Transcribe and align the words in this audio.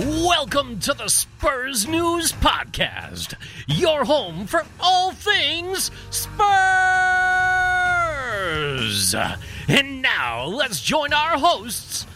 Welcome 0.00 0.78
to 0.80 0.94
the 0.94 1.08
Spurs 1.08 1.88
News 1.88 2.30
Podcast, 2.30 3.34
your 3.66 4.04
home 4.04 4.46
for 4.46 4.64
all 4.78 5.10
things 5.10 5.90
Spurs. 6.10 6.30
And 9.66 10.00
now 10.00 10.44
let's 10.44 10.80
join 10.80 11.12
our 11.12 11.36
hosts. 11.36 12.06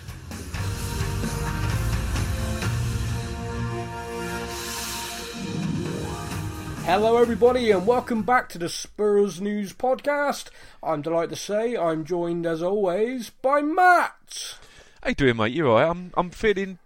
Hello, 6.84 7.16
everybody, 7.16 7.72
and 7.72 7.84
welcome 7.84 8.22
back 8.22 8.48
to 8.50 8.58
the 8.58 8.68
Spurs 8.68 9.40
News 9.40 9.72
Podcast. 9.72 10.50
I'm 10.84 11.02
delighted 11.02 11.30
to 11.30 11.36
say 11.36 11.76
I'm 11.76 12.04
joined, 12.04 12.46
as 12.46 12.62
always, 12.62 13.30
by 13.30 13.60
Matt. 13.60 14.54
How 15.02 15.08
you 15.08 15.16
doing, 15.16 15.36
mate? 15.36 15.52
You 15.52 15.68
all 15.68 15.74
right? 15.80 15.90
I'm 15.90 16.12
I'm 16.16 16.30
feeling 16.30 16.78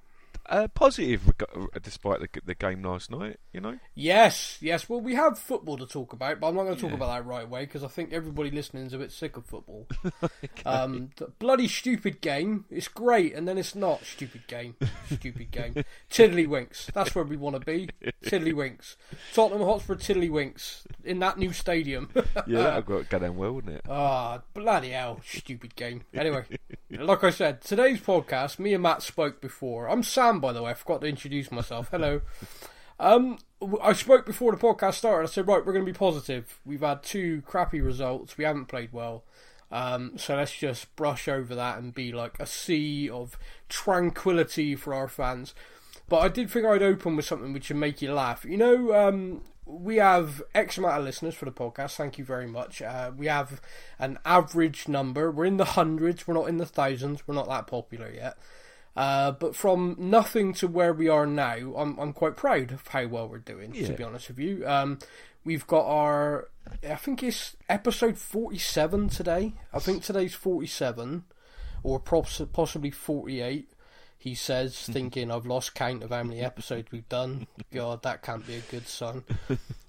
uh, 0.48 0.68
positive 0.68 1.32
despite 1.82 2.20
the, 2.20 2.40
the 2.44 2.54
game 2.54 2.82
last 2.82 3.10
night. 3.10 3.38
You 3.56 3.62
know. 3.62 3.78
Yes, 3.94 4.58
yes. 4.60 4.86
Well, 4.86 5.00
we 5.00 5.14
have 5.14 5.38
football 5.38 5.78
to 5.78 5.86
talk 5.86 6.12
about, 6.12 6.40
but 6.40 6.48
I'm 6.48 6.56
not 6.56 6.64
going 6.64 6.74
to 6.74 6.80
talk 6.82 6.90
Yeah. 6.90 6.96
about 6.96 7.14
that 7.14 7.24
right 7.24 7.44
away 7.44 7.64
because 7.64 7.82
I 7.82 7.86
think 7.88 8.12
everybody 8.12 8.50
listening 8.50 8.84
is 8.84 8.92
a 8.92 8.98
bit 8.98 9.10
sick 9.10 9.38
of 9.38 9.46
football. 9.46 9.86
um, 10.66 11.08
the 11.16 11.28
bloody 11.38 11.66
stupid 11.66 12.20
game. 12.20 12.66
It's 12.68 12.86
great, 12.88 13.32
and 13.34 13.48
then 13.48 13.56
it's 13.56 13.74
not 13.74 14.04
stupid 14.04 14.46
game. 14.46 14.76
Stupid 15.10 15.50
game. 15.52 15.72
Tiddlywinks. 16.10 16.92
That's 16.92 17.14
where 17.14 17.24
we 17.24 17.38
want 17.38 17.56
to 17.58 17.60
be. 17.64 17.88
Tiddlywinks. 18.26 18.96
Tottenham 19.32 19.66
Hotspur 19.66 19.94
Tiddlywinks 19.94 20.82
in 21.02 21.18
that 21.20 21.38
new 21.38 21.54
stadium. 21.54 22.10
Yeah, 22.46 22.62
that'll 22.62 22.82
go, 22.82 23.02
go 23.04 23.18
down 23.18 23.36
well, 23.36 23.52
wouldn't 23.54 23.76
it? 23.76 23.82
Ah, 23.88 24.42
bloody 24.52 24.90
hell, 24.90 25.22
stupid 25.24 25.74
game. 25.76 26.02
Anyway, 26.12 26.44
like 26.90 27.24
I 27.24 27.30
said, 27.30 27.62
today's 27.62 28.00
podcast, 28.00 28.58
me 28.58 28.74
and 28.74 28.82
Matt 28.82 29.02
spoke 29.02 29.40
before. 29.40 29.88
I'm 29.88 30.02
Sam, 30.02 30.38
by 30.40 30.52
the 30.52 30.62
way. 30.62 30.72
I 30.72 30.74
forgot 30.74 31.00
to 31.00 31.06
introduce 31.06 31.50
myself. 31.50 31.88
Hello. 31.90 32.20
Um, 32.98 33.38
I 33.82 33.92
spoke 33.92 34.26
before 34.26 34.52
the 34.52 34.58
podcast 34.58 34.94
started. 34.94 35.28
I 35.28 35.30
said, 35.30 35.46
right, 35.46 35.64
we're 35.64 35.72
going 35.72 35.84
to 35.84 35.92
be 35.92 35.96
positive. 35.96 36.60
We've 36.64 36.80
had 36.80 37.02
two 37.02 37.42
crappy 37.42 37.80
results. 37.80 38.36
We 38.36 38.44
haven't 38.44 38.66
played 38.66 38.92
well. 38.92 39.24
Um, 39.70 40.16
so 40.16 40.36
let's 40.36 40.54
just 40.54 40.94
brush 40.96 41.28
over 41.28 41.54
that 41.54 41.78
and 41.78 41.94
be 41.94 42.12
like 42.12 42.38
a 42.38 42.46
sea 42.46 43.10
of 43.10 43.38
tranquility 43.68 44.76
for 44.76 44.94
our 44.94 45.08
fans. 45.08 45.54
But 46.08 46.18
I 46.18 46.28
did 46.28 46.50
think 46.50 46.66
I'd 46.66 46.82
open 46.82 47.16
with 47.16 47.24
something 47.24 47.52
which 47.52 47.68
would 47.68 47.78
make 47.78 48.00
you 48.00 48.12
laugh. 48.12 48.44
You 48.44 48.56
know, 48.56 48.94
um, 48.94 49.42
we 49.64 49.96
have 49.96 50.40
X 50.54 50.78
amount 50.78 50.98
of 50.98 51.04
listeners 51.04 51.34
for 51.34 51.44
the 51.44 51.50
podcast. 51.50 51.96
Thank 51.96 52.18
you 52.18 52.24
very 52.24 52.46
much. 52.46 52.80
Uh, 52.80 53.10
we 53.16 53.26
have 53.26 53.60
an 53.98 54.18
average 54.24 54.86
number. 54.86 55.30
We're 55.30 55.46
in 55.46 55.56
the 55.56 55.64
hundreds. 55.64 56.26
We're 56.26 56.34
not 56.34 56.48
in 56.48 56.58
the 56.58 56.66
thousands. 56.66 57.26
We're 57.26 57.34
not 57.34 57.48
that 57.48 57.66
popular 57.66 58.10
yet. 58.12 58.38
Uh, 58.96 59.32
but 59.32 59.54
from 59.54 59.94
nothing 59.98 60.54
to 60.54 60.66
where 60.66 60.92
we 60.92 61.08
are 61.08 61.26
now, 61.26 61.74
I'm 61.76 61.98
I'm 61.98 62.12
quite 62.12 62.36
proud 62.36 62.72
of 62.72 62.86
how 62.88 63.06
well 63.06 63.28
we're 63.28 63.38
doing. 63.38 63.72
To 63.72 63.92
be 63.92 64.04
honest 64.04 64.28
with 64.28 64.38
you, 64.38 64.66
um, 64.66 64.98
we've 65.44 65.66
got 65.66 65.84
our 65.86 66.48
I 66.88 66.96
think 66.96 67.22
it's 67.22 67.56
episode 67.68 68.18
47 68.18 69.08
today. 69.08 69.54
I 69.72 69.78
think 69.78 70.02
today's 70.02 70.34
47, 70.34 71.24
or 71.82 72.00
possibly 72.00 72.90
48. 72.90 73.70
He 74.18 74.34
says, 74.34 74.78
thinking 74.90 75.30
I've 75.30 75.46
lost 75.46 75.74
count 75.74 76.02
of 76.02 76.10
how 76.10 76.22
many 76.22 76.40
episodes 76.40 76.90
we've 76.90 77.08
done. 77.08 77.46
God, 77.72 78.02
that 78.02 78.22
can't 78.22 78.46
be 78.46 78.56
a 78.56 78.60
good 78.60 78.88
sign. 78.88 79.22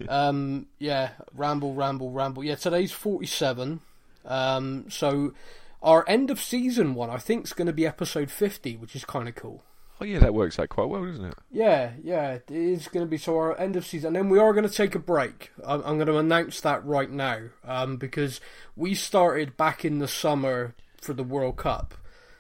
Um, 0.08 0.68
yeah, 0.80 1.12
ramble, 1.34 1.74
ramble, 1.74 2.12
ramble. 2.12 2.44
Yeah, 2.44 2.56
today's 2.56 2.92
47. 2.92 3.82
Um, 4.26 4.86
so 4.90 5.34
our 5.82 6.04
end 6.08 6.32
of 6.32 6.42
season 6.42 6.96
one, 6.96 7.10
I 7.10 7.18
think, 7.18 7.46
is 7.46 7.54
going 7.54 7.68
to 7.68 7.74
be 7.74 7.86
episode 7.86 8.32
50, 8.32 8.78
which 8.78 8.96
is 8.96 9.06
kind 9.06 9.28
of 9.28 9.36
cool. 9.36 9.64
Oh 10.00 10.06
yeah, 10.06 10.20
that 10.20 10.34
works 10.34 10.60
out 10.60 10.70
quite 10.70 10.90
well, 10.90 11.06
doesn't 11.06 11.26
it? 11.26 11.34
Yeah, 11.52 11.94
yeah, 12.04 12.34
it 12.34 12.52
is 12.52 12.88
going 12.88 13.06
to 13.06 13.10
be 13.10 13.18
so 13.18 13.36
our 13.36 13.60
end 13.60 13.76
of 13.76 13.86
season, 13.86 14.08
and 14.08 14.16
then 14.16 14.30
we 14.30 14.38
are 14.38 14.54
going 14.54 14.68
to 14.68 14.74
take 14.74 14.94
a 14.94 15.00
break. 15.00 15.52
I'm, 15.66 15.82
I'm 15.84 15.96
going 15.98 16.08
to 16.08 16.18
announce 16.18 16.62
that 16.62 16.86
right 16.86 17.10
now, 17.10 17.50
um, 17.64 17.98
because 17.98 18.40
we 18.76 18.94
started 18.94 19.58
back 19.58 19.84
in 19.84 19.98
the 19.98 20.08
summer 20.08 20.76
for 21.02 21.14
the 21.14 21.24
World 21.24 21.58
Cup. 21.58 21.96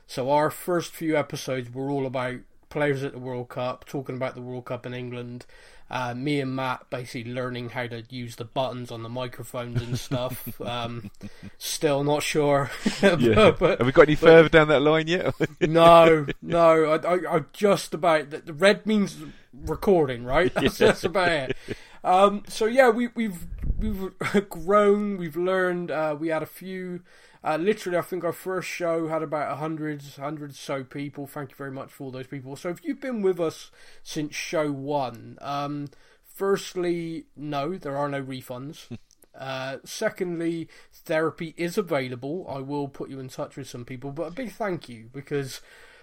So 0.05 0.29
our 0.29 0.51
first 0.51 0.93
few 0.93 1.17
episodes 1.17 1.73
were 1.73 1.89
all 1.89 2.05
about 2.05 2.39
players 2.69 3.03
at 3.03 3.13
the 3.13 3.19
World 3.19 3.49
Cup, 3.49 3.85
talking 3.85 4.15
about 4.15 4.35
the 4.35 4.41
World 4.41 4.65
Cup 4.65 4.85
in 4.85 4.93
England. 4.93 5.45
Uh, 5.89 6.13
me 6.13 6.41
and 6.41 6.53
Matt 6.55 6.89
basically 6.89 7.31
learning 7.31 7.69
how 7.69 7.87
to 7.87 8.03
use 8.09 8.35
the 8.35 8.43
buttons 8.43 8.91
on 8.91 9.03
the 9.03 9.09
microphones 9.09 9.81
and 9.81 9.97
stuff. 9.97 10.59
um, 10.65 11.09
still 11.57 12.03
not 12.03 12.23
sure, 12.23 12.69
Yeah. 13.01 13.51
but, 13.59 13.77
Have 13.77 13.85
we 13.85 13.93
got 13.93 14.03
any 14.03 14.15
further 14.15 14.49
down 14.49 14.67
that 14.67 14.81
line 14.81 15.07
yet? 15.07 15.33
no, 15.61 16.25
no. 16.41 16.85
I, 16.85 16.97
I, 16.97 17.35
I 17.37 17.41
just 17.53 17.93
about 17.93 18.31
the, 18.31 18.39
the 18.39 18.53
red 18.53 18.85
means 18.85 19.17
recording, 19.53 20.25
right? 20.25 20.53
That's, 20.53 20.77
that's 20.77 21.03
about 21.05 21.31
it. 21.31 21.57
Um, 22.03 22.43
so 22.47 22.65
yeah, 22.65 22.89
we, 22.89 23.07
we've 23.15 23.47
we've 23.79 24.11
grown. 24.49 25.17
We've 25.17 25.37
learned. 25.37 25.91
Uh, 25.91 26.15
we 26.19 26.29
had 26.29 26.43
a 26.43 26.47
few. 26.47 27.01
Uh, 27.43 27.57
literally, 27.57 27.97
I 27.97 28.01
think 28.01 28.23
our 28.23 28.33
first 28.33 28.67
show 28.67 29.07
had 29.07 29.21
about 29.21 29.51
a 29.51 29.55
hundred, 29.55 30.01
hundred 30.17 30.55
so 30.55 30.83
people. 30.83 31.27
Thank 31.27 31.51
you 31.51 31.55
very 31.55 31.71
much 31.71 31.91
for 31.91 32.05
all 32.05 32.11
those 32.11 32.27
people. 32.27 32.55
So 32.55 32.69
if 32.69 32.83
you've 32.83 33.01
been 33.01 33.21
with 33.21 33.39
us 33.39 33.71
since 34.03 34.35
show 34.35 34.71
one, 34.71 35.37
um, 35.41 35.87
firstly, 36.23 37.25
no, 37.35 37.77
there 37.77 37.97
are 37.97 38.09
no 38.09 38.21
refunds. 38.21 38.97
Uh, 39.37 39.77
secondly, 39.85 40.67
therapy 40.91 41.53
is 41.57 41.77
available. 41.77 42.47
I 42.49 42.57
will 42.57 42.87
put 42.87 43.11
you 43.11 43.19
in 43.19 43.29
touch 43.29 43.55
with 43.55 43.69
some 43.69 43.85
people, 43.85 44.11
but 44.11 44.23
a 44.23 44.31
big 44.31 44.51
thank 44.51 44.89
you 44.89 45.11
because 45.13 45.61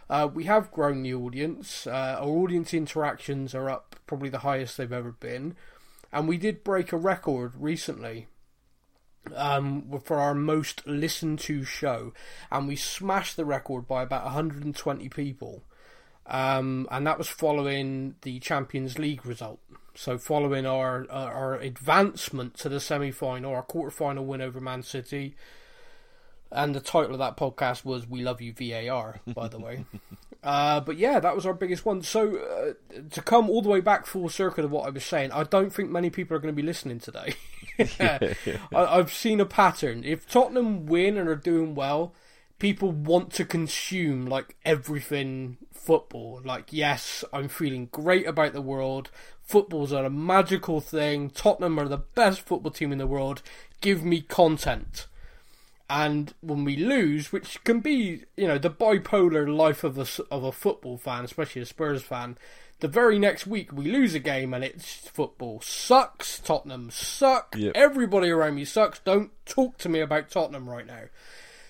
uh, 0.08 0.28
we 0.32 0.44
have 0.44 0.70
grown 0.70 1.02
the 1.02 1.14
audience. 1.14 1.84
Uh, 1.84 2.16
our 2.20 2.28
audience 2.28 2.72
interactions 2.72 3.52
are 3.52 3.68
up 3.68 3.96
probably 4.06 4.28
the 4.28 4.38
highest 4.38 4.76
they've 4.76 4.92
ever 4.92 5.10
been, 5.10 5.56
and 6.12 6.28
we 6.28 6.36
did 6.38 6.62
break 6.62 6.92
a 6.92 6.96
record 6.96 7.54
recently 7.58 8.28
um, 9.34 10.00
for 10.04 10.18
our 10.18 10.34
most 10.34 10.86
listened 10.86 11.38
to 11.40 11.64
show, 11.64 12.12
and 12.50 12.68
we 12.68 12.76
smashed 12.76 13.36
the 13.36 13.44
record 13.44 13.86
by 13.86 14.02
about 14.02 14.24
120 14.24 15.08
people. 15.08 15.62
Um, 16.26 16.88
and 16.90 17.06
that 17.06 17.18
was 17.18 17.28
following 17.28 18.16
the 18.22 18.38
Champions 18.40 18.98
League 18.98 19.26
result. 19.26 19.60
So 19.94 20.18
following 20.18 20.66
our 20.66 21.06
our, 21.10 21.32
our 21.32 21.54
advancement 21.56 22.54
to 22.58 22.68
the 22.68 22.80
semi 22.80 23.10
final, 23.10 23.54
our 23.54 23.62
quarter 23.62 23.90
final 23.90 24.24
win 24.24 24.40
over 24.40 24.60
Man 24.60 24.82
City, 24.82 25.36
and 26.50 26.74
the 26.74 26.80
title 26.80 27.12
of 27.12 27.18
that 27.18 27.36
podcast 27.36 27.84
was 27.84 28.08
"We 28.08 28.22
Love 28.22 28.40
You 28.40 28.52
VAR." 28.52 29.20
By 29.26 29.48
the 29.48 29.60
way, 29.60 29.84
uh, 30.44 30.78
but 30.80 30.98
yeah, 30.98 31.18
that 31.18 31.34
was 31.34 31.46
our 31.46 31.54
biggest 31.54 31.86
one. 31.86 32.02
So 32.02 32.36
uh, 32.36 33.00
to 33.10 33.22
come 33.22 33.48
all 33.48 33.62
the 33.62 33.70
way 33.70 33.80
back 33.80 34.04
full 34.04 34.28
circle 34.28 34.64
of 34.64 34.70
what 34.70 34.86
I 34.86 34.90
was 34.90 35.04
saying, 35.04 35.32
I 35.32 35.44
don't 35.44 35.72
think 35.72 35.90
many 35.90 36.10
people 36.10 36.36
are 36.36 36.40
going 36.40 36.54
to 36.54 36.62
be 36.62 36.66
listening 36.66 37.00
today. 37.00 37.34
I, 37.78 38.36
I've 38.74 39.12
seen 39.12 39.40
a 39.40 39.46
pattern. 39.46 40.04
If 40.04 40.28
Tottenham 40.28 40.84
win 40.84 41.16
and 41.16 41.30
are 41.30 41.34
doing 41.34 41.74
well, 41.74 42.12
people 42.58 42.92
want 42.92 43.32
to 43.32 43.46
consume 43.46 44.26
like 44.26 44.56
everything 44.66 45.56
football. 45.72 46.42
Like, 46.44 46.66
yes, 46.70 47.24
I'm 47.32 47.48
feeling 47.48 47.88
great 47.90 48.26
about 48.26 48.52
the 48.52 48.62
world. 48.62 49.10
Football's 49.42 49.92
a 49.92 50.10
magical 50.10 50.82
thing. 50.82 51.30
Tottenham 51.30 51.78
are 51.78 51.88
the 51.88 51.98
best 51.98 52.42
football 52.42 52.70
team 52.70 52.92
in 52.92 52.98
the 52.98 53.06
world. 53.06 53.42
Give 53.80 54.04
me 54.04 54.20
content. 54.20 55.06
And 55.88 56.32
when 56.40 56.64
we 56.64 56.76
lose, 56.76 57.30
which 57.30 57.62
can 57.64 57.80
be, 57.80 58.24
you 58.36 58.48
know, 58.48 58.58
the 58.58 58.70
bipolar 58.70 59.54
life 59.54 59.84
of 59.84 59.98
a, 59.98 60.06
of 60.30 60.42
a 60.44 60.52
football 60.52 60.96
fan, 60.96 61.24
especially 61.24 61.62
a 61.62 61.66
Spurs 61.66 62.02
fan, 62.02 62.38
the 62.80 62.88
very 62.88 63.18
next 63.18 63.46
week 63.46 63.72
we 63.72 63.90
lose 63.90 64.14
a 64.14 64.18
game 64.18 64.52
and 64.52 64.64
it's 64.64 65.08
football 65.08 65.60
sucks. 65.60 66.38
Tottenham 66.40 66.90
suck. 66.90 67.54
Yep. 67.56 67.72
Everybody 67.74 68.30
around 68.30 68.56
me 68.56 68.64
sucks. 68.64 68.98
Don't 68.98 69.30
talk 69.46 69.78
to 69.78 69.88
me 69.88 70.00
about 70.00 70.30
Tottenham 70.30 70.68
right 70.68 70.86
now. 70.86 71.04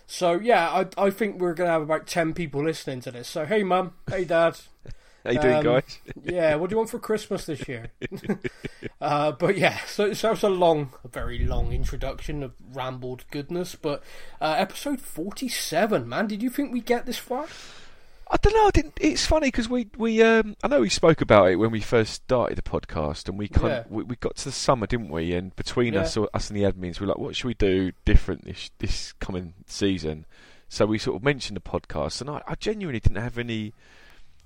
So 0.06 0.38
yeah, 0.38 0.68
I 0.70 1.06
I 1.06 1.10
think 1.10 1.40
we're 1.40 1.54
gonna 1.54 1.70
have 1.70 1.82
about 1.82 2.06
ten 2.06 2.34
people 2.34 2.64
listening 2.64 3.00
to 3.02 3.10
this. 3.10 3.28
So 3.28 3.46
hey, 3.46 3.62
mum, 3.62 3.94
hey, 4.08 4.24
dad, 4.24 4.58
How 5.24 5.30
you 5.30 5.40
doing, 5.40 5.54
Um, 5.56 5.64
guys? 5.64 5.98
yeah, 6.22 6.54
what 6.56 6.68
do 6.68 6.74
you 6.74 6.78
want 6.78 6.90
for 6.90 6.98
Christmas 6.98 7.46
this 7.46 7.66
year? 7.66 7.90
uh, 9.00 9.32
but 9.32 9.56
yeah, 9.56 9.78
so, 9.86 10.12
so 10.12 10.28
that 10.28 10.32
was 10.32 10.42
a 10.42 10.48
long, 10.48 10.92
a 11.02 11.08
very 11.08 11.38
long 11.46 11.72
introduction 11.72 12.42
of 12.42 12.52
rambled 12.72 13.24
goodness. 13.30 13.74
But 13.74 14.02
uh, 14.40 14.54
episode 14.58 15.00
forty-seven, 15.00 16.08
man, 16.08 16.26
did 16.26 16.42
you 16.42 16.50
think 16.50 16.72
we 16.72 16.80
get 16.80 17.06
this 17.06 17.18
far? 17.18 17.46
I 18.30 18.36
don't 18.38 18.54
know. 18.54 18.66
I 18.66 18.70
didn't. 18.70 18.94
It's 19.00 19.26
funny 19.26 19.48
because 19.48 19.68
we 19.68 19.88
we 19.96 20.22
um, 20.22 20.56
I 20.62 20.68
know 20.68 20.80
we 20.80 20.88
spoke 20.90 21.20
about 21.20 21.50
it 21.50 21.56
when 21.56 21.70
we 21.70 21.80
first 21.80 22.12
started 22.14 22.56
the 22.58 22.62
podcast, 22.62 23.28
and 23.28 23.38
we 23.38 23.48
kind 23.48 23.68
Yeah. 23.68 23.78
of, 23.80 23.90
we, 23.90 24.02
we 24.04 24.16
got 24.16 24.36
to 24.36 24.44
the 24.46 24.52
summer, 24.52 24.86
didn't 24.86 25.10
we? 25.10 25.32
And 25.34 25.54
between 25.56 25.94
Yeah. 25.94 26.00
us, 26.00 26.16
us 26.16 26.50
and 26.50 26.58
the 26.58 26.64
admins, 26.64 27.00
we 27.00 27.06
were 27.06 27.12
like, 27.12 27.18
what 27.18 27.36
should 27.36 27.46
we 27.48 27.54
do 27.54 27.92
different 28.04 28.44
this 28.44 28.70
this 28.78 29.12
coming 29.14 29.54
season? 29.66 30.26
So 30.68 30.86
we 30.86 30.98
sort 30.98 31.16
of 31.16 31.22
mentioned 31.22 31.56
the 31.56 31.60
podcast, 31.60 32.20
and 32.20 32.28
I, 32.30 32.42
I 32.48 32.54
genuinely 32.56 32.98
didn't 33.00 33.22
have 33.22 33.38
any 33.38 33.72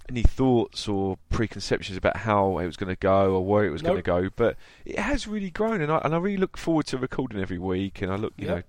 any 0.08 0.22
thoughts 0.22 0.88
or 0.88 1.18
preconceptions 1.30 1.96
about 1.98 2.18
how 2.18 2.58
it 2.58 2.66
was 2.66 2.76
going 2.76 2.88
to 2.94 2.98
go 2.98 3.34
or 3.34 3.44
where 3.44 3.64
it 3.64 3.70
was 3.70 3.82
going 3.82 3.96
to 3.96 4.02
go, 4.02 4.30
but 4.36 4.56
it 4.84 4.98
has 4.98 5.26
really 5.28 5.50
grown, 5.50 5.80
and 5.80 5.92
I 5.92 5.98
and 6.04 6.14
I 6.14 6.18
really 6.18 6.38
look 6.38 6.56
forward 6.56 6.86
to 6.86 6.98
recording 6.98 7.40
every 7.40 7.58
week. 7.58 8.00
And 8.02 8.10
I 8.12 8.16
look, 8.16 8.32
you 8.36 8.46
Yeah. 8.46 8.54
know, 8.56 8.62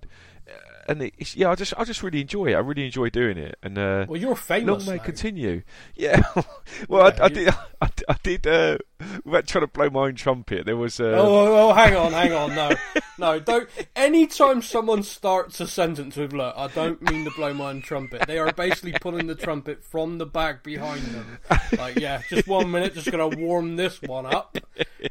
and 0.88 1.02
it's, 1.18 1.36
yeah, 1.36 1.50
I 1.50 1.54
just 1.54 1.74
I 1.76 1.84
just 1.84 2.02
really 2.02 2.20
enjoy 2.20 2.46
it. 2.46 2.54
I 2.54 2.58
really 2.60 2.84
enjoy 2.86 3.10
doing 3.10 3.38
it, 3.38 3.56
and 3.62 3.76
uh, 3.78 4.06
Well, 4.08 4.20
you're 4.20 4.36
famous. 4.36 4.86
long 4.86 4.96
may 4.96 5.02
continue. 5.02 5.62
Yeah, 5.94 6.22
well, 6.88 7.12
Yeah, 7.16 7.22
I, 7.22 7.24
I 7.24 7.28
did 7.28 7.48
I, 7.82 7.86
did- 7.96 8.04
I 8.08 8.16
did 8.22 8.46
uh, 8.46 8.78
without 9.24 9.46
trying 9.46 9.62
to 9.62 9.66
blow 9.66 9.90
my 9.90 10.00
own 10.06 10.14
trumpet. 10.14 10.66
There 10.66 10.76
was 10.76 10.98
uh, 11.00 11.04
Oh, 11.04 11.46
oh, 11.46 11.70
oh, 11.70 11.72
hang 11.72 11.96
on, 11.96 12.12
hang 12.12 12.32
on. 12.32 12.54
No, 12.54 12.70
no, 13.18 13.38
don't. 13.40 13.68
Anytime 13.96 14.62
someone 14.62 15.02
starts 15.02 15.60
a 15.60 15.66
sentence 15.66 16.16
with 16.16 16.32
"look," 16.32 16.54
I 16.56 16.68
don't 16.68 17.00
mean 17.10 17.24
to 17.24 17.30
blow 17.32 17.52
my 17.54 17.70
own 17.70 17.82
trumpet. 17.82 18.26
They 18.26 18.38
are 18.38 18.52
basically 18.52 18.92
pulling 18.92 19.26
the 19.26 19.34
trumpet 19.34 19.84
from 19.84 20.18
the 20.18 20.26
bag 20.26 20.62
behind 20.62 21.02
them. 21.02 21.38
Like, 21.76 21.98
yeah, 21.98 22.22
just 22.28 22.46
one 22.48 22.70
minute, 22.70 22.94
just 22.94 23.10
gonna 23.10 23.28
warm 23.28 23.76
this 23.76 24.00
one 24.02 24.26
up. 24.26 24.56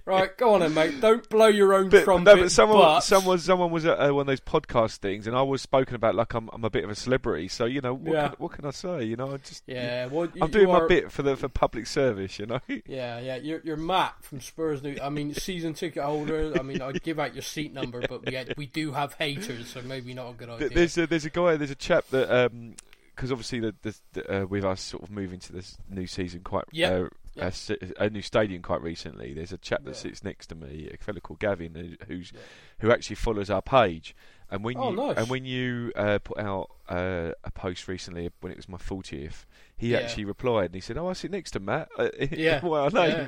Right, 0.05 0.35
go 0.37 0.53
on 0.55 0.61
then, 0.61 0.73
mate. 0.73 1.01
Don't 1.01 1.27
blow 1.29 1.47
your 1.47 1.73
own 1.73 1.89
But, 1.89 2.03
trumpet. 2.03 2.35
no, 2.35 2.41
but 2.43 2.51
someone, 2.51 2.77
but- 2.79 2.99
someone, 3.01 3.37
someone 3.39 3.71
was 3.71 3.85
at 3.85 3.99
uh, 3.99 4.11
one 4.13 4.21
of 4.21 4.27
those 4.27 4.39
podcast 4.41 4.97
things, 4.97 5.27
and 5.27 5.35
I 5.35 5.41
was 5.43 5.61
spoken 5.69 5.93
about 5.95 6.15
like 6.15 6.33
I'm, 6.33 6.49
I'm 6.51 6.65
a 6.65 6.69
bit 6.69 6.83
of 6.83 6.89
a 6.89 6.95
celebrity. 6.95 7.47
So 7.47 7.65
you 7.65 7.79
know, 7.81 7.93
what, 7.93 8.13
Yeah. 8.13 8.27
can, 8.29 8.35
what 8.39 8.51
can 8.53 8.65
I 8.65 8.71
say? 8.71 9.03
You 9.03 9.15
know, 9.15 9.33
I 9.33 9.37
just, 9.37 9.63
Yeah, 9.67 10.07
well, 10.07 10.25
you, 10.33 10.41
I'm 10.41 10.49
doing 10.49 10.67
you 10.67 10.73
my 10.73 10.87
bit 10.87 11.11
for 11.11 11.21
the 11.21 11.35
for 11.37 11.47
public 11.47 11.85
service. 11.85 12.39
You 12.39 12.47
know, 12.47 12.59
Yeah, 12.87 13.19
yeah. 13.19 13.35
You're, 13.35 13.61
you're 13.63 13.77
Matt 13.77 14.15
from 14.23 14.41
Spurs 14.41 14.81
News. 14.81 14.99
I 15.01 15.09
mean, 15.09 15.33
season 15.35 15.73
ticket 15.75 16.03
holder. 16.03 16.53
I 16.59 16.63
mean, 16.63 16.81
I'd 16.81 17.03
give 17.03 17.19
out 17.19 17.35
your 17.35 17.43
seat 17.43 17.71
number, 17.73 18.01
but 18.09 18.25
we 18.25 18.45
we 18.57 18.65
do 18.65 18.91
have 18.93 19.13
haters, 19.13 19.67
so 19.69 19.81
maybe 19.83 20.13
not 20.15 20.31
a 20.31 20.33
good 20.33 20.49
idea. 20.49 20.69
There's 20.69 20.97
a, 20.97 21.05
there's 21.07 21.25
a 21.25 21.29
guy, 21.29 21.55
there's 21.55 21.71
a 21.71 21.75
chap 21.75 22.05
that 22.09 22.29
um 22.35 22.73
because 23.15 23.31
obviously 23.33 23.59
the, 23.59 23.75
the, 23.81 23.95
the, 24.13 24.41
uh, 24.43 24.45
with 24.45 24.63
us 24.63 24.79
sort 24.79 25.03
of 25.03 25.11
moving 25.11 25.39
to 25.41 25.51
this 25.51 25.77
new 25.89 26.07
season 26.07 26.39
quite 26.41 26.63
Yep. 26.71 26.91
uh, 26.93 27.09
Yep. 27.35 27.53
a, 27.99 28.03
a 28.05 28.09
new 28.09 28.21
stadium 28.21 28.61
quite 28.61 28.81
recently. 28.81 29.33
There's 29.33 29.51
a 29.51 29.57
chap 29.57 29.83
that 29.83 29.91
Yeah. 29.91 29.97
sits 29.97 30.23
next 30.23 30.47
to 30.47 30.55
me, 30.55 30.89
a 30.93 30.97
fellow 31.03 31.19
called 31.19 31.39
Gavin, 31.39 31.75
who, 31.75 31.95
who's 32.07 32.31
Yeah. 32.33 32.39
who 32.79 32.91
actually 32.93 33.17
follows 33.17 33.49
our 33.49 33.61
page. 33.61 34.15
And 34.51 34.63
when 34.63 34.77
Oh, 34.77 34.89
you 34.89 34.95
nice. 34.95 35.17
and 35.17 35.29
when 35.29 35.45
you 35.45 35.91
uh, 35.95 36.17
put 36.23 36.39
out 36.39 36.71
uh, 36.89 37.33
a 37.43 37.51
post 37.51 37.87
recently 37.87 38.31
when 38.41 38.51
it 38.51 38.57
was 38.57 38.67
my 38.67 38.79
40th, 38.79 39.45
he 39.77 39.91
Yeah. 39.91 39.99
actually 39.99 40.25
replied 40.25 40.65
and 40.65 40.75
he 40.75 40.81
said, 40.81 40.97
"Oh, 40.97 41.07
I 41.07 41.13
sit 41.13 41.29
next 41.29 41.51
to 41.51 41.59
Matt." 41.59 41.87
Yeah. 42.31 42.59
well, 42.65 42.85
I 42.85 42.89
know. 42.89 43.27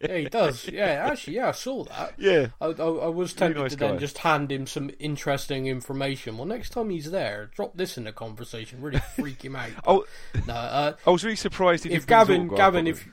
Yeah, 0.00 0.16
he 0.16 0.24
does. 0.26 0.68
Yeah, 0.68 1.08
actually, 1.10 1.34
yeah, 1.36 1.48
I 1.48 1.52
saw 1.52 1.84
that. 1.84 2.14
yeah. 2.18 2.48
I, 2.60 2.66
I, 2.66 2.70
I 2.70 3.08
was 3.08 3.32
tempted 3.34 3.60
nice 3.60 3.72
to 3.72 3.76
then 3.78 3.98
just 3.98 4.18
hand 4.18 4.52
him 4.52 4.66
some 4.68 4.90
interesting 5.00 5.66
information. 5.66 6.36
Well, 6.38 6.46
next 6.46 6.70
time 6.70 6.90
he's 6.90 7.10
there, 7.10 7.50
drop 7.56 7.76
this 7.76 7.98
in 7.98 8.04
the 8.04 8.12
conversation. 8.12 8.80
Really 8.80 9.00
freak 9.16 9.44
him 9.44 9.56
out. 9.56 9.70
Oh, 9.86 10.04
No, 10.46 10.54
uh, 10.54 10.92
I 11.04 11.10
was 11.10 11.24
really 11.24 11.34
surprised 11.36 11.82
he 11.84 11.90
if 11.90 12.06
didn't 12.06 12.26
bring 12.26 12.40
his 12.42 12.50
Gavin, 12.50 12.84
Gavin, 12.84 12.86
if. 12.86 13.08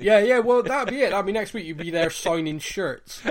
Yeah, 0.00 0.18
yeah, 0.20 0.38
well, 0.38 0.62
that'd 0.62 0.92
be 0.92 1.02
it. 1.02 1.12
I 1.12 1.22
mean, 1.22 1.34
next 1.34 1.52
week 1.52 1.66
you'd 1.66 1.76
be 1.76 1.90
there 1.90 2.10
signing 2.10 2.58
shirts. 2.58 3.22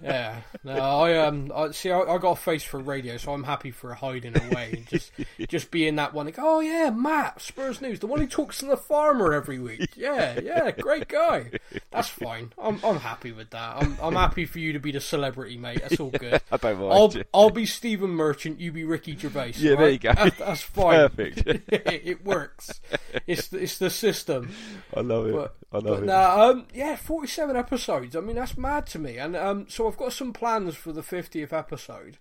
Yeah, 0.00 0.40
no, 0.62 0.72
I 0.72 1.18
um, 1.18 1.50
I 1.54 1.70
see, 1.70 1.90
I, 1.90 2.00
I 2.00 2.18
got 2.18 2.32
a 2.32 2.36
face 2.36 2.62
for 2.62 2.78
radio, 2.78 3.16
so 3.16 3.32
I'm 3.32 3.44
happy 3.44 3.70
for 3.70 3.94
hiding 3.94 4.36
away 4.36 4.70
and 4.72 4.86
just, 4.86 5.12
just 5.48 5.70
being 5.70 5.96
that 5.96 6.12
one. 6.12 6.26
Like, 6.26 6.38
oh 6.38 6.60
yeah, 6.60 6.90
Matt 6.90 7.40
Spurs 7.40 7.80
News, 7.80 8.00
the 8.00 8.06
one 8.06 8.20
who 8.20 8.26
talks 8.26 8.58
to 8.58 8.66
the 8.66 8.76
farmer 8.76 9.32
every 9.32 9.58
week. 9.58 9.90
Yeah, 10.04 10.38
yeah, 10.40 10.70
great 10.72 11.08
guy. 11.08 11.50
That's 11.90 12.08
fine. 12.08 12.52
I'm, 12.58 12.78
I'm 12.84 12.98
happy 12.98 13.32
with 13.32 13.50
that. 13.50 13.76
I'm, 13.78 13.96
I'm 14.02 14.14
happy 14.14 14.44
for 14.44 14.58
you 14.58 14.72
to 14.74 14.78
be 14.78 14.92
the 14.92 15.00
celebrity, 15.00 15.56
mate. 15.56 15.80
That's 15.80 15.98
all 15.98 16.10
good. 16.10 16.42
I 16.52 16.56
don't 16.56 16.78
mind. 16.80 16.92
I'll, 16.92 17.12
you. 17.12 17.24
I'll 17.32 17.50
be 17.50 17.64
Stephen 17.64 18.10
Merchant. 18.10 18.60
You 18.60 18.72
be 18.72 18.84
Ricky 18.84 19.16
Gervais. 19.16 19.54
Yeah, 19.56 19.76
there 19.76 19.90
you 19.90 19.98
go. 19.98 20.12
That's, 20.12 20.38
that's 20.38 20.62
fine. 20.62 21.08
Perfect. 21.08 21.68
it 21.68 22.24
works. 22.24 22.80
It's 23.26 23.48
the, 23.48 23.62
it's 23.62 23.78
the 23.78 23.88
system. 23.90 24.50
I 24.94 25.00
love 25.00 25.26
it. 25.28 25.32
But- 25.34 25.54
I 25.74 25.78
But 25.84 26.02
it. 26.02 26.06
nah, 26.06 26.50
um, 26.50 26.66
yeah, 26.74 26.96
forty-seven 26.96 27.56
episodes. 27.56 28.16
I 28.16 28.20
mean, 28.20 28.36
that's 28.36 28.56
mad 28.56 28.86
to 28.88 28.98
me. 28.98 29.18
And 29.18 29.36
um, 29.36 29.66
so 29.68 29.86
I've 29.88 29.96
got 29.96 30.12
some 30.12 30.32
plans 30.32 30.74
for 30.74 30.92
the 30.92 31.02
fiftieth 31.02 31.52
episode. 31.52 32.18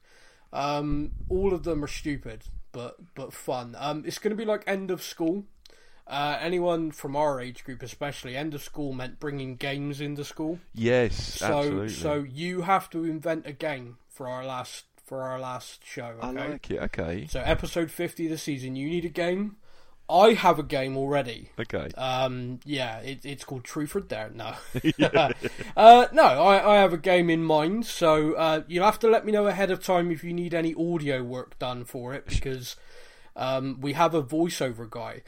Um, 0.51 1.12
all 1.30 1.54
of 1.54 1.63
them 1.63 1.83
are 1.83 1.88
stupid, 1.88 2.44
but 2.71 2.98
but 3.15 3.33
fun. 3.33 3.75
Um, 3.80 4.04
it's 4.06 4.19
going 4.19 4.31
to 4.31 4.38
be 4.38 4.45
like 4.45 4.63
end 4.68 4.92
of 4.92 5.01
school. 5.01 5.45
Uh, 6.06 6.38
anyone 6.42 6.92
from 6.92 7.15
our 7.15 7.39
age 7.39 7.63
group, 7.63 7.81
especially, 7.81 8.36
end 8.36 8.54
of 8.54 8.62
school 8.62 8.92
meant 8.92 9.19
bringing 9.21 9.56
games 9.56 10.01
into 10.01 10.25
school. 10.25 10.59
Yes, 10.74 11.16
So 11.16 11.59
absolutely. 11.59 11.89
so 11.89 12.25
you 12.30 12.62
have 12.63 12.89
to 12.89 13.06
invent 13.06 13.48
a 13.48 13.54
game 13.54 13.98
for 14.09 14.27
our 14.27 14.45
last 14.45 14.83
for 15.06 15.21
our 15.24 15.39
last 15.39 15.86
show. 15.86 16.16
I 16.21 16.31
like 16.31 16.69
it. 16.69 16.81
Okay. 16.81 17.27
So 17.30 17.39
episode 17.39 17.89
fifty 17.89 18.25
of 18.25 18.31
the 18.31 18.38
season, 18.38 18.75
you 18.75 18.89
need 18.89 19.06
a 19.06 19.09
game. 19.09 19.56
I 20.10 20.34
have 20.34 20.60
a 20.60 20.64
game 20.64 20.98
already. 20.98 21.50
Okay. 21.60 21.88
Um, 21.98 22.60
yeah, 22.66 23.00
it, 23.00 23.26
it's 23.26 23.44
called 23.46 23.64
Truth 23.64 23.96
or 23.96 24.02
Dare. 24.02 24.30
No, 24.34 24.54
uh, 25.78 26.08
no, 26.12 26.24
I, 26.24 26.76
I 26.76 26.78
have 26.78 26.94
a 26.94 26.98
game 26.98 27.30
in 27.30 27.44
mind. 27.44 27.86
So 27.86 28.34
uh, 28.34 28.62
you'll 28.68 28.86
have 28.86 29.00
to 29.00 29.10
let 29.10 29.26
me 29.26 29.32
know 29.32 29.48
ahead 29.48 29.72
of 29.72 29.84
time 29.84 30.12
if 30.12 30.24
you 30.24 30.34
need 30.34 30.54
any 30.54 30.74
audio 30.76 31.24
work 31.24 31.58
done 31.58 31.86
for 31.86 32.14
it 32.14 32.26
because 32.28 32.76
um, 33.36 33.80
we 33.82 33.94
have 33.94 34.14
a 34.14 34.22
voiceover 34.24 34.90
guy. 34.90 35.22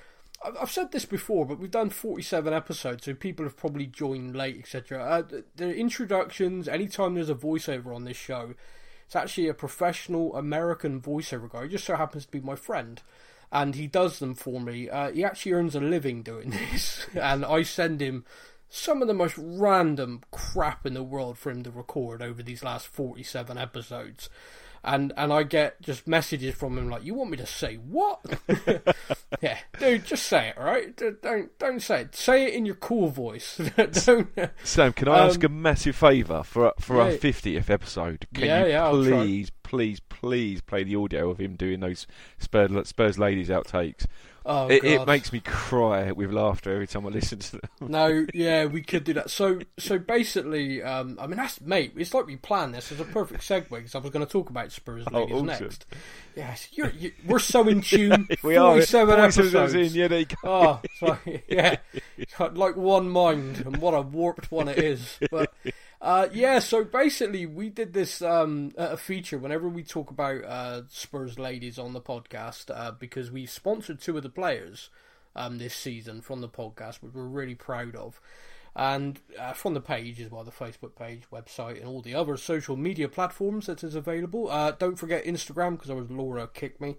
I've 0.44 0.58
I've 0.64 0.72
said 0.72 0.92
this 0.92 1.06
before, 1.06 1.46
but 1.46 1.58
we've 1.58 1.72
done 1.72 1.90
47 1.90 2.54
episodes, 2.54 3.06
so 3.06 3.14
people 3.14 3.46
have 3.46 3.58
probably 3.58 3.88
joined 3.88 4.36
late, 4.36 4.58
etc. 4.60 5.02
Uh, 5.04 5.22
the- 5.22 5.46
the 5.56 5.74
introductions, 5.76 6.68
anytime 6.68 7.16
there's 7.16 7.30
a 7.30 7.36
voiceover 7.36 7.96
on 7.96 8.04
this 8.04 8.18
show, 8.18 8.54
it's 9.06 9.16
actually 9.16 9.48
a 9.48 9.54
professional 9.54 10.36
American 10.36 11.02
voiceover 11.02 11.50
guy. 11.50 11.64
He 11.64 11.70
just 11.70 11.86
so 11.86 11.96
happens 11.96 12.26
to 12.26 12.32
be 12.32 12.42
my 12.42 12.56
friend, 12.56 13.02
and 13.56 13.74
he 13.76 13.88
does 13.88 14.20
them 14.20 14.36
for 14.36 14.60
me. 14.60 14.90
Uh, 14.90 15.12
he 15.12 15.24
actually 15.24 15.54
earns 15.54 15.74
a 15.76 15.80
living 15.80 16.22
doing 16.22 16.50
this, 16.72 17.08
and 17.16 17.44
I 17.46 17.64
send 17.64 18.02
him 18.02 18.26
some 18.70 19.02
of 19.02 19.08
the 19.08 19.14
most 19.14 19.36
random 19.38 20.22
crap 20.32 20.86
in 20.86 20.94
the 20.94 21.04
world 21.04 21.38
for 21.38 21.50
him 21.52 21.64
to 21.64 21.72
record 21.72 22.22
over 22.22 22.44
these 22.44 22.64
last 22.64 22.86
47 22.88 23.58
episodes. 23.58 24.30
And 24.88 25.14
and 25.18 25.34
I 25.34 25.42
get 25.42 25.82
just 25.82 26.06
messages 26.08 26.54
from 26.54 26.78
him 26.78 26.90
like, 26.92 27.04
"You 27.04 27.16
want 27.16 27.32
me 27.32 27.38
to 27.38 27.46
say 27.48 27.74
what?" 27.78 28.20
yeah, 29.42 29.58
dude, 29.80 30.06
just 30.06 30.28
say 30.28 30.50
it, 30.50 30.58
all 30.60 30.66
right? 30.66 30.96
Don't 30.96 31.58
don't 31.58 31.80
say 31.82 32.02
it. 32.02 32.16
Say 32.16 32.46
it 32.46 32.54
in 32.54 32.68
your 32.68 32.76
cool 32.76 33.08
voice. 33.10 33.58
don't. 33.76 34.28
Sam, 34.64 34.94
can 34.94 35.08
I 35.08 35.26
ask 35.26 35.44
Um, 35.44 35.52
a 35.52 35.56
massive 35.56 35.96
favour 35.96 36.44
for 36.44 36.72
for 36.80 37.02
our 37.02 37.10
fiftieth 37.12 37.70
episode? 37.72 38.28
Can 38.36 38.46
Yeah, 38.46 38.66
you 38.66 38.72
yeah, 38.74 38.90
please, 38.92 39.52
please, 39.66 40.00
please 40.00 40.62
play 40.62 40.84
the 40.84 40.96
audio 40.96 41.32
of 41.32 41.40
him 41.40 41.56
doing 41.56 41.80
those 41.80 42.06
Spurs, 42.38 42.88
Spurs 42.88 43.18
ladies 43.18 43.50
outtakes? 43.50 44.06
Oh, 44.48 44.68
it, 44.68 44.84
it 44.84 45.08
makes 45.08 45.34
me 45.34 45.40
cry 45.40 46.12
with 46.12 46.32
laughter 46.32 46.72
every 46.72 46.86
time 46.86 47.04
I 47.08 47.10
listen 47.10 47.40
to 47.40 47.52
them. 47.54 47.62
No, 47.82 48.28
yeah, 48.34 48.66
we 48.66 48.84
could 48.84 49.04
do 49.04 49.14
that. 49.14 49.32
So, 49.32 49.60
so 49.80 49.98
basically, 49.98 50.84
um, 50.84 51.18
I 51.20 51.26
mean, 51.26 51.38
that's 51.38 51.60
mate. 51.62 51.94
It's 51.98 52.14
like 52.14 52.28
we 52.28 52.36
planned 52.36 52.76
this 52.76 52.92
as 52.92 53.00
a 53.00 53.06
perfect 53.06 53.42
segue 53.42 53.70
because 53.72 53.96
I 53.96 53.98
was 53.98 54.12
going 54.12 54.24
to 54.24 54.32
talk 54.32 54.52
about 54.52 54.72
Spurs 54.72 55.04
Oh, 55.12 55.22
ladies 55.22 55.34
awesome. 55.34 55.46
next. 55.48 55.86
Yes, 56.36 56.68
you're, 56.74 56.92
you, 56.92 57.12
we're 57.26 57.40
so 57.40 57.68
in 57.68 57.82
tune. 57.82 58.28
we 58.44 58.56
are 58.56 58.74
47 58.74 59.16
47 59.16 59.48
episodes. 59.64 59.74
in. 59.96 60.00
Yeah, 60.00 60.08
there 60.10 60.20
you 60.20 60.26
go. 60.28 60.36
Oh, 60.44 60.82
sorry. 61.00 61.44
yeah, 61.48 61.78
like 62.54 62.76
one 62.76 63.10
mind, 63.10 63.64
and 63.66 63.78
what 63.78 63.96
a 63.96 64.02
warped 64.02 64.52
one 64.52 64.68
it 64.68 64.78
is. 64.78 65.18
But 65.32 65.52
uh, 66.02 66.28
yeah, 66.34 66.60
so 66.60 66.84
basically, 66.84 67.46
we 67.46 67.70
did 67.70 67.94
this 67.94 68.22
um, 68.22 68.72
a 68.78 68.98
feature 68.98 69.38
whenever 69.38 69.68
we 69.68 69.84
talk 69.84 70.10
about 70.10 70.44
uh, 70.44 70.82
Spurs 70.90 71.40
ladies 71.40 71.80
on 71.80 71.94
the 71.94 72.02
podcast 72.02 72.70
uh, 72.70 72.92
because 72.92 73.32
we 73.32 73.46
sponsored 73.46 74.00
two 74.00 74.18
of 74.18 74.24
the 74.24 74.30
players 74.30 74.90
um, 75.36 75.58
this 75.58 75.74
season 75.74 76.22
from 76.22 76.42
the 76.42 76.50
podcast, 76.50 77.02
which 77.02 77.14
we're 77.14 77.24
really 77.24 77.56
proud 77.56 77.96
of. 77.96 78.20
And 78.78 79.22
uh, 79.40 79.54
from 79.54 79.74
the 79.74 79.82
page 79.82 80.20
as 80.20 80.30
well, 80.30 80.44
the 80.44 80.52
Facebook 80.52 80.96
page, 80.96 81.24
website, 81.32 81.78
and 81.78 81.88
all 81.88 82.02
the 82.02 82.14
other 82.14 82.36
social 82.36 82.76
media 82.76 83.08
platforms 83.08 83.68
that 83.68 83.86
is 83.86 83.96
available. 83.96 84.50
Uh, 84.50 84.72
don't 84.72 84.98
forget 84.98 85.24
Instagram 85.24 85.72
because 85.72 85.90
I 85.90 85.94
was 85.94 86.12
Laura 86.12 86.50
kicked 86.54 86.82
me. 86.82 86.98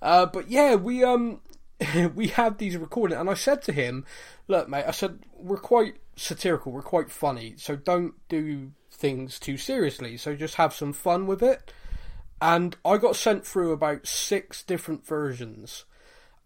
Uh, 0.00 0.24
but 0.24 0.50
yeah, 0.50 0.76
we 0.76 1.04
um 1.04 1.40
we 2.14 2.28
had 2.28 2.58
these 2.58 2.76
recorded, 2.76 3.18
and 3.18 3.30
I 3.30 3.34
said 3.34 3.62
to 3.62 3.72
him, 3.72 4.04
"Look, 4.48 4.68
mate," 4.68 4.84
I 4.86 4.90
said 4.90 5.20
we're 5.36 5.56
quite 5.56 5.94
satirical, 6.16 6.72
we're 6.72 6.82
quite 6.82 7.10
funny, 7.10 7.54
so 7.56 7.76
don't 7.76 8.14
do 8.28 8.72
things 9.00 9.38
too 9.38 9.56
seriously. 9.56 10.16
So 10.16 10.36
just 10.36 10.56
have 10.56 10.74
some 10.74 10.92
fun 10.92 11.26
with 11.26 11.42
it. 11.42 11.72
And 12.42 12.76
I 12.84 12.96
got 12.96 13.16
sent 13.16 13.46
through 13.46 13.72
about 13.72 14.06
six 14.06 14.62
different 14.62 15.06
versions. 15.06 15.84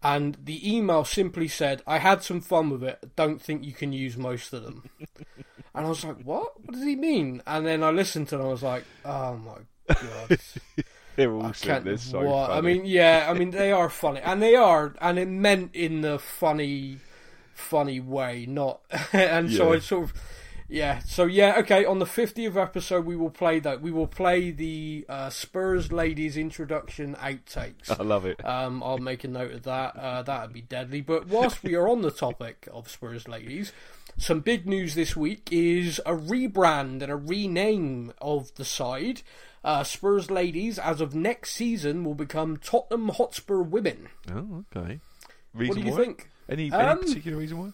And 0.01 0.37
the 0.43 0.75
email 0.75 1.03
simply 1.03 1.47
said, 1.47 1.81
I 1.87 1.99
had 1.99 2.23
some 2.23 2.41
fun 2.41 2.69
with 2.69 2.83
it. 2.83 3.15
Don't 3.15 3.41
think 3.41 3.63
you 3.63 3.73
can 3.73 3.93
use 3.93 4.17
most 4.17 4.53
of 4.53 4.63
them. 4.63 4.89
and 4.99 5.85
I 5.85 5.89
was 5.89 6.03
like, 6.03 6.21
what? 6.21 6.59
What 6.61 6.73
does 6.73 6.83
he 6.83 6.95
mean? 6.95 7.41
And 7.47 7.65
then 7.65 7.83
I 7.83 7.91
listened 7.91 8.29
to 8.29 8.35
it 8.35 8.39
and 8.39 8.47
I 8.47 8.51
was 8.51 8.63
like, 8.63 8.83
oh 9.03 9.37
my 9.37 9.93
God. 9.93 10.39
They're 11.17 11.33
awesome. 11.33 11.67
can't. 11.67 11.85
They're 11.85 11.97
so 11.97 12.21
what? 12.23 12.51
I 12.51 12.61
mean, 12.61 12.85
yeah, 12.85 13.27
I 13.29 13.33
mean, 13.33 13.51
they 13.51 13.71
are 13.71 13.89
funny. 13.89 14.19
And 14.21 14.41
they 14.41 14.55
are, 14.55 14.93
and 15.01 15.17
it 15.17 15.27
meant 15.27 15.73
in 15.75 16.01
the 16.01 16.19
funny, 16.19 16.97
funny 17.53 17.99
way, 17.99 18.45
not. 18.47 18.81
and 19.13 19.51
so 19.51 19.71
Yeah. 19.71 19.75
I 19.77 19.79
sort 19.79 20.03
of. 20.05 20.13
Yeah, 20.67 20.97
so 21.05 21.25
yeah, 21.25 21.57
okay. 21.59 21.85
On 21.85 21.99
the 21.99 22.07
fiftieth 22.07 22.57
episode, 22.57 23.05
we 23.05 23.15
will 23.15 23.29
play 23.29 23.59
that. 23.59 23.81
We 23.81 23.91
will 23.91 24.07
play 24.07 24.49
the 24.49 25.05
uh, 25.07 25.29
Spurs 25.29 25.91
ladies 25.91 26.37
introduction 26.37 27.13
outtakes. 27.17 27.91
I 27.99 28.01
love 28.01 28.25
it. 28.25 28.43
Um, 28.43 28.81
I'll 28.81 28.97
make 28.97 29.23
a 29.23 29.27
note 29.27 29.51
of 29.51 29.61
that. 29.63 29.95
Uh, 29.95 30.23
that'd 30.23 30.53
be 30.53 30.61
deadly. 30.61 31.01
But 31.01 31.27
whilst 31.27 31.61
we 31.61 31.75
are 31.75 31.87
on 31.87 32.01
the 32.01 32.09
topic 32.09 32.67
of 32.73 32.89
Spurs 32.89 33.27
ladies, 33.27 33.73
some 34.17 34.39
big 34.39 34.65
news 34.65 34.95
this 34.95 35.15
week 35.15 35.49
is 35.51 35.99
a 36.03 36.13
rebrand 36.13 37.03
and 37.03 37.11
a 37.11 37.15
rename 37.15 38.11
of 38.19 38.55
the 38.55 38.65
side. 38.65 39.21
Uh, 39.65 39.83
Spurs 39.83 40.29
ladies, 40.29 40.77
as 40.77 41.01
of 41.01 41.15
next 41.15 41.51
season, 41.53 42.03
will 42.03 42.13
become 42.13 42.55
Tottenham 42.55 43.09
Hotspur 43.09 43.63
women. 43.63 44.09
Oh, 44.31 44.63
okay. 44.75 44.99
What 45.53 45.73
do 45.73 45.81
you 45.81 45.91
why? 45.91 45.97
think? 45.97 46.29
Any, 46.47 46.71
Um, 46.71 46.99
any 46.99 47.01
particular 47.01 47.37
reason 47.39 47.57
why? 47.57 47.71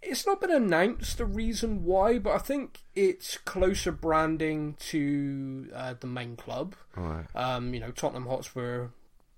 It's 0.00 0.24
not 0.24 0.40
been 0.40 0.52
announced 0.52 1.18
the 1.18 1.24
reason 1.24 1.84
why, 1.84 2.20
but 2.20 2.30
I 2.30 2.38
think 2.38 2.82
it's 2.94 3.36
closer 3.38 3.90
branding 3.90 4.74
to 4.90 5.68
uh, 5.74 5.94
the 5.98 6.06
main 6.06 6.36
club. 6.36 6.76
Right. 6.94 7.26
Um, 7.34 7.74
you 7.74 7.80
know, 7.80 7.90
Tottenham 7.90 8.26
Hotspur 8.26 8.90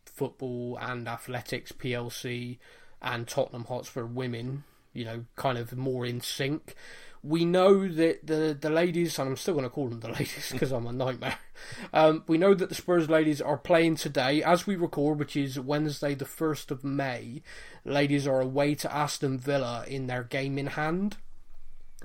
Football 0.04 0.78
and 0.82 1.08
Athletics 1.08 1.72
PLC 1.72 2.58
and 3.00 3.26
Tottenham 3.26 3.64
Hotspur 3.64 4.04
Women, 4.04 4.64
you 4.92 5.06
know, 5.06 5.24
kind 5.36 5.56
of 5.56 5.74
more 5.74 6.04
in 6.04 6.20
sync. 6.20 6.74
We 7.22 7.44
know 7.44 7.86
that 7.86 8.26
the 8.26 8.56
the 8.58 8.70
ladies, 8.70 9.18
and 9.18 9.28
I'm 9.28 9.36
still 9.36 9.54
going 9.54 9.64
to 9.64 9.70
call 9.70 9.88
them 9.88 10.00
the 10.00 10.08
ladies 10.18 10.50
because 10.52 10.72
I'm 10.72 10.86
a 10.86 10.92
nightmare. 10.92 11.38
Um, 11.92 12.24
we 12.26 12.38
know 12.38 12.54
that 12.54 12.68
the 12.68 12.74
Spurs 12.74 13.10
ladies 13.10 13.40
are 13.40 13.58
playing 13.58 13.96
today 13.96 14.42
as 14.42 14.66
we 14.66 14.76
record, 14.76 15.18
which 15.18 15.36
is 15.36 15.60
Wednesday, 15.60 16.14
the 16.14 16.24
1st 16.24 16.70
of 16.70 16.84
May. 16.84 17.42
Ladies 17.84 18.26
are 18.26 18.40
away 18.40 18.74
to 18.76 18.94
Aston 18.94 19.38
Villa 19.38 19.84
in 19.86 20.06
their 20.06 20.24
game 20.24 20.58
in 20.58 20.68
hand. 20.68 21.18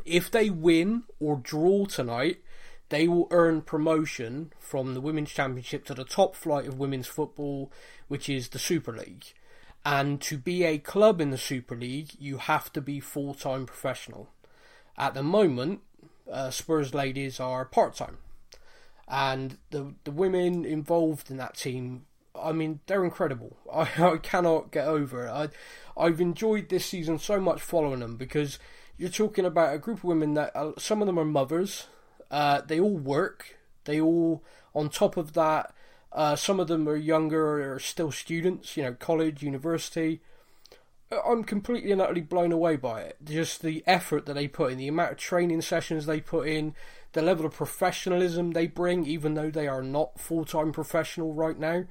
If 0.04 0.30
they 0.30 0.50
win 0.50 1.04
or 1.20 1.38
draw 1.38 1.86
tonight, 1.86 2.40
they 2.90 3.08
will 3.08 3.28
earn 3.32 3.62
promotion 3.62 4.52
from 4.60 4.94
the 4.94 5.02
Women's 5.02 5.32
Championship 5.32 5.86
to 5.86 5.94
the 5.94 6.04
top 6.04 6.36
flight 6.36 6.68
of 6.68 6.78
women's 6.78 7.08
football, 7.08 7.72
which 8.08 8.30
is 8.30 8.50
the 8.50 8.60
Super 8.60 8.92
League. 8.92 9.26
And 9.84 10.20
to 10.22 10.38
be 10.38 10.64
a 10.64 10.80
club 10.80 11.22
in 11.22 11.30
the 11.30 11.38
Super 11.38 11.76
League, 11.76 12.12
you 12.20 12.38
have 12.38 12.74
to 12.74 12.82
be 12.82 13.00
full 13.00 13.34
time 13.34 13.66
professional. 13.66 14.30
At 14.98 15.14
the 15.14 15.24
moment, 15.24 15.82
uh, 16.32 16.50
Spurs 16.50 16.94
ladies 16.94 17.40
are 17.40 17.66
part 17.66 17.96
time. 17.96 18.18
And 19.08 19.58
the, 19.70 19.94
the 20.04 20.12
women 20.12 20.66
involved 20.66 21.30
in 21.30 21.38
that 21.38 21.56
team, 21.56 22.06
I 22.34 22.52
mean, 22.52 22.80
they're 22.88 23.04
incredible. 23.04 23.58
I, 23.74 23.90
I 23.98 24.18
cannot 24.18 24.72
get 24.72 24.88
over 24.88 25.28
it. 25.28 25.32
I, 25.32 25.50
I've 25.98 26.22
enjoyed 26.22 26.70
this 26.70 26.86
season 26.86 27.20
so 27.20 27.40
much 27.40 27.62
following 27.62 28.00
them 28.00 28.18
because 28.18 28.60
you're 28.98 29.10
talking 29.10 29.46
about 29.46 29.74
a 29.74 29.80
group 29.80 30.00
of 30.00 30.04
women 30.06 30.34
that 30.36 30.54
some 30.78 31.02
of 31.02 31.08
them 31.08 31.20
are 31.20 31.26
mothers. 31.26 31.88
Uh, 32.32 32.62
they 32.62 32.80
all 32.80 32.98
work. 32.98 33.58
They 33.84 34.02
all, 34.02 34.44
on 34.74 34.90
top 34.90 35.18
of 35.18 35.34
that, 35.34 35.74
uh, 36.12 36.36
some 36.36 36.60
of 36.60 36.68
them 36.68 36.88
are 36.88 36.96
younger 36.96 37.74
or 37.74 37.80
still 37.80 38.12
students, 38.12 38.76
you 38.78 38.84
know, 38.84 38.94
college, 38.94 39.44
university. 39.44 40.22
I'm 41.26 41.44
completely 41.44 41.92
and 41.92 42.02
utterly 42.02 42.22
blown 42.22 42.52
away 42.52 42.76
by 42.76 43.02
it. 43.02 43.18
Just 43.24 43.62
the 43.62 43.84
effort 43.86 44.26
that 44.26 44.34
they 44.34 44.48
put 44.48 44.72
in, 44.72 44.78
the 44.78 44.88
amount 44.88 45.14
of 45.14 45.18
training 45.18 45.62
sessions 45.62 46.06
they 46.06 46.22
put 46.22 46.48
in, 46.48 46.74
the 47.14 47.22
level 47.22 47.46
of 47.46 47.54
professionalism 47.54 48.52
they 48.52 48.68
bring, 48.68 49.06
even 49.06 49.34
though 49.34 49.50
they 49.50 49.68
are 49.68 49.84
not 49.84 50.20
full 50.20 50.46
time 50.46 50.72
professional 50.72 51.34
right 51.34 51.58
now. 51.58 51.86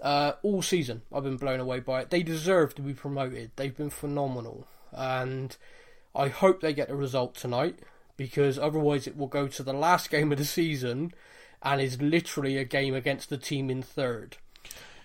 Uh, 0.00 0.32
all 0.42 0.62
season, 0.62 1.02
I've 1.12 1.24
been 1.24 1.36
blown 1.36 1.60
away 1.60 1.80
by 1.80 2.00
it. 2.00 2.10
They 2.10 2.22
deserve 2.22 2.74
to 2.74 2.82
be 2.82 2.94
promoted. 2.94 3.52
They've 3.56 3.76
been 3.76 3.90
phenomenal, 3.90 4.66
and 4.90 5.56
I 6.14 6.28
hope 6.28 6.60
they 6.60 6.72
get 6.72 6.88
the 6.88 6.96
result 6.96 7.34
tonight 7.34 7.78
because 8.16 8.58
otherwise 8.58 9.06
it 9.06 9.16
will 9.16 9.28
go 9.28 9.48
to 9.48 9.62
the 9.62 9.72
last 9.72 10.10
game 10.10 10.32
of 10.32 10.38
the 10.38 10.44
season 10.44 11.12
and 11.62 11.80
is 11.80 12.00
literally 12.00 12.56
a 12.56 12.64
game 12.64 12.94
against 12.94 13.30
the 13.30 13.38
team 13.38 13.70
in 13.70 13.82
third, 13.82 14.36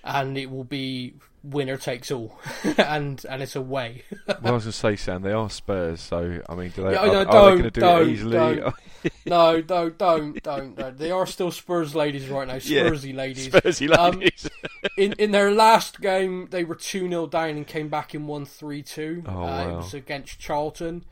and 0.03 0.37
it 0.37 0.49
will 0.49 0.63
be 0.63 1.15
winner 1.49 1.77
takes 1.77 2.11
all, 2.11 2.37
and 2.77 3.23
and 3.29 3.41
it's 3.41 3.55
away. 3.55 4.03
well, 4.27 4.37
I 4.43 4.51
was 4.51 4.63
going 4.63 4.71
to 4.71 4.71
say, 4.71 4.95
Sam, 4.95 5.21
they 5.21 5.31
are 5.31 5.49
Spurs, 5.49 6.01
so 6.01 6.41
I 6.49 6.55
mean, 6.55 6.71
do 6.75 6.83
they, 6.83 6.91
Yeah, 6.93 6.99
are, 6.99 7.03
I 7.05 7.23
know, 7.23 7.29
are 7.29 7.45
they 7.45 7.51
going 7.51 7.63
to 7.63 7.71
do 7.71 7.79
don't- 7.81 8.01
it 8.09 8.11
easily? 8.11 8.31
don't. 8.37 8.75
no, 9.25 9.61
no, 9.61 9.89
don't, 9.89 10.43
don't, 10.43 10.75
don't. 10.75 10.97
They 10.97 11.11
are 11.11 11.25
still 11.25 11.51
Spurs 11.51 11.95
ladies 11.95 12.27
right 12.29 12.47
now, 12.47 12.55
Yeah. 12.61 12.83
Spursy 12.89 13.15
ladies. 13.15 13.49
Spursy 13.49 13.95
Um, 13.97 14.19
ladies. 14.19 14.49
in 14.97 15.13
in 15.13 15.31
their 15.31 15.51
last 15.51 16.01
game, 16.01 16.47
they 16.51 16.63
were 16.63 16.75
two 16.75 17.07
0 17.07 17.27
down 17.27 17.49
and 17.51 17.67
came 17.67 17.87
back 17.89 18.13
in 18.15 18.27
one 18.27 18.45
three 18.45 18.81
two. 18.83 19.23
Oh, 19.27 19.43
uh, 19.43 19.67
It 19.69 19.75
was 19.75 19.93
against 19.93 20.39
Charlton. 20.39 21.05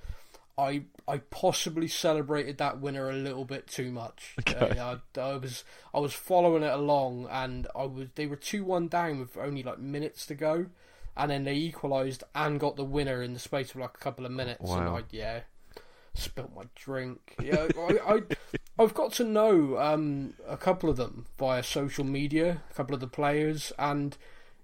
I 0.57 0.83
I 1.07 1.19
possibly 1.19 1.88
celebrated 1.88 2.57
that 2.57 2.79
winner 2.81 3.09
a 3.09 3.13
little 3.13 3.45
bit 3.45 3.67
too 3.67 3.91
much. 3.91 4.35
Okay. 4.47 4.77
Uh, 4.79 4.97
I, 5.15 5.19
I 5.19 5.38
was 5.38 5.63
I 5.93 6.00
was 6.00 6.13
following 6.13 6.63
it 6.63 6.74
along, 6.74 7.27
and 7.31 7.67
I 7.75 7.85
was 7.85 8.07
they 8.15 8.27
were 8.27 8.35
two 8.35 8.63
one 8.63 8.88
down 8.88 9.19
with 9.19 9.38
only 9.38 9.63
like 9.63 9.79
minutes 9.79 10.25
to 10.27 10.35
go, 10.35 10.67
and 11.17 11.31
then 11.31 11.43
they 11.43 11.55
equalised 11.55 12.24
and 12.33 12.59
got 12.59 12.75
the 12.75 12.83
winner 12.85 13.21
in 13.21 13.33
the 13.33 13.39
space 13.39 13.71
of 13.71 13.77
like 13.81 13.95
a 13.95 14.00
couple 14.00 14.25
of 14.25 14.31
minutes. 14.31 14.77
And 14.77 14.88
Wow. 14.88 14.97
I 14.97 15.03
yeah, 15.12 15.41
spilt 16.13 16.51
my 16.55 16.63
drink. 16.75 17.35
Yeah, 17.39 17.67
I, 17.77 18.00
I 18.15 18.21
I've 18.79 18.93
got 18.93 19.13
to 19.13 19.24
know 19.24 19.77
um, 19.77 20.33
a 20.47 20.57
couple 20.57 20.89
of 20.89 20.97
them 20.97 21.25
via 21.38 21.63
social 21.63 22.03
media, 22.03 22.62
a 22.69 22.74
couple 22.74 22.93
of 22.93 23.01
the 23.01 23.07
players, 23.07 23.71
and 23.79 24.17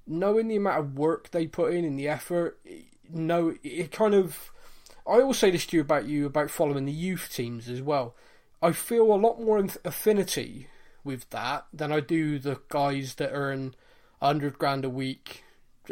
knowing 0.07 0.47
the 0.47 0.55
amount 0.57 0.79
of 0.79 0.97
work 0.97 1.31
they 1.31 1.47
put 1.47 1.73
in 1.73 1.85
and 1.85 1.97
the 1.97 2.07
effort, 2.07 2.59
no, 3.09 3.55
it 3.63 3.91
kind 3.91 4.13
of. 4.13 4.50
I 5.07 5.13
always 5.21 5.37
say 5.37 5.51
this 5.51 5.65
to 5.67 5.77
you 5.77 5.81
about 5.81 6.05
you 6.05 6.25
about 6.25 6.49
following 6.51 6.85
the 6.85 6.91
youth 6.91 7.29
teams 7.33 7.67
as 7.69 7.81
well. 7.81 8.15
I 8.61 8.71
feel 8.71 9.11
a 9.11 9.15
lot 9.15 9.41
more 9.41 9.57
affinity 9.83 10.67
with 11.03 11.29
that 11.31 11.65
than 11.73 11.91
I 11.91 11.99
do 11.99 12.37
the 12.39 12.59
guys 12.69 13.15
that 13.15 13.31
earn 13.33 13.75
hundred 14.21 14.59
grand 14.59 14.85
a 14.85 14.89
week 14.89 15.43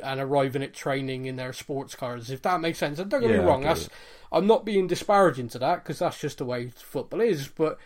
and 0.03 0.19
arriving 0.19 0.61
at 0.63 0.73
training 0.73 1.25
in 1.25 1.35
their 1.35 1.51
sports 1.51 1.95
cars. 1.95 2.29
If 2.29 2.43
that 2.43 2.61
makes 2.61 2.77
sense, 2.77 2.99
and 2.99 3.09
don't 3.09 3.21
get 3.21 3.31
Yeah, 3.31 3.31
me 3.31 3.39
wrong, 3.39 3.63
that's 3.63 3.87
it. 3.87 3.91
I'm 4.31 4.45
not 4.47 4.65
being 4.65 4.87
disparaging 4.87 5.49
to 5.49 5.59
that 5.59 5.83
because 5.83 5.99
that's 5.99 6.19
just 6.21 6.37
the 6.37 6.45
way 6.45 6.69
football 6.69 7.21
is. 7.21 7.47
But 7.47 7.79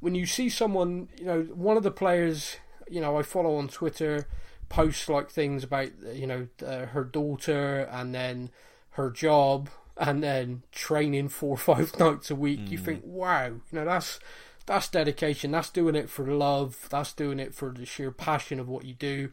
when 0.00 0.14
you 0.14 0.24
see 0.26 0.48
someone, 0.48 1.08
you 1.18 1.26
know, 1.26 1.42
one 1.42 1.76
of 1.76 1.82
the 1.82 1.90
players, 1.90 2.56
you 2.88 3.00
know, 3.00 3.18
I 3.18 3.22
follow 3.22 3.56
on 3.56 3.68
Twitter, 3.68 4.26
posts 4.70 5.08
like 5.08 5.30
things 5.30 5.64
about, 5.64 5.90
you 6.14 6.26
know, 6.26 6.48
uh, 6.64 6.86
her 6.86 7.04
daughter 7.04 7.80
and 7.92 8.14
then 8.14 8.50
her 8.92 9.10
job 9.10 9.68
and 9.96 10.22
then 10.22 10.62
training 10.72 11.28
four 11.28 11.54
or 11.54 11.56
five 11.56 11.96
nights 11.98 12.30
a 12.30 12.34
week. 12.34 12.70
You 12.70 12.78
think, 12.78 13.02
wow, 13.04 13.46
you 13.46 13.60
know, 13.72 13.84
that's 13.84 14.20
that's 14.66 14.88
dedication. 14.88 15.50
That's 15.50 15.70
doing 15.70 15.94
it 15.94 16.08
for 16.08 16.26
love. 16.26 16.88
That's 16.90 17.12
doing 17.12 17.40
it 17.40 17.54
for 17.54 17.70
the 17.70 17.86
sheer 17.86 18.10
passion 18.10 18.60
of 18.60 18.68
what 18.68 18.84
you 18.84 18.94
do. 18.94 19.32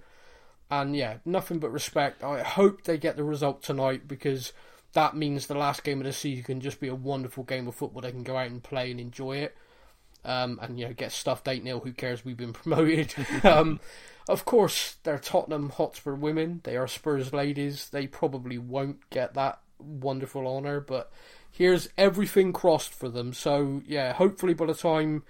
And 0.70 0.96
yeah, 0.96 1.18
nothing 1.26 1.60
but 1.60 1.72
respect. 1.72 2.24
I 2.24 2.42
hope 2.42 2.84
they 2.84 2.98
get 2.98 3.16
the 3.16 3.24
result 3.24 3.64
tonight 3.64 4.08
because 4.08 4.52
that 4.94 5.16
means 5.16 5.48
the 5.48 5.56
last 5.56 5.84
game 5.84 6.00
of 6.00 6.06
the 6.06 6.14
season 6.14 6.44
can 6.44 6.62
just 6.62 6.80
be 6.80 6.88
a 6.88 6.96
wonderful 6.96 7.44
game 7.44 7.68
of 7.68 7.76
football. 7.76 8.02
They 8.02 8.12
can 8.12 8.24
go 8.24 8.36
out 8.36 8.50
and 8.50 8.64
play 8.64 8.92
and 8.92 9.00
enjoy 9.00 9.38
it. 9.38 9.56
Um, 10.26 10.60
and 10.62 10.80
you 10.80 10.88
know, 10.88 10.94
get 10.94 11.12
stuffed 11.12 11.48
8 11.48 11.64
0. 11.64 11.80
Who 11.80 11.94
cares? 11.94 12.26
We've 12.26 12.36
been 12.36 12.54
promoted. 12.54 13.14
um, 13.44 13.80
of 14.28 14.44
course, 14.44 14.98
they're 15.04 15.20
Tottenham 15.20 15.70
Hotspur 15.70 16.16
women. 16.16 16.62
They 16.64 16.76
are 16.76 16.88
Spurs 16.88 17.32
ladies. 17.32 17.90
They 17.90 18.08
probably 18.08 18.58
won't 18.58 19.10
get 19.10 19.36
that 19.36 19.60
wonderful 19.80 20.48
honour, 20.48 20.80
but 20.80 21.12
here's 21.52 21.90
everything 21.98 22.54
crossed 22.54 22.94
for 22.94 23.10
them. 23.10 23.34
So, 23.34 23.82
yeah, 23.86 24.14
hopefully 24.14 24.54
by 24.54 24.66
the 24.66 24.74
time 24.74 25.24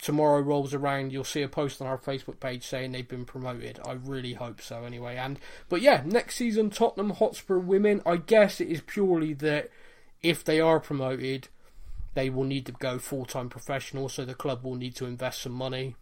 tomorrow 0.00 0.40
rolls 0.40 0.74
around, 0.74 1.12
you'll 1.12 1.24
see 1.24 1.42
a 1.42 1.48
post 1.48 1.80
on 1.80 1.86
our 1.86 1.98
Facebook 1.98 2.40
page 2.40 2.66
saying 2.66 2.92
they've 2.92 3.06
been 3.06 3.24
promoted. 3.24 3.80
I 3.84 3.92
really 3.92 4.34
hope 4.34 4.60
so, 4.60 4.84
anyway. 4.84 5.16
And 5.16 5.38
but 5.68 5.82
yeah, 5.82 6.02
next 6.04 6.36
season 6.36 6.70
Tottenham 6.70 7.10
Hotspur 7.10 7.58
women. 7.58 8.02
I 8.06 8.16
guess 8.16 8.60
it 8.60 8.68
is 8.68 8.80
purely 8.80 9.34
that 9.34 9.70
if 10.22 10.44
they 10.44 10.60
are 10.60 10.80
promoted, 10.80 11.48
they 12.14 12.30
will 12.30 12.44
need 12.44 12.66
to 12.66 12.72
go 12.72 12.98
full 12.98 13.24
time 13.24 13.48
professional. 13.48 14.08
So 14.08 14.24
the 14.24 14.34
club 14.34 14.64
will 14.64 14.76
need 14.76 14.96
to 14.96 15.06
invest 15.06 15.42
some 15.42 15.52
money. 15.52 15.96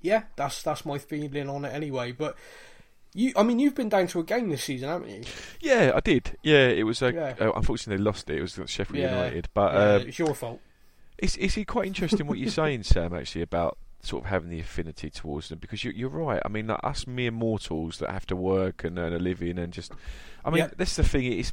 Yeah, 0.00 0.24
that's 0.36 0.62
that's 0.62 0.84
my 0.84 0.98
feeling 0.98 1.48
on 1.48 1.64
it 1.64 1.74
anyway. 1.74 2.12
But 2.12 2.36
you, 3.16 3.32
I 3.36 3.42
mean, 3.42 3.58
you've 3.58 3.74
been 3.74 3.88
down 3.88 4.06
to 4.08 4.20
a 4.20 4.22
game 4.22 4.48
this 4.50 4.64
season, 4.64 4.88
haven't 4.88 5.08
you? 5.10 5.22
Yeah, 5.60 5.92
I 5.94 6.00
did. 6.00 6.36
Yeah, 6.42 6.68
it 6.68 6.84
was. 6.84 7.02
Uh, 7.02 7.12
Yeah. 7.14 7.34
uh, 7.40 7.52
unfortunately, 7.56 7.96
they 7.96 8.04
lost 8.04 8.30
it. 8.30 8.36
It 8.38 8.42
was 8.42 8.70
Sheffield 8.70 8.98
Yeah. 8.98 9.16
United. 9.16 9.48
But 9.54 9.72
Yeah, 9.74 9.94
um, 9.94 10.08
it's 10.08 10.18
your 10.18 10.34
fault. 10.34 10.60
It's 11.18 11.36
it's 11.36 11.58
quite 11.66 11.86
interesting 11.86 12.26
what 12.26 12.38
you're 12.38 12.50
saying, 12.50 12.82
Sam. 12.84 13.14
Actually, 13.14 13.42
about 13.42 13.78
sort 14.02 14.24
of 14.24 14.30
having 14.30 14.50
the 14.50 14.60
affinity 14.60 15.10
towards 15.10 15.48
them 15.48 15.58
because 15.58 15.82
you, 15.82 15.90
you're 15.90 16.08
right. 16.10 16.40
I 16.44 16.48
mean, 16.48 16.68
like 16.68 16.78
us 16.84 17.06
mere 17.08 17.32
mortals 17.32 17.98
that 17.98 18.10
have 18.10 18.26
to 18.26 18.36
work 18.36 18.84
and 18.84 18.98
earn 18.98 19.12
a 19.12 19.18
living 19.18 19.58
and 19.58 19.72
just, 19.72 19.90
I 20.44 20.50
mean, 20.50 20.58
Yeah. 20.58 20.68
that's 20.76 20.94
the 20.94 21.02
thing. 21.02 21.24
It's, 21.32 21.50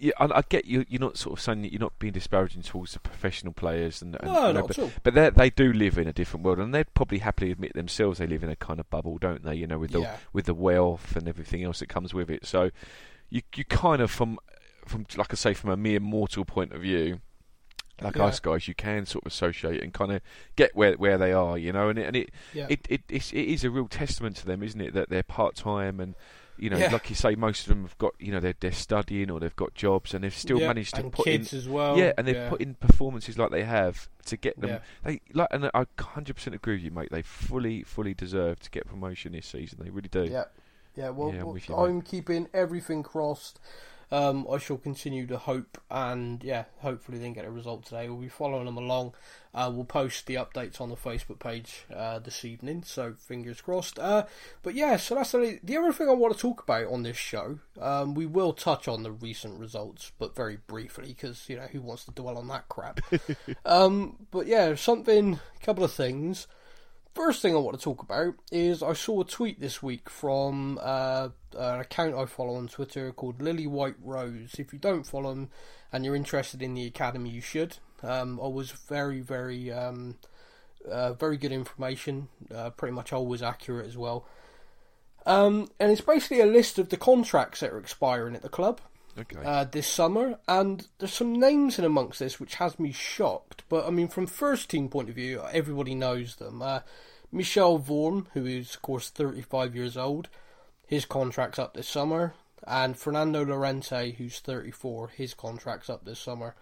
yeah, 0.00 0.12
I, 0.18 0.24
I 0.26 0.42
get 0.48 0.64
you. 0.66 0.84
You're 0.88 1.00
not 1.00 1.16
sort 1.16 1.38
of 1.38 1.42
saying 1.42 1.62
that 1.62 1.72
you're 1.72 1.80
not 1.80 1.98
being 1.98 2.12
disparaging 2.12 2.62
towards 2.62 2.92
the 2.92 3.00
professional 3.00 3.52
players 3.52 4.02
and, 4.02 4.16
and 4.20 4.24
No, 4.32 4.48
you 4.48 4.52
know, 4.54 4.60
not 4.60 4.68
but, 4.68 4.78
at 4.78 4.84
all. 4.84 4.90
but 5.02 5.14
they 5.14 5.30
they 5.30 5.50
do 5.50 5.72
live 5.72 5.98
in 5.98 6.06
a 6.06 6.12
different 6.12 6.44
world 6.44 6.58
and 6.58 6.74
they'd 6.74 6.92
probably 6.94 7.18
happily 7.18 7.50
admit 7.50 7.72
themselves 7.74 8.18
they 8.18 8.26
live 8.26 8.42
in 8.42 8.50
a 8.50 8.56
kind 8.56 8.80
of 8.80 8.88
bubble, 8.90 9.18
don't 9.18 9.44
they? 9.44 9.54
You 9.54 9.66
know, 9.66 9.78
with 9.78 9.92
the 9.92 10.00
Yeah. 10.00 10.16
with 10.32 10.46
the 10.46 10.54
wealth 10.54 11.16
and 11.16 11.26
everything 11.28 11.62
else 11.64 11.78
that 11.80 11.88
comes 11.88 12.12
with 12.14 12.30
it. 12.30 12.44
So 12.46 12.70
you 13.30 13.42
you 13.56 13.64
kind 13.64 14.00
of 14.02 14.10
from 14.10 14.38
from 14.86 15.06
like 15.16 15.32
I 15.32 15.36
say 15.36 15.54
from 15.54 15.70
a 15.70 15.76
mere 15.76 16.00
mortal 16.00 16.44
point 16.44 16.72
of 16.72 16.80
view 16.82 17.20
like 18.00 18.14
Yeah. 18.14 18.26
us 18.26 18.38
guys, 18.38 18.68
you 18.68 18.74
can 18.74 19.06
sort 19.06 19.24
of 19.26 19.32
associate 19.32 19.82
and 19.82 19.92
kind 19.92 20.12
of 20.12 20.20
get 20.54 20.76
where 20.76 20.92
where 20.94 21.18
they 21.18 21.32
are, 21.32 21.58
you 21.58 21.72
know, 21.72 21.88
and 21.88 21.98
it, 21.98 22.06
and 22.06 22.16
it 22.16 22.30
Yeah. 22.54 22.66
it, 22.70 22.86
it 22.88 23.02
it 23.10 23.32
is 23.34 23.64
a 23.64 23.70
real 23.70 23.88
testament 23.88 24.36
to 24.36 24.46
them, 24.46 24.62
isn't 24.62 24.80
it, 24.80 24.94
that 24.94 25.08
they're 25.08 25.24
part 25.24 25.56
time 25.56 25.98
and 25.98 26.14
you 26.58 26.70
know, 26.70 26.76
Yeah. 26.78 26.90
like 26.92 27.08
you 27.10 27.16
say, 27.16 27.34
most 27.34 27.62
of 27.62 27.68
them 27.68 27.82
have 27.82 27.96
got 27.98 28.14
you 28.18 28.32
know 28.32 28.40
they're 28.40 28.54
they're 28.58 28.72
studying 28.72 29.30
or 29.30 29.40
they've 29.40 29.54
got 29.56 29.74
jobs 29.74 30.14
and 30.14 30.24
they've 30.24 30.34
still 30.36 30.60
Yeah, 30.60 30.66
managed 30.68 30.94
to 30.96 31.02
and 31.02 31.12
put 31.12 31.26
in 31.26 31.40
as 31.42 31.68
well. 31.68 31.96
yeah, 31.98 32.12
and 32.18 32.26
they've 32.26 32.36
yeah. 32.36 32.48
put 32.48 32.60
in 32.60 32.74
performances 32.74 33.38
like 33.38 33.50
they 33.50 33.64
have 33.64 34.08
to 34.26 34.36
get 34.36 34.60
them. 34.60 34.70
Yeah. 34.70 34.78
They 35.04 35.20
like, 35.32 35.48
and 35.50 35.66
I 35.74 35.84
100% 35.96 36.54
agree 36.54 36.74
with 36.74 36.82
you, 36.82 36.90
mate. 36.90 37.08
They 37.10 37.22
fully, 37.22 37.82
fully 37.82 38.14
deserve 38.14 38.60
to 38.60 38.70
get 38.70 38.86
promotion 38.86 39.32
this 39.32 39.46
season. 39.46 39.78
They 39.82 39.90
really 39.90 40.08
do. 40.08 40.24
Yeah, 40.24 40.44
yeah. 40.94 41.10
Well, 41.10 41.32
Yeah, 41.34 41.42
I'm 41.42 41.56
you, 41.56 41.74
I'm 41.76 42.02
keeping 42.02 42.48
everything 42.52 43.02
crossed. 43.02 43.58
Um, 44.10 44.46
I 44.50 44.58
shall 44.58 44.78
continue 44.78 45.26
to 45.26 45.36
hope, 45.36 45.78
and 45.90 46.42
yeah, 46.42 46.64
hopefully 46.78 47.18
then 47.18 47.34
get 47.34 47.44
a 47.44 47.50
result 47.50 47.84
today. 47.84 48.08
We'll 48.08 48.18
be 48.18 48.28
following 48.28 48.64
them 48.64 48.78
along. 48.78 49.12
Uh, 49.54 49.70
we'll 49.74 49.84
post 49.84 50.26
the 50.26 50.36
updates 50.36 50.80
on 50.80 50.88
the 50.88 50.96
Facebook 50.96 51.38
page 51.38 51.84
uh, 51.94 52.18
this 52.18 52.44
evening, 52.44 52.84
so 52.84 53.14
fingers 53.18 53.60
crossed. 53.60 53.98
Uh, 53.98 54.24
but 54.62 54.74
yeah, 54.74 54.96
so 54.96 55.14
that's 55.14 55.32
the, 55.32 55.58
the 55.62 55.76
other 55.76 55.92
thing 55.92 56.08
I 56.08 56.12
want 56.12 56.34
to 56.34 56.40
talk 56.40 56.62
about 56.62 56.86
on 56.86 57.02
this 57.02 57.16
show. 57.16 57.58
Um, 57.80 58.14
we 58.14 58.24
will 58.24 58.52
touch 58.52 58.88
on 58.88 59.02
the 59.02 59.12
recent 59.12 59.58
results, 59.58 60.12
but 60.18 60.34
very 60.34 60.58
briefly, 60.66 61.08
because 61.08 61.48
you 61.48 61.56
know 61.56 61.68
who 61.70 61.82
wants 61.82 62.04
to 62.06 62.10
dwell 62.10 62.38
on 62.38 62.48
that 62.48 62.68
crap. 62.68 63.00
um, 63.66 64.16
but 64.30 64.46
yeah, 64.46 64.74
something, 64.74 65.34
a 65.34 65.64
couple 65.64 65.84
of 65.84 65.92
things. 65.92 66.46
First 67.18 67.42
thing 67.42 67.56
I 67.56 67.58
want 67.58 67.76
to 67.76 67.82
talk 67.82 68.00
about 68.00 68.34
is 68.52 68.80
I 68.80 68.92
saw 68.92 69.22
a 69.22 69.24
tweet 69.24 69.58
this 69.58 69.82
week 69.82 70.08
from 70.08 70.78
uh, 70.80 71.30
an 71.58 71.80
account 71.80 72.14
I 72.14 72.26
follow 72.26 72.54
on 72.54 72.68
Twitter 72.68 73.10
called 73.10 73.42
Lily 73.42 73.66
White 73.66 73.96
Rose. 74.00 74.54
If 74.56 74.72
you 74.72 74.78
don't 74.78 75.02
follow 75.02 75.30
them 75.30 75.50
and 75.92 76.04
you're 76.04 76.14
interested 76.14 76.62
in 76.62 76.74
the 76.74 76.86
academy, 76.86 77.30
you 77.30 77.40
should. 77.40 77.78
Um, 78.04 78.38
always 78.38 78.70
very, 78.70 79.18
very, 79.18 79.72
um, 79.72 80.14
uh, 80.88 81.14
very 81.14 81.36
good 81.36 81.50
information. 81.50 82.28
Uh, 82.54 82.70
pretty 82.70 82.94
much 82.94 83.12
always 83.12 83.42
accurate 83.42 83.88
as 83.88 83.96
well. 83.96 84.24
Um, 85.26 85.72
and 85.80 85.90
it's 85.90 86.00
basically 86.00 86.40
a 86.40 86.46
list 86.46 86.78
of 86.78 86.88
the 86.88 86.96
contracts 86.96 87.58
that 87.60 87.72
are 87.72 87.80
expiring 87.80 88.36
at 88.36 88.42
the 88.42 88.48
club 88.48 88.80
Okay. 89.18 89.40
uh, 89.44 89.64
this 89.64 89.88
summer, 89.88 90.38
and 90.46 90.86
there's 90.98 91.14
some 91.14 91.32
names 91.32 91.80
in 91.80 91.84
amongst 91.84 92.20
this 92.20 92.38
which 92.38 92.54
has 92.54 92.78
me 92.78 92.92
shocked. 92.92 93.64
But 93.68 93.88
I 93.88 93.90
mean, 93.90 94.06
from 94.06 94.28
first 94.28 94.70
team 94.70 94.88
point 94.88 95.08
of 95.08 95.16
view, 95.16 95.42
everybody 95.50 95.96
knows 95.96 96.36
them. 96.36 96.62
Michel 97.30 97.78
Vorm, 97.78 98.26
who 98.34 98.46
is 98.46 98.74
of 98.74 98.82
course 98.82 99.10
35 99.10 99.74
years 99.76 99.96
old, 99.96 100.28
his 100.86 101.04
contract's 101.04 101.58
up 101.58 101.74
this 101.74 101.88
summer, 101.88 102.34
and 102.66 102.96
Fernando 102.96 103.44
Llorente, 103.44 104.12
who's 104.12 104.40
34, 104.40 105.08
his 105.08 105.34
contract's 105.34 105.90
up 105.90 106.04
this 106.04 106.18
summer. 106.18 106.54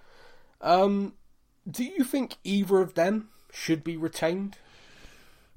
Um, 0.60 1.14
do 1.68 1.84
you 1.84 2.04
think 2.04 2.36
either 2.44 2.80
of 2.80 2.94
them 2.94 3.28
should 3.52 3.82
be 3.84 3.96
retained? 3.96 4.58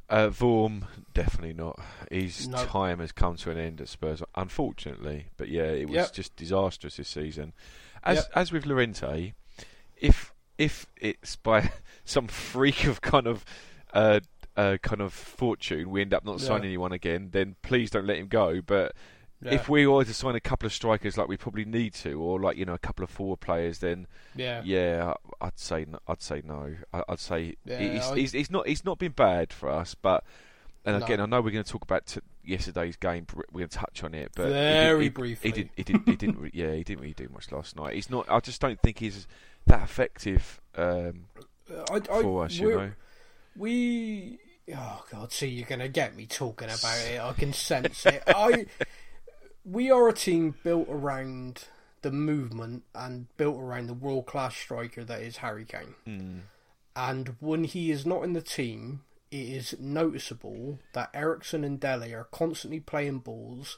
Uh, 0.10 0.30
Vorm, 0.30 0.84
definitely 1.14 1.54
not. 1.54 1.80
His 2.10 2.48
No. 2.48 2.66
time 2.66 3.00
has 3.00 3.12
come 3.12 3.36
to 3.38 3.52
an 3.52 3.58
end 3.60 3.80
at 3.80 3.90
Spurs, 3.90 4.24
unfortunately. 4.36 5.28
But 5.38 5.50
yeah, 5.50 5.66
it 5.72 5.86
was 5.88 5.96
Yep. 5.96 6.14
just 6.14 6.36
disastrous 6.36 6.98
this 6.98 7.10
season. 7.10 7.54
As 8.04 8.18
Yep. 8.18 8.26
as 8.34 8.52
with 8.52 8.66
Llorente, 8.66 9.34
if 9.98 10.34
if 10.58 10.88
it's 10.98 11.36
by 11.36 11.72
some 12.06 12.28
freak 12.28 12.86
of 12.86 13.02
kind 13.02 13.28
of 13.28 13.46
uh, 13.94 14.20
uh, 14.60 14.78
kind 14.82 15.02
of 15.02 15.14
fortune 15.14 15.90
we 15.90 16.02
end 16.02 16.14
up 16.14 16.26
not 16.26 16.40
Yeah. 16.40 16.48
signing 16.48 16.66
anyone 16.66 16.92
again, 16.92 17.30
then 17.32 17.56
please 17.62 17.90
don't 17.90 18.06
let 18.06 18.18
him 18.18 18.28
go. 18.28 18.62
But 18.62 18.94
Yeah. 19.42 19.54
if 19.54 19.70
we 19.70 19.88
were 19.88 20.04
to 20.04 20.14
sign 20.14 20.36
a 20.36 20.40
couple 20.42 20.66
of 20.68 20.74
strikers 20.74 21.18
like 21.18 21.28
we 21.30 21.38
probably 21.38 21.66
need 21.66 21.94
to, 22.04 22.20
or 22.22 22.40
like 22.42 22.58
you 22.58 22.66
know 22.66 22.74
a 22.74 22.80
couple 22.88 23.04
of 23.04 23.10
forward 23.10 23.40
players, 23.40 23.80
then 23.80 24.08
yeah, 24.36 24.62
yeah, 24.66 25.14
I'd 25.40 25.58
say 25.58 25.86
no, 25.88 26.00
I'd 26.08 26.22
say 26.22 26.42
no. 26.44 26.76
I'd 26.94 27.20
say 27.20 27.56
Yeah, 27.66 27.80
he's, 27.80 28.04
I- 28.12 28.16
he's, 28.18 28.32
he's 28.34 28.52
not 28.52 28.68
he's 28.68 28.84
not 28.84 29.00
been 29.00 29.14
bad 29.14 29.54
for 29.54 29.70
us, 29.70 29.96
but 29.96 30.24
and 30.86 30.98
No. 31.00 31.06
again, 31.06 31.20
I 31.22 31.26
know 31.26 31.42
we're 31.42 31.52
going 31.52 31.64
to 31.64 31.72
talk 31.72 31.84
about 31.84 32.06
t- 32.08 32.22
yesterday's 32.44 32.96
game. 32.96 33.28
We're 33.52 33.60
going 33.60 33.70
to 33.70 33.78
touch 33.78 34.04
on 34.04 34.14
it, 34.14 34.32
but 34.36 34.48
Very 34.50 35.10
briefly. 35.10 35.50
He 35.52 35.56
didn't. 35.56 35.72
He 35.76 35.84
didn't. 35.84 36.08
He 36.08 36.16
didn't. 36.16 36.40
re- 36.40 36.52
yeah, 36.54 36.72
he 36.74 36.84
didn't 36.84 37.02
really 37.02 37.14
do 37.14 37.28
much 37.34 37.52
last 37.52 37.76
night. 37.76 37.96
He's 37.96 38.10
not. 38.10 38.26
I 38.30 38.40
just 38.40 38.60
don't 38.62 38.80
think 38.82 39.00
he's 39.00 39.28
that 39.68 39.84
effective 39.84 40.60
um, 40.76 41.26
I, 41.92 41.96
I, 41.96 42.22
for 42.22 42.46
us. 42.46 42.58
You 42.58 42.70
know. 42.76 42.92
We 43.56 44.40
oh 44.76 45.04
god, 45.12 45.32
see 45.32 45.48
you're 45.48 45.68
gonna 45.68 45.88
get 45.88 46.16
me 46.16 46.26
talking 46.26 46.70
about 46.70 46.98
it. 47.10 47.20
I 47.20 47.34
can 47.34 47.54
sense 47.54 48.06
it. 48.06 48.24
I 48.28 48.66
we 49.66 49.92
are 49.92 50.08
a 50.08 50.14
team 50.14 50.56
built 50.64 50.88
around 50.90 51.66
the 52.02 52.12
movement 52.12 52.84
and 52.96 53.28
built 53.38 53.60
around 53.60 53.88
the 53.88 53.94
world 53.94 54.26
class 54.26 54.56
striker 54.56 55.04
that 55.04 55.22
is 55.22 55.38
Harry 55.38 55.66
Kane. 55.66 55.96
Mm. 56.08 56.40
And 56.96 57.36
when 57.40 57.66
he 57.66 57.92
is 57.92 58.06
not 58.06 58.24
in 58.24 58.34
the 58.34 58.42
team, 58.42 59.02
it 59.32 59.38
is 59.38 59.76
noticeable 59.80 60.80
that 60.94 61.10
Eriksen 61.14 61.64
and 61.64 61.80
Dele 61.80 62.14
are 62.14 62.28
constantly 62.32 62.80
playing 62.80 63.20
balls 63.20 63.78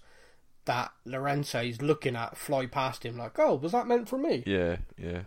that 0.66 0.92
Llorente 1.06 1.70
is 1.70 1.82
looking 1.82 2.16
at 2.16 2.38
fly 2.38 2.68
past 2.68 3.06
him 3.06 3.18
like, 3.18 3.38
oh, 3.40 3.56
was 3.56 3.72
that 3.72 3.88
meant 3.88 4.08
for 4.08 4.18
me? 4.18 4.44
Yeah. 4.46 4.78
Yeah. 4.98 5.22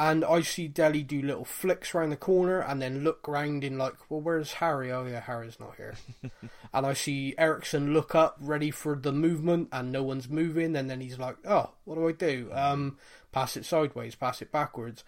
And 0.00 0.24
I 0.24 0.40
see 0.40 0.66
Dele 0.66 1.02
do 1.02 1.20
little 1.20 1.44
flicks 1.44 1.94
around 1.94 2.08
the 2.08 2.16
corner 2.16 2.60
and 2.62 2.80
then 2.80 3.04
look 3.04 3.28
round 3.28 3.62
in 3.62 3.76
like, 3.76 3.96
well, 4.08 4.22
where's 4.22 4.54
Harry? 4.54 4.90
Oh 4.90 5.04
yeah, 5.04 5.20
Harry's 5.20 5.60
not 5.60 5.76
here. 5.76 5.94
and 6.72 6.86
I 6.86 6.94
see 6.94 7.34
Eriksen 7.36 7.92
look 7.92 8.14
up, 8.14 8.38
ready 8.40 8.70
for 8.70 8.96
the 8.96 9.12
movement, 9.12 9.68
and 9.70 9.92
no 9.92 10.02
one's 10.02 10.26
moving. 10.26 10.74
And 10.74 10.88
then 10.88 11.02
he's 11.02 11.18
like, 11.18 11.36
oh, 11.44 11.72
what 11.84 11.96
do 11.96 12.08
I 12.08 12.12
do? 12.12 12.48
Um, 12.54 12.96
pass 13.30 13.58
it 13.58 13.66
sideways, 13.66 14.14
pass 14.14 14.40
it 14.40 14.50
backwards. 14.50 15.04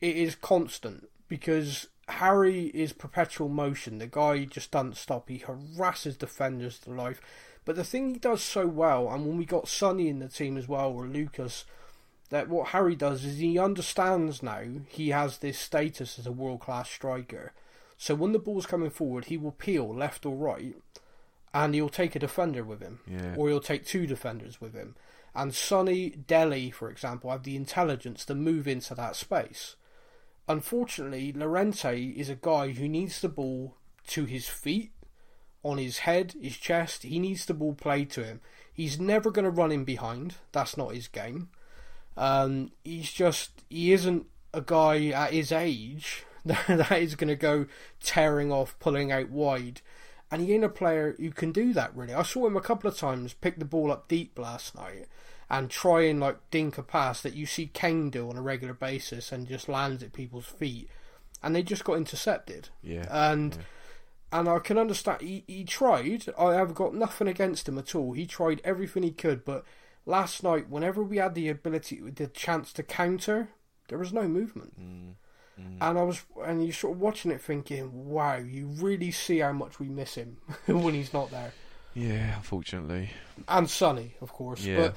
It 0.00 0.16
is 0.16 0.34
constant 0.34 1.08
because 1.28 1.86
Harry 2.08 2.64
is 2.74 2.92
perpetual 2.92 3.48
motion. 3.48 3.98
The 3.98 4.08
guy 4.08 4.44
just 4.46 4.72
doesn't 4.72 4.96
stop. 4.96 5.28
He 5.28 5.38
harasses 5.38 6.16
defenders 6.16 6.80
to 6.80 6.90
life. 6.90 7.20
But 7.64 7.76
the 7.76 7.84
thing 7.84 8.10
he 8.14 8.18
does 8.18 8.42
so 8.42 8.66
well, 8.66 9.08
and 9.08 9.24
when 9.24 9.38
we 9.38 9.44
got 9.44 9.68
Sonny 9.68 10.08
in 10.08 10.18
the 10.18 10.26
team 10.26 10.56
as 10.56 10.66
well, 10.66 10.90
or 10.90 11.06
Lucas, 11.06 11.64
that 12.32 12.48
what 12.48 12.68
Harry 12.68 12.96
does 12.96 13.24
is 13.24 13.38
he 13.38 13.58
understands 13.58 14.42
now 14.42 14.62
he 14.88 15.10
has 15.10 15.38
this 15.38 15.58
status 15.58 16.18
as 16.18 16.26
a 16.26 16.32
world 16.32 16.60
class 16.60 16.88
striker. 16.88 17.52
So 17.98 18.14
when 18.14 18.32
the 18.32 18.38
ball's 18.38 18.64
coming 18.66 18.88
forward, 18.90 19.26
he 19.26 19.36
will 19.36 19.52
peel 19.52 19.94
left 19.94 20.24
or 20.24 20.34
right, 20.34 20.74
and 21.52 21.74
he'll 21.74 21.90
take 21.90 22.16
a 22.16 22.18
defender 22.18 22.64
with 22.64 22.80
him, 22.80 23.00
Yeah. 23.06 23.34
or 23.36 23.48
he'll 23.48 23.60
take 23.60 23.84
two 23.84 24.06
defenders 24.06 24.60
with 24.62 24.72
him. 24.72 24.96
And 25.34 25.54
Sonny 25.54 26.08
Dele, 26.10 26.70
for 26.70 26.90
example, 26.90 27.30
have 27.30 27.42
the 27.42 27.54
intelligence 27.54 28.24
to 28.24 28.34
move 28.34 28.66
into 28.66 28.94
that 28.94 29.14
space. 29.14 29.76
Unfortunately, 30.48 31.32
Llorente 31.32 32.02
is 32.16 32.28
a 32.28 32.34
guy 32.34 32.70
who 32.72 32.88
needs 32.88 33.20
the 33.20 33.28
ball 33.28 33.76
to 34.08 34.24
his 34.24 34.48
feet, 34.48 34.92
on 35.62 35.78
his 35.78 35.98
head, 35.98 36.34
his 36.40 36.56
chest. 36.56 37.04
He 37.04 37.18
needs 37.20 37.46
the 37.46 37.54
ball 37.54 37.74
played 37.74 38.10
to 38.12 38.24
him. 38.24 38.40
He's 38.72 38.98
never 38.98 39.30
going 39.30 39.44
to 39.44 39.50
run 39.50 39.70
in 39.70 39.84
behind. 39.84 40.36
That's 40.50 40.76
not 40.76 40.94
his 40.94 41.06
game. 41.08 41.50
Um, 42.16 42.72
he's 42.84 43.10
just 43.10 43.62
he 43.68 43.92
isn't 43.92 44.26
a 44.54 44.60
guy 44.60 45.06
at 45.08 45.32
his 45.32 45.52
age 45.52 46.24
that 46.44 46.92
is 46.92 47.14
going 47.14 47.28
to 47.28 47.36
go 47.36 47.66
tearing 48.02 48.52
off, 48.52 48.78
pulling 48.78 49.12
out 49.12 49.30
wide, 49.30 49.80
and 50.30 50.42
he 50.42 50.54
ain't 50.54 50.64
a 50.64 50.68
player 50.68 51.14
who 51.18 51.30
can 51.30 51.52
do 51.52 51.72
that 51.72 51.94
really. 51.96 52.14
I 52.14 52.22
saw 52.22 52.46
him 52.46 52.56
a 52.56 52.60
couple 52.60 52.88
of 52.88 52.96
times 52.96 53.34
pick 53.34 53.58
the 53.58 53.64
ball 53.64 53.92
up 53.92 54.08
deep 54.08 54.38
last 54.38 54.74
night 54.74 55.06
and 55.52 55.68
try 55.70 56.02
and 56.04 56.18
like 56.18 56.38
dink 56.50 56.78
a 56.78 56.82
pass 56.82 57.20
that 57.22 57.34
you 57.34 57.44
see 57.44 57.66
Kane 57.66 58.08
do 58.10 58.28
on 58.28 58.38
a 58.38 58.42
regular 58.42 58.72
basis 58.72 59.30
and 59.30 59.46
just 59.46 59.68
lands 59.68 60.02
at 60.02 60.12
people's 60.12 60.46
feet, 60.46 60.88
and 61.42 61.54
they 61.54 61.62
just 61.62 61.84
got 61.84 61.98
intercepted. 61.98 62.70
Yeah. 62.82 63.06
And 63.10 63.54
yeah. 63.54 64.38
and 64.38 64.48
I 64.48 64.58
can 64.58 64.78
understand 64.78 65.20
he, 65.20 65.44
he 65.46 65.64
tried. 65.64 66.24
I 66.38 66.54
have 66.54 66.74
got 66.74 66.94
nothing 66.94 67.28
against 67.28 67.68
him 67.68 67.78
at 67.78 67.94
all. 67.94 68.12
He 68.12 68.26
tried 68.26 68.60
everything 68.64 69.02
he 69.02 69.10
could, 69.12 69.44
but 69.44 69.64
last 70.06 70.42
night, 70.42 70.68
whenever 70.68 71.02
we 71.02 71.18
had 71.18 71.34
the 71.34 71.48
ability, 71.48 72.00
the 72.00 72.26
chance 72.26 72.72
to 72.74 72.82
counter, 72.82 73.48
there 73.88 73.98
was 73.98 74.12
no 74.12 74.28
movement. 74.28 74.80
Mm. 74.80 75.14
And 75.80 75.98
I 75.98 76.02
was, 76.02 76.24
and 76.44 76.64
you're 76.64 76.72
sort 76.72 76.94
of 76.96 77.00
watching 77.00 77.30
it, 77.30 77.40
thinking, 77.40 78.08
"Wow, 78.08 78.36
you 78.36 78.66
really 78.66 79.10
see 79.10 79.38
how 79.38 79.52
much 79.52 79.78
we 79.78 79.88
miss 79.88 80.14
him 80.14 80.38
when 80.66 80.94
he's 80.94 81.12
not 81.12 81.30
there." 81.30 81.52
Yeah. 81.94 82.36
Unfortunately. 82.36 83.10
And 83.48 83.68
Sonny, 83.68 84.14
of 84.20 84.32
course. 84.32 84.64
Yeah. 84.64 84.76
But 84.76 84.96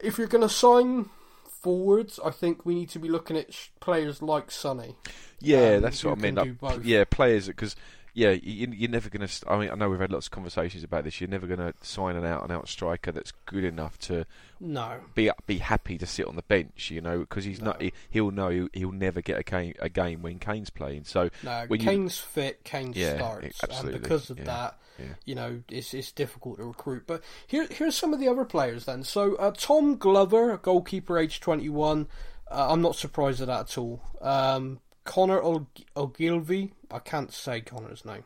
if 0.00 0.18
you're 0.18 0.28
going 0.28 0.42
to 0.42 0.48
sign 0.48 1.10
forwards, 1.46 2.18
I 2.24 2.30
think 2.30 2.64
we 2.66 2.74
need 2.74 2.88
to 2.90 2.98
be 2.98 3.08
looking 3.08 3.36
at 3.36 3.52
sh- 3.52 3.68
players 3.80 4.22
like 4.22 4.50
Sonny. 4.50 4.96
Yeah, 5.40 5.74
um, 5.74 5.82
that's 5.82 6.02
what 6.04 6.18
I 6.18 6.20
mean. 6.20 6.58
Like, 6.60 6.80
yeah, 6.82 7.04
players 7.04 7.46
because 7.46 7.76
yeah, 8.14 8.30
you, 8.30 8.68
you're 8.72 8.90
never 8.90 9.08
going 9.08 9.26
to. 9.26 9.50
I 9.50 9.58
mean, 9.58 9.70
I 9.70 9.74
know 9.74 9.88
we've 9.88 9.98
had 10.00 10.12
lots 10.12 10.26
of 10.26 10.30
conversations 10.32 10.84
about 10.84 11.04
this. 11.04 11.20
You're 11.20 11.30
never 11.30 11.46
going 11.46 11.60
to 11.60 11.72
sign 11.80 12.16
an 12.16 12.24
out 12.26 12.42
and 12.42 12.52
out 12.52 12.68
striker 12.68 13.10
that's 13.12 13.32
good 13.46 13.64
enough 13.64 13.98
to 14.00 14.26
No, 14.60 15.00
be 15.14 15.30
be 15.46 15.58
happy 15.58 15.96
to 15.98 16.06
sit 16.06 16.26
on 16.26 16.36
the 16.36 16.42
bench. 16.42 16.90
You 16.90 17.00
know, 17.00 17.20
because 17.20 17.44
he's 17.44 17.60
not. 17.60 17.80
No. 17.80 17.86
He, 17.86 17.92
he'll 18.10 18.30
know 18.30 18.68
he'll, 18.72 18.92
never 18.92 19.20
get 19.22 19.38
a 19.38 19.42
game 19.42 19.74
a 19.78 19.88
game 19.88 20.20
when 20.22 20.38
Kane's 20.38 20.70
playing. 20.70 21.04
So 21.04 21.30
no. 21.42 21.64
When 21.68 21.80
you- 21.80 21.86
Kane's 21.86 22.18
fit, 22.18 22.64
Kane 22.64 22.92
Yeah, 22.94 23.16
starts, 23.16 23.62
absolutely, 23.62 23.94
and 23.94 24.02
because 24.02 24.28
of 24.30 24.38
yeah, 24.38 24.44
that, 24.44 24.78
yeah. 24.98 25.06
you 25.24 25.34
know, 25.34 25.62
it's 25.70 25.94
it's 25.94 26.12
difficult 26.12 26.58
to 26.58 26.64
recruit. 26.64 27.04
But 27.06 27.22
here 27.46 27.66
here's 27.70 27.96
some 27.96 28.12
of 28.12 28.20
the 28.20 28.28
other 28.28 28.44
players 28.44 28.84
then. 28.84 29.04
So 29.04 29.36
uh, 29.36 29.52
Tom 29.56 29.96
Glover, 29.96 30.58
goalkeeper, 30.58 31.18
age 31.18 31.40
21. 31.40 32.08
Uh, 32.50 32.66
I'm 32.70 32.82
not 32.82 32.96
surprised 32.96 33.40
at 33.40 33.46
that 33.46 33.60
at 33.70 33.78
all. 33.78 34.02
Um, 34.20 34.80
Connor 35.04 35.40
Og- 35.42 35.66
Ogilvie, 35.96 36.74
I 36.92 36.98
can't 36.98 37.32
say 37.32 37.60
Connor's 37.60 38.04
name. 38.04 38.24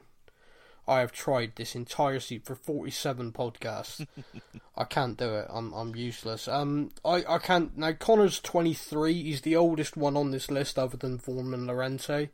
I 0.89 1.01
have 1.01 1.11
tried 1.13 1.57
this 1.57 1.75
entire 1.75 2.21
seat 2.21 2.45
for 2.45 2.55
47 2.55 3.33
podcasts. 3.33 4.07
I 4.77 4.85
can't 4.85 5.17
do 5.17 5.35
it. 5.35 5.47
I'm 5.51 5.73
I'm 5.73 5.97
useless. 5.97 6.47
Um, 6.47 6.91
I, 7.05 7.25
I 7.29 7.39
can't 7.39 7.77
now. 7.77 7.93
Connor's 7.93 8.41
23. 8.41 9.23
He's 9.23 9.41
the 9.41 9.57
oldest 9.57 9.97
one 9.97 10.17
on 10.17 10.31
this 10.31 10.51
list, 10.51 10.79
other 10.79 10.97
than 10.97 11.19
Vorman 11.19 11.67
Llorente. 11.67 12.31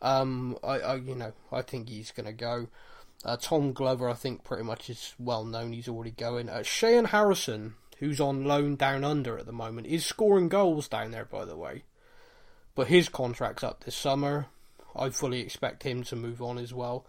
Um, 0.00 0.58
I, 0.64 0.80
I 0.80 0.94
you 0.96 1.14
know 1.14 1.32
I 1.52 1.62
think 1.62 1.88
he's 1.88 2.10
gonna 2.10 2.32
go. 2.32 2.68
Uh, 3.24 3.36
Tom 3.36 3.72
Glover, 3.72 4.08
I 4.08 4.14
think, 4.14 4.42
pretty 4.42 4.64
much 4.64 4.90
is 4.90 5.14
well 5.16 5.44
known. 5.44 5.72
He's 5.72 5.88
already 5.88 6.10
going. 6.10 6.48
Uh, 6.48 6.64
Shayon 6.64 7.06
Harrison, 7.06 7.74
who's 7.98 8.20
on 8.20 8.44
loan 8.44 8.74
down 8.74 9.04
under 9.04 9.38
at 9.38 9.46
the 9.46 9.52
moment, 9.52 9.86
is 9.86 10.04
scoring 10.04 10.48
goals 10.48 10.88
down 10.88 11.12
there, 11.12 11.24
by 11.24 11.44
the 11.44 11.56
way. 11.56 11.84
But 12.74 12.88
his 12.88 13.08
contract's 13.08 13.62
up 13.62 13.84
this 13.84 13.94
summer. 13.94 14.46
I 14.94 15.10
fully 15.10 15.40
expect 15.40 15.82
him 15.82 16.02
to 16.04 16.16
move 16.16 16.42
on 16.42 16.58
as 16.58 16.72
well. 16.74 17.06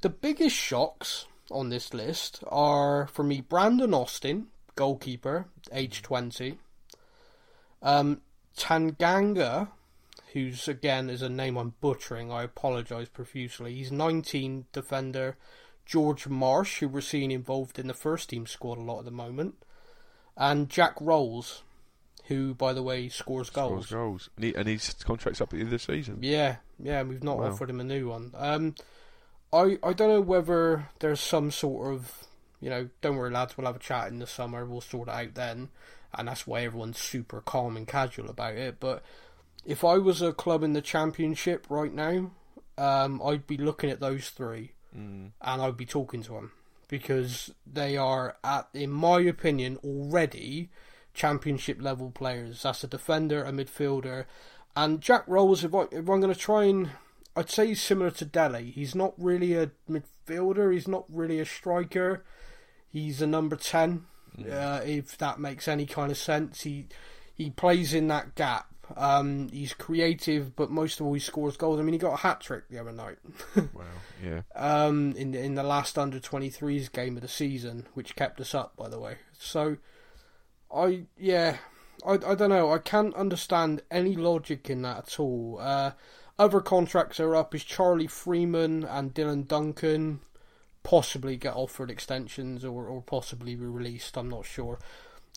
The 0.00 0.08
biggest 0.08 0.54
shocks 0.54 1.26
on 1.50 1.70
this 1.70 1.92
list 1.92 2.42
are, 2.48 3.06
for 3.08 3.22
me, 3.22 3.40
Brandon 3.40 3.94
Austin, 3.94 4.48
goalkeeper, 4.74 5.46
age 5.72 6.02
20. 6.02 6.58
Um, 7.82 8.20
Tanganga, 8.56 9.68
who's 10.32 10.68
again 10.68 11.08
is 11.08 11.22
a 11.22 11.28
name 11.28 11.56
I'm 11.56 11.74
butchering. 11.80 12.30
I 12.30 12.42
apologise 12.42 13.08
profusely. 13.08 13.74
He's 13.74 13.92
19 13.92 14.66
defender. 14.72 15.36
George 15.86 16.28
Marsh, 16.28 16.80
who 16.80 16.88
we're 16.88 17.00
seeing 17.00 17.30
involved 17.30 17.78
in 17.78 17.86
the 17.86 17.94
first 17.94 18.28
team 18.28 18.46
squad 18.46 18.76
a 18.76 18.82
lot 18.82 18.98
at 18.98 19.04
the 19.06 19.10
moment, 19.10 19.54
and 20.36 20.68
Jack 20.68 20.94
Roles, 21.00 21.62
who, 22.28 22.54
by 22.54 22.72
the 22.72 22.82
way, 22.82 23.08
scores 23.08 23.50
goals. 23.50 23.86
Scores 23.86 23.90
goals, 23.90 24.30
and, 24.36 24.44
he, 24.44 24.54
and 24.54 24.68
his 24.68 24.94
contract's 25.04 25.40
up 25.40 25.48
at 25.52 25.56
the 25.56 25.64
end 25.64 25.72
of 25.72 25.72
the 25.72 25.78
season. 25.92 26.18
Yeah, 26.20 26.56
yeah, 26.82 27.02
we've 27.02 27.22
not 27.24 27.38
Wow. 27.38 27.48
offered 27.48 27.70
him 27.70 27.80
a 27.80 27.84
new 27.84 28.08
one. 28.08 28.32
Um, 28.36 28.74
I 29.52 29.78
I 29.82 29.92
don't 29.92 30.08
know 30.08 30.20
whether 30.20 30.88
there's 31.00 31.20
some 31.20 31.50
sort 31.50 31.92
of 31.94 32.24
you 32.60 32.68
know, 32.70 32.88
don't 33.00 33.16
worry 33.16 33.30
lads, 33.30 33.56
we'll 33.56 33.66
have 33.68 33.76
a 33.76 33.80
chat 33.80 34.08
in 34.08 34.18
the 34.18 34.26
summer, 34.26 34.64
we'll 34.64 34.80
sort 34.80 35.08
it 35.08 35.14
out 35.14 35.34
then, 35.34 35.68
and 36.12 36.26
that's 36.26 36.44
why 36.44 36.62
everyone's 36.62 36.98
super 36.98 37.40
calm 37.40 37.76
and 37.76 37.86
casual 37.86 38.28
about 38.28 38.54
it. 38.56 38.80
But 38.80 39.02
if 39.64 39.84
I 39.84 39.98
was 39.98 40.20
a 40.22 40.32
club 40.32 40.64
in 40.64 40.72
the 40.72 40.80
championship 40.82 41.66
right 41.68 41.92
now, 41.94 42.32
um, 42.76 43.22
I'd 43.24 43.46
be 43.46 43.56
looking 43.56 43.90
at 43.90 44.00
those 44.00 44.30
three 44.30 44.72
Mm. 44.96 45.30
and 45.42 45.62
I'd 45.62 45.76
be 45.76 45.84
talking 45.86 46.22
to 46.24 46.32
them 46.32 46.50
because 46.88 47.52
they 47.66 47.96
are, 47.96 48.36
at, 48.42 48.68
in 48.74 48.90
my 48.90 49.20
opinion, 49.20 49.76
already 49.84 50.70
championship 51.18 51.82
level 51.82 52.10
players. 52.10 52.62
That's 52.62 52.84
a 52.84 52.86
defender, 52.86 53.44
a 53.44 53.50
midfielder, 53.50 54.24
and 54.76 55.00
Jack 55.00 55.24
Roles. 55.26 55.64
If, 55.64 55.74
I, 55.74 55.82
if 55.90 56.08
I'm 56.08 56.20
going 56.20 56.32
to 56.32 56.34
try 56.34 56.64
and, 56.64 56.90
I'd 57.36 57.50
say 57.50 57.66
he's 57.66 57.82
similar 57.82 58.12
to 58.12 58.24
Dele. 58.24 58.70
He's 58.70 58.94
not 58.94 59.14
really 59.18 59.54
a 59.54 59.72
midfielder. 59.90 60.72
He's 60.72 60.88
not 60.88 61.04
really 61.08 61.40
a 61.40 61.44
striker. 61.44 62.24
He's 62.88 63.20
a 63.20 63.26
number 63.26 63.56
ten. 63.56 64.06
Uh, 64.38 64.80
if 64.84 65.18
that 65.18 65.40
makes 65.40 65.66
any 65.66 65.84
kind 65.84 66.12
of 66.12 66.16
sense, 66.16 66.62
he 66.62 66.86
he 67.34 67.50
plays 67.50 67.92
in 67.92 68.06
that 68.08 68.36
gap. 68.36 68.68
Um, 68.96 69.48
he's 69.48 69.74
creative, 69.74 70.54
but 70.54 70.70
most 70.70 71.00
of 71.00 71.06
all, 71.06 71.12
he 71.12 71.20
scores 71.20 71.56
goals. 71.56 71.80
I 71.80 71.82
mean, 71.82 71.92
he 71.92 71.98
got 71.98 72.14
a 72.14 72.18
hat 72.18 72.40
trick 72.40 72.68
the 72.70 72.78
other 72.78 72.92
night. 72.92 73.18
Wow, 73.56 73.84
yeah. 74.24 74.42
um, 74.54 75.12
in 75.16 75.34
in 75.34 75.56
the 75.56 75.62
last 75.64 75.98
under 75.98 76.20
23s 76.20 76.90
game 76.92 77.16
of 77.16 77.22
the 77.22 77.28
season, 77.28 77.86
which 77.94 78.14
kept 78.14 78.40
us 78.40 78.54
up, 78.54 78.76
by 78.76 78.88
the 78.88 79.00
way. 79.00 79.16
So, 79.38 79.76
I 80.74 81.04
yeah, 81.16 81.58
I 82.06 82.12
I 82.12 82.34
don't 82.34 82.50
know. 82.50 82.72
I 82.72 82.78
can't 82.78 83.14
understand 83.14 83.82
any 83.90 84.16
logic 84.16 84.70
in 84.70 84.82
that 84.82 84.98
at 84.98 85.20
all. 85.20 85.58
Uh, 85.60 85.92
other 86.38 86.60
contracts 86.60 87.18
are 87.18 87.34
up 87.34 87.54
is 87.54 87.64
Charlie 87.64 88.06
Freeman 88.06 88.84
and 88.84 89.14
Dylan 89.14 89.46
Duncan. 89.46 90.20
Possibly 90.84 91.36
get 91.36 91.54
offered 91.54 91.90
extensions 91.90 92.64
or, 92.64 92.86
or 92.86 93.02
possibly 93.02 93.54
be 93.54 93.66
released. 93.66 94.16
I'm 94.16 94.30
not 94.30 94.46
sure. 94.46 94.78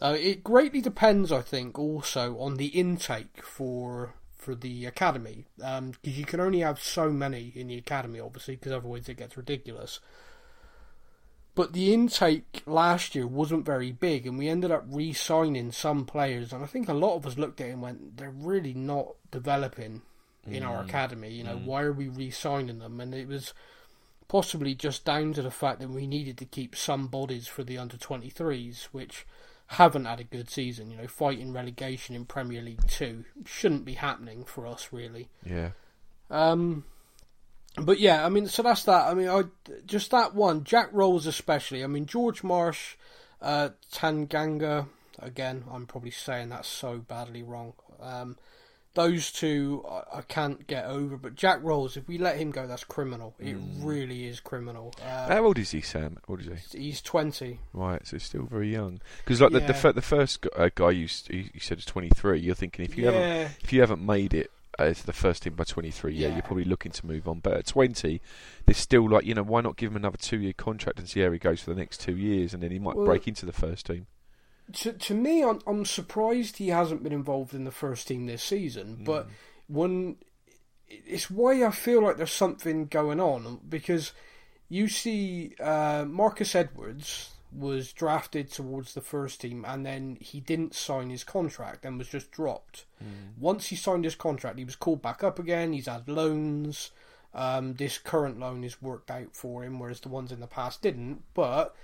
Uh, 0.02 0.16
it 0.18 0.44
greatly 0.44 0.82
depends, 0.82 1.32
I 1.32 1.42
think, 1.42 1.78
also 1.78 2.40
on 2.40 2.56
the 2.56 2.68
intake 2.68 3.44
for 3.44 4.14
for 4.36 4.56
the 4.56 4.86
academy, 4.86 5.46
because 5.58 6.18
you 6.18 6.26
can 6.26 6.40
only 6.40 6.60
have 6.60 6.82
so 6.82 7.12
many 7.12 7.52
in 7.56 7.68
the 7.68 7.78
academy, 7.78 8.20
obviously, 8.20 8.56
because 8.56 8.72
otherwise 8.72 9.08
it 9.08 9.18
gets 9.18 9.38
ridiculous. 9.38 10.00
But 11.62 11.74
the 11.74 11.94
intake 11.94 12.64
last 12.66 13.14
year 13.14 13.28
wasn't 13.28 13.68
very 13.68 13.92
big, 13.92 14.26
and 14.26 14.36
we 14.36 14.50
ended 14.50 14.72
up 14.72 14.84
re-signing 14.88 15.72
some 15.72 16.06
players, 16.06 16.52
and 16.52 16.64
I 16.64 16.66
think 16.66 16.90
a 16.90 16.94
lot 16.96 17.16
of 17.16 17.28
us 17.28 17.38
looked 17.38 17.62
at 17.62 17.68
it 17.68 17.74
and 17.74 17.84
went, 17.84 18.18
"They're 18.18 18.32
really 18.32 18.74
not 18.74 19.14
developing 19.30 20.02
in 20.48 20.64
our 20.64 20.82
academy. 20.82 21.30
You 21.30 21.44
know, 21.44 21.58
why 21.58 21.84
are 21.84 21.94
we 21.94 22.08
re-signing 22.08 22.80
them?" 22.80 23.00
And 23.00 23.14
it 23.14 23.28
was 23.28 23.54
possibly 24.28 24.74
just 24.74 25.06
down 25.06 25.34
to 25.34 25.44
the 25.44 25.52
fact 25.52 25.82
that 25.82 25.92
we 25.92 26.08
needed 26.08 26.40
to 26.40 26.46
keep 26.46 26.76
some 26.76 27.06
bodies 27.06 27.46
for 27.46 27.64
the 27.64 27.78
under 27.78 27.96
23s, 27.96 28.86
which 28.86 29.28
haven't 29.68 30.06
had 30.06 30.20
a 30.20 30.24
good 30.24 30.50
season. 30.50 30.90
You 30.90 30.98
know, 30.98 31.08
fighting 31.08 31.54
relegation 31.54 32.16
in 32.16 32.26
Premier 32.26 32.64
League 32.64 32.88
Two 32.88 33.24
shouldn't 33.46 33.86
be 33.86 33.94
happening 33.94 34.46
for 34.46 34.66
us, 34.66 34.88
really. 34.92 35.30
Yeah. 35.46 35.74
Um, 36.32 36.86
but 37.78 38.00
yeah, 38.00 38.26
I 38.26 38.30
mean, 38.30 38.48
so 38.48 38.64
that's 38.64 38.84
that. 38.84 39.08
I 39.08 39.14
mean, 39.14 39.30
I 39.30 39.44
just 39.86 40.12
that 40.12 40.36
one, 40.36 40.64
Jack 40.64 40.90
Roles 40.92 41.26
especially. 41.26 41.84
I 41.84 41.88
mean, 41.88 42.06
George 42.06 42.44
Marsh, 42.44 42.96
uh, 43.42 43.70
Tanganga. 43.94 44.88
Again, 45.20 45.66
I'm 45.72 45.86
probably 45.86 46.12
saying 46.12 46.50
that 46.50 46.66
so 46.66 46.98
badly 46.98 47.44
wrong. 47.44 47.74
Um, 48.02 48.38
those 48.94 49.32
two 49.32 49.86
I, 49.90 50.18
I 50.18 50.22
can't 50.22 50.66
get 50.68 50.86
over. 50.86 51.16
But 51.16 51.36
Jack 51.36 51.60
Roles, 51.62 51.96
if 51.96 52.08
we 52.08 52.18
let 52.18 52.38
him 52.38 52.52
go, 52.52 52.68
that's 52.68 52.84
criminal. 52.84 53.36
It 53.40 53.56
really 53.80 54.26
is 54.26 54.40
criminal. 54.40 54.94
Uh, 55.02 55.28
How 55.28 55.46
old 55.46 55.58
is 55.58 55.72
he, 55.72 55.82
Sam? 55.82 56.18
What 56.26 56.42
is 56.42 56.48
he? 56.72 56.80
he's 56.80 57.02
20. 57.02 57.60
Right, 57.74 58.06
so 58.06 58.18
still 58.18 58.44
very 58.44 58.72
young. 58.72 59.00
Because 59.24 59.40
like 59.40 59.52
the 59.52 59.60
the, 59.60 59.94
the 59.94 60.02
first 60.02 60.46
uh, 60.56 60.70
guy 60.74 60.92
you, 60.92 61.08
you 61.30 61.60
said 61.60 61.78
is 61.78 61.86
23. 61.86 62.40
You're 62.40 62.56
thinking 62.56 62.84
if 62.84 62.98
you 62.98 63.06
haven't 63.06 63.52
if 63.62 63.72
you 63.72 63.80
haven't 63.80 64.06
made 64.06 64.34
it 64.34 64.52
uh, 64.80 64.94
the 65.06 65.14
first 65.14 65.44
team 65.44 65.54
by 65.56 65.64
23, 65.64 66.14
yeah, 66.14 66.28
Yeah. 66.28 66.34
you're 66.36 66.42
probably 66.44 66.64
looking 66.64 66.92
to 66.94 67.06
move 67.06 67.28
on. 67.28 67.40
But 67.40 67.54
at 67.54 67.66
20, 67.68 68.22
there's 68.66 68.78
still 68.78 69.10
like 69.10 69.26
you 69.26 69.34
know 69.34 69.44
why 69.44 69.62
not 69.62 69.76
give 69.78 69.92
him 69.92 69.98
another 69.98 70.18
two 70.18 70.40
year 70.40 70.54
contract 70.54 71.00
and 71.00 71.08
see 71.10 71.20
how 71.22 71.32
he 71.32 71.40
goes 71.40 71.62
for 71.62 71.74
the 71.74 71.80
next 71.80 72.00
two 72.02 72.16
years, 72.18 72.54
and 72.54 72.62
then 72.64 72.72
he 72.72 72.80
might 72.80 72.96
Well- 72.96 73.06
break 73.06 73.28
into 73.28 73.46
the 73.46 73.54
first 73.54 73.86
team. 73.88 74.08
to 74.74 74.94
to 74.94 75.14
me, 75.14 75.44
I'm 75.44 75.60
I'm 75.68 75.84
surprised 75.86 76.58
he 76.58 76.70
hasn't 76.70 77.04
been 77.04 77.12
involved 77.12 77.54
in 77.54 77.66
the 77.66 77.72
first 77.72 78.08
team 78.08 78.26
this 78.26 78.44
season. 78.44 79.04
But 79.04 79.28
when 79.68 80.16
it's 80.88 81.30
why 81.30 81.66
I 81.66 81.72
feel 81.72 82.02
like 82.04 82.18
there's 82.18 82.32
something 82.32 82.86
going 82.88 83.20
on 83.20 83.60
because 83.68 84.14
you 84.70 84.88
see 84.88 85.54
uh, 85.60 86.06
Marcus 86.08 86.56
Edwards 86.56 87.32
was 87.54 87.92
drafted 87.92 88.52
towards 88.52 88.94
the 88.94 89.02
first 89.02 89.42
team 89.42 89.66
and 89.68 89.86
then 89.86 90.18
he 90.22 90.40
didn't 90.40 90.74
sign 90.74 91.10
his 91.10 91.24
contract 91.24 91.86
and 91.86 91.98
was 91.98 92.08
just 92.08 92.32
dropped. 92.32 92.86
Once 93.38 93.68
he 93.68 93.76
signed 93.76 94.06
his 94.06 94.16
contract, 94.16 94.58
he 94.58 94.66
was 94.66 94.76
called 94.76 95.02
back 95.02 95.24
up 95.24 95.40
again. 95.40 95.74
He's 95.74 95.88
had 95.88 96.08
loans. 96.08 96.92
Um, 97.34 97.74
this 97.76 97.98
current 97.98 98.40
loan 98.40 98.64
is 98.64 98.82
worked 98.82 99.10
out 99.10 99.36
for 99.36 99.64
him, 99.64 99.80
whereas 99.80 100.02
the 100.02 100.10
ones 100.10 100.32
in 100.32 100.40
the 100.40 100.48
past 100.48 100.82
didn't. 100.82 101.24
But 101.34 101.76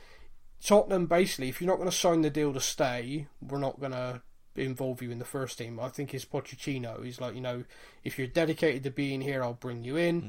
Tottenham 0.63 1.05
basically, 1.05 1.49
if 1.49 1.61
you're 1.61 1.69
not 1.69 1.77
going 1.77 1.89
to 1.89 1.95
sign 1.95 2.21
the 2.21 2.29
deal 2.29 2.53
to 2.53 2.59
stay, 2.59 3.27
we're 3.41 3.57
not 3.57 3.79
going 3.79 3.93
to 3.93 4.21
involve 4.55 5.01
you 5.01 5.11
in 5.11 5.19
the 5.19 5.25
first 5.25 5.57
team. 5.57 5.79
I 5.79 5.89
think 5.89 6.13
it's 6.13 6.25
Pochettino. 6.25 7.03
He's 7.03 7.21
like, 7.21 7.35
you 7.35 7.41
know, 7.41 7.63
if 8.03 8.17
you're 8.17 8.27
dedicated 8.27 8.83
to 8.83 8.91
being 8.91 9.21
here, 9.21 9.43
I'll 9.43 9.53
bring 9.53 9.83
you 9.83 9.95
in. 9.97 10.21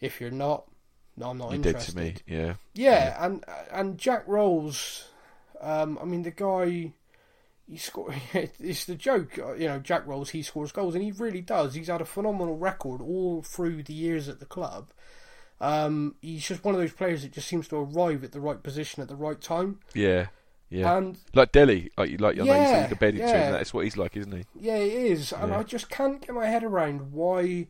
If 0.00 0.20
you're 0.20 0.30
not, 0.30 0.64
no, 1.18 1.30
I'm 1.30 1.38
not 1.38 1.52
You 1.52 1.58
did 1.58 1.66
interested. 1.66 1.92
to 1.96 1.98
me, 1.98 2.14
yeah. 2.26 2.54
Yeah, 2.74 3.16
and 3.24 3.44
and 3.72 3.98
Jack 3.98 4.24
Roles, 4.26 5.08
um, 5.60 5.98
I 6.00 6.04
mean 6.04 6.22
the 6.22 6.30
guy, 6.30 6.92
he 7.68 7.76
score. 7.76 8.14
It's 8.34 8.84
the 8.84 8.94
joke, 8.94 9.38
uh, 9.38 9.54
you 9.54 9.68
know. 9.68 9.78
Jack 9.78 10.06
Roles, 10.06 10.30
he 10.30 10.42
scores 10.42 10.72
goals, 10.72 10.94
and 10.94 11.02
he 11.04 11.12
really 11.12 11.40
does. 11.40 11.74
He's 11.74 11.88
had 11.88 12.00
a 12.00 12.04
phenomenal 12.06 12.56
record 12.56 13.00
all 13.00 13.42
through 13.42 13.82
the 13.82 13.92
years 13.94 14.28
at 14.28 14.40
the 14.40 14.46
club. 14.46 14.90
Um, 15.60 16.14
he's 16.22 16.46
just 16.46 16.64
one 16.64 16.74
of 16.74 16.80
those 16.80 16.92
players 16.92 17.22
that 17.22 17.32
just 17.32 17.48
seems 17.48 17.66
to 17.68 17.76
arrive 17.76 18.22
at 18.22 18.30
the 18.32 18.40
right 18.40 18.62
position 18.62 19.02
at 19.02 19.08
the 19.08 19.16
right 19.16 19.40
time. 19.40 19.80
Yeah, 19.92 20.26
yeah. 20.70 20.96
And 20.96 21.18
like 21.34 21.50
Dele, 21.50 21.90
like 21.98 22.10
you 22.10 22.18
like 22.18 22.36
know 22.36 22.44
Yeah, 22.44 22.66
said 22.66 22.82
you 22.82 22.88
compared 22.90 23.14
to 23.16 23.20
yeah. 23.20 23.50
That's 23.50 23.74
what 23.74 23.82
he's 23.84 23.96
like, 23.96 24.16
isn't 24.16 24.30
he? 24.32 24.44
Yeah, 24.54 24.76
it 24.76 24.92
is, 24.92 25.32
and 25.32 25.50
Yeah. 25.50 25.58
I 25.58 25.62
just 25.64 25.90
can't 25.90 26.20
get 26.20 26.34
my 26.34 26.46
head 26.46 26.62
around 26.62 27.10
why. 27.12 27.66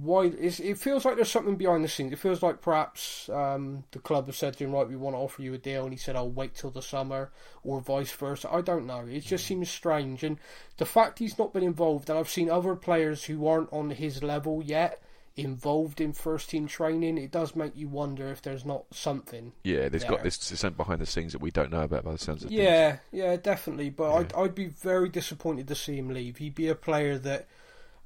Why 0.00 0.24
it 0.24 0.78
feels 0.78 1.04
like 1.04 1.16
there's 1.16 1.30
something 1.30 1.56
behind 1.56 1.84
the 1.84 1.88
scenes. 1.88 2.12
It 2.12 2.18
feels 2.18 2.42
like 2.42 2.60
perhaps 2.60 3.28
um, 3.28 3.84
the 3.92 4.00
club 4.00 4.26
have 4.26 4.36
said 4.36 4.56
to 4.56 4.64
him, 4.64 4.72
"Right, 4.72 4.88
we 4.88 4.96
want 4.96 5.14
to 5.14 5.20
offer 5.20 5.40
you 5.40 5.54
a 5.54 5.58
deal," 5.58 5.84
and 5.84 5.92
he 5.92 5.98
said, 5.98 6.16
"I'll 6.16 6.28
wait 6.28 6.54
till 6.54 6.70
the 6.70 6.82
summer," 6.82 7.30
or 7.62 7.80
vice 7.80 8.10
versa. 8.12 8.52
I 8.52 8.60
don't 8.60 8.86
know. 8.86 9.06
It 9.06 9.24
just 9.24 9.46
seems 9.46 9.70
strange, 9.70 10.24
and 10.24 10.38
the 10.78 10.84
fact 10.86 11.20
he's 11.20 11.38
not 11.38 11.52
been 11.52 11.62
involved, 11.62 12.10
and 12.10 12.18
I've 12.18 12.28
seen 12.28 12.50
other 12.50 12.74
players 12.74 13.24
who 13.24 13.46
aren't 13.46 13.72
on 13.72 13.90
his 13.90 14.22
level 14.22 14.62
yet 14.64 15.00
involved 15.36 16.00
in 16.00 16.12
first 16.12 16.50
team 16.50 16.66
training. 16.66 17.18
It 17.18 17.30
does 17.30 17.56
make 17.56 17.76
you 17.76 17.88
wonder 17.88 18.28
if 18.28 18.42
there's 18.42 18.64
not 18.64 18.84
something 18.92 19.52
Yeah, 19.64 19.88
there's 19.88 20.04
got 20.04 20.22
this 20.22 20.36
something 20.36 20.76
behind 20.76 21.00
the 21.00 21.06
scenes 21.06 21.32
that 21.32 21.40
we 21.40 21.50
don't 21.50 21.70
know 21.70 21.82
about 21.82 22.04
by 22.04 22.12
the 22.12 22.18
sounds 22.18 22.44
of 22.44 22.50
things. 22.50 22.60
Yeah, 22.60 22.98
yeah, 23.10 23.36
definitely. 23.36 23.90
But 23.90 24.12
I'd, 24.12 24.34
I'd 24.34 24.54
be 24.54 24.66
very 24.66 25.08
disappointed 25.08 25.68
to 25.68 25.74
see 25.74 25.96
him 25.96 26.08
leave. 26.08 26.36
He'd 26.36 26.54
be 26.54 26.68
a 26.68 26.74
player 26.74 27.18
that 27.18 27.46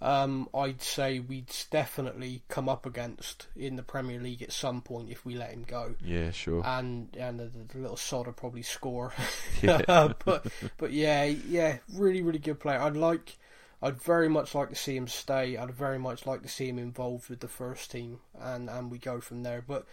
um, 0.01 0.49
I'd 0.55 0.81
say 0.81 1.19
we'd 1.19 1.53
definitely 1.71 2.43
come 2.49 2.69
up 2.69 2.87
against 2.87 3.49
in 3.57 3.77
the 3.77 3.83
Premier 3.83 4.21
League 4.21 4.43
at 4.43 4.53
some 4.53 4.81
point 4.81 5.11
if 5.11 5.25
we 5.25 5.35
let 5.35 5.51
him 5.51 5.65
go. 5.67 5.97
Yeah, 6.05 6.31
sure. 6.31 6.63
And 6.65 7.09
and 7.19 7.41
the, 7.41 7.51
the 7.69 7.79
little 7.79 7.97
sod 7.97 8.27
will 8.27 8.33
probably 8.33 8.63
score. 8.63 9.13
Yeah. 9.61 10.13
but 10.25 10.47
but 10.77 10.93
yeah, 10.93 11.25
yeah, 11.25 11.79
really 11.93 12.23
really 12.23 12.39
good 12.39 12.61
player. 12.61 12.81
I'd 12.81 12.97
like. 12.97 13.37
I'd 13.81 14.01
very 14.01 14.29
much 14.29 14.57
like 14.57 14.71
to 14.71 14.75
see 14.75 14.97
him 14.97 15.07
stay. 15.07 15.57
I'd 15.57 15.71
very 15.71 15.99
much 16.01 16.27
like 16.27 16.43
to 16.43 16.49
see 16.49 16.69
him 16.69 16.79
involved 16.79 17.29
with 17.29 17.39
the 17.39 17.49
first 17.49 17.93
team, 17.93 18.19
and, 18.41 18.69
and 18.69 18.91
we 18.91 18.99
go 18.99 19.21
from 19.21 19.45
there. 19.45 19.63
But 19.65 19.87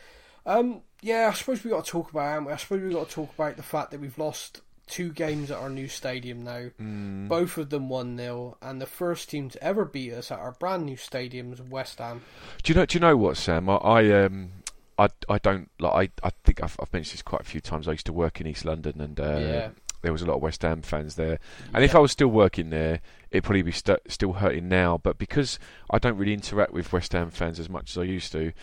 um, 0.45 0.81
yeah, 1.01 1.29
I 1.31 1.35
suppose 1.35 1.63
we 1.63 1.69
got 1.69 1.85
to 1.85 1.91
talk 1.91 2.11
about. 2.11 2.29
haven't 2.29 2.45
we? 2.45 2.53
I 2.53 2.57
suppose 2.57 2.81
we 2.81 2.93
got 2.93 3.09
to 3.09 3.15
talk 3.15 3.33
about 3.33 3.57
the 3.57 3.63
fact 3.63 3.91
that 3.91 3.99
we've 3.99 4.17
lost 4.17 4.61
two 4.87 5.11
games 5.11 5.49
at 5.51 5.57
our 5.57 5.69
new 5.69 5.87
stadium 5.87 6.43
now. 6.43 6.69
Mm. 6.81 7.27
Both 7.27 7.57
of 7.57 7.69
them 7.69 7.89
one 7.89 8.17
0 8.17 8.57
and 8.61 8.81
the 8.81 8.85
first 8.85 9.29
team 9.29 9.49
to 9.49 9.63
ever 9.63 9.85
beat 9.85 10.13
us 10.13 10.31
at 10.31 10.39
our 10.39 10.51
brand 10.53 10.85
new 10.85 10.97
stadium 10.97 11.49
was 11.49 11.61
West 11.61 11.99
Ham. 11.99 12.21
Do 12.63 12.71
you 12.73 12.79
know? 12.79 12.85
Do 12.85 12.95
you 12.95 12.99
know 12.99 13.17
what, 13.17 13.37
Sam? 13.37 13.69
I, 13.69 13.75
I 13.75 14.23
um, 14.25 14.51
I, 14.97 15.09
I 15.27 15.37
don't 15.39 15.69
like. 15.79 16.11
I, 16.23 16.27
I 16.27 16.31
think 16.43 16.63
I've, 16.63 16.75
I've 16.79 16.93
mentioned 16.93 17.13
this 17.15 17.21
quite 17.21 17.41
a 17.41 17.45
few 17.45 17.61
times. 17.61 17.87
I 17.87 17.91
used 17.91 18.05
to 18.05 18.13
work 18.13 18.39
in 18.39 18.47
East 18.47 18.63
London, 18.65 19.01
and 19.01 19.19
uh, 19.19 19.23
Yeah. 19.39 19.69
there 20.03 20.11
was 20.11 20.21
a 20.21 20.25
lot 20.25 20.35
of 20.35 20.41
West 20.41 20.61
Ham 20.61 20.81
fans 20.81 21.15
there. 21.15 21.39
And 21.73 21.83
if 21.83 21.95
I 21.95 21.99
was 21.99 22.11
still 22.11 22.27
working 22.29 22.69
there, 22.69 23.01
it'd 23.31 23.43
probably 23.43 23.63
be 23.63 23.71
st- 23.71 23.99
still 24.07 24.33
hurting 24.33 24.69
now. 24.69 24.97
But 25.01 25.17
because 25.17 25.59
I 25.89 25.97
don't 25.99 26.17
really 26.17 26.33
interact 26.33 26.71
with 26.73 26.93
West 26.93 27.11
Ham 27.13 27.31
fans 27.31 27.59
as 27.59 27.69
much 27.69 27.91
as 27.91 27.97
I 27.97 28.03
used 28.03 28.31
to, 28.33 28.53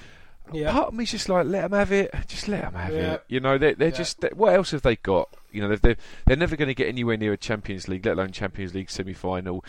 Yeah, 0.52 0.72
part 0.72 0.88
of 0.88 0.94
me's 0.94 1.10
just 1.10 1.28
like, 1.28 1.46
let 1.46 1.62
them 1.62 1.72
have 1.78 1.92
it. 1.92 2.14
Just 2.28 2.48
let 2.48 2.62
them 2.62 2.74
have 2.74 2.92
Yeah. 2.94 3.12
it. 3.14 3.24
You 3.28 3.40
know, 3.40 3.58
they're, 3.58 3.74
they're 3.74 3.88
Yeah. 3.88 3.94
just. 3.96 4.20
they 4.20 4.28
what 4.28 4.54
else 4.54 4.70
have 4.70 4.82
they 4.82 4.96
got? 4.96 5.28
You 5.52 5.62
know, 5.62 5.68
they're 5.68 5.76
they're, 5.76 5.96
they're 6.26 6.36
never 6.36 6.56
going 6.56 6.68
to 6.68 6.74
get 6.74 6.88
anywhere 6.88 7.16
near 7.16 7.32
a 7.32 7.36
Champions 7.36 7.88
League, 7.88 8.04
let 8.06 8.14
alone 8.14 8.32
Champions 8.32 8.74
League 8.74 8.90
semi-final. 8.90 9.64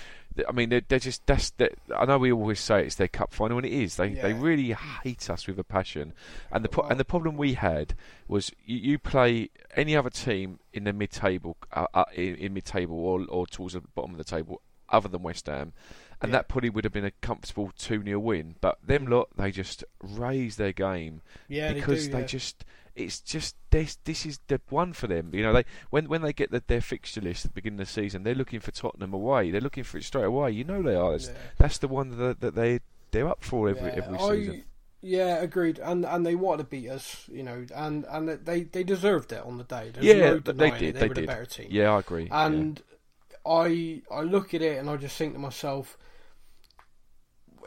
I 0.48 0.52
mean, 0.52 0.70
they're, 0.70 0.82
they're 0.88 1.00
just. 1.00 1.26
That's. 1.28 1.52
That, 1.52 1.74
I 1.96 2.06
know 2.06 2.18
we 2.18 2.32
always 2.32 2.60
say 2.60 2.86
it's 2.86 2.96
their 2.96 3.08
cup 3.08 3.34
final, 3.34 3.58
and 3.58 3.66
it 3.66 3.74
is. 3.74 3.98
They 3.98 4.14
they 4.14 4.34
really 4.34 4.74
hate 5.04 5.30
us 5.30 5.46
with 5.48 5.60
a 5.60 5.64
passion. 5.64 6.14
And 6.52 6.66
the 6.66 6.70
Well- 6.76 6.88
and 6.90 7.00
the 7.00 7.06
problem 7.06 7.38
we 7.38 7.54
had 7.54 7.94
was 8.28 8.52
you, 8.66 8.78
you 8.78 8.98
play 9.00 9.50
any 9.76 9.96
other 9.96 10.10
team 10.10 10.60
in 10.74 10.86
the 10.86 10.94
mid-table, 10.94 11.58
uh, 11.72 11.86
uh, 11.94 12.06
in, 12.16 12.36
in 12.36 12.54
mid-table 12.54 12.96
or 12.96 13.26
or 13.30 13.46
towards 13.46 13.74
the 13.76 13.82
bottom 13.82 14.12
of 14.12 14.18
the 14.18 14.24
table, 14.24 14.62
other 14.90 15.08
than 15.08 15.22
West 15.22 15.46
Ham. 15.48 15.74
And 16.22 16.32
Yeah. 16.32 16.38
that 16.40 16.48
probably 16.48 16.70
would 16.70 16.86
have 16.86 16.94
been 16.94 17.04
a 17.06 17.12
comfortable 17.12 17.72
2 17.78 18.02
0 18.04 18.18
win. 18.20 18.56
But 18.62 18.78
them 18.82 19.08
lot, 19.08 19.30
they 19.36 19.52
just 19.52 19.84
raise 20.02 20.56
their 20.56 20.72
game 20.72 21.22
yeah, 21.50 21.74
because 21.74 22.08
they, 22.08 22.14
do, 22.14 22.20
yeah. 22.20 22.26
just 22.26 22.66
it's 22.96 23.20
just 23.22 23.56
this 23.72 23.98
this 24.04 24.26
is 24.26 24.40
the 24.48 24.62
one 24.70 24.94
for 24.94 25.08
them. 25.08 25.32
You 25.34 25.44
know, 25.44 25.54
they 25.54 25.66
when 25.90 26.08
when 26.08 26.22
they 26.22 26.34
get 26.34 26.52
the, 26.52 26.62
their 26.68 26.82
fixture 26.82 27.22
list 27.22 27.46
at 27.46 27.52
the 27.52 27.56
beginning 27.56 27.80
of 27.82 27.88
the 27.88 27.94
season, 27.94 28.24
they're 28.24 28.36
looking 28.36 28.60
for 28.60 28.72
Tottenham 28.72 29.14
away. 29.14 29.50
They're 29.52 29.62
looking 29.62 29.84
for 29.84 29.98
it 29.98 30.04
straight 30.04 30.26
away. 30.26 30.52
You 30.52 30.64
know 30.64 30.82
they 30.82 30.96
are. 30.96 31.12
That's, 31.12 31.28
Yeah. 31.28 31.34
that's 31.58 31.78
the 31.80 31.88
one 31.88 32.18
that, 32.18 32.40
that 32.42 32.56
they 32.56 32.80
they're 33.12 33.28
up 33.28 33.44
for 33.44 33.70
every 33.70 33.90
Yeah, 33.90 33.96
every 33.98 34.18
oh, 34.20 34.30
I- 34.32 34.36
season. 34.36 34.64
Yeah, 35.06 35.42
agreed. 35.42 35.80
And 35.80 36.06
and 36.06 36.26
they 36.26 36.34
wanted 36.36 36.64
to 36.64 36.70
beat 36.70 36.90
us, 36.90 37.28
you 37.30 37.44
know, 37.44 37.66
and 37.76 38.06
and 38.10 38.30
they 38.30 38.64
they 38.64 38.84
deserved 38.84 39.34
it 39.34 39.44
on 39.44 39.58
the 39.58 39.66
day. 39.66 39.92
There's 39.94 40.06
Yeah, 40.06 40.16
no 40.30 40.40
they 40.40 40.70
did. 40.72 40.96
They, 40.96 41.00
they 41.02 41.08
were 41.10 41.14
did. 41.14 41.24
the 41.24 41.28
better 41.28 41.46
team. 41.46 41.68
Yeah, 41.72 41.92
I 41.94 42.00
agree. 42.00 42.28
yeah. 42.28 42.46
And 42.46 42.82
I 43.46 44.02
I 44.10 44.22
look 44.22 44.54
at 44.54 44.62
it 44.62 44.78
and 44.78 44.90
I 44.90 44.96
just 44.96 45.18
think 45.18 45.34
to 45.34 45.40
myself, 45.40 45.98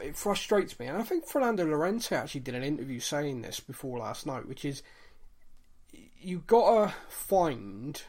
it 0.01 0.15
frustrates 0.15 0.79
me. 0.79 0.87
And 0.87 0.97
I 0.97 1.03
think 1.03 1.27
Fernando 1.27 1.65
Llorente 1.65 2.15
actually 2.15 2.41
did 2.41 2.55
an 2.55 2.63
interview 2.63 2.99
saying 2.99 3.41
this 3.41 3.59
before 3.59 3.99
last 3.99 4.25
night, 4.25 4.47
which 4.47 4.65
is 4.65 4.81
you 6.21 6.43
gotta 6.45 6.93
find 7.09 8.01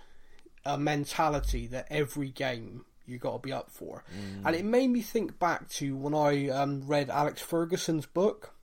a 0.65 0.79
mentality 0.79 1.67
that 1.69 1.87
every 1.91 2.31
game 2.31 2.85
you 3.07 3.19
got 3.19 3.33
to 3.33 3.39
be 3.39 3.53
up 3.53 3.71
for. 3.71 4.05
And 4.45 4.55
it 4.55 4.65
made 4.65 4.89
me 4.89 5.01
think 5.01 5.39
back 5.39 5.69
to 5.71 5.97
when 5.97 6.15
I 6.15 6.49
um, 6.51 6.87
read 6.87 7.09
Alex 7.11 7.41
Ferguson's 7.41 8.07
book. 8.07 8.55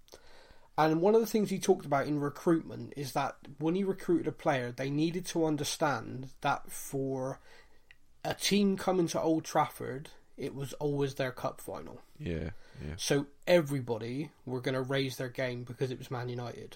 And 0.77 1.01
one 1.01 1.15
of 1.15 1.21
the 1.21 1.27
things 1.27 1.49
he 1.49 1.57
talked 1.57 1.85
about 1.85 2.05
in 2.05 2.19
recruitment 2.19 2.93
is 2.97 3.13
that 3.13 3.35
when 3.59 3.75
he 3.75 3.83
recruited 3.83 4.27
a 4.27 4.31
player, 4.31 4.71
they 4.71 4.89
needed 4.89 5.25
to 5.27 5.45
understand 5.45 6.29
that 6.41 6.69
for 6.69 7.39
a 8.23 8.33
team 8.33 8.77
coming 8.77 9.07
to 9.07 9.21
Old 9.21 9.45
Trafford, 9.45 10.09
it 10.37 10.53
was 10.53 10.73
always 10.73 11.15
their 11.15 11.31
cup 11.31 11.61
final. 11.61 12.01
yeah, 12.19 12.49
yeah. 12.85 12.95
So 12.97 13.27
everybody 13.47 14.31
were 14.45 14.59
going 14.59 14.75
to 14.75 14.81
raise 14.81 15.15
their 15.15 15.29
game 15.29 15.63
because 15.63 15.91
it 15.91 15.97
was 15.97 16.11
Man 16.11 16.27
United. 16.27 16.75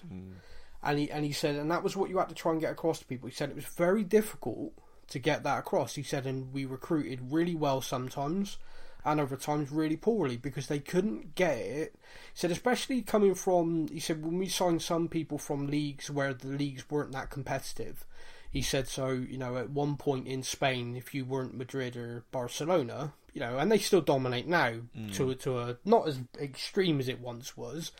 And 0.82 0.98
he 0.98 1.10
and 1.10 1.24
he 1.24 1.32
said, 1.32 1.56
and 1.56 1.70
that 1.70 1.82
was 1.82 1.96
what 1.96 2.10
you 2.10 2.18
had 2.18 2.28
to 2.30 2.34
try 2.34 2.52
and 2.52 2.60
get 2.60 2.72
across 2.72 2.98
to 3.00 3.04
people. 3.04 3.28
He 3.28 3.34
said 3.34 3.50
it 3.50 3.56
was 3.56 3.66
very 3.66 4.02
difficult 4.02 4.72
to 5.08 5.18
get 5.18 5.42
that 5.42 5.58
across. 5.58 5.94
He 5.94 6.02
said, 6.02 6.26
and 6.26 6.52
we 6.52 6.64
recruited 6.64 7.32
really 7.32 7.54
well 7.54 7.82
sometimes, 7.82 8.58
and 9.04 9.20
other 9.20 9.36
times 9.36 9.70
really 9.70 9.96
poorly 9.96 10.36
because 10.36 10.68
they 10.68 10.78
couldn't 10.78 11.34
get 11.34 11.58
it. 11.58 11.94
He 12.32 12.38
said, 12.38 12.50
especially 12.50 13.02
coming 13.02 13.34
from, 13.34 13.88
he 13.88 14.00
said, 14.00 14.24
when 14.24 14.38
we 14.38 14.48
signed 14.48 14.82
some 14.82 15.08
people 15.08 15.38
from 15.38 15.66
leagues 15.66 16.10
where 16.10 16.32
the 16.32 16.48
leagues 16.48 16.88
weren't 16.88 17.12
that 17.12 17.30
competitive. 17.30 18.04
He 18.50 18.62
said, 18.62 18.88
so, 18.88 19.10
you 19.10 19.38
know, 19.38 19.56
at 19.56 19.70
one 19.70 19.96
point 19.96 20.26
in 20.26 20.42
Spain, 20.42 20.96
if 20.96 21.14
you 21.14 21.24
weren't 21.24 21.56
Madrid 21.56 21.96
or 21.96 22.24
Barcelona, 22.32 23.12
you 23.32 23.40
know, 23.40 23.58
and 23.58 23.70
they 23.70 23.78
still 23.78 24.00
dominate 24.00 24.48
now 24.48 24.74
mm. 24.96 25.14
to, 25.14 25.34
to 25.36 25.58
a, 25.60 25.76
not 25.84 26.08
as 26.08 26.20
extreme 26.40 26.98
as 26.98 27.08
it 27.08 27.20
once 27.20 27.56
was. 27.56 27.92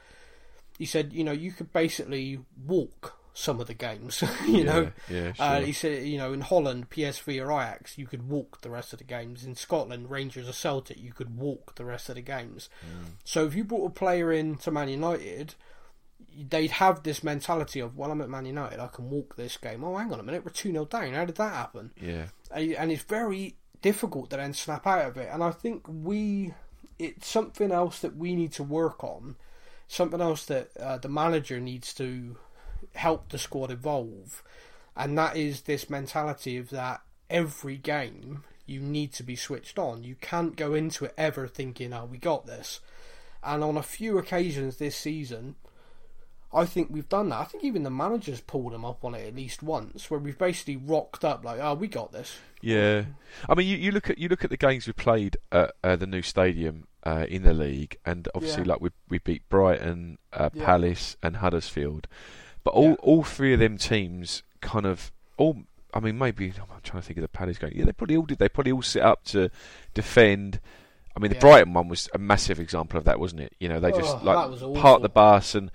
He 0.80 0.86
said, 0.86 1.12
you 1.12 1.24
know, 1.24 1.32
you 1.32 1.52
could 1.52 1.74
basically 1.74 2.40
walk 2.66 3.18
some 3.34 3.60
of 3.60 3.66
the 3.66 3.74
games, 3.74 4.24
you 4.48 4.64
know. 4.64 4.92
yeah, 5.10 5.32
Uh, 5.38 5.60
he 5.60 5.72
said, 5.72 6.06
you 6.06 6.16
know, 6.16 6.32
in 6.32 6.40
Holland, 6.40 6.88
PSV 6.88 7.46
or 7.46 7.52
Ajax, 7.52 7.98
you 7.98 8.06
could 8.06 8.28
walk 8.28 8.62
the 8.62 8.70
rest 8.70 8.94
of 8.94 8.98
the 8.98 9.04
games. 9.04 9.44
In 9.44 9.54
Scotland, 9.54 10.10
Rangers 10.10 10.48
or 10.48 10.52
Celtic, 10.54 10.98
you 10.98 11.12
could 11.12 11.36
walk 11.36 11.74
the 11.74 11.84
rest 11.84 12.08
of 12.08 12.14
the 12.14 12.22
games. 12.22 12.70
Mm. 12.82 13.10
So 13.24 13.44
if 13.44 13.54
you 13.54 13.62
brought 13.62 13.86
a 13.90 13.90
player 13.90 14.32
in 14.32 14.56
to 14.56 14.70
Man 14.70 14.88
United, 14.88 15.54
they'd 16.48 16.70
have 16.72 17.02
this 17.02 17.22
mentality 17.22 17.78
of, 17.80 17.96
well, 17.96 18.10
I'm 18.10 18.22
at 18.22 18.30
Man 18.30 18.46
United, 18.46 18.80
I 18.80 18.86
can 18.86 19.10
walk 19.10 19.36
this 19.36 19.58
game. 19.58 19.84
Oh, 19.84 19.96
hang 19.98 20.12
on 20.12 20.20
a 20.20 20.22
minute, 20.22 20.44
we're 20.44 20.52
2 20.52 20.72
0 20.72 20.86
down. 20.86 21.12
How 21.12 21.26
did 21.26 21.36
that 21.36 21.52
happen? 21.52 21.90
yeah, 22.00 22.26
and 22.50 22.72
and 22.72 22.90
it's 22.90 23.02
very 23.02 23.56
difficult 23.82 24.30
to 24.30 24.36
then 24.36 24.54
snap 24.54 24.86
out 24.86 25.06
of 25.06 25.16
it. 25.16 25.28
And 25.32 25.42
I 25.42 25.50
think 25.50 25.82
we, 25.86 26.54
it's 26.98 27.26
something 27.26 27.70
else 27.70 28.00
that 28.00 28.16
we 28.16 28.34
need 28.34 28.52
to 28.52 28.62
work 28.62 29.02
on, 29.04 29.36
something 29.90 30.20
else 30.20 30.44
that 30.46 30.70
uh, 30.78 30.98
the 30.98 31.08
manager 31.08 31.58
needs 31.58 31.92
to 31.94 32.36
help 32.94 33.28
the 33.28 33.38
squad 33.38 33.70
evolve, 33.70 34.42
and 34.96 35.18
that 35.18 35.36
is 35.36 35.62
this 35.62 35.90
mentality 35.90 36.56
of 36.56 36.70
that 36.70 37.02
every 37.28 37.76
game 37.76 38.44
you 38.66 38.80
need 38.80 39.12
to 39.12 39.22
be 39.22 39.34
switched 39.34 39.78
on. 39.78 40.04
You 40.04 40.14
can't 40.20 40.56
go 40.56 40.74
into 40.74 41.06
it 41.06 41.14
ever 41.18 41.48
thinking, 41.48 41.92
"Oh, 41.92 42.04
we 42.04 42.18
got 42.18 42.46
this." 42.46 42.80
And 43.42 43.64
on 43.64 43.76
a 43.76 43.82
few 43.82 44.16
occasions 44.16 44.76
this 44.76 44.96
season, 44.96 45.56
I 46.52 46.66
think 46.66 46.88
we've 46.90 47.08
done 47.08 47.30
that. 47.30 47.40
I 47.40 47.44
think 47.44 47.64
even 47.64 47.82
the 47.82 47.90
managers 47.90 48.40
pulled 48.40 48.72
him 48.72 48.84
up 48.84 49.04
on 49.04 49.14
it 49.14 49.26
at 49.26 49.34
least 49.34 49.62
once, 49.62 50.10
where 50.10 50.20
we've 50.20 50.38
basically 50.38 50.76
rocked 50.76 51.24
up 51.24 51.44
like, 51.44 51.58
"Oh, 51.60 51.74
we 51.74 51.88
got 51.88 52.12
this." 52.12 52.38
Yeah, 52.60 53.04
I 53.48 53.54
mean, 53.56 53.66
you, 53.66 53.76
you 53.76 53.90
look 53.90 54.08
at 54.08 54.18
you 54.18 54.28
look 54.28 54.44
at 54.44 54.50
the 54.50 54.56
games 54.56 54.86
we 54.86 54.92
played 54.92 55.36
at 55.50 55.72
uh, 55.82 55.96
the 55.96 56.06
new 56.06 56.22
stadium 56.22 56.86
uh, 57.04 57.26
in 57.28 57.42
the 57.42 57.54
league, 57.54 57.96
and 58.04 58.28
obviously, 58.34 58.62
Yeah. 58.64 58.68
like 58.72 58.80
we 58.80 58.90
we 59.08 59.18
beat 59.18 59.48
Brighton, 59.48 60.18
uh, 60.32 60.50
Yeah. 60.52 60.64
Palace, 60.64 61.16
and 61.22 61.36
Huddersfield, 61.38 62.06
but 62.64 62.70
all 62.74 62.90
Yeah. 62.90 62.94
all 63.00 63.22
three 63.24 63.52
of 63.54 63.60
them 63.60 63.78
teams 63.78 64.42
kind 64.60 64.86
of 64.86 65.10
all. 65.36 65.62
I 65.92 65.98
mean, 66.00 66.18
maybe 66.18 66.52
I'm 66.56 66.80
trying 66.82 67.02
to 67.02 67.06
think 67.06 67.16
of 67.18 67.22
the 67.22 67.28
Palace 67.28 67.58
game. 67.58 67.72
Yeah, 67.74 67.84
they 67.84 67.92
probably 67.92 68.16
all 68.16 68.24
did. 68.26 68.38
They 68.38 68.48
probably 68.48 68.70
all 68.72 68.82
set 68.82 69.02
up 69.02 69.24
to 69.24 69.50
defend. 69.94 70.60
I 71.16 71.20
mean, 71.20 71.32
the. 71.32 71.38
Brighton 71.38 71.72
one 71.74 71.88
was 71.88 72.08
a 72.14 72.18
massive 72.18 72.60
example 72.60 72.96
of 72.98 73.04
that, 73.04 73.18
wasn't 73.18 73.40
it? 73.42 73.54
You 73.58 73.68
know, 73.68 73.80
they 73.80 73.90
just 73.90 74.16
Oh, 74.16 74.20
like 74.22 74.76
part 74.80 75.02
the 75.02 75.08
bus 75.08 75.54
and 75.56 75.70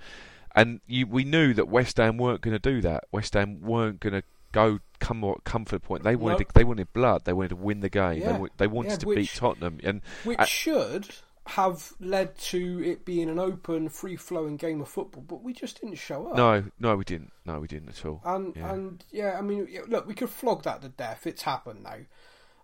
and 0.54 0.80
you 0.86 1.06
we 1.06 1.24
knew 1.24 1.52
that 1.52 1.68
West 1.68 1.98
Ham 1.98 2.16
weren't 2.16 2.40
going 2.40 2.58
to 2.58 2.58
do 2.58 2.80
that. 2.80 3.04
West 3.12 3.34
Ham 3.34 3.60
weren't 3.60 4.00
going 4.00 4.14
to 4.14 4.22
go 4.56 4.78
come 4.98 5.22
or 5.22 5.36
come 5.44 5.64
for 5.64 5.76
the 5.76 5.80
point. 5.80 6.02
They 6.02 6.16
wanted 6.16 6.38
Nope. 6.40 6.48
to, 6.48 6.54
they 6.54 6.64
wanted 6.64 6.92
blood. 6.92 7.24
They 7.24 7.32
wanted 7.32 7.50
to 7.50 7.56
win 7.56 7.80
the 7.80 7.88
game. 7.90 8.20
Yeah. 8.22 8.38
They, 8.38 8.46
they 8.56 8.66
wanted 8.66 8.92
Yeah, 8.92 8.96
to 8.98 9.06
which- 9.08 9.16
beat 9.18 9.30
Tottenham. 9.34 9.78
And 9.84 10.00
which 10.24 10.38
I- 10.38 10.44
should 10.46 11.08
have 11.50 11.92
led 12.00 12.36
to 12.38 12.82
it 12.84 13.04
being 13.04 13.28
an 13.30 13.38
open, 13.38 13.88
free-flowing 13.88 14.56
game 14.56 14.80
of 14.80 14.88
football, 14.88 15.22
but 15.22 15.42
we 15.44 15.52
just 15.52 15.80
didn't 15.80 15.94
show 15.96 16.26
up. 16.26 16.36
no, 16.36 16.64
no, 16.80 16.96
we 16.96 17.04
didn't. 17.04 17.30
No, 17.44 17.60
we 17.60 17.68
didn't 17.68 17.90
at 17.90 18.04
all. 18.04 18.20
and 18.24 18.56
Yeah. 18.56 18.72
and 18.72 19.04
yeah, 19.12 19.38
I 19.38 19.42
mean, 19.42 19.68
look, 19.86 20.08
we 20.08 20.14
could 20.14 20.30
flog 20.30 20.64
that 20.64 20.82
to 20.82 20.88
death. 20.88 21.24
It's 21.26 21.42
happened 21.42 21.84
now. 21.84 21.98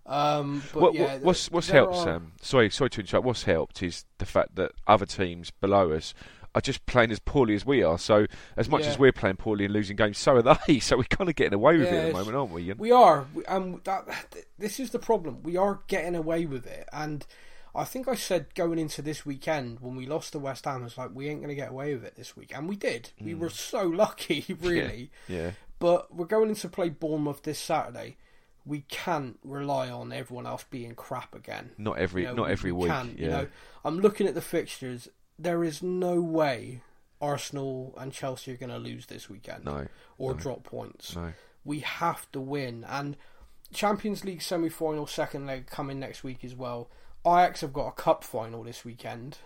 Um, 0.04 0.62
but 0.72 0.82
what, 0.82 0.94
yeah, 0.94 1.18
what's 1.18 1.48
what's 1.52 1.68
helped, 1.70 1.94
are- 1.94 2.04
Sam? 2.04 2.32
Sorry, 2.40 2.70
sorry 2.70 2.90
to 2.90 3.00
interrupt. 3.02 3.24
What's 3.24 3.44
helped 3.44 3.82
is 3.84 4.04
the 4.18 4.26
fact 4.26 4.56
that 4.56 4.72
other 4.88 5.06
teams 5.06 5.52
below 5.52 5.92
us 5.92 6.12
are 6.54 6.60
just 6.60 6.84
playing 6.86 7.10
as 7.10 7.18
poorly 7.18 7.54
as 7.54 7.64
we 7.64 7.82
are. 7.82 7.98
So 7.98 8.26
as 8.56 8.68
much 8.68 8.82
Yeah. 8.82 8.90
as 8.90 8.98
we're 8.98 9.12
playing 9.12 9.36
poorly 9.36 9.64
and 9.64 9.72
losing 9.72 9.96
games, 9.96 10.18
so 10.18 10.36
are 10.36 10.42
they. 10.42 10.80
So 10.80 10.96
we're 10.96 11.04
kind 11.04 11.30
of 11.30 11.36
getting 11.36 11.54
away 11.54 11.78
with 11.78 11.88
it 11.88 11.94
at 11.94 12.06
the 12.08 12.18
moment, 12.18 12.36
aren't 12.36 12.52
we? 12.52 12.70
And- 12.70 12.78
We 12.80 12.90
are, 12.92 13.26
and 13.48 13.74
um, 13.74 13.80
that 13.84 14.06
this 14.58 14.78
is 14.78 14.90
the 14.90 14.98
problem. 14.98 15.42
We 15.42 15.56
are 15.56 15.80
getting 15.86 16.14
away 16.14 16.44
with 16.46 16.66
it, 16.66 16.88
and 16.92 17.24
I 17.74 17.84
think 17.84 18.06
I 18.06 18.14
said 18.16 18.54
going 18.54 18.78
into 18.78 19.00
this 19.00 19.24
weekend 19.24 19.80
when 19.80 19.96
we 19.96 20.04
lost 20.04 20.32
to 20.32 20.38
West 20.38 20.66
Ham, 20.66 20.84
it's 20.84 20.98
like 20.98 21.10
we 21.14 21.28
ain't 21.28 21.40
going 21.40 21.48
to 21.48 21.54
get 21.54 21.70
away 21.70 21.94
with 21.94 22.04
it 22.04 22.16
this 22.16 22.36
week, 22.36 22.52
and 22.54 22.68
we 22.68 22.76
did. 22.76 23.10
We 23.18 23.32
hmm. 23.32 23.40
were 23.40 23.50
so 23.50 23.82
lucky, 23.86 24.44
really. 24.60 25.10
yeah, 25.28 25.52
But 25.78 26.14
we're 26.14 26.26
going 26.26 26.50
into 26.50 26.68
play 26.68 26.90
Bournemouth 26.90 27.42
this 27.42 27.58
Saturday. 27.58 28.18
we 28.66 28.82
can't 28.82 29.38
rely 29.42 29.88
on 29.90 30.12
everyone 30.12 30.46
else 30.46 30.64
being 30.70 30.94
crap 30.94 31.34
again. 31.34 31.70
Not 31.78 31.98
every 31.98 32.22
You 32.22 32.28
know, 32.28 32.34
not 32.34 32.50
every 32.50 32.72
we 32.72 32.82
week. 32.82 32.92
can't, 32.92 33.18
yeah. 33.18 33.24
You 33.24 33.30
know, 33.30 33.46
I'm 33.84 33.98
looking 34.00 34.26
at 34.26 34.34
the 34.34 34.42
fixtures. 34.42 35.08
There 35.38 35.64
is 35.64 35.82
no 35.82 36.20
way 36.20 36.82
Arsenal 37.20 37.94
and 37.96 38.12
Chelsea 38.12 38.52
are 38.52 38.56
going 38.56 38.70
to 38.70 38.78
lose 38.78 39.06
this 39.06 39.30
weekend 39.30 39.64
no. 39.64 39.86
or 40.18 40.32
no. 40.32 40.38
drop 40.38 40.64
points. 40.64 41.14
No. 41.16 41.32
We 41.64 41.80
have 41.80 42.30
to 42.32 42.40
win. 42.40 42.84
And 42.88 43.16
Champions 43.72 44.24
League 44.24 44.42
semi 44.42 44.68
final, 44.68 45.06
second 45.06 45.46
leg 45.46 45.66
coming 45.66 46.00
next 46.00 46.24
week 46.24 46.44
as 46.44 46.54
well. 46.54 46.90
Ajax 47.24 47.60
have 47.60 47.72
got 47.72 47.86
a 47.88 47.92
cup 47.92 48.24
final 48.24 48.64
this 48.64 48.84
weekend. 48.84 49.38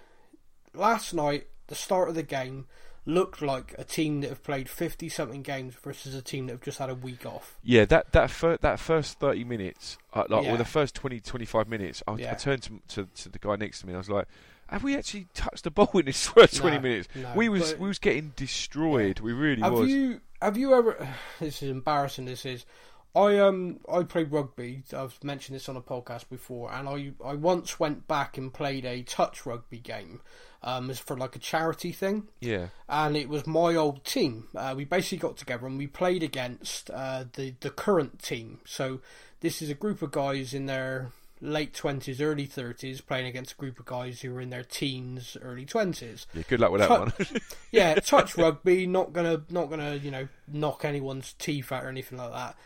Last 0.74 1.12
night, 1.12 1.48
the 1.66 1.74
start 1.74 2.08
of 2.08 2.14
the 2.14 2.22
game 2.22 2.66
looked 3.04 3.40
like 3.40 3.74
a 3.78 3.84
team 3.84 4.20
that 4.22 4.30
have 4.30 4.42
played 4.42 4.68
50 4.68 5.08
something 5.08 5.42
games 5.42 5.74
versus 5.74 6.14
a 6.14 6.22
team 6.22 6.46
that 6.46 6.54
have 6.54 6.62
just 6.62 6.78
had 6.78 6.90
a 6.90 6.94
week 6.94 7.24
off. 7.24 7.56
Yeah, 7.62 7.84
that 7.84 8.12
that 8.12 8.30
fir- 8.30 8.56
that 8.62 8.80
first 8.80 9.20
thirty 9.20 9.44
minutes, 9.44 9.96
uh, 10.12 10.24
like 10.28 10.44
Yeah. 10.44 10.54
or 10.54 10.56
the 10.56 10.64
first 10.64 10.94
20, 10.96 11.20
25 11.20 11.68
minutes, 11.68 12.02
I, 12.08 12.12
I 12.12 12.34
turned 12.34 12.62
to, 12.64 12.80
to 12.88 13.08
to 13.22 13.28
the 13.28 13.38
guy 13.38 13.56
next 13.56 13.80
to 13.80 13.86
me 13.86 13.92
and 13.92 13.98
I 13.98 14.00
was 14.00 14.10
like, 14.10 14.26
"Have 14.68 14.82
we 14.84 14.96
actually 14.96 15.26
touched 15.34 15.64
the 15.64 15.70
ball 15.70 15.90
in 15.94 16.06
this 16.06 16.26
first 16.28 16.56
twenty 16.56 16.76
No, 16.76 16.82
minutes? 16.82 17.08
no, 17.14 17.32
we 17.34 17.48
was 17.48 17.76
we 17.76 17.88
was 17.88 17.98
getting 17.98 18.32
destroyed. 18.36 19.20
We 19.20 19.32
really 19.32 19.62
Have 19.62 19.72
was. 19.72 19.90
you 19.90 20.20
have 20.42 20.56
you 20.56 20.74
ever? 20.74 21.08
This 21.40 21.62
is 21.62 21.70
embarrassing. 21.70 22.24
This 22.26 22.44
is. 22.44 22.64
I 23.14 23.38
um 23.38 23.80
I 23.90 24.02
play 24.02 24.24
rugby. 24.24 24.82
I've 24.94 25.22
mentioned 25.24 25.56
this 25.56 25.70
on 25.70 25.76
a 25.76 25.80
podcast 25.80 26.28
before, 26.28 26.70
and 26.72 26.86
I 26.86 27.12
I 27.24 27.34
once 27.34 27.80
went 27.80 28.06
back 28.06 28.36
and 28.36 28.52
played 28.52 28.84
a 28.84 29.02
touch 29.04 29.46
rugby 29.46 29.78
game, 29.78 30.20
um, 30.62 30.90
as 30.90 30.98
for 30.98 31.16
like 31.16 31.34
a 31.34 31.38
charity 31.38 31.92
thing, 31.92 32.28
Yeah, 32.40 32.66
and 32.90 33.16
it 33.16 33.30
was 33.30 33.46
my 33.46 33.74
old 33.74 34.04
team. 34.04 34.48
Uh, 34.54 34.74
we 34.76 34.84
basically 34.84 35.16
got 35.16 35.38
together 35.38 35.66
and 35.66 35.78
we 35.78 35.86
played 35.86 36.22
against 36.22 36.90
uh, 36.90 37.24
the 37.32 37.54
the 37.60 37.70
current 37.70 38.22
team. 38.22 38.60
So 38.66 39.00
this 39.40 39.62
is 39.62 39.70
a 39.70 39.74
group 39.74 40.02
of 40.02 40.10
guys 40.10 40.52
in 40.52 40.66
their 40.66 41.10
late 41.40 41.74
twenties, 41.74 42.20
early 42.20 42.46
thirties, 42.46 43.00
playing 43.00 43.26
against 43.26 43.52
a 43.52 43.56
group 43.56 43.78
of 43.78 43.86
guys 43.86 44.20
who 44.20 44.32
were 44.32 44.40
in 44.40 44.50
their 44.50 44.64
teens, 44.64 45.36
early 45.40 45.64
twenties 45.64 46.26
yeah. 46.34 46.42
Good 46.48 46.60
luck 46.60 46.72
with 46.72 46.80
that 46.80 46.88
Tou- 46.88 47.00
one. 47.00 47.40
yeah, 47.70 47.94
touch 47.96 48.36
rugby, 48.36 48.86
not 48.86 49.12
gonna 49.12 49.42
not 49.50 49.70
gonna 49.70 49.96
you 49.96 50.10
know 50.10 50.28
knock 50.48 50.84
anyone's 50.84 51.34
teeth 51.34 51.72
out 51.72 51.84
or 51.84 51.88
anything 51.88 52.18
like 52.18 52.32
that. 52.32 52.56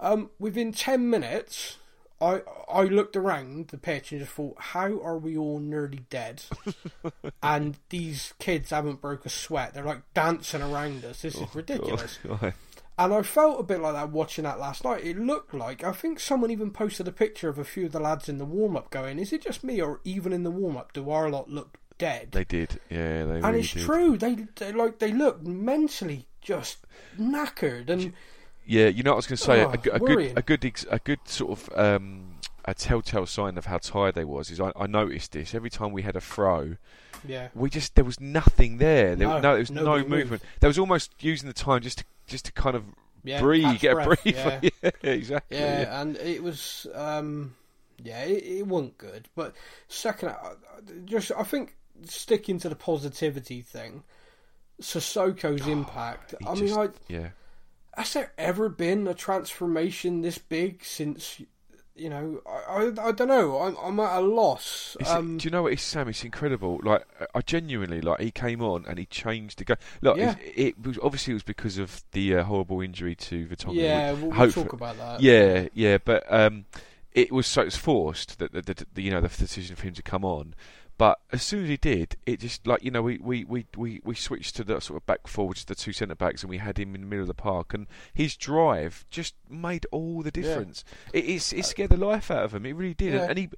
Um, 0.00 0.30
within 0.38 0.72
ten 0.72 1.10
minutes, 1.10 1.78
I 2.20 2.42
I 2.72 2.82
looked 2.84 3.16
around 3.16 3.68
the 3.68 3.78
pitch 3.78 4.12
and 4.12 4.20
just 4.20 4.32
thought, 4.32 4.56
how 4.58 5.00
are 5.02 5.18
we 5.18 5.36
all 5.36 5.58
nearly 5.58 6.00
dead? 6.10 6.42
and 7.42 7.76
these 7.90 8.34
kids 8.38 8.70
haven't 8.70 9.00
broke 9.00 9.26
a 9.26 9.30
sweat. 9.30 9.74
They're 9.74 9.84
like 9.84 10.02
dancing 10.14 10.62
around 10.62 11.04
us. 11.04 11.22
This 11.22 11.36
is 11.36 11.54
ridiculous. 11.54 12.18
God. 12.26 12.54
And 12.98 13.14
I 13.14 13.22
felt 13.22 13.60
a 13.60 13.62
bit 13.62 13.80
like 13.80 13.92
that 13.94 14.10
watching 14.10 14.42
that 14.44 14.58
last 14.58 14.82
night. 14.84 15.04
It 15.04 15.16
looked 15.18 15.54
like 15.54 15.84
I 15.84 15.92
think 15.92 16.18
someone 16.18 16.50
even 16.50 16.72
posted 16.72 17.06
a 17.06 17.12
picture 17.12 17.48
of 17.48 17.58
a 17.58 17.64
few 17.64 17.86
of 17.86 17.92
the 17.92 18.00
lads 18.00 18.28
in 18.28 18.38
the 18.38 18.44
warm 18.44 18.76
up 18.76 18.90
going, 18.90 19.18
Is 19.20 19.32
it 19.32 19.42
just 19.42 19.62
me 19.62 19.80
or 19.80 20.00
even 20.04 20.32
in 20.32 20.42
the 20.42 20.50
warm 20.50 20.76
up 20.76 20.92
do 20.92 21.08
our 21.10 21.30
lot 21.30 21.48
look 21.48 21.78
dead? 21.98 22.32
they 22.32 22.44
did. 22.44 22.80
Yeah, 22.90 23.24
they 23.24 23.34
and 23.36 23.44
really 23.44 23.60
it's 23.60 23.72
did. 23.72 23.84
true. 23.84 24.16
They, 24.18 24.46
they 24.56 24.72
like 24.72 24.98
they 24.98 25.12
look 25.12 25.42
mentally 25.46 26.26
just 26.40 26.78
knackered 27.20 27.88
and 27.88 28.12
Yeah, 28.66 28.88
you 28.88 29.02
know 29.02 29.12
what 29.12 29.14
I 29.14 29.16
was 29.18 29.26
going 29.26 29.36
to 29.38 29.44
say. 29.44 29.64
Oh, 29.64 29.70
a, 29.70 29.78
g- 29.78 29.90
a 29.90 29.98
good, 29.98 30.38
a 30.38 30.42
good, 30.42 30.64
ex- 30.64 30.86
a 30.90 30.98
good 30.98 31.20
sort 31.26 31.52
of 31.52 31.70
um, 31.78 32.34
a 32.64 32.74
telltale 32.74 33.26
sign 33.26 33.56
of 33.56 33.66
how 33.66 33.78
tired 33.78 34.14
they 34.16 34.24
was 34.24 34.50
is 34.50 34.60
I, 34.60 34.72
I 34.76 34.86
noticed 34.86 35.32
this 35.32 35.54
every 35.54 35.70
time 35.70 35.92
we 35.92 36.02
had 36.02 36.16
a 36.16 36.20
throw. 36.20 36.76
Yeah. 37.26 37.48
We 37.54 37.70
just 37.70 37.94
there 37.94 38.04
was 38.04 38.20
nothing 38.20 38.78
there. 38.78 39.16
There 39.16 39.28
No, 39.28 39.34
no, 39.36 39.40
there 39.40 39.58
was 39.58 39.70
no 39.70 39.98
movement. 39.98 40.30
moved. 40.30 40.44
There 40.60 40.68
was 40.68 40.78
almost 40.78 41.12
using 41.20 41.48
the 41.48 41.54
time 41.54 41.80
just 41.80 41.98
to 41.98 42.04
just 42.26 42.44
to 42.46 42.52
kind 42.52 42.76
of 42.76 42.84
Yeah, 43.24 43.40
breathe, 43.40 43.80
get 43.80 43.94
breath, 43.94 44.06
a 44.26 44.32
breather. 44.32 44.60
Yeah. 44.62 44.90
Yeah, 45.02 45.10
exactly. 45.10 45.58
yeah, 45.58 46.00
and 46.00 46.16
it 46.16 46.42
was 46.42 46.86
um 46.94 47.54
yeah, 48.02 48.22
it, 48.24 48.44
it 48.44 48.66
wasn't 48.66 48.96
good. 48.98 49.28
But 49.34 49.54
second 49.88 50.34
just 51.04 51.32
I 51.36 51.42
think 51.42 51.76
sticking 52.04 52.58
to 52.60 52.68
the 52.68 52.76
positivity 52.76 53.60
thing, 53.62 54.04
Sissoko's 54.80 55.66
impact. 55.66 56.34
He 56.38 56.46
I 56.46 56.54
mean, 56.54 56.72
I 56.78 56.88
yeah. 57.08 57.28
has 57.96 58.12
there 58.12 58.32
ever 58.38 58.68
been 58.68 59.06
a 59.08 59.14
transformation 59.14 60.20
this 60.22 60.38
big 60.38 60.84
since 60.84 61.40
you 61.98 62.08
know 62.08 62.40
I 62.46 62.92
I, 63.00 63.08
I 63.08 63.12
don't 63.12 63.28
know 63.28 63.58
I'm 63.60 63.76
I'm 63.82 64.00
at 64.00 64.18
a 64.18 64.20
loss. 64.20 64.96
Um, 65.06 65.38
do 65.38 65.44
you 65.44 65.50
know 65.50 65.64
what 65.64 65.72
it's 65.72 65.82
Sam? 65.82 66.08
It's 66.08 66.24
incredible. 66.24 66.80
Like 66.82 67.06
I 67.34 67.40
genuinely 67.40 68.00
like 68.00 68.20
he 68.20 68.30
came 68.30 68.62
on 68.62 68.84
and 68.86 68.98
he 68.98 69.06
changed 69.06 69.58
the 69.58 69.64
game. 69.64 69.76
Look, 70.00 70.16
Yeah. 70.16 70.36
it, 70.44 70.76
it 70.78 70.86
was 70.86 70.98
obviously 71.02 71.32
it 71.32 71.34
was 71.34 71.42
because 71.42 71.78
of 71.78 72.02
the 72.12 72.36
uh, 72.36 72.44
horrible 72.44 72.80
injury 72.80 73.14
to 73.16 73.46
Vertonghen. 73.46 73.74
yeah, 73.74 74.12
we'll, 74.12 74.30
we'll 74.30 74.52
talk 74.52 74.72
about 74.72 74.96
that. 74.98 75.20
Yeah, 75.20 75.68
yeah, 75.74 75.98
but 76.04 76.24
um, 76.32 76.66
it 77.12 77.32
was 77.32 77.46
so 77.46 77.62
it 77.62 77.66
was 77.66 77.76
forced 77.76 78.38
that 78.38 78.52
the, 78.52 78.62
the, 78.62 78.86
the 78.94 79.02
you 79.02 79.10
know 79.10 79.20
the 79.20 79.28
decision 79.28 79.76
for 79.76 79.82
him 79.86 79.94
to 79.94 80.02
come 80.02 80.24
on. 80.24 80.54
But 80.98 81.20
as 81.32 81.44
soon 81.44 81.62
as 81.62 81.68
he 81.68 81.76
did, 81.76 82.16
it 82.26 82.40
just 82.40 82.66
like 82.66 82.82
you 82.82 82.90
know 82.90 83.02
we, 83.02 83.18
we, 83.18 83.44
we, 83.44 83.66
we, 83.76 84.00
we 84.04 84.14
switched 84.16 84.56
to 84.56 84.64
the 84.64 84.80
sort 84.80 84.96
of 85.00 85.06
back 85.06 85.26
four, 85.28 85.44
forwards, 85.44 85.64
the 85.64 85.76
two 85.76 85.92
centre 85.92 86.16
backs, 86.16 86.42
and 86.42 86.50
we 86.50 86.58
had 86.58 86.76
him 86.76 86.94
in 86.96 87.02
the 87.02 87.06
middle 87.06 87.22
of 87.22 87.28
the 87.28 87.34
park, 87.34 87.72
and 87.72 87.86
his 88.12 88.36
drive 88.36 89.06
just 89.08 89.34
made 89.48 89.86
all 89.92 90.22
the 90.22 90.32
difference. 90.32 90.84
It 91.12 91.24
it's, 91.24 91.52
it 91.52 91.64
scared 91.64 91.90
the 91.90 91.96
life 91.96 92.30
out 92.32 92.42
of 92.44 92.52
him. 92.54 92.66
It 92.66 92.74
really 92.74 92.94
did, 92.94 93.14
Yeah. 93.14 93.26
and 93.30 93.38
he. 93.38 93.48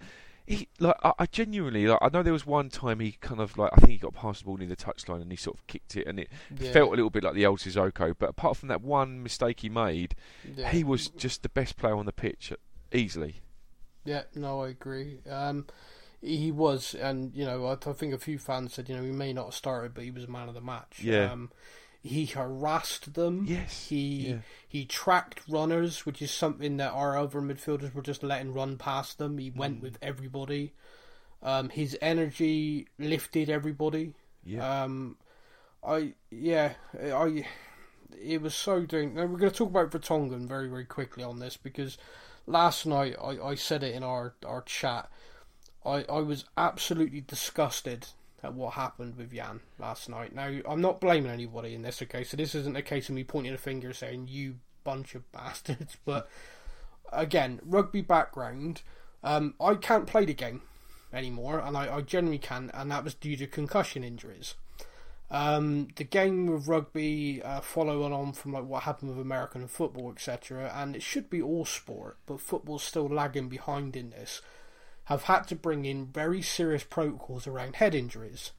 He 0.47 0.67
like 0.81 0.97
I, 1.05 1.13
I 1.21 1.27
genuinely 1.27 1.87
like 1.87 2.01
I 2.03 2.09
know 2.13 2.25
there 2.25 2.33
was 2.33 2.45
one 2.45 2.71
time 2.71 2.99
he 2.99 3.13
kind 3.13 3.41
of 3.41 3.57
like 3.57 3.71
I 3.73 3.77
think 3.77 3.91
he 3.93 3.99
got 3.99 4.15
past 4.15 4.41
the 4.41 4.47
ball 4.47 4.57
near 4.57 4.67
the 4.67 4.75
touchline 4.75 5.23
and 5.23 5.31
he 5.31 5.37
sort 5.37 5.57
of 5.57 5.65
kicked 5.69 5.95
it 5.97 6.09
and 6.09 6.19
it 6.19 6.29
Yeah. 6.59 6.73
felt 6.73 6.89
a 6.89 6.97
little 6.97 7.11
bit 7.11 7.23
like 7.23 7.35
the 7.35 7.47
old 7.47 7.61
Sissoko 7.61 8.15
but 8.19 8.31
apart 8.31 8.57
from 8.57 8.69
that 8.71 8.81
one 8.83 9.23
mistake 9.23 9.61
he 9.61 9.69
made 9.69 10.17
Yeah. 10.57 10.69
he 10.73 10.83
was 10.83 11.07
just 11.09 11.45
the 11.45 11.51
best 11.51 11.77
player 11.77 11.95
on 11.95 12.05
the 12.07 12.11
pitch, 12.13 12.53
easily. 12.93 13.37
Yeah, 14.05 14.23
no, 14.35 14.63
I 14.63 14.71
agree. 14.71 15.19
Um, 15.31 15.67
he 16.23 16.53
was, 16.53 16.95
and 16.95 17.35
you 17.35 17.45
know, 17.45 17.67
I, 17.67 17.73
I 17.73 17.93
think 17.93 18.13
a 18.15 18.19
few 18.19 18.39
fans 18.39 18.75
said, 18.75 18.89
you 18.89 18.97
know, 18.97 19.03
he 19.03 19.11
may 19.13 19.33
not 19.33 19.47
have 19.47 19.55
started, 19.55 19.95
but 19.95 20.05
he 20.05 20.11
was 20.11 20.25
a 20.25 20.31
man 20.31 20.49
of 20.49 20.55
the 20.55 20.61
match. 20.61 21.01
Yeah. 21.03 21.33
Um, 21.33 21.51
he 22.03 22.25
harassed 22.27 23.13
them. 23.13 23.45
Yes, 23.47 23.89
He 23.89 24.29
yeah. 24.31 24.37
he 24.67 24.85
tracked 24.87 25.43
runners, 25.49 26.07
which 26.07 26.23
is 26.23 26.31
something 26.31 26.79
that 26.79 26.93
our 26.93 27.19
other 27.19 27.41
midfielders 27.41 27.95
were 27.95 28.01
just 28.03 28.23
letting 28.23 28.55
run 28.55 28.79
past 28.79 29.19
them. 29.19 29.37
He 29.39 29.51
Mm. 29.51 29.57
went 29.57 29.83
with 29.83 29.99
everybody. 30.01 30.73
Um, 31.43 31.69
his 31.71 31.97
energy 32.03 32.87
lifted 32.99 33.49
everybody. 33.51 34.15
Yeah, 34.45 34.83
Um, 34.85 35.17
I 35.85 36.15
yeah, 36.31 36.75
I 36.99 37.47
it 38.19 38.41
was 38.43 38.55
so 38.55 38.85
doing. 38.87 39.15
Now 39.15 39.27
we're 39.27 39.39
going 39.39 39.53
to 39.53 39.57
talk 39.57 39.69
about 39.69 39.91
Vertonghen 39.91 40.47
very 40.49 40.69
very 40.69 40.85
quickly 40.87 41.23
on 41.23 41.39
this 41.39 41.57
because 41.59 41.97
last 42.47 42.87
night 42.87 43.17
I, 43.23 43.39
I 43.41 43.55
said 43.55 43.83
it 43.83 43.95
in 43.95 44.03
our 44.03 44.35
our 44.45 44.63
chat. 44.63 45.11
I 45.85 46.05
I 46.09 46.21
was 46.21 46.45
absolutely 46.57 47.21
disgusted 47.21 48.09
at 48.43 48.55
what 48.55 48.75
happened 48.75 49.17
with 49.17 49.33
Jan 49.35 49.61
last 49.79 50.09
night. 50.09 50.35
Now 50.35 50.51
I'm 50.67 50.81
not 50.81 51.01
blaming 51.01 51.31
anybody 51.31 51.75
in 51.75 51.83
this. 51.83 52.03
Okay, 52.03 52.25
so 52.25 52.37
this 52.37 52.55
isn't 52.55 52.77
a 52.77 52.83
case 52.83 53.09
of 53.09 53.15
me 53.15 53.25
pointing 53.25 53.53
a 53.53 53.59
finger 53.59 53.93
saying 53.93 54.29
you 54.29 54.57
bunch 54.85 55.15
of 55.15 55.31
bastards. 55.33 55.97
But 56.05 56.29
again, 57.13 57.61
rugby 57.65 58.01
background. 58.01 58.83
Um, 59.23 59.55
I 59.61 59.75
can't 59.75 60.07
play 60.07 60.25
the 60.25 60.35
game 60.35 60.63
anymore, 61.13 61.59
and 61.59 61.77
I, 61.77 61.97
I 61.97 62.01
generally 62.01 62.39
can, 62.39 62.71
and 62.73 62.91
that 62.91 63.05
was 63.05 63.15
due 63.15 63.37
to 63.37 63.47
concussion 63.47 64.03
injuries. 64.03 64.55
Um, 65.31 65.89
the 65.95 66.05
game 66.05 66.47
with 66.47 66.67
rugby, 66.67 67.43
uh, 67.43 67.61
following 67.61 68.13
on 68.13 68.33
from 68.33 68.53
like 68.53 68.65
what 68.65 68.85
happened 68.85 69.11
with 69.11 69.21
American 69.21 69.69
football, 69.69 70.11
etc., 70.11 70.73
and 70.75 70.97
it 70.97 71.03
should 71.03 71.31
be 71.31 71.41
all 71.43 71.65
sport, 71.65 72.17
but 72.27 72.41
football's 72.41 72.83
still 72.83 73.07
lagging 73.07 73.49
behind 73.49 73.95
in 73.95 74.11
this. 74.11 74.41
Have 75.11 75.25
had 75.25 75.47
to 75.49 75.57
bring 75.57 75.85
in 75.85 76.07
very 76.07 76.41
serious 76.41 76.85
protocols 76.85 77.47
around 77.47 77.77
head 77.77 77.95
injuries. 77.95 78.53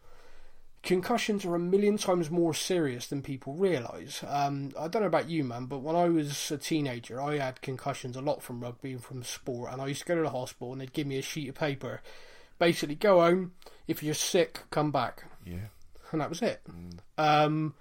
Concussions 0.84 1.46
are 1.46 1.56
a 1.56 1.60
million 1.60 1.98
times 1.98 2.30
more 2.30 2.54
serious 2.54 3.08
than 3.08 3.22
people 3.22 3.54
realise. 3.54 4.24
Um, 4.28 4.72
I 4.78 4.88
don't 4.88 5.02
know 5.02 5.08
about 5.08 5.30
you, 5.30 5.44
man, 5.44 5.66
but 5.66 5.80
when 5.80 5.96
I 5.96 6.10
was 6.10 6.52
a 6.52 6.58
teenager, 6.58 7.22
I 7.22 7.38
had 7.38 7.62
concussions 7.62 8.18
a 8.18 8.22
lot 8.22 8.44
from 8.44 8.60
rugby 8.60 8.92
and 8.92 9.04
from 9.04 9.24
sport, 9.24 9.72
and 9.72 9.82
I 9.82 9.88
used 9.88 10.02
to 10.02 10.08
go 10.08 10.16
to 10.16 10.24
the 10.24 10.30
hospital 10.30 10.72
and 10.72 10.82
they'd 10.82 10.94
give 10.94 11.08
me 11.08 11.18
a 11.18 11.22
sheet 11.22 11.50
of 11.50 11.56
paper. 11.56 12.02
Basically, 12.60 12.96
go 12.96 13.22
home. 13.22 13.54
If 13.88 14.04
you're 14.04 14.14
sick, 14.14 14.62
come 14.70 14.92
back 14.92 15.24
yeah, 15.46 15.68
and 16.12 16.22
that 16.22 16.30
was 16.30 16.42
it. 16.42 16.62
Um, 17.18 17.76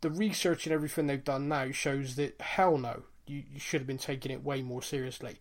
the 0.00 0.10
research 0.10 0.66
and 0.66 0.72
everything 0.72 1.06
they've 1.06 1.24
done 1.24 1.48
now 1.48 1.70
shows 1.70 2.16
that 2.16 2.40
hell 2.40 2.78
no, 2.78 3.02
you, 3.26 3.42
you 3.52 3.60
should 3.60 3.80
have 3.80 3.86
been 3.86 3.98
taking 3.98 4.32
it 4.32 4.44
way 4.44 4.62
more 4.62 4.82
seriously. 4.82 5.38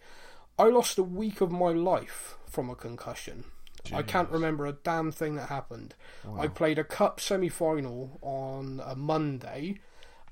I 0.58 0.65
lost 0.65 0.98
a 0.98 1.04
week 1.04 1.41
of 1.41 1.52
my 1.52 1.70
life 1.70 2.36
from 2.52 2.70
a 2.70 2.76
concussion. 2.76 3.46
I 3.92 4.04
can't 4.04 4.30
remember 4.30 4.68
a 4.68 4.74
damn 4.74 5.12
thing 5.12 5.36
that 5.36 5.50
happened. 5.50 5.96
I 6.38 6.48
played 6.48 6.78
a 6.78 6.84
cup 6.84 7.20
semi 7.20 7.50
final 7.50 8.19
on 8.21 8.80
a 8.86 8.96
Monday, 8.96 9.80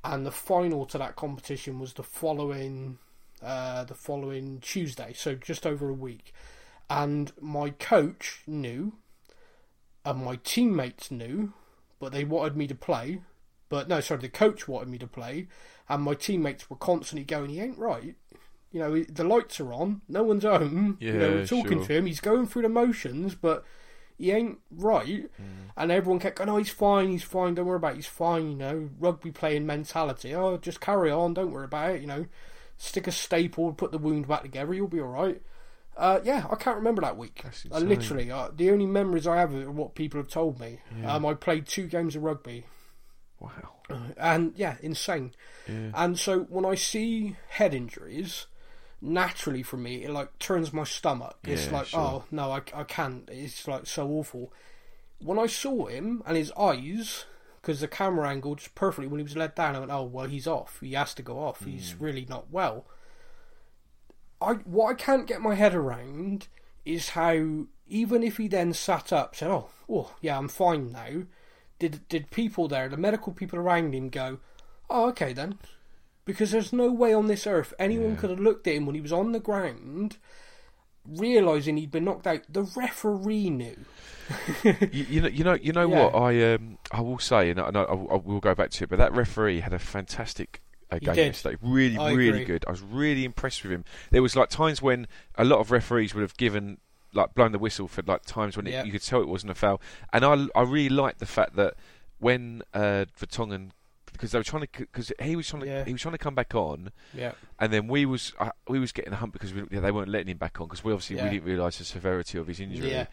and 0.03 0.25
the 0.25 0.31
final 0.31 0.85
to 0.85 0.97
that 0.99 1.15
competition 1.15 1.79
was 1.79 1.93
the 1.93 2.03
following 2.03 2.99
uh, 3.41 3.85
the 3.85 3.95
following 3.95 4.59
Tuesday, 4.59 5.13
so 5.15 5.33
just 5.33 5.65
over 5.65 5.89
a 5.89 5.93
week. 5.93 6.33
And 6.89 7.31
my 7.39 7.69
coach 7.71 8.41
knew, 8.45 8.93
and 10.05 10.23
my 10.23 10.39
teammates 10.43 11.09
knew, 11.09 11.53
but 11.99 12.11
they 12.11 12.25
wanted 12.25 12.57
me 12.57 12.67
to 12.67 12.75
play. 12.75 13.21
But 13.69 13.87
no, 13.87 14.01
sorry, 14.01 14.21
the 14.21 14.29
coach 14.29 14.67
wanted 14.67 14.89
me 14.89 14.97
to 14.97 15.07
play, 15.07 15.47
and 15.87 16.03
my 16.03 16.15
teammates 16.15 16.69
were 16.69 16.75
constantly 16.75 17.23
going, 17.25 17.49
"He 17.49 17.61
ain't 17.61 17.77
right. 17.77 18.15
You 18.71 18.79
know, 18.81 19.03
the 19.03 19.23
lights 19.23 19.59
are 19.59 19.73
on, 19.73 20.01
no 20.07 20.21
one's 20.23 20.43
home. 20.43 20.97
you 20.99 21.13
know, 21.13 21.19
Yeah, 21.29 21.33
we're 21.35 21.45
talking 21.47 21.79
sure. 21.79 21.87
to 21.87 21.93
him. 21.95 22.05
He's 22.05 22.19
going 22.19 22.45
through 22.45 22.61
the 22.63 22.69
motions, 22.69 23.33
but 23.35 23.65
he 24.17 24.31
ain't 24.31 24.59
right. 24.69 25.29
And 25.75 25.91
everyone 25.91 26.19
kept 26.19 26.37
going, 26.37 26.49
"Oh, 26.49 26.57
he's 26.57 26.69
fine, 26.69 27.09
he's 27.09 27.23
fine. 27.23 27.55
Don't 27.55 27.65
worry 27.65 27.77
about 27.77 27.93
it. 27.93 27.97
He's 27.97 28.05
fine." 28.05 28.51
You 28.51 28.55
know, 28.57 28.89
rugby 28.99 29.31
playing 29.31 29.65
mentality. 29.65 30.35
Oh, 30.35 30.57
just 30.57 30.81
carry 30.81 31.09
on. 31.09 31.33
Don't 31.33 31.51
worry 31.51 31.65
about 31.65 31.91
it. 31.95 32.01
You 32.01 32.07
know, 32.07 32.25
stick 32.77 33.07
a 33.07 33.11
staple, 33.11 33.73
put 33.73 33.91
the 33.91 33.97
wound 33.97 34.27
back 34.27 34.43
together. 34.43 34.73
You'll 34.73 34.87
be 34.87 34.99
all 35.01 35.07
right. 35.07 35.41
Uh, 35.97 36.19
yeah, 36.23 36.45
I 36.49 36.55
can't 36.55 36.77
remember 36.77 37.01
that 37.01 37.17
week. 37.17 37.43
I 37.73 37.79
literally, 37.79 38.31
uh, 38.31 38.49
the 38.55 38.69
only 38.71 38.85
memories 38.85 39.25
I 39.27 39.37
have 39.37 39.53
are 39.53 39.69
what 39.71 39.95
people 39.95 40.17
have 40.19 40.29
told 40.29 40.57
me. 40.59 40.79
Um, 41.05 41.25
I 41.25 41.33
played 41.33 41.65
two 41.65 41.87
games 41.87 42.15
of 42.15 42.23
rugby, 42.23 42.65
Wow. 43.39 43.51
and 44.17 44.53
yeah, 44.55 44.77
insane. 44.81 45.33
Yeah. 45.67 45.91
And 45.93 46.17
so 46.19 46.41
when 46.43 46.65
I 46.65 46.75
see 46.75 47.35
head 47.49 47.73
injuries, 47.73 48.45
naturally 49.01 49.63
for 49.63 49.77
me, 49.77 50.03
it 50.03 50.11
like 50.11 50.37
turns 50.39 50.73
my 50.73 50.83
stomach. 50.83 51.37
It's 51.45 51.67
Yeah, 51.67 51.77
like, 51.77 51.87
sure. 51.87 51.99
oh 51.99 52.23
no, 52.31 52.51
I, 52.51 52.61
I 52.73 52.83
can't. 52.83 53.27
It's 53.31 53.67
like 53.67 53.85
so 53.87 54.07
awful. 54.09 54.51
When 55.21 55.37
I 55.39 55.47
saw 55.47 55.87
him 55.87 56.23
and 56.25 56.37
his 56.37 56.51
eyes, 56.53 57.25
because 57.61 57.81
the 57.81 57.87
camera 57.87 58.29
angle 58.29 58.55
just 58.55 58.75
perfectly 58.75 59.07
when 59.07 59.19
he 59.19 59.23
was 59.23 59.35
led 59.35 59.55
down, 59.55 59.75
I 59.75 59.79
went, 59.79 59.91
oh 59.91 60.03
well, 60.03 60.27
he's 60.27 60.47
off. 60.47 60.79
He 60.81 60.93
has 60.93 61.13
to 61.15 61.21
go 61.23 61.39
off. 61.39 61.65
He's 61.65 61.91
Hmm. 61.93 62.03
really 62.03 62.25
not 62.29 62.49
well. 62.51 62.85
I 64.41 64.53
what 64.53 64.91
I 64.91 64.93
can't 64.93 65.27
get 65.27 65.41
my 65.41 65.55
head 65.55 65.75
around 65.75 66.47
is 66.85 67.09
how 67.09 67.65
even 67.87 68.23
if 68.23 68.37
he 68.37 68.47
then 68.47 68.73
sat 68.73 69.11
up, 69.11 69.35
said, 69.35 69.49
"Oh, 69.49 69.69
oh 69.89 70.15
yeah, 70.21 70.37
I'm 70.37 70.47
fine 70.47 70.91
now," 70.91 71.23
did 71.77 72.07
did 72.07 72.31
people 72.31 72.67
there, 72.67 72.87
the 72.87 72.97
medical 72.97 73.33
people 73.33 73.59
around 73.59 73.93
him, 73.93 74.09
go, 74.09 74.39
"Oh, 74.89 75.09
okay 75.09 75.33
then," 75.33 75.59
because 76.29 76.51
there's 76.51 76.71
no 76.71 76.91
way 76.91 77.11
on 77.13 77.25
this 77.27 77.47
earth 77.47 77.73
anyone 77.79 78.15
could 78.15 78.29
have 78.29 78.39
looked 78.39 78.67
at 78.67 78.75
him 78.75 78.85
when 78.85 78.93
he 78.95 79.01
was 79.01 79.11
on 79.11 79.31
the 79.31 79.39
ground, 79.39 80.17
realizing 81.05 81.77
he'd 81.77 81.91
been 81.91 82.05
knocked 82.05 82.27
out. 82.27 82.41
The 82.49 82.63
referee 82.63 83.49
knew. 83.49 83.77
you, 84.63 84.75
you 84.91 85.21
know, 85.21 85.27
you 85.27 85.43
know, 85.43 85.53
you 85.55 85.73
know 85.73 85.89
Yeah. 85.89 86.03
what 86.05 86.15
I 86.15 86.53
um 86.53 86.77
I 86.91 87.01
will 87.01 87.19
say, 87.19 87.49
and 87.49 87.59
I, 87.59 87.69
I, 87.69 87.81
I 87.83 88.15
will 88.15 88.39
go 88.39 88.53
back 88.53 88.69
to 88.71 88.83
it. 88.83 88.89
But 88.89 88.99
that 88.99 89.13
referee 89.13 89.61
had 89.61 89.73
a 89.73 89.79
fantastic 89.79 90.61
uh, 90.91 90.99
game 90.99 91.15
yesterday. 91.17 91.57
Really, 91.61 91.97
I 91.97 92.11
really 92.13 92.43
agree. 92.43 92.45
good. 92.45 92.65
I 92.67 92.71
was 92.71 92.81
really 92.81 93.25
impressed 93.25 93.63
with 93.63 93.71
him. 93.71 93.85
There 94.11 94.21
was 94.21 94.35
like 94.35 94.49
times 94.49 94.81
when 94.81 95.07
a 95.35 95.43
lot 95.45 95.59
of 95.59 95.71
referees 95.71 96.13
would 96.13 96.21
have 96.21 96.37
given 96.37 96.77
like 97.13 97.33
blown 97.33 97.51
the 97.53 97.59
whistle 97.59 97.87
for 97.87 98.03
like 98.03 98.23
times 98.25 98.55
when 98.55 98.67
it, 98.67 98.71
Yeah. 98.71 98.83
you 98.83 98.91
could 98.91 99.01
tell 99.01 99.19
it 99.21 99.27
wasn't 99.27 99.51
a 99.51 99.55
foul. 99.55 99.81
And 100.13 100.23
I 100.23 100.45
I 100.55 100.61
really 100.61 100.89
liked 100.89 101.19
the 101.19 101.25
fact 101.25 101.55
that 101.55 101.73
when 102.19 102.61
uh, 102.73 103.05
Vertonghen 103.19 103.71
because 104.19 104.33
they 104.33 104.37
were 104.39 104.43
trying 104.43 104.63
to 104.63 104.69
because 104.79 105.11
he 105.21 105.35
was 105.37 105.47
trying 105.47 105.61
to 105.63 105.67
Yeah. 105.67 105.85
he 105.85 105.93
was 105.93 106.01
trying 106.01 106.11
to 106.13 106.17
come 106.19 106.35
back 106.35 106.53
on 106.53 106.91
Yeah, 107.13 107.31
and 107.59 107.71
then 107.73 107.87
we 107.87 108.05
was 108.05 108.33
uh, 108.39 108.51
we 108.67 108.77
was 108.79 108.91
getting 108.91 109.13
a 109.13 109.15
hump 109.15 109.31
because 109.33 109.53
we, 109.53 109.63
yeah, 109.71 109.79
they 109.79 109.91
weren't 109.91 110.09
letting 110.09 110.27
him 110.27 110.37
back 110.37 110.59
on 110.59 110.67
because 110.67 110.83
we 110.83 110.91
obviously 110.91 111.15
Yeah. 111.15 111.23
we 111.25 111.29
didn't 111.31 111.45
realise 111.45 111.77
the 111.77 111.85
severity 111.85 112.37
of 112.37 112.47
his 112.47 112.59
injury. 112.59 112.91
Yeah. 112.91 113.05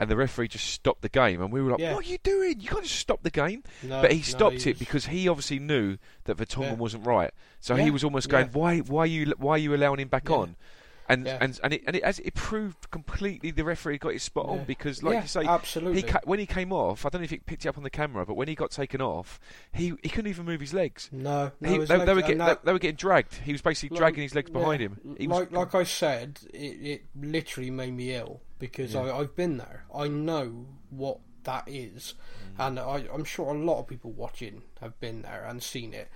And 0.00 0.10
the 0.10 0.16
referee 0.16 0.48
just 0.48 0.66
stopped 0.68 1.02
the 1.02 1.08
game, 1.08 1.40
and 1.42 1.52
we 1.52 1.60
were 1.62 1.72
like. 1.72 1.80
"What 1.80 2.06
are 2.06 2.08
you 2.08 2.18
doing? 2.24 2.58
You 2.60 2.68
can't 2.68 2.82
just 2.82 2.96
stop 2.96 3.22
the 3.22 3.30
game." 3.30 3.62
no, 3.82 4.00
but 4.00 4.10
he 4.10 4.18
no, 4.18 4.22
stopped 4.22 4.62
he 4.62 4.70
it 4.70 4.74
was- 4.74 4.78
because 4.78 5.06
he 5.06 5.28
obviously 5.28 5.58
knew 5.60 5.98
that 6.24 6.36
Vertonghen 6.38 6.78
wasn't 6.78 7.06
right. 7.06 7.30
So 7.60 7.76
he 7.76 7.90
was 7.90 8.02
almost 8.02 8.28
going, 8.28 8.48
"Why? 8.48 8.78
Why 8.78 9.02
are 9.02 9.06
you? 9.06 9.34
Why 9.36 9.52
are 9.52 9.58
you 9.58 9.74
allowing 9.74 10.00
him 10.00 10.08
back 10.08 10.30
on?" 10.30 10.56
And 11.12 11.26
Yeah. 11.26 11.38
and 11.40 11.60
and 11.62 11.72
it 11.74 11.82
and 11.86 11.96
it, 11.96 12.02
as 12.02 12.18
it 12.20 12.34
proved 12.34 12.90
completely, 12.90 13.50
the 13.50 13.64
referee 13.64 13.98
got 13.98 14.12
his 14.12 14.22
spot 14.22 14.46
Yeah. 14.46 14.52
on 14.52 14.64
because, 14.64 15.02
like 15.02 15.14
yeah, 15.14 15.22
you 15.22 15.28
say, 15.28 15.44
absolutely. 15.44 16.00
he 16.00 16.06
ca- 16.06 16.20
when 16.24 16.38
he 16.38 16.46
came 16.46 16.72
off, 16.72 17.04
I 17.04 17.08
don't 17.10 17.20
know 17.20 17.24
if 17.24 17.30
he 17.30 17.38
picked 17.38 17.64
it 17.64 17.68
up 17.68 17.76
on 17.76 17.82
the 17.82 17.90
camera, 17.90 18.24
but 18.26 18.34
when 18.34 18.48
he 18.48 18.54
got 18.54 18.70
taken 18.70 19.00
off, 19.00 19.38
he 19.72 19.94
he 20.02 20.08
couldn't 20.08 20.28
even 20.30 20.44
move 20.46 20.60
his 20.60 20.72
legs. 20.72 21.08
no, 21.12 21.52
no, 21.60 21.68
He, 21.68 21.78
they, 21.78 21.86
legs- 21.86 22.06
they 22.06 22.14
were 22.14 22.20
getting 22.22 22.38
they, 22.38 22.54
they 22.64 22.72
were 22.72 22.78
getting 22.78 22.96
dragged. 22.96 23.34
He 23.34 23.52
was 23.52 23.62
basically 23.62 23.94
Like- 23.94 23.98
dragging 24.00 24.22
his 24.22 24.34
legs 24.34 24.50
behind 24.50 24.80
him. 24.82 25.16
He 25.18 25.26
was, 25.26 25.38
like 25.40 25.52
like 25.52 25.74
I 25.74 25.84
said, 25.84 26.40
it, 26.54 26.58
it 26.58 27.02
literally 27.20 27.70
made 27.70 27.92
me 27.94 28.14
ill 28.14 28.40
because. 28.58 28.94
I, 28.94 29.02
I've 29.18 29.34
been 29.36 29.56
there. 29.58 29.84
I 29.94 30.08
know 30.08 30.66
what 30.90 31.18
that 31.44 31.64
is, 31.66 32.14
Mm. 32.56 32.66
and 32.66 32.78
I, 32.80 33.04
I'm 33.12 33.24
sure 33.24 33.52
a 33.52 33.58
lot 33.58 33.80
of 33.80 33.86
people 33.88 34.12
watching 34.12 34.62
have 34.80 34.98
been 35.00 35.22
there 35.22 35.44
and 35.44 35.62
seen 35.62 35.92
it. 35.92 36.08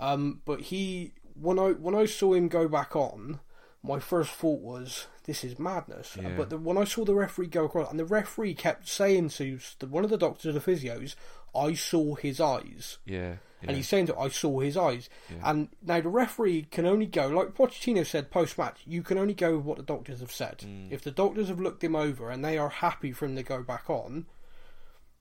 Um, 0.00 0.40
but 0.44 0.60
he, 0.62 1.12
when 1.40 1.58
I 1.58 1.68
when 1.72 1.94
I 1.94 2.06
saw 2.06 2.34
him 2.34 2.48
go 2.48 2.66
back 2.66 2.96
on, 2.96 3.40
my 3.82 3.98
first 3.98 4.30
thought 4.30 4.60
was, 4.60 5.06
"This 5.24 5.44
is 5.44 5.58
madness." 5.58 6.16
Yeah. 6.20 6.36
But 6.36 6.50
the, 6.50 6.58
when 6.58 6.78
I 6.78 6.84
saw 6.84 7.04
the 7.04 7.14
referee 7.14 7.48
go 7.48 7.64
across, 7.64 7.90
and 7.90 7.98
the 7.98 8.04
referee 8.04 8.54
kept 8.54 8.88
saying 8.88 9.30
to 9.30 9.58
the, 9.78 9.86
one 9.86 10.04
of 10.04 10.10
the 10.10 10.18
doctors, 10.18 10.54
the 10.54 10.60
physios, 10.60 11.14
"I 11.54 11.74
saw 11.74 12.14
his 12.14 12.40
eyes." 12.40 12.98
yeah, 13.04 13.36
yeah. 13.62 13.68
And 13.68 13.76
he's 13.76 13.88
saying 13.88 14.06
to 14.06 14.18
I 14.18 14.28
saw 14.28 14.60
his 14.60 14.76
eyes. 14.76 15.08
Yeah. 15.30 15.50
And 15.50 15.68
now 15.82 16.00
the 16.00 16.08
referee 16.08 16.68
can 16.70 16.86
only 16.86 17.06
go, 17.06 17.28
like 17.28 17.54
Pochettino 17.54 18.04
said 18.04 18.30
post 18.30 18.58
match, 18.58 18.80
you 18.86 19.02
can 19.02 19.18
only 19.18 19.34
go 19.34 19.56
with 19.56 19.64
what 19.64 19.76
the 19.76 19.84
doctors 19.84 20.20
have 20.20 20.32
said. 20.32 20.58
Mm. 20.58 20.90
If 20.90 21.02
the 21.02 21.10
doctors 21.10 21.48
have 21.48 21.60
looked 21.60 21.84
him 21.84 21.94
over 21.94 22.30
and 22.30 22.44
they 22.44 22.58
are 22.58 22.68
happy 22.68 23.12
for 23.12 23.26
him 23.26 23.36
to 23.36 23.42
go 23.42 23.62
back 23.62 23.88
on, 23.88 24.26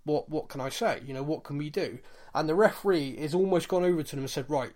what 0.03 0.30
what 0.30 0.49
can 0.49 0.62
I 0.62 0.70
say? 0.70 1.01
You 1.05 1.14
know, 1.14 1.24
what 1.24 1.43
can 1.43 1.57
we 1.57 1.70
do? 1.70 1.99
And 2.34 2.47
the 2.47 2.55
referee 2.55 3.18
has 3.18 3.36
almost 3.36 3.68
gone 3.68 3.84
over 3.84 4.03
to 4.03 4.16
them 4.16 4.24
and 4.24 4.30
said, 4.30 4.49
Right, 4.49 4.72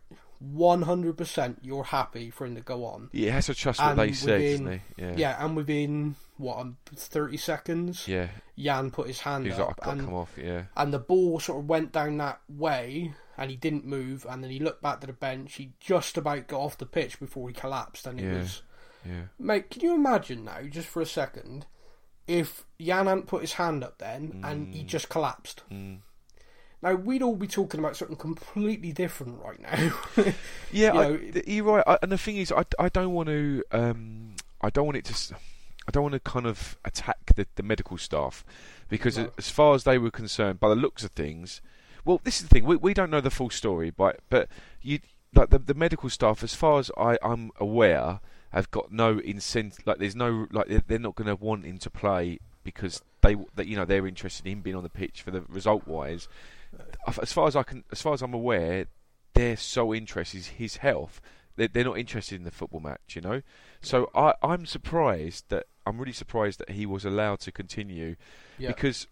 100% 0.54 1.58
you're 1.62 1.84
happy 1.84 2.30
for 2.30 2.46
him 2.46 2.56
to 2.56 2.62
go 2.62 2.86
on. 2.86 3.10
Yeah, 3.12 3.26
he 3.26 3.30
has 3.32 3.46
to 3.48 3.54
trust 3.56 3.80
what 3.80 3.90
And 3.92 4.00
they 4.00 4.08
within- 4.08 4.52
doesn't 4.66 4.72
he? 4.98 5.04
Yeah, 5.04 5.14
Yeah, 5.18 5.46
and 5.46 5.56
within, 5.56 6.16
what, 6.38 6.58
um, 6.60 6.78
30 6.96 7.38
seconds, 7.38 8.08
yeah. 8.08 8.28
Jan 8.58 8.92
put 8.92 9.08
his 9.08 9.20
hand 9.22 9.46
He 9.46 9.52
was 9.52 9.60
up. 9.60 9.68
like, 9.70 9.78
"I 9.82 9.86
got 9.86 9.86
to 9.86 9.98
and 10.00 10.02
come 10.08 10.14
off." 10.14 10.38
Yeah, 10.38 10.64
and 10.78 10.94
the 10.94 11.00
ball 11.00 11.40
sort 11.40 11.60
of 11.60 11.70
went 11.70 11.92
down 11.92 12.18
that 12.18 12.40
way 12.50 13.14
and 13.38 13.50
he 13.52 13.58
didn't 13.58 13.86
move 13.86 14.26
and 14.30 14.44
then 14.44 14.52
he 14.52 14.60
looked 14.60 14.82
back 14.82 15.02
to 15.02 15.08
the 15.08 15.14
bench 15.14 15.56
he 15.56 15.74
just 15.82 16.18
about 16.18 16.48
got 16.48 16.62
off 16.62 16.78
the 16.78 16.86
pitch 16.86 17.20
before 17.20 17.50
he 17.50 17.54
collapsed 17.54 18.08
and 18.08 18.18
it 18.20 18.24
Yeah. 18.24 18.38
was 18.40 18.62
yeah. 19.06 19.22
mate 19.38 19.70
can 19.70 19.82
you 19.82 19.94
imagine 19.94 20.46
now 20.46 20.62
just 20.70 20.88
for 20.88 21.02
a 21.02 21.06
second 21.06 21.66
if 22.28 22.66
Jan 22.80 23.08
hadn't 23.08 23.28
put 23.28 23.42
his 23.42 23.52
hand 23.54 23.84
up 23.84 23.98
then 23.98 24.40
and 24.42 24.74
he 24.74 24.84
just 24.84 25.10
collapsed 25.10 25.64
Mm. 25.70 26.00
Now 26.86 26.96
we'd 26.96 27.22
all 27.22 27.36
be 27.36 27.48
talking 27.48 27.80
about 27.80 27.98
something 27.98 28.16
completely 28.18 28.92
different 28.92 29.40
right 29.44 29.60
now 29.62 29.94
Yeah, 30.72 30.94
You 30.94 31.32
I, 31.36 31.42
you're 31.48 31.64
right. 31.66 31.84
I, 31.86 31.98
and 32.02 32.12
the 32.12 32.18
thing 32.18 32.38
is, 32.38 32.52
I, 32.52 32.64
I 32.80 32.90
don't 32.90 33.14
want 33.14 33.30
to. 33.30 33.64
Um, 33.72 34.36
I 34.62 34.70
don't 34.70 34.86
want 34.86 34.98
it 34.98 35.06
to. 35.06 35.36
I 35.88 35.92
don't 35.92 36.04
want 36.04 36.14
to 36.14 36.20
kind 36.20 36.48
of 36.48 36.78
attack 36.86 37.18
the, 37.36 37.46
the 37.56 37.64
medical 37.64 37.98
staff 37.98 38.44
because, 38.90 39.18
No. 39.18 39.32
as 39.38 39.50
far 39.50 39.76
as 39.76 39.84
they 39.84 39.98
were 39.98 40.12
concerned, 40.12 40.60
by 40.60 40.70
the 40.70 40.76
looks 40.76 41.04
of 41.04 41.12
things, 41.12 41.62
well, 42.04 42.20
this 42.24 42.38
is 42.38 42.44
the 42.44 42.50
thing. 42.50 42.66
We, 42.66 42.76
we 42.76 42.94
don't 42.94 43.12
know 43.12 43.22
the 43.22 43.30
full 43.30 43.50
story, 43.50 43.90
but 43.92 44.20
but 44.30 44.48
you 44.82 45.00
like 45.34 45.50
the, 45.50 45.60
the 45.60 45.74
medical 45.74 46.10
staff, 46.10 46.44
as 46.44 46.56
far 46.56 46.80
as 46.80 46.90
I, 46.98 47.18
I'm 47.22 47.52
aware, 47.60 48.20
have 48.52 48.72
got 48.72 48.92
no 48.92 49.20
incentive. 49.20 49.86
Like, 49.86 50.00
there's 50.00 50.16
no 50.16 50.48
like 50.52 50.68
they're, 50.68 50.84
they're 50.88 51.00
not 51.00 51.16
going 51.16 51.28
to 51.28 51.36
want 51.36 51.66
him 51.66 51.78
to 51.80 51.90
play 51.90 52.40
because 52.64 53.02
they, 53.22 53.36
that 53.56 53.68
you 53.68 53.76
know, 53.76 53.86
they're 53.86 54.08
interested 54.08 54.48
in 54.48 54.62
being 54.62 54.76
on 54.76 54.84
the 54.84 54.90
pitch 54.90 55.22
for 55.22 55.32
the 55.32 55.42
result 55.50 55.88
wise. 55.88 56.28
As 57.22 57.32
far 57.34 57.48
as 57.48 57.56
I 57.56 57.64
can, 57.64 57.84
as 57.92 58.02
far 58.02 58.14
as 58.14 58.22
I'm 58.22 58.34
aware, 58.34 58.86
their 59.34 59.56
sole 59.58 59.94
interest 59.94 60.34
is 60.36 60.48
his 60.48 60.78
health. 60.78 61.22
They're, 61.58 61.68
they're 61.70 61.86
not 61.86 61.98
interested 61.98 62.36
in 62.36 62.44
the 62.44 62.52
football 62.52 62.80
match, 62.82 63.16
you 63.16 63.22
know. 63.22 63.42
So 63.82 64.10
I, 64.16 64.34
I'm 64.44 64.66
surprised 64.66 65.46
that 65.50 65.68
I'm 65.86 66.00
really 66.00 66.12
surprised 66.14 66.60
that 66.60 66.72
he 66.72 66.86
was 66.86 67.06
allowed 67.06 67.40
to 67.42 67.52
continue 67.52 68.16
yeah 68.58 68.70
because, 68.70 69.08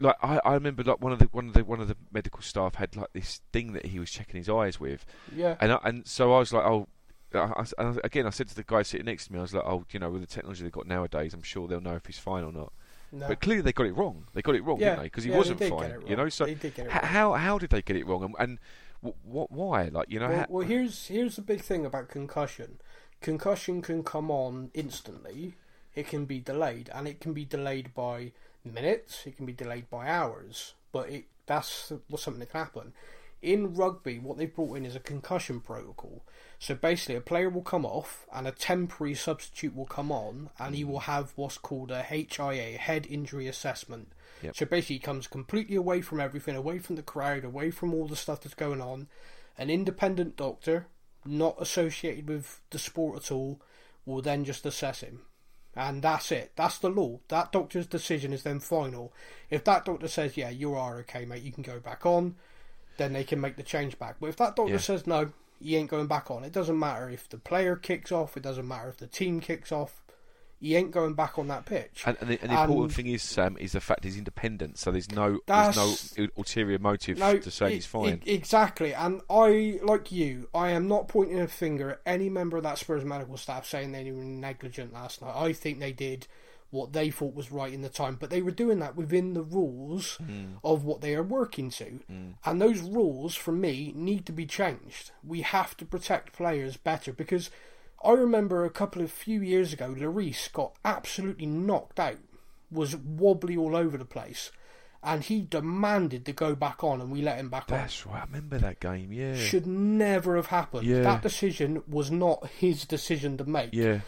like, 0.00 0.16
I, 0.22 0.40
I 0.44 0.54
remember 0.54 0.82
like 0.82 1.00
one 1.00 1.12
of 1.12 1.18
the 1.18 1.26
one 1.26 1.48
of 1.48 1.54
the 1.54 1.64
one 1.64 1.80
of 1.80 1.88
the 1.88 1.96
medical 2.12 2.42
staff 2.42 2.74
had 2.76 2.94
like 2.96 3.12
this 3.12 3.40
thing 3.52 3.72
that 3.72 3.86
he 3.86 3.98
was 3.98 4.10
checking 4.10 4.36
his 4.36 4.48
eyes 4.48 4.78
with, 4.78 5.04
yeah 5.34 5.56
and 5.60 5.72
I, 5.72 5.78
and 5.84 6.06
so 6.06 6.34
I 6.34 6.38
was 6.38 6.52
like, 6.52 6.64
oh. 6.64 6.88
I, 7.34 7.38
I- 7.78 7.84
I- 7.84 7.96
again, 8.04 8.26
I 8.26 8.30
said 8.30 8.48
to 8.48 8.54
the 8.54 8.64
guy 8.64 8.80
sitting 8.80 9.04
next 9.04 9.26
to 9.26 9.34
me, 9.34 9.38
I 9.38 9.42
was 9.42 9.52
like, 9.52 9.62
"Oh, 9.66 9.84
you 9.90 10.00
know, 10.00 10.08
with 10.08 10.22
the 10.22 10.26
technology 10.26 10.62
they've 10.62 10.72
got 10.72 10.86
nowadays, 10.86 11.34
I'm 11.34 11.42
sure 11.42 11.68
they'll 11.68 11.78
know 11.78 11.94
if 11.96 12.06
he's 12.06 12.18
fine 12.18 12.42
or 12.42 12.52
not." 12.52 12.72
No. 13.12 13.28
But 13.28 13.40
clearly, 13.40 13.62
they 13.62 13.72
got 13.72 13.86
it 13.86 13.96
wrong. 13.96 14.26
They 14.34 14.42
got 14.42 14.54
it 14.54 14.64
wrong, 14.64 14.78
yeah 14.80 14.90
didn't 14.90 14.98
they? 15.00 15.06
Because 15.06 15.24
he 15.24 15.30
yeah, 15.30 15.36
wasn't 15.36 15.60
fine, 15.60 16.02
you 16.06 16.16
know. 16.16 16.28
So 16.28 16.46
they 16.46 16.54
did 16.54 16.74
get 16.74 16.86
it 16.86 16.94
H- 16.94 17.04
how 17.04 17.32
how 17.34 17.58
did 17.58 17.70
they 17.70 17.82
get 17.82 17.96
it 17.96 18.06
wrong, 18.06 18.24
and, 18.24 18.34
and 18.38 18.58
what 19.00 19.50
why? 19.50 19.84
Like 19.84 20.10
you 20.10 20.20
know, 20.20 20.28
Well, 20.28 20.46
well, 20.48 20.66
here's 20.66 21.06
here's 21.06 21.36
the 21.36 21.42
big 21.42 21.60
thing 21.60 21.86
about 21.86 22.08
concussion. 22.08 22.80
Concussion 23.20 23.82
can 23.82 24.02
come 24.02 24.30
on 24.30 24.70
instantly. 24.74 25.56
It 25.94 26.06
can 26.06 26.26
be 26.26 26.38
delayed, 26.40 26.90
and 26.94 27.08
it 27.08 27.20
can 27.20 27.32
be 27.32 27.44
delayed 27.44 27.94
by 27.94 28.32
minutes. 28.64 29.26
It 29.26 29.36
can 29.36 29.46
be 29.46 29.52
delayed 29.52 29.90
by 29.90 30.08
hours. 30.08 30.74
But 30.92 31.10
it 31.10 31.24
that's 31.46 31.92
what's 32.08 32.24
something 32.24 32.40
that 32.40 32.50
can 32.50 32.60
happen. 32.60 32.92
In 33.40 33.74
rugby, 33.74 34.18
what 34.18 34.36
they've 34.36 34.52
brought 34.52 34.76
in 34.76 34.84
is 34.84 34.96
a 34.96 35.00
concussion 35.00 35.60
protocol. 35.60 36.24
So 36.58 36.74
basically, 36.74 37.14
a 37.14 37.20
player 37.20 37.48
will 37.48 37.62
come 37.62 37.86
off, 37.86 38.26
and 38.32 38.48
a 38.48 38.52
temporary 38.52 39.14
substitute 39.14 39.76
will 39.76 39.86
come 39.86 40.10
on, 40.10 40.50
and 40.58 40.74
he 40.74 40.82
will 40.82 41.00
have 41.00 41.32
what's 41.36 41.58
called 41.58 41.92
a 41.92 42.02
HIA, 42.02 42.76
head 42.78 43.06
injury 43.08 43.46
assessment. 43.46 44.12
Yep. 44.42 44.56
So 44.56 44.66
basically, 44.66 44.96
he 44.96 45.00
comes 45.00 45.28
completely 45.28 45.76
away 45.76 46.00
from 46.00 46.18
everything, 46.18 46.56
away 46.56 46.80
from 46.80 46.96
the 46.96 47.02
crowd, 47.02 47.44
away 47.44 47.70
from 47.70 47.94
all 47.94 48.08
the 48.08 48.16
stuff 48.16 48.40
that's 48.40 48.54
going 48.54 48.80
on. 48.80 49.06
An 49.56 49.70
independent 49.70 50.36
doctor, 50.36 50.86
not 51.24 51.56
associated 51.60 52.28
with 52.28 52.60
the 52.70 52.78
sport 52.78 53.16
at 53.22 53.30
all, 53.30 53.60
will 54.04 54.22
then 54.22 54.44
just 54.44 54.66
assess 54.66 55.00
him. 55.00 55.20
And 55.76 56.02
that's 56.02 56.32
it. 56.32 56.52
That's 56.56 56.78
the 56.78 56.88
law. 56.88 57.20
That 57.28 57.52
doctor's 57.52 57.86
decision 57.86 58.32
is 58.32 58.42
then 58.42 58.58
final. 58.58 59.12
If 59.48 59.62
that 59.64 59.84
doctor 59.84 60.08
says, 60.08 60.36
yeah, 60.36 60.50
you 60.50 60.74
are 60.74 60.98
okay, 61.00 61.24
mate, 61.24 61.44
you 61.44 61.52
can 61.52 61.62
go 61.62 61.78
back 61.78 62.04
on, 62.04 62.34
then 62.98 63.12
they 63.14 63.24
can 63.24 63.40
make 63.40 63.56
the 63.56 63.62
change 63.62 63.98
back. 63.98 64.16
But 64.20 64.28
if 64.28 64.36
that 64.36 64.54
doctor 64.56 64.72
Yeah. 64.72 64.78
says, 64.78 65.06
no, 65.06 65.32
he 65.60 65.74
ain't 65.76 65.90
going 65.90 66.06
back 66.06 66.30
on. 66.30 66.44
It 66.44 66.52
doesn't 66.52 66.78
matter 66.78 67.08
if 67.08 67.28
the 67.28 67.38
player 67.38 67.74
kicks 67.76 68.12
off. 68.12 68.36
It 68.36 68.42
doesn't 68.42 68.68
matter 68.68 68.88
if 68.90 68.98
the 68.98 69.06
team 69.06 69.40
kicks 69.40 69.72
off. 69.72 70.02
He 70.60 70.74
ain't 70.74 70.90
going 70.90 71.14
back 71.14 71.38
on 71.38 71.46
that 71.48 71.66
pitch. 71.66 72.02
And, 72.04 72.16
and, 72.20 72.30
the, 72.30 72.38
and 72.42 72.50
the 72.50 72.60
important 72.60 72.92
thing 72.92 73.06
is, 73.06 73.22
Sam, 73.22 73.56
is 73.60 73.72
the 73.72 73.80
fact 73.80 74.02
he's 74.02 74.18
independent. 74.18 74.76
So 74.76 74.90
there's 74.90 75.10
no 75.12 75.38
there's 75.46 75.76
no 75.76 76.28
ulterior 76.36 76.80
motive 76.80 77.16
No, 77.18 77.38
to 77.38 77.50
say 77.50 77.70
e- 77.70 77.74
he's 77.74 77.86
fine. 77.86 78.22
e- 78.26 78.32
exactly. 78.32 78.92
And 78.92 79.20
I, 79.30 79.78
like 79.84 80.10
you, 80.10 80.48
I 80.52 80.70
am 80.70 80.88
not 80.88 81.06
pointing 81.06 81.38
a 81.38 81.46
finger 81.46 81.90
at 81.92 82.00
any 82.04 82.28
member 82.28 82.56
of 82.56 82.64
that 82.64 82.78
Spurs 82.78 83.04
medical 83.04 83.36
staff 83.36 83.66
saying 83.66 83.92
they 83.92 84.10
were 84.10 84.24
negligent 84.24 84.92
last 84.92 85.22
night. 85.22 85.34
I 85.36 85.52
think 85.52 85.78
they 85.78 85.92
did 85.92 86.26
what 86.70 86.92
they 86.92 87.10
thought 87.10 87.34
was 87.34 87.50
right 87.50 87.72
in 87.72 87.82
the 87.82 87.88
time, 87.88 88.16
but 88.20 88.30
they 88.30 88.42
were 88.42 88.50
doing 88.50 88.78
that 88.80 88.94
within 88.94 89.32
the 89.32 89.42
rules 89.42 90.18
mm. 90.22 90.54
of 90.62 90.84
what 90.84 91.00
they 91.00 91.14
are 91.14 91.22
working 91.22 91.70
to. 91.70 92.00
Mm. 92.10 92.34
And 92.44 92.60
those 92.60 92.80
rules, 92.80 93.34
for 93.34 93.52
me, 93.52 93.92
need 93.96 94.26
to 94.26 94.32
be 94.32 94.44
changed. 94.44 95.12
We 95.26 95.40
have 95.42 95.76
to 95.78 95.86
protect 95.86 96.34
players 96.34 96.76
better 96.76 97.12
because 97.12 97.50
I 98.04 98.12
remember 98.12 98.64
a 98.64 98.70
couple 98.70 99.02
of 99.02 99.10
few 99.10 99.40
years 99.40 99.72
ago, 99.72 99.94
Lloris 99.96 100.52
got 100.52 100.74
absolutely 100.84 101.46
knocked 101.46 101.98
out, 101.98 102.18
was 102.70 102.94
wobbly 102.96 103.56
all 103.56 103.74
over 103.74 103.96
the 103.96 104.04
place, 104.04 104.52
and 105.02 105.22
he 105.22 105.40
demanded 105.40 106.26
to 106.26 106.32
go 106.32 106.54
back 106.54 106.84
on, 106.84 107.00
and 107.00 107.10
we 107.10 107.22
let 107.22 107.38
him 107.38 107.48
back 107.48 107.72
on 107.72 107.78
That's 107.78 108.06
right. 108.06 108.22
I 108.22 108.24
remember 108.24 108.58
that 108.58 108.80
game. 108.80 109.12
Yeah. 109.12 109.36
should 109.36 109.66
never 109.66 110.36
have 110.36 110.46
happened. 110.46 110.86
Yeah. 110.86 111.02
That 111.02 111.22
decision 111.22 111.82
was 111.88 112.10
not 112.10 112.46
his 112.58 112.84
decision 112.84 113.36
to 113.38 113.44
make. 113.44 113.70
yeah. 113.72 114.00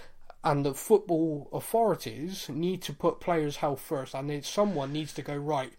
And 0.43 0.64
the 0.64 0.74
football 0.74 1.49
authorities 1.53 2.49
need 2.49 2.80
to 2.82 2.95
put 2.95 3.20
players' 3.20 3.57
health 3.57 3.80
first, 3.80 4.14
and 4.14 4.30
then 4.30 4.43
someone 4.43 4.93
needs 4.93 5.12
to 5.14 5.22
go 5.22 5.36
right. 5.36 5.72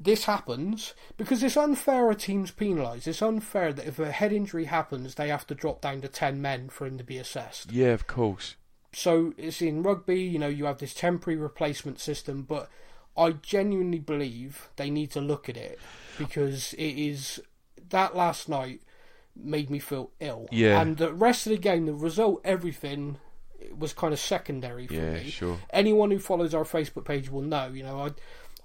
This 0.00 0.24
happens 0.24 0.94
because 1.16 1.42
it's 1.42 1.56
unfair 1.56 2.10
a 2.10 2.14
team's 2.14 2.50
penalised. 2.50 3.08
It's 3.08 3.20
unfair 3.20 3.72
that 3.72 3.86
if 3.86 3.98
a 3.98 4.12
head 4.12 4.32
injury 4.32 4.66
happens, 4.66 5.14
they 5.14 5.28
have 5.28 5.46
to 5.48 5.54
drop 5.54 5.80
down 5.80 6.00
to 6.00 6.08
10 6.08 6.40
men 6.40 6.68
for 6.68 6.86
him 6.86 6.96
to 6.96 7.04
be 7.04 7.18
assessed. 7.18 7.72
Yeah. 7.72 7.88
Of 7.88 8.06
course. 8.06 8.54
So 8.92 9.34
it's 9.36 9.60
in 9.60 9.82
rugby, 9.82 10.22
you 10.22 10.38
know, 10.38 10.48
you 10.48 10.66
have 10.66 10.78
this 10.78 10.94
temporary 10.94 11.38
replacement 11.38 11.98
system, 11.98 12.42
but 12.42 12.70
I 13.16 13.32
genuinely 13.32 13.98
believe 13.98 14.68
they 14.76 14.90
need 14.90 15.10
to 15.12 15.20
look 15.20 15.48
at 15.48 15.56
it 15.56 15.78
because 16.16 16.72
it 16.74 16.96
is 16.96 17.40
that 17.90 18.16
last 18.16 18.48
night 18.48 18.82
made 19.36 19.68
me 19.68 19.80
feel 19.80 20.12
ill. 20.20 20.46
Yeah. 20.52 20.80
And 20.80 20.96
the 20.96 21.12
rest 21.12 21.46
of 21.46 21.50
the 21.50 21.58
game, 21.58 21.86
the 21.86 21.94
result, 21.94 22.40
everything 22.44 23.18
was 23.78 23.92
kind 23.92 24.12
of 24.12 24.18
secondary 24.20 24.86
for 24.86 24.94
Yeah. 24.94 25.14
me. 25.14 25.30
Sure. 25.30 25.58
Anyone 25.70 26.10
who 26.10 26.18
follows 26.18 26.54
our 26.54 26.64
Facebook 26.64 27.04
page 27.04 27.30
will 27.30 27.42
know, 27.42 27.68
you 27.68 27.82
know, 27.82 28.00
I 28.00 28.10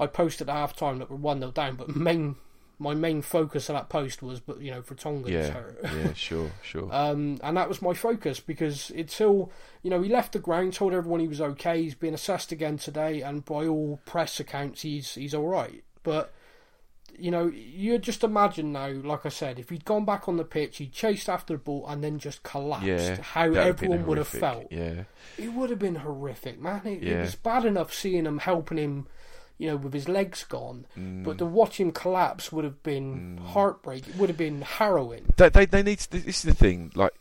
I 0.03 0.07
posted 0.07 0.47
at 0.49 0.55
half 0.55 0.75
time 0.75 0.99
that 0.99 1.09
we're 1.09 1.17
one 1.17 1.39
0 1.39 1.51
down, 1.51 1.75
but 1.75 1.95
main 1.95 2.35
my 2.81 2.95
main 2.95 3.21
focus 3.21 3.67
of 3.67 3.75
that 3.75 3.89
post 3.89 4.23
was 4.23 4.39
but 4.39 4.61
you 4.61 4.71
know, 4.71 4.81
for 4.81 4.93
Vertonghen's 4.95 5.29
Yeah. 5.31 5.49
hurt. 5.51 5.79
Yeah. 5.83 6.13
Sure. 6.15 6.51
Sure. 6.61 6.87
Um, 6.93 7.37
and 7.43 7.57
that 7.57 7.67
was 7.67 7.81
my 7.81 7.93
focus 7.93 8.39
because 8.39 8.89
until 8.91 9.51
you 9.83 9.89
know 9.89 10.01
he 10.01 10.09
left 10.09 10.31
the 10.33 10.39
ground, 10.39 10.73
told 10.73 10.93
everyone 10.93 11.19
he 11.19 11.27
was 11.27 11.41
okay. 11.41 11.81
He's 11.83 11.95
been 11.95 12.13
assessed 12.13 12.51
again 12.53 12.77
today, 12.77 13.21
and 13.21 13.43
by 13.43 13.67
all 13.67 13.99
press 14.05 14.39
accounts, 14.39 14.81
he's 14.83 15.15
he's 15.15 15.33
all 15.33 15.47
right. 15.47 15.83
But 16.03 16.33
you 17.19 17.31
know, 17.31 17.47
you 17.47 17.97
just 17.97 18.23
imagine 18.23 18.71
now, 18.71 18.89
like 18.89 19.25
I 19.25 19.29
said, 19.29 19.59
if 19.59 19.69
he'd 19.69 19.85
gone 19.85 20.05
back 20.05 20.27
on 20.27 20.37
the 20.37 20.43
pitch, 20.43 20.77
he'd 20.77 20.91
chased 20.93 21.29
after 21.29 21.53
the 21.53 21.59
ball 21.59 21.85
and 21.87 22.03
then 22.03 22.19
just 22.19 22.43
collapsed. 22.43 22.87
yeah. 22.87 23.21
how 23.21 23.49
That'd 23.51 23.65
have 23.65 23.77
been 23.77 23.85
everyone 23.91 24.07
would 24.07 24.17
have 24.17 24.27
felt. 24.27 24.67
Yeah. 24.71 25.03
It 25.37 25.53
would 25.53 25.69
have 25.69 25.79
been 25.79 25.95
horrific, 25.95 26.59
man. 26.59 26.81
It, 26.85 27.03
it 27.03 27.19
was 27.19 27.35
bad 27.35 27.65
enough 27.65 27.93
seeing 27.93 28.25
him 28.25 28.39
helping 28.39 28.77
him. 28.77 29.07
You 29.61 29.67
know, 29.71 29.75
with 29.75 29.93
his 29.93 30.07
legs 30.07 30.45
gone, 30.45 30.85
Mm. 30.97 31.25
but 31.25 31.37
to 31.39 31.45
watch 31.45 31.81
him 31.81 31.91
collapse 31.91 32.49
would 32.49 32.63
have 32.63 32.81
been 32.81 33.41
heartbreak. 33.43 34.07
It 34.07 34.15
would 34.15 34.29
have 34.29 34.37
been 34.37 34.61
harrowing. 34.61 35.25
They, 35.35 35.49
they 35.49 35.65
they 35.65 35.83
need 35.83 35.99
to, 35.99 36.11
this 36.11 36.25
is 36.25 36.41
the 36.43 36.53
thing 36.53 36.93
like 36.95 37.11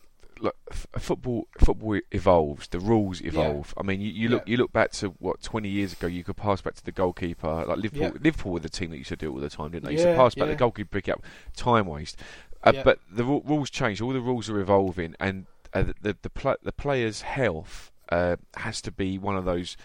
f- 0.70 0.86
football 0.99 1.47
football 1.59 1.99
evolves 2.12 2.68
the 2.68 2.78
rules 2.78 3.20
evolve 3.22 3.74
I 3.76 3.82
mean 3.82 4.01
you, 4.01 4.11
you 4.11 4.28
look 4.28 4.43
Yeah. 4.47 4.53
you 4.53 4.57
look 4.59 4.72
back 4.72 4.93
to 4.93 5.09
what 5.18 5.43
20 5.43 5.68
years 5.68 5.93
ago 5.93 6.07
you 6.07 6.22
could 6.24 6.36
pass 6.36 6.61
back 6.61 6.74
to 6.74 6.84
the 6.84 6.93
goalkeeper 6.93 7.64
like 7.66 7.78
Liverpool 7.78 8.03
Yeah. 8.03 8.11
Liverpool 8.20 8.53
were 8.53 8.61
the 8.61 8.68
team 8.68 8.91
that 8.91 8.99
used 8.99 9.09
to 9.11 9.16
do 9.16 9.28
it 9.30 9.34
all 9.34 9.41
the 9.41 9.51
time 9.51 9.70
didn't 9.70 9.86
they 9.86 9.93
used 9.93 10.05
Yeah, 10.05 10.12
to 10.12 10.18
pass 10.18 10.34
back 10.34 10.47
yeah. 10.47 10.53
the 10.53 10.59
goalkeeper 10.59 10.91
pick 11.01 11.09
up 11.09 11.22
time 11.57 11.86
waste 11.86 12.16
uh, 12.64 12.72
Yeah. 12.74 12.82
but 12.82 12.99
the 13.11 13.24
ru- 13.24 13.43
rules 13.45 13.70
change 13.70 14.01
all 14.01 14.12
the 14.12 14.20
rules 14.20 14.49
are 14.51 14.59
evolving 14.61 15.14
and 15.20 15.47
uh, 15.74 15.82
the 15.82 15.95
the 16.03 16.16
the, 16.22 16.30
pla 16.30 16.55
the 16.62 16.72
player's 16.72 17.22
health 17.22 17.91
uh, 18.11 18.36
has 18.57 18.80
to 18.82 18.91
be 18.91 19.18
one 19.18 19.36
of 19.36 19.45
those 19.45 19.76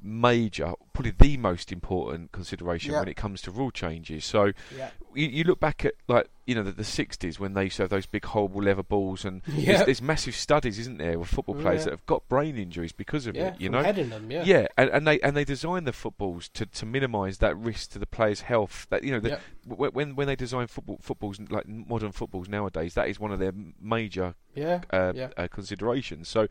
major 0.00 0.72
probably 0.92 1.12
the 1.18 1.36
most 1.36 1.72
important 1.72 2.30
consideration 2.32 2.92
Yeah. 2.92 3.00
when 3.00 3.08
it 3.08 3.16
comes 3.16 3.42
to 3.42 3.50
rule 3.50 3.70
changes 3.70 4.24
so 4.24 4.52
Yeah, 4.76 4.90
you, 5.14 5.26
you 5.28 5.44
look 5.44 5.58
back 5.60 5.84
at 5.84 5.94
like 6.06 6.28
you 6.46 6.54
know 6.54 6.62
the, 6.62 6.70
the 6.72 6.82
60s 6.84 7.38
when 7.38 7.54
they 7.54 7.64
used 7.64 7.76
to 7.76 7.82
have 7.82 7.90
those 7.90 8.06
big 8.06 8.24
horrible 8.24 8.62
leather 8.62 8.82
balls 8.82 9.24
and 9.24 9.42
Yeah. 9.48 9.72
there's, 9.74 9.84
there's 9.86 10.02
massive 10.02 10.34
studies 10.36 10.78
isn't 10.78 10.98
there 10.98 11.18
with 11.18 11.28
football 11.28 11.56
players 11.56 11.80
Yeah. 11.80 11.84
that 11.86 11.90
have 11.90 12.06
got 12.06 12.28
brain 12.28 12.56
injuries 12.56 12.92
because 12.92 13.26
of 13.26 13.34
yeah, 13.36 13.48
it 13.48 13.60
you 13.60 13.68
know 13.68 13.82
them. 13.82 14.30
Yeah, 14.30 14.66
and, 14.76 14.88
and 14.90 15.06
they 15.06 15.20
and 15.20 15.36
they 15.36 15.44
design 15.44 15.84
the 15.84 15.92
footballs 15.92 16.48
to, 16.50 16.64
to 16.66 16.86
minimise 16.86 17.38
that 17.38 17.56
risk 17.56 17.90
to 17.90 17.98
the 17.98 18.06
player's 18.06 18.42
health. 18.42 18.86
That 18.90 19.02
you 19.04 19.10
know, 19.12 19.20
the, 19.20 19.28
Yeah. 19.30 19.38
w- 19.68 19.90
when 19.92 20.14
when 20.16 20.26
they 20.26 20.36
design 20.36 20.66
football 20.68 20.98
footballs 21.02 21.38
like 21.50 21.66
modern 21.68 22.12
footballs 22.12 22.48
nowadays, 22.48 22.94
that 22.94 23.08
is 23.08 23.18
one 23.20 23.32
of 23.32 23.38
their 23.40 23.52
major 23.80 24.34
yeah, 24.54 24.82
uh, 24.90 25.12
yeah. 25.14 25.28
uh, 25.36 25.48
considerations. 25.48 26.28
So 26.28 26.48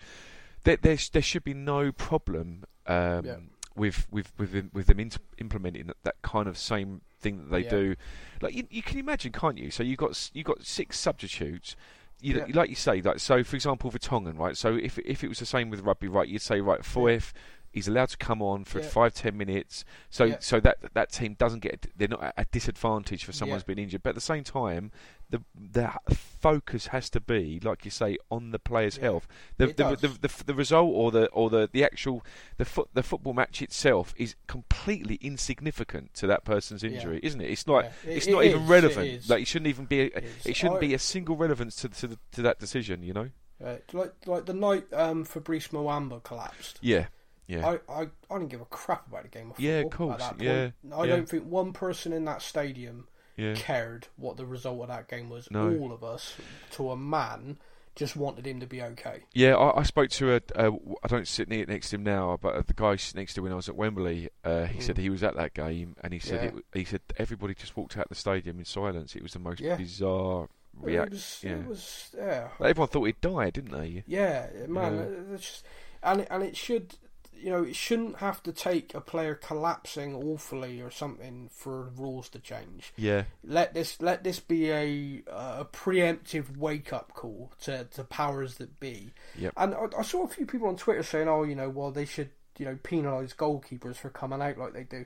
there 0.63 0.77
there, 0.77 0.97
there 1.13 1.21
should 1.21 1.43
be 1.43 1.53
no 1.53 1.91
problem 1.91 2.65
um, 2.87 3.25
Yeah. 3.25 3.35
with 3.75 4.07
with 4.11 4.31
with 4.37 4.51
them, 4.53 4.71
with 4.73 4.87
them 4.87 4.99
int- 4.99 5.17
implementing 5.37 5.87
that, 5.87 5.97
that 6.03 6.21
kind 6.21 6.47
of 6.47 6.57
same 6.57 7.01
thing 7.19 7.37
that 7.37 7.49
they 7.51 7.63
Yeah. 7.63 7.69
do. 7.69 7.95
Like 8.41 8.55
you, 8.55 8.67
you 8.69 8.81
can 8.83 8.99
imagine, 8.99 9.31
can't 9.31 9.57
you? 9.57 9.71
So 9.71 9.83
you 9.83 9.91
have 9.91 9.97
got 9.99 10.29
you 10.33 10.43
got 10.43 10.63
six 10.65 10.99
substitutes. 10.99 11.75
You, 12.19 12.37
Yeah. 12.37 12.45
Like 12.55 12.69
you 12.69 12.75
say, 12.75 13.01
like 13.01 13.19
so. 13.19 13.43
For 13.43 13.55
example, 13.55 13.91
Vertonghen, 13.91 14.37
right? 14.39 14.57
So 14.57 14.75
if 14.75 14.97
if 14.99 15.23
it 15.23 15.27
was 15.27 15.39
the 15.39 15.45
same 15.45 15.69
with 15.69 15.81
rugby, 15.81 16.07
right? 16.07 16.27
You'd 16.27 16.41
say, 16.41 16.61
right, 16.61 16.81
Foyth, 16.81 17.31
he's 17.77 17.87
allowed 17.87 18.09
to 18.09 18.17
come 18.17 18.41
on 18.41 18.63
for 18.65 18.79
Yeah. 18.79 18.87
five 18.87 19.13
ten 19.13 19.37
minutes. 19.37 19.85
So 20.09 20.23
Yeah. 20.25 20.37
so 20.39 20.59
that 20.59 20.77
that 20.93 21.11
team 21.11 21.35
doesn't 21.35 21.59
get 21.61 21.87
they're 21.95 22.07
not 22.07 22.23
at 22.23 22.33
a 22.37 22.45
disadvantage 22.51 23.23
for 23.23 23.31
someone's 23.31 23.63
Yeah. 23.63 23.67
been 23.73 23.79
injured. 23.79 24.03
But 24.03 24.09
at 24.09 24.15
the 24.15 24.21
same 24.33 24.43
time, 24.43 24.91
the 25.29 25.43
the 25.55 25.91
focus 26.15 26.87
has 26.87 27.09
to 27.11 27.19
be, 27.19 27.59
like 27.63 27.83
you 27.85 27.91
say, 27.91 28.17
on 28.31 28.51
the 28.51 28.59
player's 28.59 28.97
health. 28.97 29.27
The 29.57 29.67
the, 29.67 29.95
the, 29.95 30.07
the 30.27 30.43
the 30.45 30.53
result 30.53 30.91
or 30.93 31.11
the 31.11 31.27
or 31.27 31.49
the 31.49 31.69
the 31.71 31.83
actual 31.83 32.25
the 32.57 32.65
foot 32.65 32.89
the 32.93 33.03
football 33.03 33.33
match 33.33 33.61
itself 33.61 34.13
is 34.17 34.35
completely 34.47 35.15
insignificant 35.21 36.13
to 36.15 36.27
that 36.27 36.43
person's 36.43 36.83
injury, 36.83 37.19
isn't 37.23 37.41
it? 37.41 37.49
It's. 37.51 37.63
It- 37.67 37.91
it's 38.05 38.27
it 38.27 38.31
not 38.31 38.43
even 38.45 38.67
relevant. 38.67 39.07
it. 39.07 39.29
Like 39.29 39.41
it 39.41 39.47
shouldn't 39.47 39.67
even 39.67 39.85
be. 39.85 40.01
A, 40.01 40.21
It 40.45 40.55
shouldn't 40.55 40.77
I- 40.77 40.87
be 40.87 40.93
a 40.93 40.99
single 40.99 41.35
relevance 41.35 41.75
to 41.77 41.89
to, 41.89 42.07
the, 42.07 42.19
to 42.33 42.41
that 42.41 42.59
decision. 42.59 43.03
You 43.03 43.13
know? 43.13 43.29
Right. 43.59 43.83
Like 43.93 44.13
like 44.25 44.45
the 44.45 44.53
night 44.53 44.85
um, 44.93 45.23
Fabrice 45.25 45.69
Muamba 45.69 46.21
collapsed. 46.23 46.79
Yeah. 46.81 47.07
Yeah. 47.47 47.65
I, 47.67 47.79
I, 48.01 48.01
I 48.29 48.37
didn't 48.37 48.49
give 48.49 48.61
a 48.61 48.65
crap 48.65 49.07
about 49.07 49.23
the 49.23 49.29
game 49.29 49.51
of 49.51 49.55
football. 49.55 49.65
Yeah, 49.65 49.79
of 49.79 50.11
At 50.11 50.19
that 50.19 50.29
point. 50.37 50.41
yeah, 50.41 50.69
I 50.95 51.03
yeah. 51.05 51.15
don't 51.15 51.29
think 51.29 51.45
one 51.45 51.71
person 51.73 52.11
in 52.13 52.25
that 52.25 52.41
stadium 52.41 53.07
yeah. 53.37 53.53
cared 53.55 54.07
what 54.17 54.37
the 54.37 54.45
result 54.45 54.81
of 54.81 54.87
that 54.89 55.07
game 55.07 55.29
was. 55.29 55.49
No. 55.49 55.75
All 55.79 55.91
of 55.93 56.03
us, 56.03 56.35
to 56.71 56.91
a 56.91 56.97
man, 56.97 57.57
just 57.95 58.15
wanted 58.15 58.45
him 58.45 58.59
to 58.59 58.67
be 58.67 58.81
okay. 58.81 59.23
Yeah, 59.33 59.55
I, 59.55 59.79
I 59.79 59.83
spoke 59.83 60.09
to 60.11 60.35
a. 60.35 60.41
Uh, 60.55 60.71
don't 61.07 61.27
sit 61.27 61.47
near, 61.47 61.65
next 61.65 61.89
to 61.91 61.95
him 61.95 62.03
now, 62.03 62.37
but 62.41 62.53
uh, 62.55 62.61
the 62.67 62.73
guy 62.73 62.97
next 63.15 63.33
to 63.35 63.41
when 63.41 63.51
I 63.51 63.55
was 63.55 63.69
at 63.69 63.75
Wembley, 63.75 64.29
uh, 64.43 64.65
he 64.65 64.79
Mm. 64.79 64.83
said 64.83 64.97
he 64.97 65.09
was 65.09 65.23
at 65.23 65.35
that 65.35 65.53
game, 65.53 65.95
and 66.03 66.13
he 66.13 66.19
said 66.19 66.43
Yeah. 66.43 66.59
it, 66.59 66.65
he 66.73 66.83
said 66.83 67.01
everybody 67.17 67.55
just 67.55 67.75
walked 67.77 67.97
out 67.97 68.03
of 68.05 68.09
the 68.09 68.15
stadium 68.15 68.59
in 68.59 68.65
silence. 68.65 69.15
It 69.15 69.23
was 69.23 69.33
the 69.33 69.39
most 69.39 69.61
Yeah. 69.61 69.77
bizarre 69.77 70.43
It 70.83 70.85
reaction. 70.85 71.09
was, 71.17 71.39
yeah. 71.43 71.51
it 71.53 71.65
was, 71.67 72.09
yeah. 72.15 72.47
Everyone 72.59 72.87
thought 72.89 73.03
he'd 73.05 73.21
died, 73.21 73.53
didn't 73.53 73.71
they? 73.71 74.03
Yeah, 74.05 74.47
man, 74.67 75.27
it's 75.33 75.43
just, 75.47 75.65
and 76.03 76.21
it, 76.21 76.27
and 76.29 76.43
it 76.43 76.55
should, 76.55 76.95
you 77.39 77.49
know, 77.49 77.63
it 77.63 77.75
shouldn't 77.75 78.17
have 78.17 78.41
to 78.43 78.51
take 78.51 78.93
a 78.93 79.01
player 79.01 79.35
collapsing 79.35 80.15
awfully 80.15 80.81
or 80.81 80.91
something 80.91 81.49
for 81.51 81.89
rules 81.95 82.29
to 82.29 82.39
change. 82.39 82.93
Yeah, 82.95 83.23
Let 83.43 83.73
this 83.73 84.01
let 84.01 84.23
this 84.23 84.39
be 84.39 84.71
a 84.71 85.23
a 85.27 85.65
preemptive 85.65 86.57
wake 86.57 86.91
up 86.93 87.13
call 87.13 87.51
to 87.61 87.85
to 87.85 88.03
powers 88.03 88.55
that 88.55 88.79
be. 88.79 89.13
Yep. 89.37 89.53
And 89.57 89.75
I, 89.75 89.87
I 89.99 90.01
saw 90.01 90.23
a 90.23 90.27
few 90.27 90.45
people 90.45 90.67
on 90.67 90.75
Twitter 90.77 91.03
saying, 91.03 91.27
"Oh, 91.27 91.43
you 91.43 91.55
know, 91.55 91.69
well, 91.69 91.91
they 91.91 92.05
should, 92.05 92.29
you 92.57 92.65
know, 92.65 92.75
penalise 92.75 93.35
goalkeepers 93.35 93.95
for 93.97 94.09
coming 94.09 94.41
out 94.41 94.57
like 94.57 94.73
they 94.73 94.83
do." 94.83 95.05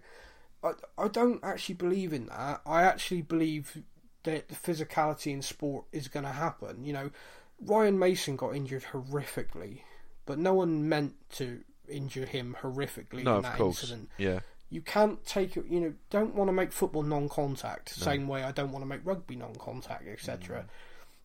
I 0.64 0.72
I 0.98 1.08
don't 1.08 1.44
actually 1.44 1.76
believe 1.76 2.14
in 2.14 2.28
that. 2.28 2.62
I 2.66 2.84
actually 2.84 3.22
believe 3.22 3.82
that 4.24 4.50
the 4.50 4.56
physicality 4.56 5.34
in 5.34 5.42
sport 5.42 5.86
is 5.92 6.08
going 6.08 6.26
to 6.26 6.32
happen. 6.32 6.84
You 6.84 6.94
know, 6.94 7.12
Ryan 7.60 7.98
Mason 7.98 8.36
got 8.36 8.56
injured 8.56 8.86
horrifically, 8.92 9.82
but 10.26 10.38
no 10.38 10.54
one 10.54 10.88
meant 10.88 11.16
to 11.38 11.62
injure 11.92 12.26
him 12.26 12.56
horrifically 12.62 13.24
no, 13.24 13.32
in 13.34 13.38
of 13.38 13.44
that 13.44 13.58
course. 13.58 13.82
incident. 13.84 14.10
Yeah, 14.18 14.40
You 14.70 14.82
can't 14.82 15.24
take 15.26 15.58
it. 15.58 15.66
You 15.70 15.80
know, 15.80 15.94
don't 16.10 16.34
want 16.36 16.48
to 16.48 16.54
make 16.54 16.72
football 16.72 17.04
non-contact. 17.04 17.98
No. 18.00 18.04
Same 18.06 18.28
way 18.28 18.44
I 18.44 18.52
don't 18.52 18.72
want 18.72 18.84
to 18.84 18.88
make 18.90 19.02
rugby 19.04 19.36
non-contact, 19.36 20.08
etc. 20.08 20.62
Mm. 20.62 20.66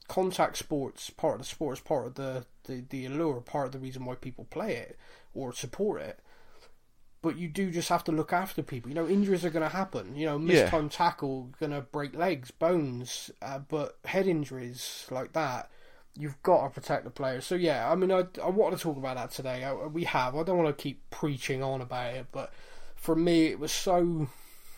Contact 0.09 0.57
sports 0.57 1.11
part 1.11 1.35
of 1.35 1.39
the 1.41 1.45
sport 1.47 1.79
is 1.79 1.81
part 1.81 2.07
of 2.07 2.15
the, 2.15 2.47
the 2.65 2.85
the 2.91 3.07
allure, 3.07 3.41
part 3.41 3.67
of 3.67 3.73
the 3.73 3.79
reason 3.81 4.05
why 4.05 4.15
people 4.15 4.45
play 4.51 4.77
it 4.77 4.99
or 5.35 5.53
support 5.53 6.01
it. 6.01 6.21
But 7.23 7.37
you 7.39 7.49
do 7.49 7.73
just 7.73 7.89
have 7.89 8.05
to 8.05 8.13
look 8.13 8.33
after 8.33 8.63
people. 8.63 8.89
You 8.89 8.95
know, 8.95 9.09
injuries 9.09 9.45
are 9.45 9.51
going 9.51 9.69
to 9.69 9.75
happen. 9.77 10.15
You 10.15 10.27
know, 10.27 10.39
missed 10.39 10.65
Yeah. 10.65 10.71
time 10.71 10.89
tackle 10.89 11.51
going 11.59 11.73
to 11.73 11.81
break 11.81 12.15
legs, 12.15 12.53
bones. 12.53 13.33
Uh, 13.43 13.59
but 13.59 13.99
head 14.05 14.29
injuries 14.29 15.07
like 15.11 15.33
that, 15.33 15.69
you've 16.17 16.43
got 16.43 16.65
to 16.65 16.71
protect 16.71 17.05
the 17.05 17.11
players. 17.11 17.45
So 17.47 17.55
yeah, 17.55 17.91
I 17.91 17.95
mean, 17.95 18.11
I 18.11 18.25
I 18.43 18.49
want 18.49 18.77
to 18.77 18.83
talk 18.83 18.97
about 18.97 19.17
that 19.17 19.31
today. 19.31 19.65
I, 19.65 19.73
we 19.73 20.05
have. 20.05 20.35
I 20.35 20.43
don't 20.43 20.59
want 20.59 20.77
to 20.77 20.83
keep 20.83 21.09
preaching 21.11 21.63
on 21.63 21.81
about 21.81 22.15
it, 22.15 22.27
but 22.33 22.53
for 22.95 23.15
me, 23.15 23.47
it 23.47 23.59
was 23.59 23.73
so 23.73 24.29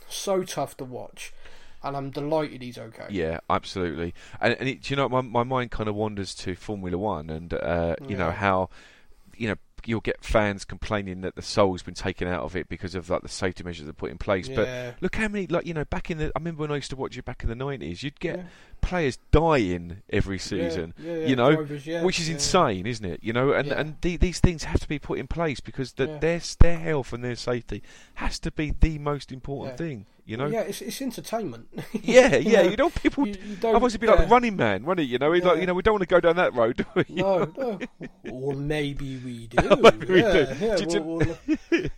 so 0.09 0.43
tough 0.43 0.76
to 0.78 0.84
watch. 0.84 1.32
And 1.80 1.97
I'm 1.97 2.11
delighted 2.11 2.61
he's 2.61 2.76
okay. 2.76 3.07
Yeah, 3.09 3.39
absolutely. 3.49 4.12
And, 4.41 4.57
and 4.59 4.68
it, 4.68 4.91
you 4.91 4.97
know, 4.97 5.09
my 5.09 5.20
my 5.20 5.45
mind 5.45 5.70
kind 5.70 5.89
of 5.89 5.95
wanders 5.95 6.34
to 6.36 6.57
Formula 6.57 6.99
One, 6.99 7.30
and 7.30 7.55
uh, 7.55 7.95
you 8.09 8.16
know 8.16 8.32
how, 8.32 8.70
you 9.36 9.49
know, 9.49 9.55
you'll 9.87 10.01
get 10.01 10.24
fans 10.24 10.64
complaining 10.64 11.20
that 11.20 11.35
the 11.37 11.43
soul's 11.43 11.83
been 11.83 11.95
taken 11.95 12.26
out 12.29 12.43
of 12.43 12.57
it 12.57 12.68
because 12.68 12.95
of 12.95 13.09
like 13.11 13.22
the 13.22 13.29
safety 13.29 13.62
measures 13.64 13.87
they 13.87 13.93
put 13.93 14.11
in 14.11 14.18
place. 14.18 14.49
Yeah. 14.49 14.57
But 14.93 14.95
look 15.03 15.16
how 15.16 15.29
many, 15.29 15.47
like 15.47 15.66
you 15.66 15.74
know, 15.74 15.85
back 15.85 16.11
in 16.11 16.18
the, 16.18 16.26
I 16.26 16.39
remember 16.39 16.62
when 16.62 16.72
I 16.72 16.76
used 16.76 16.91
to 16.91 16.97
watch 16.97 17.16
it 17.16 17.24
back 17.24 17.43
in 17.43 17.49
the 17.49 17.55
nineties, 17.55 18.03
you'd 18.03 18.18
get 18.20 18.37
Yeah. 18.39 18.45
players 18.81 19.18
dying 19.31 20.03
every 20.11 20.39
season. 20.39 20.95
Yeah, 20.99 21.26
you 21.26 21.37
know, 21.37 21.55
drivers, 21.57 21.87
which 22.05 22.20
is 22.20 22.29
insane, 22.29 22.87
isn't 22.87 23.05
it? 23.05 23.20
You 23.22 23.33
know, 23.33 23.53
and 23.53 23.68
and 23.72 23.97
the, 24.01 24.16
these 24.16 24.41
things 24.41 24.64
have 24.64 24.81
to 24.81 24.89
be 24.89 24.99
put 24.99 25.18
in 25.18 25.26
place 25.26 25.61
because 25.61 25.93
the, 25.93 26.07
their 26.20 26.41
their 26.61 26.79
health 26.79 27.12
and 27.12 27.22
their 27.24 27.37
safety 27.37 27.83
has 28.14 28.39
to 28.41 28.51
be 28.51 28.72
the 28.79 28.99
most 28.99 29.31
important 29.33 29.79
thing. 29.79 30.07
You 30.29 30.37
know. 30.37 30.45
Well, 30.45 30.53
yeah, 30.53 30.61
it's 30.61 30.83
it's 30.83 31.01
entertainment. 31.01 31.68
Yeah, 32.03 32.37
You 32.37 32.51
yeah. 32.51 32.62
know, 32.62 32.68
You 32.68 32.76
don't 32.76 32.95
people. 32.95 33.26
you- 33.26 33.35
you 33.47 33.57
don't- 33.57 33.74
Otherwise, 33.74 33.93
it'd 33.93 34.01
be 34.03 34.07
like 34.07 34.18
yeah. 34.18 34.24
the 34.26 34.31
Running 34.31 34.57
Man, 34.57 34.85
wouldn't 34.85 35.07
it? 35.07 35.11
You 35.11 35.18
know, 35.18 35.33
It's 35.33 35.45
like 35.47 35.59
you 35.61 35.66
know, 35.66 35.72
we 35.72 35.81
don't 35.83 35.95
want 35.95 36.03
to 36.03 36.07
go 36.07 36.20
down 36.20 36.37
that 36.37 36.53
road, 36.55 36.76
do 36.76 36.85
we? 36.95 37.05
No, 37.09 37.51
no. 37.57 37.79
or 38.31 38.53
maybe 38.53 39.16
we 39.24 39.47
do. 39.49 39.76
Maybe 39.76 40.07
we 40.07 40.20
yeah, 40.20 40.33
do. 40.33 40.66
Yeah, 40.66 40.76
Do 40.76 40.85
you- 40.95 41.03
well, 41.03 41.18
well, 41.18 41.39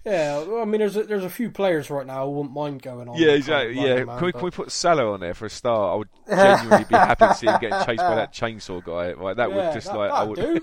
yeah. 0.04 0.38
well, 0.44 0.62
I 0.62 0.64
mean, 0.64 0.78
there's 0.78 0.96
a, 0.96 1.02
there's 1.02 1.24
a 1.24 1.28
few 1.30 1.50
players 1.50 1.90
right 1.90 2.06
now. 2.06 2.22
I 2.22 2.24
wouldn't 2.26 2.54
mind 2.54 2.82
going 2.82 3.08
on. 3.08 3.16
Yeah, 3.18 3.30
exactly. 3.32 3.74
kind 3.74 3.88
of 3.90 3.98
Yeah, 3.98 4.04
man, 4.04 4.18
can 4.18 4.26
we, 4.26 4.32
but- 4.32 4.38
can 4.38 4.44
we 4.44 4.50
put 4.52 4.70
Salah 4.70 5.12
on 5.12 5.18
there 5.20 5.34
for 5.34 5.46
a 5.46 5.50
start? 5.50 5.92
I 5.92 5.96
would 5.96 6.08
genuinely 6.28 6.84
be 6.88 6.94
happy 6.94 7.26
to 7.26 7.34
see 7.34 7.46
him 7.48 7.60
getting 7.60 7.84
chased 7.84 7.98
by 7.98 8.14
that 8.14 8.32
chainsaw 8.32 8.84
guy. 8.84 9.12
Like 9.20 9.38
that 9.38 9.50
yeah, 9.50 9.56
would 9.56 9.74
just 9.74 9.88
that, 9.88 9.96
like 9.96 10.10
I 10.12 10.22
would. 10.22 10.36
do. 10.38 10.60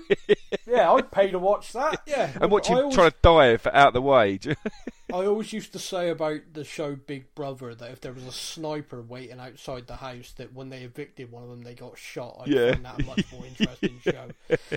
yeah, 0.66 0.90
I'd 0.90 1.10
pay 1.10 1.30
to 1.32 1.38
watch 1.38 1.74
that. 1.74 2.00
Yeah, 2.06 2.30
And 2.40 2.50
watch 2.50 2.70
I 2.70 2.72
him 2.72 2.78
always, 2.78 2.94
trying 2.94 3.10
to 3.10 3.16
dive 3.20 3.66
out 3.66 3.88
of 3.88 3.92
the 3.94 4.00
way. 4.02 4.38
I 5.12 5.24
always 5.24 5.52
used 5.52 5.72
to 5.72 5.78
say 5.78 6.10
about 6.10 6.40
the 6.52 6.64
show 6.64 6.94
Big 6.94 7.34
Brother 7.34 7.57
that 7.58 7.90
if 7.90 8.00
there 8.00 8.12
was 8.12 8.24
a 8.26 8.32
sniper 8.32 9.02
waiting 9.02 9.38
outside 9.40 9.86
the 9.86 9.96
house, 9.96 10.32
that 10.38 10.52
when 10.54 10.68
they 10.70 10.82
evicted 10.82 11.30
one 11.32 11.42
of 11.42 11.48
them, 11.50 11.62
they 11.62 11.74
got 11.74 11.98
shot. 11.98 12.36
I'd 12.40 12.48
Yeah. 12.48 12.72
find 12.72 12.84
that 12.84 13.02
a 13.02 13.04
much 13.06 13.32
more 13.32 13.44
interesting 13.46 14.00
show. 14.04 14.28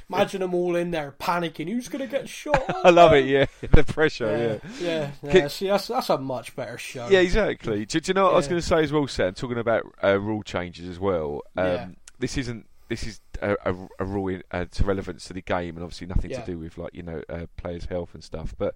Imagine 0.10 0.42
them 0.42 0.54
all 0.54 0.76
in 0.76 0.92
there 0.92 1.14
panicking. 1.20 1.68
Who's 1.70 1.88
going 1.88 2.02
to 2.08 2.12
get 2.12 2.28
shot? 2.28 2.64
I 2.84 2.90
love 2.90 3.14
it. 3.14 3.26
Yeah, 3.26 3.46
the 3.72 3.84
pressure. 3.84 4.60
Yeah, 4.62 4.70
yeah, 4.86 5.12
yeah. 5.24 5.32
Can- 5.32 5.50
See, 5.50 5.68
that's 5.68 5.88
that's 5.88 6.10
a 6.10 6.18
much 6.18 6.56
better 6.56 6.78
show. 6.78 7.08
Yeah, 7.10 7.20
exactly. 7.20 7.86
Do, 7.86 8.00
do 8.00 8.10
you 8.10 8.14
know 8.14 8.24
what 8.26 8.34
I 8.34 8.38
was 8.38 8.48
going 8.48 8.62
to 8.62 8.68
say 8.68 8.84
as 8.84 8.92
well, 8.92 9.08
Sam? 9.08 9.34
Talking 9.34 9.58
about 9.58 9.84
uh, 10.04 10.20
rule 10.20 10.44
changes 10.44 10.88
as 10.88 11.00
well. 11.00 11.42
Um, 11.56 11.66
Yeah. 11.66 11.88
This 12.20 12.38
isn't. 12.38 12.66
This 12.88 13.08
is 13.08 13.22
a, 13.42 13.56
a, 13.66 13.76
a 14.00 14.06
rule 14.06 14.28
in, 14.28 14.44
uh, 14.52 14.66
to 14.70 14.84
relevance 14.84 15.24
to 15.28 15.34
the 15.34 15.42
game, 15.42 15.76
and 15.78 15.84
obviously 15.84 16.08
nothing 16.08 16.30
Yeah. 16.32 16.42
to 16.42 16.46
do 16.52 16.60
with 16.60 16.78
like 16.78 16.94
you 16.94 17.04
know 17.04 17.24
uh, 17.30 17.46
players' 17.56 17.86
health 17.86 18.14
and 18.14 18.22
stuff. 18.24 18.54
But 18.58 18.76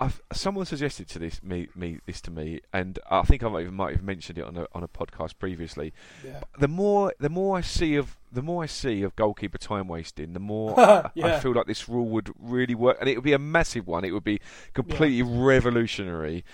I've, 0.00 0.20
someone 0.32 0.66
suggested 0.66 1.08
to 1.10 1.18
this 1.20 1.42
me, 1.42 1.68
me 1.76 2.00
this 2.04 2.20
to 2.22 2.30
me, 2.30 2.60
and 2.72 2.98
I 3.10 3.22
think 3.22 3.44
I 3.44 3.48
might 3.48 3.60
even 3.62 3.74
might 3.74 3.94
have 3.94 4.04
mentioned 4.04 4.38
it 4.38 4.44
on 4.44 4.56
a 4.56 4.66
on 4.72 4.82
a 4.82 4.88
podcast 4.88 5.38
previously. 5.38 5.92
yeah. 6.24 6.40
The 6.58 6.68
more 6.68 7.14
the 7.20 7.28
more 7.28 7.56
I 7.56 7.60
see 7.60 7.94
of 7.94 8.16
the 8.32 8.42
more 8.42 8.64
I 8.64 8.66
see 8.66 9.02
of 9.02 9.14
goalkeeper 9.14 9.58
time 9.58 9.86
wasting, 9.86 10.32
the 10.32 10.40
more 10.40 10.78
I, 10.80 11.10
I 11.22 11.38
feel 11.38 11.52
like 11.52 11.66
this 11.66 11.88
rule 11.88 12.08
would 12.08 12.32
really 12.38 12.74
work, 12.74 12.96
and 12.98 13.08
it 13.08 13.14
would 13.14 13.24
be 13.24 13.32
a 13.32 13.38
massive 13.38 13.86
one. 13.86 14.04
It 14.04 14.10
would 14.10 14.24
be 14.24 14.40
completely 14.72 15.22
revolutionary. 15.22 16.44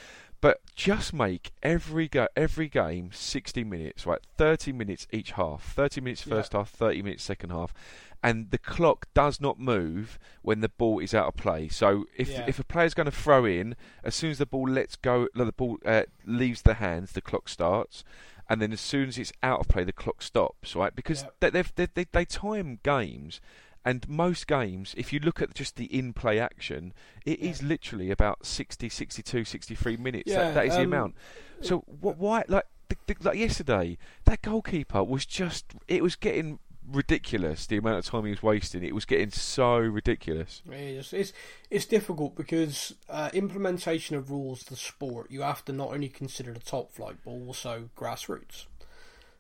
But 0.43 0.61
just 0.75 1.13
make 1.13 1.51
every 1.63 2.09
go 2.09 2.27
every 2.35 2.69
game 2.69 3.11
sixty 3.13 3.63
minutes, 3.63 4.07
right? 4.07 4.21
Thirty 4.39 4.73
minutes 4.73 5.07
each 5.13 5.33
half. 5.33 5.75
Thirty 5.75 6.01
minutes 6.01 6.27
Yeah. 6.27 6.35
first 6.35 6.53
half, 6.55 6.71
thirty 6.71 7.03
minutes 7.03 7.23
second 7.25 7.51
half, 7.51 7.75
and 8.23 8.51
the 8.51 8.57
clock 8.59 9.07
does 9.13 9.39
not 9.41 9.59
move 9.59 10.19
when 10.41 10.61
the 10.61 10.71
ball 10.71 10.99
is 11.01 11.13
out 11.13 11.27
of 11.29 11.37
play. 11.37 11.69
So 11.69 12.07
if 12.17 12.31
Yeah. 12.31 12.45
if 12.49 12.59
a 12.59 12.65
player's 12.65 12.95
going 12.95 13.05
to 13.07 13.11
throw 13.13 13.45
in, 13.45 13.77
as 14.03 14.15
soon 14.15 14.31
as 14.31 14.39
the 14.39 14.47
ball 14.47 14.67
lets 14.69 14.97
go, 14.97 15.29
the 15.35 15.53
ball 15.53 15.77
uh, 15.85 16.05
leaves 16.25 16.63
the 16.63 16.75
hands, 16.75 17.13
the 17.13 17.21
clock 17.21 17.49
starts, 17.51 18.03
and 18.49 18.63
then 18.63 18.73
as 18.73 18.81
soon 18.81 19.09
as 19.09 19.19
it's 19.19 19.33
out 19.43 19.61
of 19.61 19.69
play, 19.69 19.85
the 19.85 19.93
clock 19.93 20.23
stops, 20.23 20.75
right? 20.75 20.95
Because 20.97 21.23
Yep. 21.23 21.35
they, 21.41 21.51
they've, 21.51 21.73
they, 21.77 21.87
they 21.95 22.07
they 22.13 22.25
time 22.25 22.79
games. 22.83 23.43
And 23.85 24.07
most 24.09 24.47
games, 24.47 24.95
if 24.97 25.13
you 25.13 25.21
look 25.21 25.41
at 25.41 25.55
just 25.55 25.77
the 25.77 25.87
in-play 25.87 26.39
action, 26.39 26.93
it 27.25 27.41
is 27.41 27.63
Yeah. 27.63 27.69
literally 27.69 28.11
about 28.11 28.45
60, 28.45 28.89
62, 28.89 29.45
63 29.45 29.97
minutes. 29.97 30.31
Yeah, 30.31 30.45
that, 30.45 30.55
that 30.55 30.67
is 30.67 30.75
the 30.75 30.81
um, 30.81 30.93
amount. 30.93 31.15
So 31.63 31.79
what? 32.01 32.19
Why? 32.19 32.45
Like, 32.49 32.67
the, 32.89 32.97
the, 33.07 33.17
like 33.23 33.39
yesterday, 33.39 33.97
that 34.25 34.43
goalkeeper 34.43 35.03
was 35.03 35.25
just—it 35.25 36.03
was 36.03 36.17
getting 36.17 36.59
ridiculous. 36.87 37.67
The 37.67 37.77
amount 37.77 37.99
of 37.99 38.05
time 38.05 38.25
he 38.25 38.31
was 38.31 38.43
wasting, 38.43 38.83
it 38.83 38.95
was 38.95 39.05
getting 39.05 39.31
so 39.31 39.79
ridiculous. 39.79 40.63
It's, 40.71 41.13
it's 41.13 41.33
it's 41.71 41.87
difficult 41.87 42.35
because 42.35 42.95
uh, 43.09 43.31
implementation 43.33 44.17
of 44.17 44.31
rules 44.31 44.65
to 44.65 44.71
the 44.71 44.77
sport, 44.77 45.31
you 45.31 45.43
have 45.43 45.65
to 45.67 45.73
not 45.73 45.91
only 45.91 46.09
consider 46.09 46.53
the 46.53 46.61
top 46.61 46.93
flight 46.93 47.17
but 47.25 47.31
also 47.31 47.91
grassroots. 47.97 48.67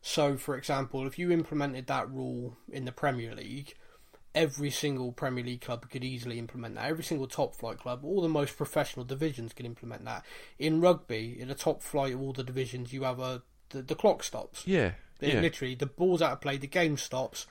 So, 0.03 0.36
for 0.36 0.57
example, 0.57 1.07
if 1.07 1.18
you 1.18 1.30
implemented 1.30 1.86
that 1.88 2.11
rule 2.11 2.57
in 2.72 2.86
the 2.86 2.93
Premier 2.93 3.34
League, 3.34 3.74
every 4.34 4.70
single 4.70 5.12
Premier 5.12 5.44
League 5.44 5.60
club 5.60 5.88
could 5.90 6.04
easily 6.04 6.38
implement 6.38 6.76
that. 6.76 6.88
Every 6.88 7.04
single 7.04 7.26
top 7.26 7.54
flight 7.54 7.78
club, 7.78 8.04
all 8.04 8.20
the 8.20 8.28
most 8.28 8.56
professional 8.56 9.04
divisions 9.04 9.52
can 9.52 9.66
implement 9.66 10.04
that. 10.04 10.24
In 10.58 10.80
rugby, 10.80 11.36
in 11.38 11.48
the 11.48 11.54
top 11.54 11.82
flight 11.82 12.14
of 12.14 12.20
all 12.20 12.32
the 12.32 12.44
divisions, 12.44 12.92
you 12.92 13.02
have 13.02 13.18
a 13.20 13.42
the, 13.70 13.82
the 13.82 13.94
clock 13.94 14.22
stops. 14.22 14.66
Yeah, 14.66 14.92
It 15.20 15.34
yeah, 15.34 15.40
Literally, 15.40 15.74
the 15.74 15.86
ball's 15.86 16.22
out 16.22 16.32
of 16.32 16.40
play, 16.40 16.56
the 16.56 16.66
game 16.66 16.96
stops, 16.96 17.46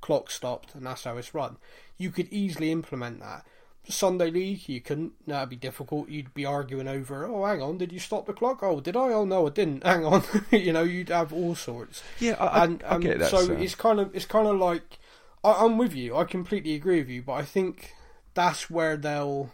clock 0.00 0.30
stopped, 0.30 0.74
and 0.74 0.86
that's 0.86 1.04
how 1.04 1.16
it's 1.16 1.34
run. 1.34 1.56
You 1.98 2.10
could 2.10 2.28
easily 2.32 2.70
implement 2.70 3.20
that. 3.20 3.44
Sunday 3.86 4.30
League, 4.30 4.66
you 4.68 4.80
couldn't. 4.80 5.12
That'd 5.26 5.50
be 5.50 5.56
difficult. 5.56 6.08
You'd 6.08 6.32
be 6.32 6.46
arguing 6.46 6.88
over, 6.88 7.26
oh, 7.26 7.44
hang 7.44 7.60
on, 7.60 7.76
did 7.76 7.92
you 7.92 7.98
stop 7.98 8.24
the 8.24 8.32
clock? 8.32 8.62
Oh, 8.62 8.80
did 8.80 8.96
I? 8.96 9.12
Oh, 9.12 9.24
no, 9.24 9.46
I 9.46 9.50
didn't. 9.50 9.84
Hang 9.84 10.06
on. 10.06 10.22
you 10.50 10.72
know, 10.72 10.84
you'd 10.84 11.10
have 11.10 11.32
all 11.32 11.54
sorts. 11.54 12.02
yeah. 12.18 12.36
I, 12.40 12.46
I, 12.46 12.64
and 12.64 12.82
I 12.84 12.88
um, 12.88 13.00
get 13.02 13.18
that. 13.18 13.30
so 13.30 13.44
Sam. 13.44 13.60
it's 13.60 13.74
kind 13.74 14.00
of 14.00 14.14
it's 14.16 14.24
kind 14.24 14.48
of 14.48 14.56
like 14.56 14.98
I, 15.44 15.64
I'm 15.64 15.78
with 15.78 15.94
you. 15.94 16.16
I 16.16 16.24
completely 16.24 16.74
agree 16.74 16.98
with 17.00 17.08
you, 17.10 17.22
but 17.22 17.34
I 17.34 17.42
think 17.42 17.92
that's 18.34 18.70
where 18.70 18.96
they'll. 18.96 19.52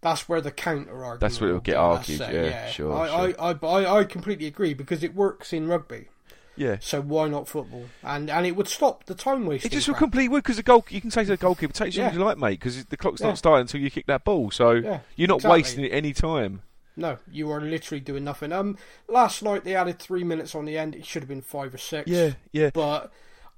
That's 0.00 0.28
where 0.28 0.40
the 0.40 0.50
counter 0.50 1.04
argument. 1.04 1.20
That's 1.20 1.40
where 1.40 1.50
it'll 1.50 1.60
get 1.60 1.76
argued, 1.76 2.18
let's 2.18 2.32
yeah, 2.32 2.68
sure, 2.70 2.92
I, 2.92 3.06
sure. 3.30 3.40
I, 3.40 3.50
I, 3.52 3.82
I, 3.84 3.98
I 4.00 4.04
completely 4.04 4.46
agree 4.48 4.74
because 4.74 5.04
it 5.04 5.14
works 5.14 5.52
in 5.52 5.68
rugby. 5.68 6.08
yeah. 6.56 6.78
So 6.80 7.00
why 7.00 7.28
not 7.28 7.46
football? 7.46 7.84
And 8.02 8.28
and 8.28 8.44
it 8.44 8.56
would 8.56 8.66
stop 8.66 9.04
the 9.04 9.14
time 9.14 9.46
wasting. 9.46 9.70
It 9.70 9.74
just 9.74 9.86
would 9.86 9.94
crap. 9.94 10.10
complete 10.10 10.28
wood 10.28 10.42
because 10.42 10.56
the 10.56 10.64
goal. 10.64 10.84
You 10.88 11.00
can 11.00 11.12
say 11.12 11.22
to 11.22 11.30
the 11.30 11.36
goalkeeper, 11.36 11.72
"Take 11.72 11.94
Yeah. 11.96 12.08
as 12.08 12.14
you 12.14 12.18
like, 12.24 12.36
mate," 12.36 12.58
because 12.58 12.84
the 12.86 12.96
clock's 12.96 13.20
Yeah. 13.20 13.28
not 13.28 13.38
starting 13.38 13.60
until 13.60 13.80
you 13.80 13.90
kick 13.90 14.06
that 14.06 14.24
ball. 14.24 14.50
So 14.50 14.72
Yeah, 14.72 15.00
you're 15.14 15.28
not 15.28 15.36
exactly. 15.36 15.58
wasting 15.60 15.84
any 15.86 16.12
time. 16.12 16.62
No, 16.96 17.18
you 17.30 17.48
are 17.52 17.60
literally 17.60 18.00
doing 18.00 18.24
nothing. 18.24 18.50
Um, 18.52 18.76
last 19.08 19.40
night 19.42 19.62
they 19.62 19.76
added 19.76 20.00
three 20.00 20.24
minutes 20.24 20.54
on 20.56 20.64
the 20.64 20.76
end. 20.76 20.96
It 20.96 21.06
should 21.06 21.22
have 21.22 21.28
been 21.28 21.42
five 21.42 21.72
or 21.72 21.78
six. 21.78 22.08
Yeah, 22.10 22.32
yeah. 22.50 22.70
But 22.74 23.12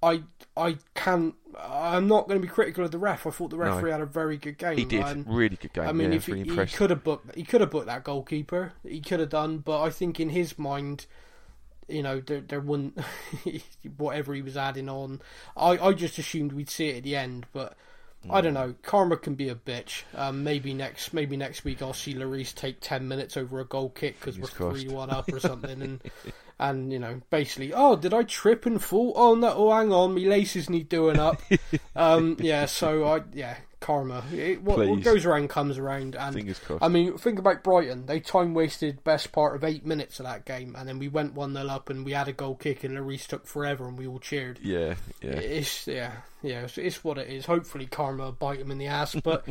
I 0.05 0.23
I 0.57 0.77
can't. 0.95 1.35
I'm 1.59 2.07
not 2.09 2.29
going 2.29 2.41
to 2.41 2.47
be 2.47 2.53
critical 2.53 2.85
of 2.85 2.91
the 2.91 2.99
ref. 2.99 3.27
I 3.27 3.31
thought 3.31 3.51
the 3.51 3.57
No. 3.57 3.63
referee 3.65 3.91
had 3.91 4.01
a 4.01 4.07
very 4.07 4.37
good 4.37 4.59
game. 4.59 4.77
He 4.77 4.85
did 4.85 5.05
And, 5.05 5.25
really 5.29 5.57
good 5.57 5.73
game. 5.73 5.89
I 5.89 5.93
mean, 5.93 6.11
yeah, 6.11 6.17
if 6.17 6.29
really 6.29 6.43
he, 6.45 6.55
he 6.55 6.67
could 6.67 6.91
have 6.91 7.03
booked, 7.05 7.35
he 7.37 7.45
could 7.45 7.61
have 7.61 7.71
booked 7.71 7.87
that 7.87 8.05
goalkeeper. 8.05 8.73
He 8.87 9.01
could 9.01 9.21
have 9.21 9.31
done, 9.31 9.59
but 9.59 9.81
I 9.83 9.91
think 9.91 10.21
in 10.21 10.31
his 10.31 10.59
mind, 10.59 11.07
you 11.89 12.03
know, 12.03 12.21
there 12.21 12.41
there 12.41 12.61
wouldn't 12.61 12.99
whatever 13.97 14.35
he 14.35 14.43
was 14.43 14.57
adding 14.57 14.89
on. 14.89 15.21
I 15.57 15.79
I 15.79 15.93
just 15.93 16.19
assumed 16.19 16.53
we'd 16.53 16.71
see 16.71 16.89
it 16.91 16.99
at 16.99 17.03
the 17.05 17.17
end, 17.17 17.47
but. 17.53 17.77
I 18.31 18.41
Mm. 18.41 18.45
don't 18.45 18.55
know. 18.55 18.75
Karma 18.83 19.19
can 19.19 19.35
be 19.35 19.51
a 19.51 19.55
bitch. 19.55 20.05
Um, 20.15 20.45
maybe 20.45 20.73
next, 20.73 21.13
maybe 21.13 21.37
next 21.37 21.63
week 21.63 21.83
I'll 21.83 21.93
see 21.93 22.15
Lloris 22.15 22.55
take 22.55 22.79
ten 22.81 23.07
minutes 23.07 23.37
over 23.37 23.61
a 23.61 23.67
goal 23.67 23.91
kick 23.91 24.19
because 24.19 24.39
we're 24.39 24.47
three 24.47 24.89
one 24.89 25.11
up 25.11 25.31
or 25.31 25.41
something, 25.41 25.83
and 25.83 26.03
and 26.59 26.93
you 26.93 26.99
know, 26.99 27.21
basically, 27.31 27.73
oh, 27.73 27.97
did 27.97 28.15
I 28.15 28.23
trip 28.23 28.67
and 28.67 28.83
fall? 28.83 29.13
Oh 29.17 29.35
no, 29.35 29.53
oh 29.55 29.73
hang 29.73 29.93
on, 29.93 30.15
my 30.15 30.21
laces 30.21 30.71
need 30.71 30.89
doing 30.89 31.19
up. 31.19 31.41
um, 31.97 32.37
yeah, 32.41 32.67
so 32.67 33.05
I 33.05 33.23
yeah, 33.33 33.57
karma. 33.81 34.25
It, 34.33 34.63
what, 34.63 34.79
what 34.79 35.03
goes 35.03 35.27
around 35.27 35.49
comes 35.49 35.79
around, 35.79 36.17
and 36.17 36.35
Fingers 36.35 36.59
crossed. 36.59 36.83
I 36.83 36.89
mean, 36.89 37.17
think 37.19 37.39
about 37.39 37.63
Brighton. 37.63 38.07
They 38.07 38.21
time 38.21 38.55
wasted 38.55 39.05
best 39.05 39.33
part 39.33 39.57
of 39.57 39.65
eight 39.65 39.85
minutes 39.85 40.21
of 40.21 40.27
that 40.27 40.45
game, 40.45 40.75
and 40.79 40.89
then 40.89 40.99
we 40.99 41.09
went 41.09 41.35
one 41.35 41.53
nil 41.53 41.71
up, 41.71 41.91
and 41.91 42.05
we 42.05 42.13
had 42.13 42.29
a 42.29 42.33
goal 42.33 42.55
kick, 42.55 42.85
and 42.85 42.97
Lloris 42.97 43.27
took 43.27 43.47
forever, 43.47 43.87
and 43.87 43.99
we 43.99 44.07
all 44.07 44.19
cheered. 44.19 44.59
yeah, 44.63 44.95
yeah. 45.21 45.33
It's 45.33 45.87
yeah, 45.87 46.13
yeah. 46.45 46.61
It's, 46.63 46.79
it's 46.79 47.03
what 47.03 47.19
it 47.19 47.29
is. 47.29 47.47
Hopefully, 47.47 47.87
karma 47.87 48.25
will 48.25 48.33
bite 48.33 48.61
him 48.61 48.71
in 48.71 48.79
the 48.79 48.87
ass. 48.87 49.15
But 49.23 49.45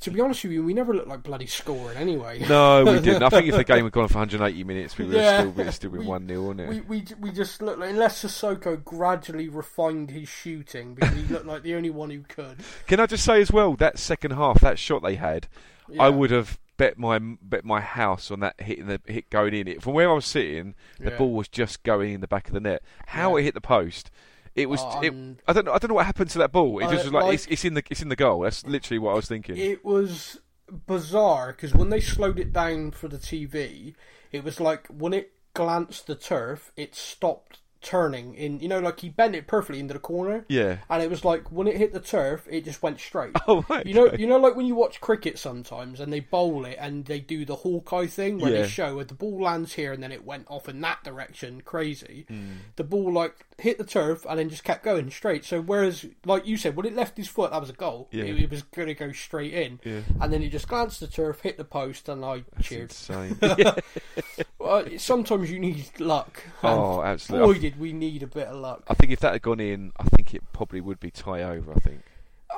to 0.00 0.10
be 0.10 0.20
honest 0.20 0.42
with 0.44 0.52
you, 0.52 0.64
we 0.64 0.74
never 0.74 0.92
looked 0.92 1.08
like 1.08 1.22
bloody 1.22 1.46
scoring 1.46 1.96
anyway. 1.96 2.44
No, 2.48 2.84
we 2.84 3.00
didn't. 3.00 3.22
I 3.22 3.28
think 3.30 3.46
if 3.48 3.56
the 3.56 3.64
game 3.64 3.84
had 3.84 3.92
gone 3.92 4.08
for 4.08 4.18
180 4.18 4.64
minutes, 4.64 4.98
we 4.98 5.06
would 5.06 5.14
have 5.14 5.22
Yeah. 5.24 5.40
still, 5.40 5.50
we'd 5.64 5.72
still 5.72 5.90
been 5.90 6.06
1 6.06 6.28
0, 6.28 6.42
wouldn't 6.42 6.72
it? 6.76 6.86
We, 6.88 6.98
we 6.98 7.06
we 7.20 7.30
just 7.30 7.62
looked 7.62 7.78
like 7.78 7.90
unless 7.90 8.22
Sissoko 8.24 8.82
gradually 8.84 9.48
refined 9.48 10.10
his 10.10 10.28
shooting 10.28 10.94
because 10.94 11.14
he 11.16 11.22
looked 11.24 11.46
like 11.46 11.62
the 11.62 11.74
only 11.74 11.90
one 11.90 12.10
who 12.10 12.20
could. 12.22 12.56
Can 12.86 13.00
I 13.00 13.06
just 13.06 13.24
say 13.24 13.40
as 13.40 13.50
well, 13.52 13.74
that 13.76 13.98
second 13.98 14.32
half, 14.32 14.60
that 14.60 14.78
shot 14.78 15.02
they 15.02 15.14
had, 15.14 15.48
Yeah. 15.88 16.02
I 16.02 16.08
would 16.08 16.30
have 16.30 16.58
bet 16.76 16.96
my 16.98 17.18
bet 17.18 17.62
my 17.62 17.78
house 17.80 18.30
on 18.30 18.40
that 18.40 18.58
hit 18.58 18.86
the 18.86 18.98
hit 19.12 19.28
going 19.28 19.52
in. 19.52 19.68
It 19.68 19.82
from 19.82 19.92
where 19.92 20.08
I 20.10 20.14
was 20.14 20.24
sitting, 20.24 20.74
the 20.98 21.10
Yeah. 21.10 21.18
ball 21.18 21.34
was 21.34 21.46
just 21.48 21.82
going 21.82 22.14
in 22.14 22.20
the 22.22 22.26
back 22.26 22.48
of 22.48 22.54
the 22.54 22.60
net. 22.60 22.82
How 23.08 23.36
Yeah. 23.36 23.42
it 23.42 23.44
hit 23.44 23.54
the 23.54 23.60
post, 23.60 24.10
It 24.54 24.68
was. 24.68 24.80
Oh, 24.82 25.00
it, 25.00 25.12
I 25.46 25.52
don't 25.52 25.64
know. 25.64 25.72
I 25.72 25.78
don't 25.78 25.88
know 25.88 25.94
what 25.94 26.06
happened 26.06 26.30
to 26.30 26.38
that 26.38 26.52
ball. 26.52 26.78
It 26.80 26.84
Uh, 26.86 26.90
just 26.92 27.04
was 27.04 27.12
like, 27.12 27.24
like- 27.24 27.34
it's, 27.34 27.46
it's 27.46 27.64
in 27.64 27.74
the 27.74 27.82
it's 27.90 28.02
in 28.02 28.08
the 28.08 28.16
goal. 28.16 28.40
That's 28.40 28.66
literally 28.66 28.98
what 28.98 29.12
I 29.12 29.14
was 29.14 29.28
thinking. 29.28 29.56
It 29.56 29.84
was 29.84 30.40
bizarre 30.86 31.52
because 31.52 31.74
when 31.74 31.88
they 31.90 32.00
slowed 32.00 32.38
it 32.38 32.52
down 32.52 32.90
for 32.92 33.08
the 33.08 33.18
TV, 33.18 33.94
it 34.32 34.44
was 34.44 34.60
like 34.60 34.86
when 34.88 35.12
it 35.12 35.32
glanced 35.54 36.06
the 36.06 36.14
turf, 36.14 36.72
it 36.76 36.94
stopped 36.94 37.58
turning 37.82 38.34
in. 38.34 38.60
You 38.60 38.68
know, 38.68 38.78
like 38.80 39.00
he 39.00 39.08
bent 39.08 39.34
it 39.34 39.46
perfectly 39.46 39.80
into 39.80 39.94
the 39.94 40.00
corner. 40.00 40.44
yeah. 40.48 40.78
And 40.88 41.02
it 41.02 41.10
was 41.10 41.24
like 41.24 41.50
when 41.50 41.66
it 41.66 41.76
hit 41.76 41.92
the 41.92 42.00
turf, 42.00 42.46
it 42.50 42.64
just 42.64 42.82
went 42.82 43.00
straight. 43.00 43.36
Oh, 43.48 43.64
right, 43.68 43.84
You 43.86 43.94
know, 43.94 44.12
you 44.12 44.26
know, 44.26 44.36
like 44.38 44.54
when 44.54 44.66
you 44.66 44.74
watch 44.74 45.00
cricket 45.00 45.38
sometimes, 45.38 45.98
and 46.00 46.12
they 46.12 46.20
bowl 46.20 46.64
it, 46.64 46.76
and 46.80 47.04
they 47.06 47.20
do 47.20 47.44
the 47.44 47.56
Hawkeye 47.56 48.06
thing 48.06 48.38
where 48.38 48.52
Yeah. 48.52 48.62
they 48.62 48.68
show 48.68 48.96
where 48.96 49.04
the 49.04 49.14
ball 49.14 49.40
lands 49.42 49.72
here, 49.74 49.92
and 49.92 50.02
then 50.02 50.12
it 50.12 50.24
went 50.24 50.46
off 50.48 50.68
in 50.68 50.80
that 50.82 51.02
direction, 51.04 51.62
crazy. 51.62 52.26
Hmm. 52.28 52.50
The 52.76 52.84
ball 52.84 53.12
like 53.12 53.34
hit 53.58 53.78
the 53.78 53.84
turf 53.84 54.24
and 54.28 54.38
then 54.38 54.48
just 54.48 54.64
kept 54.64 54.84
going 54.84 55.10
straight. 55.10 55.44
So 55.44 55.60
whereas, 55.60 56.06
like 56.24 56.46
you 56.46 56.56
said, 56.56 56.76
when 56.76 56.86
it 56.86 56.94
left 56.94 57.16
his 57.16 57.28
foot, 57.28 57.50
that 57.50 57.60
was 57.60 57.70
a 57.70 57.74
goal. 57.74 58.08
Yeah. 58.12 58.24
It, 58.24 58.40
it 58.44 58.50
was 58.50 58.62
going 58.62 58.88
to 58.88 58.94
go 58.94 59.12
straight 59.12 59.52
in, 59.54 59.80
Yeah. 59.84 60.00
and 60.20 60.32
then 60.32 60.42
it 60.42 60.50
just 60.50 60.68
glanced 60.68 61.00
the 61.00 61.06
turf, 61.06 61.40
hit 61.40 61.56
the 61.56 61.64
post, 61.64 62.08
and 62.08 62.24
I 62.24 62.44
It's 62.58 62.68
cheered. 62.68 62.92
Well, 64.58 64.86
sometimes 64.98 65.50
you 65.50 65.58
need 65.58 65.86
luck. 65.98 66.42
Oh, 66.62 67.02
absolutely. 67.02 67.54
Boy, 67.54 67.60
did 67.60 67.80
we 67.80 67.92
need 67.92 68.22
a 68.22 68.26
bit 68.26 68.48
of 68.48 68.56
luck. 68.56 68.82
I 68.88 68.94
think 68.94 69.10
if 69.12 69.20
that 69.20 69.32
had 69.32 69.42
gone 69.42 69.60
in, 69.60 69.92
I 69.98 70.04
think 70.04 70.34
it 70.34 70.42
probably 70.52 70.80
would 70.80 71.00
be 71.00 71.10
tie 71.10 71.42
over. 71.42 71.72
I 71.72 71.78
think. 71.80 72.02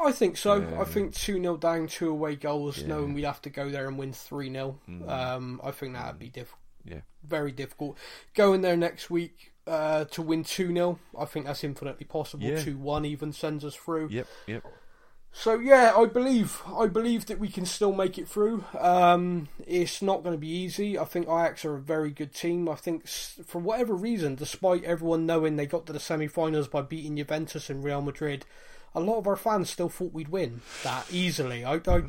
I 0.05 0.11
think 0.11 0.37
so. 0.37 0.57
Yeah. 0.57 0.81
I 0.81 0.85
think 0.85 1.15
2 1.15 1.41
0 1.41 1.57
down, 1.59 1.87
two 1.87 2.11
away 2.11 2.35
goals, 2.35 2.79
Yeah. 2.79 2.85
Mm. 2.85 2.89
knowing 2.89 3.15
we'd 3.15 3.25
have 3.25 3.43
to 3.43 3.51
go 3.51 3.69
there 3.71 3.87
and 3.89 3.97
win 3.99 4.13
3 4.13 4.51
0. 4.51 4.79
Um, 5.07 5.61
I 5.63 5.71
think 5.71 5.93
that 5.95 6.07
would 6.07 6.19
be 6.19 6.29
diff- 6.29 6.55
Yeah. 6.85 7.01
very 7.23 7.53
difficult. 7.53 7.97
Going 8.35 8.63
there 8.63 8.77
next 8.77 9.11
week 9.11 9.53
uh, 9.67 10.07
to 10.07 10.23
win 10.23 10.43
2 10.45 10.73
0, 10.75 10.99
I 11.17 11.25
think 11.27 11.47
that's 11.47 11.63
infinitely 11.63 12.07
possible. 12.07 12.45
Yeah. 12.45 12.61
2 12.63 12.77
1 12.79 13.05
even 13.05 13.33
sends 13.33 13.65
us 13.65 13.77
through. 13.77 14.09
Yep. 14.11 14.27
Yep. 14.49 14.65
So, 15.35 15.59
yeah, 15.59 15.95
I 15.97 16.05
believe 16.05 16.61
I 16.77 16.87
believe 16.87 17.27
that 17.27 17.39
we 17.39 17.49
can 17.49 17.65
still 17.65 17.93
make 17.93 18.19
it 18.19 18.29
through. 18.29 18.65
Um, 18.79 19.49
it's 19.67 20.03
not 20.03 20.23
going 20.23 20.35
to 20.35 20.41
be 20.41 20.49
easy. 20.49 20.99
I 20.99 21.05
think 21.05 21.27
Ajax 21.27 21.65
are 21.65 21.75
a 21.75 21.81
very 21.81 22.11
good 22.11 22.35
team. 22.35 22.69
I 22.69 22.75
think, 22.75 23.09
for 23.09 23.59
whatever 23.59 23.95
reason, 23.95 24.35
despite 24.35 24.85
everyone 24.85 25.25
knowing 25.25 25.57
they 25.57 25.67
got 25.67 25.87
to 25.87 25.93
the 25.93 26.01
semi 26.01 26.27
finals 26.27 26.69
by 26.69 26.83
beating 26.83 27.17
Juventus 27.17 27.71
and 27.71 27.83
Real 27.83 28.03
Madrid, 28.03 28.45
a 28.95 29.01
lot 29.01 29.19
of 29.19 29.27
our 29.27 29.37
fans 29.37 29.71
still 29.71 29.89
thought 29.89 30.13
we'd 30.13 30.29
win 30.29 30.61
that 30.85 31.07
easily. 31.11 31.65
I, 31.65 31.81
I, 31.87 32.03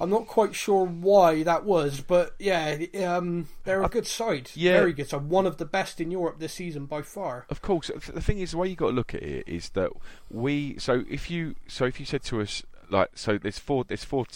I'm 0.00 0.10
not 0.10 0.26
quite 0.26 0.54
sure 0.54 0.84
why 0.84 1.42
that 1.44 1.64
was, 1.64 2.00
but 2.00 2.34
yeah, 2.38 2.78
um, 3.06 3.48
they're 3.64 3.82
a 3.82 3.88
good 3.88 4.06
side. 4.06 4.50
yeah. 4.54 4.72
Very 4.72 4.92
good 4.92 5.08
side. 5.08 5.22
One 5.22 5.46
of 5.46 5.56
the 5.58 5.64
best 5.64 6.00
in 6.00 6.10
Europe 6.10 6.38
this 6.38 6.54
season 6.54 6.86
by 6.86 7.02
far. 7.02 7.46
Of 7.48 7.62
course, 7.62 7.90
the 8.12 8.20
thing 8.20 8.38
is, 8.38 8.50
the 8.52 8.58
way 8.58 8.68
you 8.68 8.76
got 8.76 8.88
to 8.88 8.92
look 8.94 9.14
at 9.14 9.22
it 9.22 9.48
is 9.48 9.70
that 9.70 9.90
we. 10.30 10.78
So 10.78 11.04
if 11.08 11.30
you, 11.30 11.54
so 11.68 11.84
if 11.84 12.00
you 12.00 12.06
said 12.06 12.22
to 12.24 12.40
us, 12.40 12.62
like, 12.90 13.10
so 13.14 13.38
there's 13.38 13.58
four, 13.58 13.84
there's 13.84 14.04
four, 14.04 14.26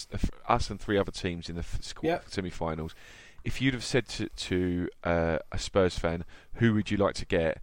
us 0.49 0.71
and 0.71 0.81
three 0.81 0.97
other 0.97 1.13
teams 1.13 1.49
in 1.49 1.57
the 1.57 1.65
Yep. 2.03 2.25
semi-finals. 2.29 2.95
If 3.45 3.61
you'd 3.63 3.75
have 3.75 3.85
said 3.85 4.09
to, 4.11 4.29
to 4.29 4.89
uh, 5.05 5.39
a 5.53 5.59
Spurs 5.59 5.99
fan, 5.99 6.25
who 6.55 6.75
would 6.75 6.91
you 6.91 6.97
like 6.97 7.15
to 7.17 7.27
get? 7.27 7.61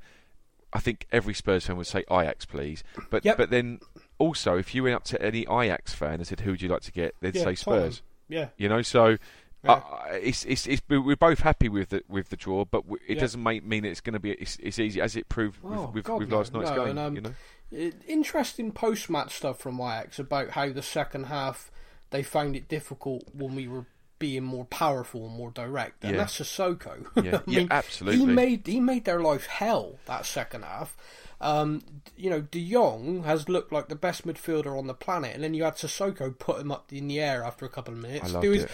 I 0.73 0.79
think 0.79 1.05
every 1.11 1.33
Spurs 1.33 1.65
fan 1.67 1.77
would 1.77 1.87
say 1.87 2.03
Ajax, 2.11 2.45
please. 2.45 2.83
But 3.09 3.23
Yep. 3.23 3.37
but 3.37 3.49
then 3.49 3.79
also, 4.17 4.57
if 4.57 4.73
you 4.75 4.83
went 4.83 4.95
up 4.95 5.03
to 5.05 5.21
any 5.21 5.41
Ajax 5.41 5.93
fan 5.93 6.15
and 6.15 6.27
said, 6.27 6.41
who 6.41 6.51
would 6.51 6.61
you 6.61 6.69
like 6.69 6.81
to 6.83 6.91
get? 6.91 7.15
They'd 7.21 7.35
Yeah, 7.35 7.43
say 7.43 7.55
Tottenham. 7.55 7.91
Spurs. 7.91 8.01
Yeah. 8.27 8.49
You 8.57 8.69
know, 8.69 8.81
so. 8.81 9.17
Yeah. 9.63 9.71
Uh, 9.71 10.03
it's, 10.21 10.45
it's, 10.45 10.67
it's, 10.67 10.81
we're 10.87 11.15
both 11.15 11.39
happy 11.39 11.69
with 11.69 11.89
the 11.89 12.03
with 12.07 12.29
the 12.29 12.35
draw, 12.37 12.65
but 12.65 12.83
w- 12.83 13.01
it 13.07 13.15
Yeah. 13.15 13.21
doesn't 13.21 13.41
make, 13.41 13.63
mean 13.65 13.83
it's 13.83 13.99
going 13.99 14.13
to 14.13 14.19
be 14.19 14.29
it's, 14.33 14.57
it's 14.61 14.77
easy 14.77 15.01
as 15.01 15.15
it 15.15 15.27
proved 15.27 15.63
with, 15.63 15.73
Oh, 15.79 15.91
with, 15.91 16.03
God, 16.03 16.19
with 16.19 16.29
no, 16.29 16.37
last 16.37 16.53
night's 16.53 16.69
no, 16.69 16.75
game. 16.85 16.89
and, 16.89 16.99
um, 16.99 17.15
you 17.15 17.21
know, 17.21 17.91
interesting 18.07 18.71
post 18.71 19.09
match 19.09 19.35
stuff 19.37 19.57
from 19.59 19.79
Ajax 19.79 20.19
about 20.19 20.51
how 20.51 20.69
the 20.71 20.83
second 20.83 21.25
half 21.25 21.71
they 22.11 22.21
found 22.21 22.55
it 22.55 22.67
difficult 22.67 23.23
when 23.33 23.55
we 23.55 23.67
were 23.67 23.85
being 24.25 24.43
more 24.43 24.65
powerful 24.65 25.27
and 25.27 25.35
more 25.37 25.51
direct. 25.51 26.03
And 26.03 26.13
Yeah. 26.13 26.17
that's 26.19 26.39
Sissoko. 26.39 26.95
Yeah, 27.23 27.37
I 27.37 27.41
yeah, 27.47 27.59
mean, 27.59 27.67
absolutely. 27.71 28.19
He 28.19 28.25
made 28.25 28.67
he 28.67 28.79
made 28.79 29.05
their 29.05 29.21
life 29.21 29.45
hell 29.47 29.99
that 30.05 30.25
second 30.25 30.63
half. 30.63 30.95
Um, 31.41 31.81
you 32.17 32.29
know, 32.29 32.41
De 32.41 32.61
Jong 32.71 33.23
has 33.23 33.49
looked 33.49 33.71
like 33.71 33.87
the 33.89 33.95
best 34.07 34.25
midfielder 34.25 34.73
on 34.79 34.87
the 34.87 34.93
planet, 34.93 35.35
and 35.35 35.43
then 35.43 35.53
you 35.53 35.63
had 35.63 35.75
Sissoko 35.75 36.37
put 36.47 36.59
him 36.61 36.71
up 36.71 36.91
in 36.93 37.07
the 37.07 37.19
air 37.19 37.43
after 37.43 37.65
a 37.65 37.69
couple 37.69 37.93
of 37.93 37.99
minutes. 37.99 38.29
I 38.29 38.33
loved 38.33 38.43
Do 38.45 38.51
his, 38.51 38.63
it. 38.63 38.71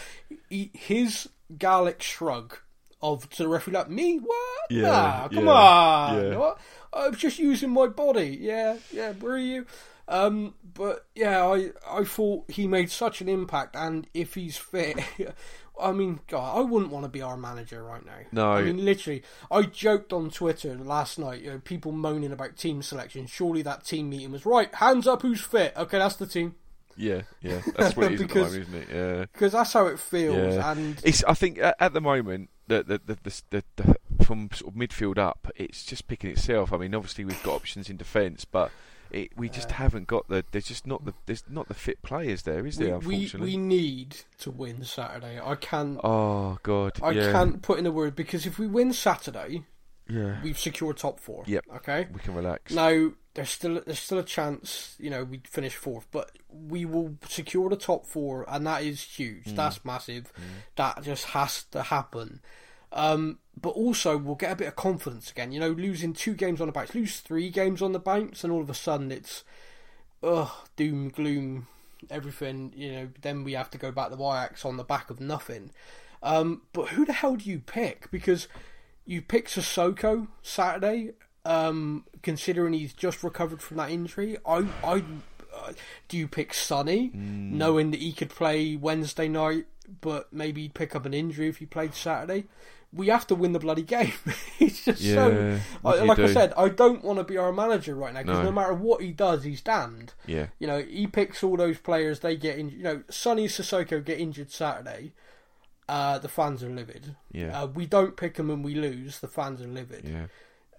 he- 0.50 0.72
his 0.74 1.28
Gallic 1.58 2.02
shrug 2.02 2.58
of 3.02 3.28
to 3.32 3.44
the 3.44 3.50
referee 3.50 3.74
like 3.74 3.90
me 3.90 4.20
what 4.20 4.38
Yeah, 4.70 4.84
nah, 4.84 5.28
come 5.28 5.46
yeah, 5.48 5.52
on 5.52 6.32
yeah. 6.32 6.38
what 6.38 6.60
I 6.94 7.10
was 7.10 7.18
just 7.18 7.40
using 7.40 7.72
my 7.72 7.88
body 7.88 8.38
yeah 8.40 8.78
yeah 8.94 9.14
where 9.14 9.34
are 9.34 9.38
you 9.40 9.66
um 10.12 10.54
but 10.76 11.06
yeah 11.16 11.44
I 11.46 11.72
I 11.90 12.04
thought 12.04 12.50
he 12.52 12.68
made 12.68 12.92
such 12.92 13.22
an 13.22 13.30
impact 13.30 13.76
and 13.76 14.06
if 14.14 14.36
he's 14.36 14.58
fit 14.58 15.00
I 15.82 15.92
mean 15.94 16.20
God 16.28 16.58
I 16.58 16.62
wouldn't 16.62 16.92
want 16.92 17.06
to 17.06 17.10
be 17.10 17.22
our 17.22 17.38
manager 17.38 17.82
right 17.84 18.06
now 18.06 18.18
No. 18.32 18.52
I 18.52 18.62
mean 18.64 18.84
literally 18.86 19.24
I 19.50 19.64
joked 19.64 20.14
on 20.14 20.30
Twitter 20.30 20.76
last 20.76 21.18
night 21.18 21.42
you 21.42 21.52
know, 21.52 21.60
people 21.60 21.92
moaning 21.92 22.32
about 22.32 22.58
team 22.58 22.82
selection 22.84 23.26
surely 23.26 23.62
that 23.64 23.86
team 23.86 24.10
meeting 24.10 24.32
was 24.32 24.46
right 24.46 24.74
hands 24.76 25.08
up 25.08 25.22
who's 25.24 25.42
fit 25.42 25.74
okay 25.78 25.98
that's 25.98 26.18
the 26.18 26.28
team 26.28 26.56
yeah, 26.98 27.22
yeah, 27.42 27.62
that's 27.78 27.96
what 27.96 28.12
it 28.12 28.16
is 28.16 28.22
at 28.22 28.28
the 28.28 28.34
Because- 28.34 28.52
moment, 28.52 28.70
isn't 28.70 28.82
it? 28.84 28.88
Yeah. 28.94 29.26
because 29.32 29.54
that's 29.54 29.72
how 29.72 29.88
it 29.88 29.98
feels 29.98 30.56
Yeah. 30.56 30.72
and 30.72 31.02
It's. 31.06 31.24
I 31.24 31.34
think 31.34 31.58
at, 31.58 31.76
at 31.80 31.94
the 31.94 32.02
moment 32.02 32.50
the 32.68 32.84
the, 32.84 33.02
the 33.06 33.18
the 33.24 33.42
the 33.50 33.64
the 33.78 34.26
from 34.26 34.50
sort 34.54 34.74
of 34.74 34.78
midfield 34.80 35.18
up, 35.18 35.48
it's 35.56 35.86
just 35.86 36.08
picking 36.08 36.30
itself. 36.32 36.74
I 36.74 36.78
mean, 36.78 36.94
obviously 36.94 37.24
we've 37.24 37.42
got 37.44 37.56
options 37.56 37.90
in 37.90 37.96
defence, 37.96 38.44
but 38.44 38.72
it, 39.14 39.32
we 39.38 39.50
just 39.50 39.72
haven't 39.72 40.08
got 40.08 40.28
the. 40.28 40.44
There's 40.52 40.68
just 40.68 40.88
not 40.88 41.06
the. 41.06 41.14
There's 41.26 41.44
not 41.50 41.68
the 41.68 41.74
fit 41.74 42.02
players 42.02 42.44
there, 42.44 42.66
is 42.66 42.78
there? 42.78 42.98
we, 43.00 43.16
Unfortunately. 43.16 43.52
we 43.52 43.58
need 43.58 44.18
to 44.40 44.52
win 44.52 44.84
Saturday 44.84 45.40
I 45.40 45.56
can't 45.56 46.00
oh 46.04 46.58
God. 46.64 47.00
I 47.02 47.12
yeah. 47.12 47.32
can't 47.32 47.62
put 47.62 47.80
in 47.80 47.86
a 47.86 47.92
word 47.92 48.16
because 48.16 48.46
if 48.46 48.58
we 48.60 48.68
win 48.68 48.94
Saturday, 48.94 49.64
Yeah. 50.10 50.42
we've 50.44 50.60
secured 50.60 50.98
top 50.98 51.20
four. 51.20 51.44
Yep. 51.48 51.66
Okay. 51.78 52.08
We 52.12 52.20
can 52.20 52.36
relax. 52.36 52.74
Now 52.74 53.12
there's 53.34 53.50
still 53.50 53.82
there's 53.86 54.00
still 54.00 54.20
a 54.20 54.24
chance, 54.24 54.96
you 55.00 55.10
know, 55.10 55.24
we 55.24 55.42
finish 55.46 55.76
fourth, 55.76 56.08
but 56.12 56.32
we 56.50 56.86
will 56.86 57.18
secure 57.28 57.70
the 57.70 57.78
top 57.78 58.06
four, 58.06 58.46
and 58.48 58.66
that 58.68 58.84
is 58.84 59.02
huge. 59.02 59.46
Mm. 59.46 59.56
That's 59.56 59.86
massive. 59.86 60.34
That 60.76 61.04
just 61.04 61.26
has 61.26 61.64
to 61.72 61.84
happen. 61.84 62.42
Um, 62.94 63.40
but 63.60 63.70
also 63.70 64.18
we'll 64.18 64.36
get 64.36 64.52
a 64.52 64.56
bit 64.56 64.68
of 64.68 64.76
confidence 64.76 65.32
again. 65.32 65.52
You 65.52 65.60
know, 65.60 65.70
losing 65.72 66.14
two 66.14 66.34
games 66.34 66.60
on 66.62 66.68
the 66.68 66.74
bounce, 66.74 66.94
lose 66.96 67.20
three 67.20 67.50
games 67.50 67.82
on 67.82 67.92
the 67.92 68.00
bounce, 68.00 68.44
and 68.44 68.52
all 68.52 68.62
of 68.62 68.70
a 68.70 68.74
sudden 68.74 69.12
it's, 69.12 69.44
ugh, 70.24 70.52
doom 70.76 71.10
gloom, 71.10 71.68
everything. 72.10 72.74
You 72.76 72.92
know, 72.92 73.10
then 73.22 73.44
we 73.44 73.54
have 73.54 73.70
to 73.72 73.78
go 73.78 73.92
back 73.92 74.10
to 74.10 74.16
Ajax 74.16 74.66
on 74.66 74.78
the 74.78 74.84
back 74.84 75.10
of 75.10 75.20
nothing. 75.20 75.72
Um, 76.24 76.64
but 76.74 76.90
who 76.90 77.06
the 77.06 77.14
hell 77.14 77.36
do 77.36 77.50
you 77.50 77.60
pick? 77.60 78.10
Because 78.12 78.48
you 79.06 79.22
pick 79.22 79.48
Sissoko 79.48 80.28
Saturday, 80.44 81.12
um, 81.46 82.06
considering 82.22 82.74
he's 82.74 82.94
just 82.94 83.24
recovered 83.24 83.62
from 83.62 83.78
that 83.78 83.90
injury. 83.90 84.38
I, 84.46 84.68
I, 84.84 85.04
uh, 85.56 85.74
do 86.08 86.18
you 86.18 86.28
pick 86.28 86.54
Sonny, 86.54 87.10
Mm. 87.10 87.52
knowing 87.54 87.92
that 87.92 88.00
he 88.00 88.12
could 88.14 88.30
play 88.30 88.76
Wednesday 88.76 89.28
night, 89.28 89.66
but 90.02 90.32
maybe 90.32 90.62
he'd 90.62 90.74
pick 90.76 90.96
up 90.96 91.06
an 91.06 91.14
injury 91.14 91.48
if 91.48 91.58
he 91.58 91.66
played 91.66 91.94
Saturday? 91.96 92.46
We 92.94 93.08
have 93.08 93.26
to 93.28 93.36
win 93.36 93.54
the 93.54 93.60
bloody 93.60 93.84
game. 93.84 94.12
it's 94.60 94.84
just 94.84 95.02
Yeah, 95.02 95.16
so. 95.16 95.60
what 95.82 95.96
I, 95.96 96.02
do 96.02 96.06
like 96.08 96.20
I 96.20 96.34
said, 96.34 96.54
I 96.58 96.68
don't 96.68 97.04
want 97.04 97.20
to 97.20 97.24
be 97.24 97.38
our 97.38 97.54
manager 97.54 97.96
right 97.96 98.14
now 98.14 98.22
because 98.22 98.40
No. 98.40 98.44
no. 98.44 98.52
matter 98.52 98.74
what 98.74 99.02
he 99.02 99.12
does, 99.12 99.44
he's 99.46 99.62
damned. 99.62 100.14
Yeah. 100.26 100.48
You 100.60 100.68
know, 100.68 100.82
he 100.82 101.08
picks 101.08 101.42
all 101.44 101.56
those 101.56 101.78
players. 101.78 102.20
They 102.20 102.36
get 102.36 102.58
in. 102.58 102.70
You 102.70 102.84
know, 102.84 103.04
Sonny 103.10 103.48
Sissoko 103.48 104.04
get 104.04 104.20
injured 104.20 104.52
Saturday. 104.52 105.14
Uh, 105.88 106.20
the 106.20 106.28
fans 106.30 106.64
are 106.64 106.70
livid. 106.70 107.16
Yeah. 107.32 107.62
Uh, 107.64 107.68
we 107.68 107.86
don't 107.86 108.16
pick 108.18 108.36
them 108.36 108.50
and 108.50 108.64
we 108.64 108.76
lose. 108.76 109.20
The 109.20 109.28
fans 109.28 109.62
are 109.62 109.68
livid. 109.68 110.06
Yeah. 110.06 110.26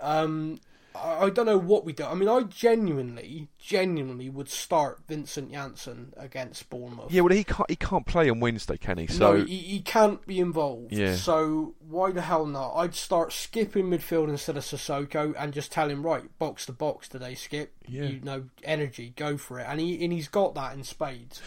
Um, 0.01 0.59
I, 0.95 1.25
I 1.25 1.31
don't 1.31 1.47
know 1.47 1.59
what 1.59 1.85
we 1.85 1.93
do. 1.93 2.05
I 2.05 2.15
mean, 2.15 2.29
I 2.29 2.43
genuinely, 2.43 3.49
genuinely 3.59 4.29
would 4.29 4.49
start 4.49 5.01
Vincent 5.09 5.53
Janssen 5.53 6.13
against 6.17 6.69
Bournemouth. 6.71 7.13
Yeah. 7.13 7.23
Well, 7.23 7.35
he 7.35 7.45
can't. 7.45 7.69
He 7.71 7.77
can't 7.77 8.07
play 8.07 8.29
on 8.29 8.41
Wednesday, 8.41 8.77
can 8.77 8.99
he? 8.99 9.07
So 9.07 9.37
no, 9.37 9.45
he, 9.45 9.57
he 9.57 9.81
can't 9.81 10.25
be 10.27 10.41
involved. 10.41 10.93
Yeah. 10.93 11.17
So 11.17 11.75
why 11.81 12.13
the 12.13 12.23
hell 12.23 12.47
not? 12.47 12.75
I'd 12.77 12.95
start 12.95 13.31
Skipp 13.31 13.77
in 13.77 13.91
midfield 13.91 14.29
instead 14.29 14.57
of 14.57 14.65
Sissoko 14.65 15.35
and 15.39 15.53
just 15.53 15.73
tell 15.73 15.91
him 15.91 16.03
right, 16.05 16.25
box 16.39 16.67
to 16.67 16.73
box 16.73 17.09
today, 17.09 17.35
Skip. 17.35 17.73
Yeah. 17.87 18.05
You 18.05 18.21
know, 18.21 18.45
energy, 18.65 19.13
go 19.17 19.37
for 19.37 19.61
it. 19.61 19.67
And 19.69 19.81
he 19.81 20.03
and 20.05 20.13
he's 20.13 20.29
got 20.29 20.55
that 20.55 20.75
in 20.75 20.85
spades. 20.85 21.41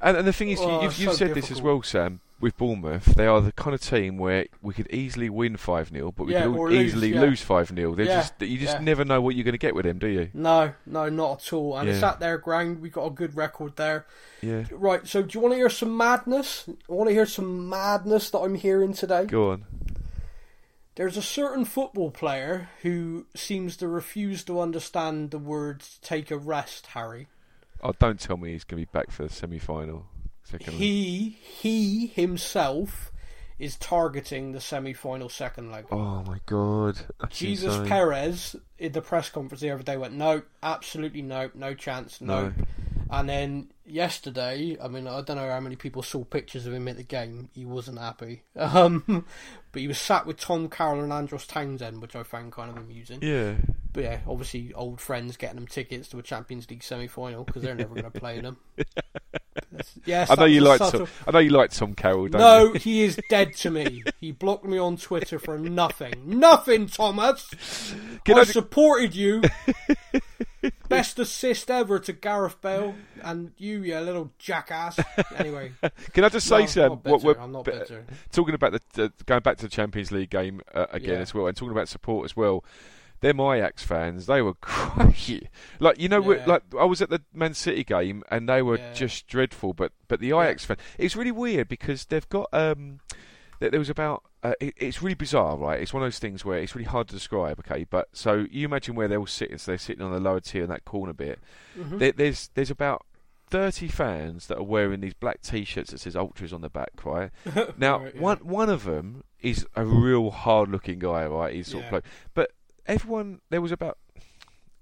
And, 0.00 0.16
and 0.18 0.26
the 0.26 0.32
thing 0.32 0.50
is, 0.50 0.60
you 0.60 0.66
Oh, 0.66 0.82
you've, 0.82 0.98
you've 0.98 1.12
so 1.12 1.16
said 1.16 1.34
this 1.34 1.50
as 1.50 1.62
well, 1.62 1.82
Sam. 1.82 2.20
With 2.40 2.56
Bournemouth, 2.58 3.04
they 3.14 3.26
are 3.26 3.40
the 3.40 3.52
kind 3.52 3.74
of 3.74 3.80
team 3.80 4.18
where 4.18 4.46
we 4.60 4.74
could 4.74 4.90
easily 4.92 5.30
win 5.30 5.56
five 5.56 5.88
0 5.88 6.12
but 6.12 6.26
we 6.26 6.32
Yeah, 6.34 6.42
could 6.42 6.56
al- 6.56 6.68
lose, 6.68 6.88
easily 6.88 7.14
yeah. 7.14 7.20
lose 7.20 7.40
five 7.40 7.68
0 7.68 7.94
They're 7.94 8.04
Yeah, 8.06 8.16
just 8.20 8.34
you 8.42 8.58
just 8.58 8.74
yeah. 8.74 8.80
never 8.80 9.04
know 9.04 9.20
what 9.22 9.34
you're 9.34 9.44
going 9.44 9.52
to 9.52 9.58
get 9.58 9.74
with 9.74 9.84
them, 9.86 9.98
do 9.98 10.08
you? 10.08 10.28
No, 10.34 10.74
no, 10.84 11.08
not 11.08 11.46
at 11.46 11.52
all. 11.54 11.78
And 11.78 11.88
it's 11.88 12.02
at 12.02 12.20
their 12.20 12.36
ground. 12.36 12.80
We've 12.82 12.92
got 12.92 13.06
a 13.06 13.10
good 13.10 13.34
record 13.36 13.76
there. 13.76 14.06
Yeah. 14.42 14.64
Right. 14.72 15.06
So, 15.06 15.22
do 15.22 15.30
you 15.38 15.40
want 15.40 15.52
to 15.52 15.56
hear 15.56 15.70
some 15.70 15.96
madness? 15.96 16.68
I 16.68 16.92
want 16.92 17.08
to 17.08 17.14
hear 17.14 17.24
some 17.24 17.68
madness 17.68 18.28
that 18.30 18.40
I'm 18.40 18.56
hearing 18.56 18.92
today. 18.92 19.24
Go 19.26 19.52
on. 19.52 19.64
There's 20.96 21.16
a 21.16 21.22
certain 21.22 21.64
football 21.64 22.10
player 22.10 22.68
who 22.82 23.26
seems 23.34 23.76
to 23.78 23.88
refuse 23.88 24.44
to 24.44 24.60
understand 24.60 25.30
the 25.30 25.38
words 25.38 25.98
"take 26.02 26.30
a 26.30 26.36
rest," 26.36 26.88
Harry. 26.88 27.28
Oh, 27.82 27.92
don't 27.98 28.20
tell 28.20 28.36
me 28.36 28.52
he's 28.52 28.64
going 28.64 28.82
to 28.82 28.86
be 28.86 28.98
back 28.98 29.10
for 29.10 29.22
the 29.24 29.28
semi-final. 29.32 30.06
Second. 30.44 30.74
He 30.74 31.38
he 31.40 32.06
himself 32.08 33.10
is 33.58 33.76
targeting 33.76 34.52
the 34.52 34.60
semi-final 34.60 35.28
second 35.28 35.70
leg. 35.70 35.86
Oh 35.90 36.22
my 36.24 36.40
god. 36.46 36.98
That's 37.20 37.38
Jesus 37.38 37.74
insane. 37.74 37.88
Perez 37.88 38.56
in 38.78 38.92
the 38.92 39.00
press 39.00 39.30
conference 39.30 39.60
the 39.60 39.70
other 39.70 39.82
day 39.82 39.96
went, 39.96 40.14
no, 40.14 40.42
absolutely 40.62 41.22
no, 41.22 41.50
no 41.54 41.74
chance, 41.74 42.20
no. 42.20 42.48
No. 42.48 42.52
And 43.10 43.28
then 43.28 43.70
yesterday, 43.86 44.76
I 44.82 44.88
mean, 44.88 45.06
I 45.06 45.20
don't 45.20 45.36
know 45.36 45.48
how 45.48 45.60
many 45.60 45.76
people 45.76 46.02
saw 46.02 46.24
pictures 46.24 46.66
of 46.66 46.72
him 46.72 46.88
at 46.88 46.96
the 46.96 47.04
game. 47.04 47.48
He 47.54 47.64
wasn't 47.64 47.98
happy. 47.98 48.42
Um, 48.56 49.24
but 49.72 49.80
he 49.82 49.88
was 49.88 49.98
sat 49.98 50.26
with 50.26 50.38
Tom 50.38 50.68
Carroll 50.68 51.02
and 51.02 51.12
Andros 51.12 51.46
Townsend, 51.46 52.00
which 52.00 52.16
I 52.16 52.22
found 52.22 52.52
kind 52.52 52.70
of 52.70 52.76
amusing. 52.76 53.20
Yeah. 53.22 53.54
But 53.92 54.04
yeah, 54.04 54.18
obviously 54.26 54.72
old 54.74 55.00
friends 55.00 55.36
getting 55.36 55.56
them 55.56 55.66
tickets 55.66 56.08
to 56.08 56.18
a 56.18 56.22
Champions 56.22 56.68
League 56.70 56.82
semi-final 56.82 57.44
because 57.44 57.62
they're 57.62 57.74
never 57.74 57.94
going 57.94 58.10
to 58.10 58.18
play 58.18 58.38
in 58.38 58.44
them. 58.44 58.56
yes, 60.04 60.30
I 60.30 60.34
know 60.36 60.44
you 60.44 60.60
like 60.60 60.78
subtle- 60.78 61.06
Tom. 61.06 61.08
I 61.26 61.30
know 61.32 61.38
you 61.40 61.50
like 61.50 61.70
Tom 61.70 61.94
Carroll. 61.94 62.28
Don't 62.28 62.40
no, 62.40 62.72
you? 62.72 62.78
he 62.78 63.02
is 63.02 63.18
dead 63.28 63.54
to 63.56 63.70
me. 63.70 64.02
He 64.20 64.32
blocked 64.32 64.64
me 64.64 64.78
on 64.78 64.96
Twitter 64.96 65.38
for 65.38 65.58
nothing. 65.58 66.14
Nothing, 66.26 66.86
Thomas. 66.86 67.48
Can 68.24 68.38
I, 68.38 68.40
I- 68.42 68.44
supported 68.44 69.14
you. 69.14 69.42
Best 70.88 71.18
assist 71.18 71.70
ever 71.70 71.98
to 71.98 72.12
Gareth 72.12 72.60
Bale 72.62 72.94
and 73.22 73.52
you, 73.58 73.82
you 73.82 73.98
little 73.98 74.30
jackass. 74.38 74.98
Anyway, 75.36 75.72
Can 76.12 76.24
I 76.24 76.28
just 76.30 76.50
no, 76.50 76.56
say, 76.56 76.62
I'm 76.62 76.68
Sam, 76.68 76.88
not 76.90 77.04
what 77.04 77.22
we're 77.22 77.34
I'm 77.38 77.52
not 77.52 77.64
b- 77.66 77.72
talking 78.32 78.54
about 78.54 78.72
the, 78.72 78.80
the 78.94 79.12
going 79.26 79.42
back 79.42 79.58
to 79.58 79.64
the 79.64 79.68
Champions 79.70 80.10
League 80.10 80.30
game 80.30 80.62
uh, 80.74 80.86
again 80.90 81.16
Yeah. 81.16 81.20
as 81.20 81.34
well, 81.34 81.46
and 81.48 81.56
talking 81.56 81.72
about 81.72 81.88
support 81.88 82.24
as 82.24 82.34
well. 82.36 82.64
Them 83.24 83.40
Ajax 83.40 83.82
fans, 83.82 84.26
they 84.26 84.42
were 84.42 84.54
great. 84.60 85.48
Like 85.80 85.98
you 85.98 86.08
know, 86.08 86.32
Yeah. 86.32 86.44
like 86.46 86.62
I 86.78 86.84
was 86.84 87.00
at 87.00 87.08
the 87.10 87.22
Man 87.32 87.54
City 87.54 87.82
game 87.84 88.22
and 88.30 88.48
they 88.48 88.60
were 88.62 88.76
Yeah. 88.78 88.92
just 88.92 89.26
dreadful. 89.26 89.72
But 89.72 89.92
but 90.08 90.20
the 90.20 90.28
Ajax 90.32 90.64
fan, 90.64 90.76
it's 90.98 91.16
really 91.16 91.32
weird 91.32 91.68
because 91.68 92.04
they've 92.04 92.28
got 92.28 92.48
um, 92.52 93.00
there 93.60 93.70
there 93.70 93.80
was 93.80 93.88
about 93.90 94.24
uh, 94.42 94.52
it, 94.60 94.74
it's 94.76 95.00
really 95.00 95.14
bizarre, 95.14 95.56
right? 95.56 95.80
It's 95.80 95.94
one 95.94 96.02
of 96.02 96.06
those 96.06 96.18
things 96.18 96.44
where 96.44 96.58
it's 96.58 96.74
really 96.74 96.84
hard 96.84 97.08
to 97.08 97.14
describe. 97.14 97.58
Okay, 97.60 97.84
but 97.88 98.08
so 98.12 98.46
you 98.50 98.66
imagine 98.66 98.94
where 98.94 99.08
they're 99.08 99.18
all 99.18 99.26
sitting, 99.26 99.56
so 99.56 99.70
they're 99.70 99.78
sitting 99.78 100.02
on 100.02 100.12
the 100.12 100.20
lower 100.20 100.40
tier 100.40 100.64
in 100.64 100.68
that 100.68 100.84
corner 100.84 101.14
bit. 101.14 101.38
Mhm. 101.78 101.98
There, 101.98 102.12
there's 102.12 102.50
there's 102.54 102.70
about. 102.70 103.04
30 103.50 103.86
fans 103.88 104.46
that 104.48 104.56
are 104.58 104.64
wearing 104.64 105.00
these 105.00 105.14
black 105.14 105.40
t-shirts 105.42 105.90
that 105.92 106.00
says 106.00 106.16
ultras 106.16 106.52
on 106.52 106.62
the 106.62 106.70
back 106.70 107.04
right 107.04 107.30
now 107.78 107.98
Right, 107.98 108.14
yeah. 108.14 108.20
one 108.20 108.38
one 108.38 108.68
of 108.70 108.84
them 108.84 109.22
is 109.42 109.64
a 109.76 109.84
real 109.84 110.30
hard 110.30 110.70
looking 110.70 110.98
guy 110.98 111.26
right 111.26 111.54
he's 111.54 111.68
sort 111.68 111.82
Yeah. 111.82 111.88
of 111.88 111.92
like 111.92 112.04
but 112.32 112.50
everyone 112.86 113.40
there 113.50 113.60
was 113.60 113.72
about 113.72 113.98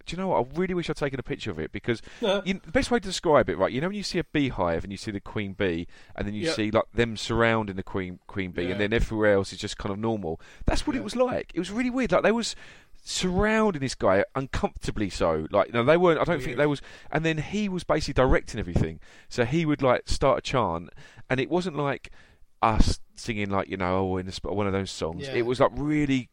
do 0.04 0.16
you 0.16 0.20
know 0.20 0.28
what 0.28 0.44
I 0.46 0.58
really 0.58 0.74
wish 0.74 0.90
I'd 0.90 0.96
taken 0.96 1.20
a 1.20 1.22
picture 1.22 1.52
of 1.52 1.60
it 1.60 1.70
because 1.70 2.02
you, 2.20 2.60
the 2.64 2.72
best 2.72 2.90
way 2.90 2.98
to 2.98 3.06
describe 3.06 3.48
it 3.48 3.56
right 3.56 3.70
you 3.72 3.80
know 3.80 3.86
when 3.86 3.96
you 3.96 4.02
see 4.02 4.18
a 4.18 4.24
beehive 4.24 4.82
and 4.82 4.90
you 4.92 4.96
see 4.96 5.12
the 5.12 5.20
queen 5.20 5.52
bee 5.52 5.86
and 6.16 6.26
then 6.26 6.34
you 6.34 6.46
Yep. 6.46 6.56
see 6.56 6.70
like 6.72 6.90
them 6.92 7.16
surrounding 7.16 7.76
the 7.76 7.84
queen 7.84 8.18
queen 8.26 8.50
bee 8.50 8.64
Yeah. 8.64 8.70
and 8.70 8.80
then 8.80 8.92
everywhere 8.92 9.34
else 9.34 9.52
is 9.52 9.58
just 9.60 9.78
kind 9.78 9.92
of 9.92 9.98
normal 10.00 10.40
that's 10.66 10.86
what 10.86 10.96
it 10.96 11.04
was 11.04 11.14
like 11.14 11.52
it 11.54 11.58
was 11.60 11.70
really 11.70 11.90
weird 11.90 12.10
like 12.10 12.24
they 12.24 12.32
was 12.32 12.56
surrounding 13.04 13.80
this 13.80 13.94
guy 13.94 14.24
uncomfortably 14.34 15.10
so 15.10 15.46
like 15.50 15.66
you 15.68 15.72
know 15.72 15.84
they 15.84 15.96
weren't 15.96 16.20
I 16.20 16.24
don't 16.24 16.38
think 16.38 16.48
Weird. 16.48 16.58
they 16.60 16.66
was 16.66 16.82
and 17.10 17.24
then 17.24 17.38
he 17.38 17.68
was 17.68 17.82
basically 17.84 18.14
directing 18.14 18.60
everything 18.60 19.00
so 19.28 19.44
he 19.44 19.66
would 19.66 19.82
like 19.82 20.02
start 20.08 20.38
a 20.38 20.40
chant 20.40 20.90
and 21.28 21.40
it 21.40 21.50
wasn't 21.50 21.76
like 21.76 22.10
us 22.60 23.00
singing 23.16 23.50
like 23.50 23.68
you 23.68 23.76
know 23.76 23.98
oh 24.12 24.16
in 24.18 24.26
the, 24.26 24.38
one 24.44 24.66
of 24.68 24.72
those 24.72 24.90
songs 24.90 25.26
Yeah. 25.26 25.34
it 25.34 25.46
was 25.46 25.58
like 25.58 25.70
really 25.74 26.28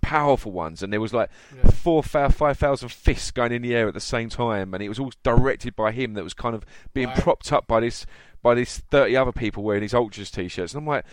powerful 0.00 0.52
ones 0.52 0.82
and 0.82 0.92
there 0.92 1.00
was 1.00 1.12
like 1.12 1.30
Yeah. 1.56 1.70
four 1.70 2.02
five 2.02 2.34
thousand 2.58 2.90
fists 2.90 3.30
going 3.30 3.52
in 3.52 3.62
the 3.62 3.74
air 3.74 3.88
at 3.88 3.94
the 3.94 4.00
same 4.00 4.28
time 4.28 4.74
and 4.74 4.82
it 4.82 4.88
was 4.88 4.98
all 4.98 5.12
directed 5.22 5.76
by 5.76 5.92
him 5.92 6.14
that 6.14 6.24
was 6.24 6.34
kind 6.34 6.54
of 6.54 6.64
being 6.94 7.08
Wow. 7.08 7.14
propped 7.16 7.52
up 7.52 7.66
by 7.66 7.80
this 7.80 8.06
by 8.42 8.54
this 8.54 8.78
30 8.78 9.16
other 9.16 9.32
people 9.32 9.62
wearing 9.62 9.82
these 9.82 9.94
ultras 9.94 10.30
t-shirts 10.30 10.72
and 10.74 10.80
I'm 10.82 10.86
like 10.86 11.04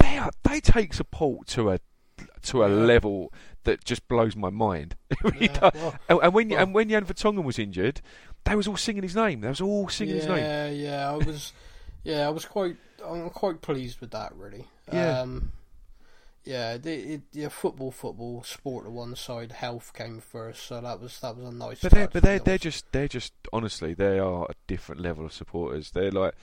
they 0.00 0.18
are, 0.18 0.30
they 0.42 0.60
take 0.60 0.92
support 0.94 1.46
to 1.48 1.70
a 1.70 1.78
to 2.42 2.62
a 2.62 2.68
Yeah. 2.68 2.74
level 2.84 3.32
that 3.64 3.84
just 3.84 4.06
blows 4.08 4.36
my 4.36 4.50
mind 4.50 4.96
really 5.22 5.46
Yeah, 5.46 5.70
well, 5.74 5.94
And, 6.08 6.18
and 6.22 6.34
when 6.34 6.48
well- 6.50 6.60
and 6.62 6.74
when 6.74 6.88
Jan 6.88 7.04
Vertonghen 7.06 7.44
was 7.44 7.58
injured, 7.58 8.00
they 8.44 8.54
was 8.56 8.68
all 8.68 8.76
singing 8.76 9.02
his 9.02 9.16
name. 9.16 9.40
They 9.40 9.48
was 9.48 9.60
all 9.62 9.88
singing 9.88 10.16
his 10.16 10.26
name. 10.26 10.36
yeah, 10.38 10.68
yeah, 10.68 11.10
I 11.10 11.16
was, 11.16 11.52
yeah, 12.04 12.26
I 12.26 12.28
was 12.30 12.44
quite, 12.44 12.76
I'm 13.02 13.30
quite 13.30 13.62
pleased 13.62 14.00
with 14.00 14.10
that, 14.10 14.34
really. 14.36 14.66
Yeah. 14.92 15.20
Um, 15.20 15.52
yeah, 16.44 16.76
the, 16.76 16.92
it, 16.92 17.22
yeah, 17.32 17.48
football, 17.48 17.90
football, 17.90 18.42
sport 18.42 18.84
to 18.84 18.90
one 18.90 19.16
side, 19.16 19.52
health 19.52 19.92
came 19.94 20.20
first, 20.20 20.66
so 20.66 20.80
that 20.80 21.00
was 21.00 21.18
that 21.20 21.36
was 21.36 21.46
a 21.46 21.52
nice. 21.52 21.80
But 21.80 21.92
they're 21.92 22.08
but 22.08 22.22
they're 22.22 22.38
they're 22.38 22.58
just 22.58 22.90
they're 22.92 23.08
just 23.08 23.32
honestly 23.52 23.94
they 23.94 24.18
are 24.18 24.44
a 24.44 24.54
different 24.66 25.00
level 25.00 25.24
of 25.24 25.32
supporters. 25.32 25.90
They're 25.90 26.10
like. 26.10 26.34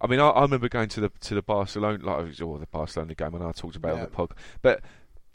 I 0.00 0.06
mean, 0.06 0.20
I, 0.20 0.28
I 0.28 0.42
remember 0.42 0.68
going 0.68 0.88
to 0.90 1.00
the 1.00 1.10
to 1.22 1.34
the 1.34 1.42
Barcelona, 1.42 1.98
like 2.00 2.24
was 2.24 2.40
all 2.40 2.56
the 2.56 2.66
Barcelona 2.66 3.16
game, 3.16 3.34
and 3.34 3.42
I 3.42 3.50
talked 3.50 3.74
about 3.74 3.94
it 3.94 3.94
on 3.94 4.00
the 4.02 4.06
pod. 4.06 4.32
But 4.62 4.80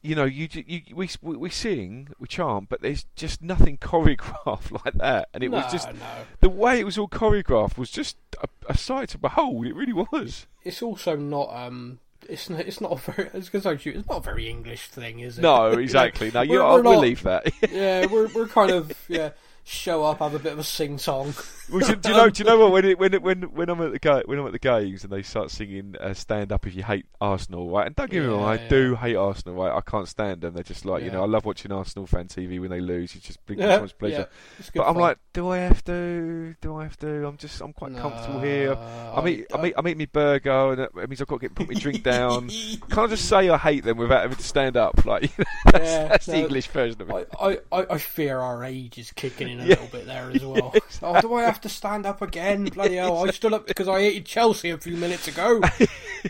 you 0.04 0.16
know, 0.16 0.26
you, 0.26 0.50
you 0.52 0.82
we, 0.94 1.10
we 1.22 1.38
we 1.38 1.50
sing, 1.50 2.10
we 2.20 2.28
chant, 2.28 2.68
but 2.68 2.82
there's 2.82 3.06
just 3.16 3.42
nothing 3.42 3.78
choreographed 3.82 4.72
like 4.84 4.94
that. 4.96 5.30
And 5.34 5.44
it 5.44 5.50
was 5.50 5.72
just 5.72 5.88
no. 5.88 6.00
the 6.42 6.50
way 6.50 6.80
it 6.80 6.84
was 6.84 6.98
all 6.98 7.08
choreographed 7.08 7.78
was 7.78 7.90
just 7.90 8.18
a, 8.42 8.48
a 8.70 8.78
sight 8.78 9.10
to 9.10 9.18
behold. 9.18 9.66
It 9.66 9.74
really 9.74 9.94
was. 9.94 10.46
It's 10.64 10.82
also 10.82 11.16
not 11.16 11.50
um. 11.54 12.00
It's 12.30 12.50
not, 12.50 12.60
it's 12.62 12.82
not 12.82 12.92
a 12.92 13.12
very. 13.12 13.30
I 13.34 13.38
was 13.38 13.50
gonna 13.50 13.64
say, 13.64 13.78
shoot, 13.78 13.96
it's 13.96 14.08
not 14.10 14.18
a 14.18 14.22
very 14.22 14.50
English 14.50 14.88
thing, 14.90 15.20
is 15.20 15.38
it? 15.38 15.42
No, 15.42 15.68
exactly. 15.72 16.32
No, 16.34 16.42
you, 16.42 16.52
we're- 16.52 16.64
I 16.66 16.74
we're 16.74 16.82
not- 16.84 16.92
believe 16.96 17.24
that. 17.24 17.52
yeah, 17.72 18.06
we're 18.08 18.28
we're 18.34 18.48
kind 18.48 18.72
of 18.72 18.92
yeah. 19.08 19.32
Show 19.66 20.04
up, 20.04 20.20
have 20.20 20.34
a 20.34 20.40
bit 20.40 20.52
of 20.52 20.60
a 20.60 20.64
sing 20.66 20.98
song. 20.98 21.34
Well, 21.72 21.80
do, 21.88 21.96
do 21.96 22.10
you 22.10 22.16
know? 22.18 22.30
Do 22.30 22.44
you 22.44 22.50
know 22.50 22.60
what? 22.60 22.74
When 22.74 22.84
it, 22.84 23.00
when 23.00 23.14
it, 23.14 23.22
when 23.22 23.44
when 23.44 23.70
I'm 23.70 23.80
at 23.82 23.94
the 23.94 24.00
ga- 24.00 24.24
when 24.26 24.38
I'm 24.38 24.46
at 24.46 24.52
the 24.52 24.60
games 24.60 25.06
and 25.06 25.14
they 25.14 25.22
start 25.22 25.52
singing 25.52 25.96
uh, 26.02 26.14
"Stand 26.14 26.52
Up 26.52 26.68
If 26.68 26.76
You 26.76 26.84
Hate 26.84 27.06
Arsenal," 27.22 27.70
right? 27.70 27.88
And 27.88 27.96
don't 27.96 28.12
get 28.12 28.24
me 28.24 28.28
wrong, 28.28 28.42
Yeah, 28.42 28.46
I 28.46 28.56
yeah. 28.56 28.68
do 28.68 28.96
hate 28.96 29.16
Arsenal, 29.16 29.56
right? 29.64 29.74
I 29.74 29.80
can't 29.80 30.10
stand 30.10 30.42
them. 30.42 30.54
They're 30.54 30.64
just 30.64 30.84
like 30.84 31.02
you 31.06 31.12
know, 31.12 31.24
I 31.24 31.28
love 31.28 31.46
watching 31.46 31.72
Arsenal 31.72 32.06
fan 32.08 32.28
TV 32.28 32.60
when 32.60 32.72
they 32.72 32.82
lose. 32.82 33.16
It 33.16 33.24
just 33.24 33.42
brings 33.46 33.62
Yeah, 33.62 33.78
so 33.78 33.82
much 33.84 33.98
pleasure. 33.98 34.16
yeah, 34.30 34.60
it's 34.60 34.70
but 34.72 34.84
I'm 34.86 34.98
like, 34.98 35.18
do 35.34 35.50
I 35.50 35.58
have 35.58 35.84
to? 35.86 36.56
Do 36.62 36.76
I 36.78 36.84
have 36.84 36.98
to? 37.00 37.28
I'm 37.28 37.38
just, 37.38 37.60
I'm 37.62 37.74
quite 37.74 37.96
comfortable 37.98 38.40
here. 38.40 38.74
I'm 38.74 39.28
eat, 39.28 39.48
I'm, 39.54 39.66
eat, 39.66 39.74
I'm 39.78 39.88
eating 39.88 39.98
my 40.00 40.08
burger, 40.12 40.72
and 40.74 40.80
that 40.80 40.96
means 41.10 41.22
I've 41.22 41.28
got 41.28 41.38
to 41.42 41.48
get 41.48 41.56
put 41.56 41.68
my 41.68 41.74
drink 41.80 42.04
down. 42.04 42.50
Can't 42.50 42.98
I 42.98 43.08
just 43.08 43.28
say 43.28 43.50
I 43.50 43.58
hate 43.58 43.84
them 43.84 43.98
without 43.98 44.22
having 44.22 44.38
to 44.38 44.44
stand 44.44 44.78
up? 44.78 44.94
Like 45.06 45.24
you 45.24 45.30
know, 45.40 45.46
that's, 45.72 45.86
Yeah, 45.86 46.08
that's 46.08 46.26
the 46.28 46.38
English 46.38 46.68
version 46.68 47.02
of 47.02 47.10
it. 47.10 47.28
I, 47.40 47.48
I, 47.50 47.58
I- 47.82 47.86
I 47.94 47.98
fear 47.98 48.40
our 48.40 48.64
age 48.64 48.98
is 48.98 49.12
kicking 49.12 49.50
in 49.50 49.60
a 49.60 49.64
Yeah. 49.64 49.70
little 49.72 49.88
bit 49.88 50.06
there 50.06 50.32
as 50.32 50.44
well. 50.46 50.74
Oh, 51.02 51.20
do 51.20 51.34
I 51.34 51.42
have 51.44 51.60
to 51.62 51.70
stand 51.70 52.06
up 52.06 52.22
again? 52.22 52.66
Bloody 52.66 52.96
hell! 52.96 53.28
I 53.28 53.32
stood 53.32 53.52
up 53.52 53.68
because 53.68 53.90
I 53.90 54.00
hated 54.02 54.26
Chelsea 54.26 54.70
a 54.70 54.78
few 54.78 54.96
minutes 54.96 55.28
ago. 55.28 55.60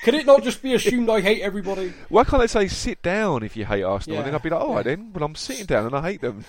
Could 0.01 0.15
it 0.15 0.25
not 0.25 0.41
just 0.41 0.63
be 0.63 0.73
assumed 0.73 1.09
I 1.09 1.21
hate 1.21 1.41
everybody? 1.41 1.93
Why 2.09 2.23
can't 2.23 2.41
they 2.41 2.47
say 2.47 2.67
sit 2.67 3.01
down 3.03 3.43
if 3.43 3.55
you 3.55 3.65
hate 3.65 3.83
Arsenal? 3.83 4.17
And 4.19 4.27
then 4.27 4.33
I'd 4.35 4.41
be 4.41 4.49
like, 4.49 4.61
all 4.61 4.73
right 4.75 4.85
yeah. 4.85 4.95
then. 4.95 5.11
Well, 5.13 5.23
I'm 5.25 5.35
sitting 5.35 5.65
down 5.67 5.85
and 5.85 5.95
I 5.95 6.01
hate 6.01 6.21
them. 6.21 6.45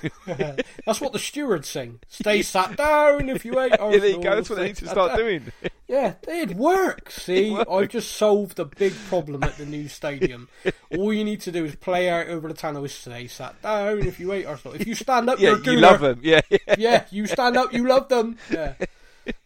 That's 0.87 1.01
what 1.01 1.13
the 1.13 1.19
stewards 1.19 1.69
sing. 1.69 2.01
Stay 2.09 2.41
sat 2.45 2.77
down 2.77 3.29
if 3.29 3.45
you 3.45 3.53
hate 3.59 3.73
yeah, 3.73 3.77
Arsenal. 3.81 4.01
there 4.01 4.09
you 4.11 4.23
go. 4.23 4.37
That's 4.37 4.49
what 4.51 4.59
they 4.61 4.67
need 4.69 4.77
to 4.77 4.89
start 4.89 5.17
doing. 5.17 5.51
Yeah, 5.87 6.15
it 6.27 6.57
works. 6.57 7.23
See, 7.25 7.49
It 7.49 7.53
works. 7.53 7.71
I've 7.71 7.89
just 7.91 8.13
solved 8.13 8.59
a 8.59 8.65
big 8.65 8.95
problem 9.09 9.45
at 9.45 9.59
the 9.59 9.67
new 9.67 9.87
stadium. 9.89 10.49
All 10.97 11.13
you 11.13 11.25
need 11.25 11.43
to 11.43 11.53
do 11.53 11.67
is 11.67 11.77
play 11.77 12.09
out 12.09 12.29
over 12.29 12.49
the 12.49 12.55
tunnel. 12.55 12.89
Stay 12.89 13.27
sat 13.27 13.61
down 13.61 13.99
if 13.99 14.19
you 14.19 14.31
hate 14.31 14.47
Arsenal. 14.47 14.75
If 14.81 14.87
you 14.87 14.95
stand 14.95 15.29
up, 15.29 15.39
Yeah, 15.39 15.51
you're 15.51 15.61
a 15.61 15.73
you 15.75 15.81
love 15.81 16.01
them. 16.01 16.21
Yeah, 16.23 16.41
yeah. 16.49 16.59
Yeah, 16.79 17.05
you 17.11 17.27
stand 17.27 17.59
up, 17.59 17.75
you 17.75 17.87
love 17.87 18.09
them. 18.09 18.39
Yeah. 18.51 18.73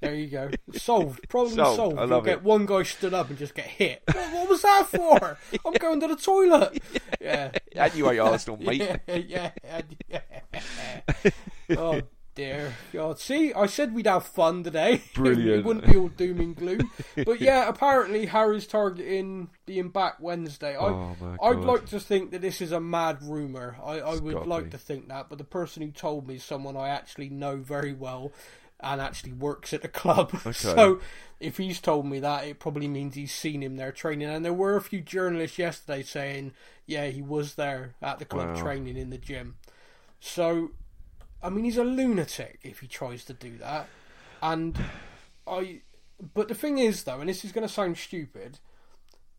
There 0.01 0.15
you 0.15 0.29
go. 0.29 0.51
Solved. 0.75 1.29
Problem 1.29 1.57
Solved. 1.57 1.77
solved. 1.77 1.99
I 1.99 2.03
You'll 2.03 2.11
love 2.11 2.25
get 2.25 2.39
it. 2.39 2.43
one 2.45 2.67
guy 2.67 2.85
stood 2.85 3.15
up 3.15 3.29
and 3.31 3.37
just 3.39 3.55
get 3.57 3.67
hit. 3.67 4.03
What, 4.07 4.33
what 4.33 4.49
was 4.49 4.63
that 4.63 4.87
for? 4.87 5.39
I'm 5.67 5.73
going 5.75 5.99
to 6.01 6.07
the 6.07 6.17
toilet. 6.17 6.81
Yeah. 7.21 7.51
And 7.75 7.95
you 7.95 8.09
hate 8.09 8.19
Arsenal, 8.21 8.59
mate. 8.59 8.81
Yeah, 9.09 9.51
yeah, 9.65 9.91
yeah. 10.09 10.21
oh 11.77 12.01
dear 12.39 12.75
God. 12.93 13.19
See, 13.19 13.53
I 13.53 13.67
said 13.67 13.93
we'd 13.95 14.07
have 14.07 14.25
fun 14.25 14.63
today. 14.65 15.03
Brilliant. 15.15 15.61
it 15.61 15.65
wouldn't 15.65 15.87
be 15.87 15.97
all 15.97 16.09
doom 16.09 16.41
and 16.41 16.57
gloom. 16.57 16.91
But 17.27 17.41
yeah, 17.41 17.69
apparently 17.69 18.27
Harry's 18.27 18.67
targeting 18.67 19.51
being 19.67 19.89
back 19.91 20.15
Wednesday. 20.21 20.75
I, 20.77 20.87
Oh, 20.87 21.17
my 21.21 21.37
I'd 21.43 21.59
like 21.59 21.87
to 21.87 22.01
think 22.01 22.31
that 22.31 22.41
this 22.41 22.61
is 22.61 22.73
a 22.73 22.81
mad 22.81 23.19
rumour. 23.23 23.77
I, 23.85 24.01
I 24.01 24.15
would 24.17 24.47
like 24.47 24.65
be. 24.65 24.71
to 24.71 24.79
think 24.79 25.09
that, 25.09 25.29
but 25.29 25.39
the 25.39 25.45
person 25.45 25.83
who 25.83 25.91
told 25.91 26.27
me 26.27 26.37
is 26.37 26.45
someone 26.45 26.77
I 26.77 26.89
actually 26.89 27.29
know 27.29 27.57
very 27.57 27.93
well 27.93 28.33
and 28.81 29.01
actually 29.01 29.33
works 29.33 29.73
at 29.75 29.83
the 29.83 29.89
club. 29.89 30.31
Okay. 30.47 30.53
So 30.53 31.01
if 31.41 31.57
he's 31.57 31.81
told 31.81 32.07
me 32.07 32.21
that, 32.21 32.45
it 32.45 32.61
probably 32.61 32.87
means 32.89 33.17
he's 33.17 33.35
seen 33.35 33.63
him 33.63 33.77
there 33.77 33.91
training. 33.93 34.29
And 34.29 34.45
there 34.45 34.53
were 34.53 34.77
a 34.77 34.81
few 34.81 35.01
journalists 35.01 35.59
yesterday 35.59 36.03
saying, 36.05 36.53
yeah, 36.87 37.07
he 37.09 37.21
was 37.21 37.57
there 37.57 37.95
at 38.01 38.19
the 38.21 38.25
club 38.25 38.55
Wow. 38.55 38.63
training 38.63 38.97
in 38.97 39.11
the 39.11 39.19
gym. 39.19 39.57
So, 40.21 40.71
I 41.43 41.51
mean, 41.51 41.65
he's 41.65 41.77
a 41.79 41.85
lunatic 41.85 42.61
if 42.63 42.81
he 42.81 42.87
tries 42.87 43.25
to 43.27 43.33
do 43.33 43.59
that. 43.59 43.89
And 44.43 44.77
I, 45.47 45.81
but 46.35 46.49
the 46.49 46.55
thing 46.55 46.79
is, 46.79 47.05
though, 47.05 47.21
and 47.21 47.29
this 47.29 47.45
is 47.45 47.53
going 47.53 47.67
to 47.67 47.73
sound 47.73 47.97
stupid, 47.99 48.59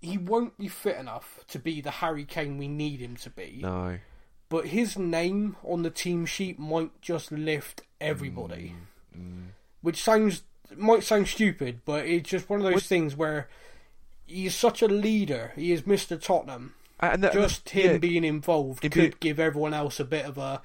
he 0.02 0.18
won't 0.18 0.58
be 0.58 0.68
fit 0.68 0.97
enough 0.97 1.41
to 1.50 1.60
be 1.60 1.82
the 1.82 1.91
Harry 1.91 2.24
Kane 2.26 2.58
we 2.58 2.68
need 2.68 3.00
him 3.02 3.16
to 3.18 3.30
be. 3.30 3.60
No. 3.62 3.97
But 4.47 4.68
his 4.68 4.97
name 4.97 5.58
on 5.64 5.84
the 5.84 5.89
team 5.91 6.26
sheet 6.26 6.58
might 6.58 7.00
just 7.02 7.32
lift 7.32 7.82
everybody, 8.02 8.76
Mm, 9.18 9.50
which 9.82 10.02
sounds 10.04 10.43
might 10.78 11.04
sound 11.04 11.28
stupid, 11.28 11.82
but 11.84 12.06
it's 12.06 12.30
just 12.30 12.47
one 12.50 12.60
of 12.60 12.64
those 12.64 12.74
What- 12.76 12.84
things 12.84 13.16
where 13.16 13.50
he's 14.28 14.56
such 14.56 14.82
a 14.84 14.88
leader. 14.88 15.52
He 15.56 15.72
is 15.72 15.86
Mister 15.88 16.16
Tottenham. 16.18 16.76
And 17.00 17.24
that, 17.24 17.34
Just 17.34 17.70
him 17.70 17.91
yeah, 17.93 17.97
being 17.97 18.24
involved 18.24 18.82
could 18.82 18.93
be- 18.93 19.14
give 19.20 19.39
everyone 19.39 19.74
else 19.74 20.00
a 20.00 20.06
bit 20.06 20.26
of 20.26 20.38
a 20.38 20.62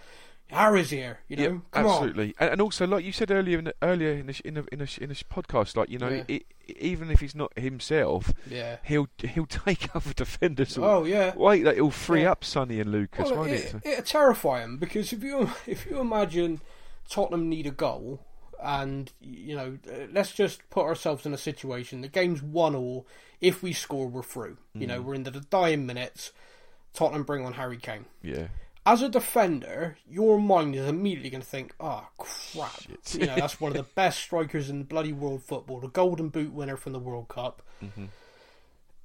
Harry's 0.50 0.90
here, 0.90 1.18
you 1.26 1.36
know. 1.36 1.62
Absolutely, 1.72 2.34
and, 2.38 2.50
and 2.52 2.60
also 2.60 2.86
like 2.86 3.04
you 3.04 3.12
said 3.12 3.30
earlier 3.30 3.58
in 3.58 3.64
the, 3.64 3.74
earlier 3.82 4.12
in 4.12 4.26
the 4.26 4.32
sh- 4.34 4.42
in 4.44 4.54
the, 4.54 4.64
in 4.70 4.84
sh- 4.86 4.98
in 4.98 5.12
sh- 5.12 5.24
podcast, 5.32 5.76
like 5.76 5.88
you 5.88 5.98
know, 5.98 6.08
Yeah. 6.08 6.24
i 6.28 6.40
even 6.78 7.10
if 7.10 7.20
he's 7.20 7.34
not 7.34 7.56
himself, 7.58 8.32
Yeah. 8.48 8.76
he'll 8.84 9.08
he'll 9.18 9.46
take 9.66 9.94
other 9.96 10.12
defenders. 10.12 10.78
Oh 10.78 11.04
yeah. 11.04 11.34
Wait, 11.34 11.64
like, 11.64 11.76
it'll 11.76 11.90
free 11.90 12.22
Yeah. 12.22 12.32
up 12.32 12.44
Sonny 12.44 12.78
and 12.80 12.92
Lucas, 12.92 13.30
Well, 13.30 13.40
won't 13.40 13.50
it, 13.52 13.74
it? 13.74 13.86
it'd 13.86 14.06
terrify 14.06 14.62
him 14.62 14.76
because 14.78 15.12
if 15.12 15.22
you 15.24 15.50
if 15.66 15.86
you 15.86 15.98
imagine 15.98 16.60
Tottenham 17.08 17.48
need 17.48 17.66
a 17.66 17.70
goal 17.70 18.20
and 18.62 19.12
you 19.20 19.56
know 19.56 19.78
uh, 19.90 20.06
let's 20.12 20.32
just 20.32 20.68
put 20.70 20.84
ourselves 20.84 21.26
in 21.26 21.34
a 21.34 21.38
situation 21.38 22.00
the 22.00 22.08
game's 22.08 22.42
one 22.42 22.74
all 22.74 23.06
if 23.40 23.62
we 23.62 23.72
score 23.74 24.06
we're 24.06 24.22
through 24.22 24.56
you 24.74 24.86
Mm. 24.86 24.88
know 24.88 25.02
we're 25.02 25.14
into 25.14 25.30
the 25.30 25.40
dying 25.40 25.84
minutes 25.84 26.30
Tottenham 26.94 27.24
bring 27.24 27.44
on 27.44 27.54
Harry 27.54 27.76
Kane 27.76 28.06
Yeah, 28.22 28.46
as 28.86 29.02
a 29.02 29.08
defender 29.08 29.96
your 30.08 30.38
mind 30.38 30.74
is 30.74 30.86
immediately 30.86 31.30
going 31.30 31.40
to 31.40 31.46
think 31.46 31.74
oh 31.80 32.06
crap 32.18 32.80
Shit. 32.82 33.14
you 33.20 33.26
know 33.26 33.34
that's 33.36 33.60
one 33.60 33.70
of 33.72 33.76
the 33.76 33.82
best 33.94 34.18
strikers 34.18 34.68
in 34.70 34.84
bloody 34.84 35.12
world 35.12 35.42
football 35.42 35.80
the 35.80 35.88
golden 35.88 36.28
boot 36.28 36.52
winner 36.52 36.76
from 36.76 36.92
the 36.92 36.98
World 36.98 37.28
Cup 37.28 37.62
Mm-hmm. 37.82 38.04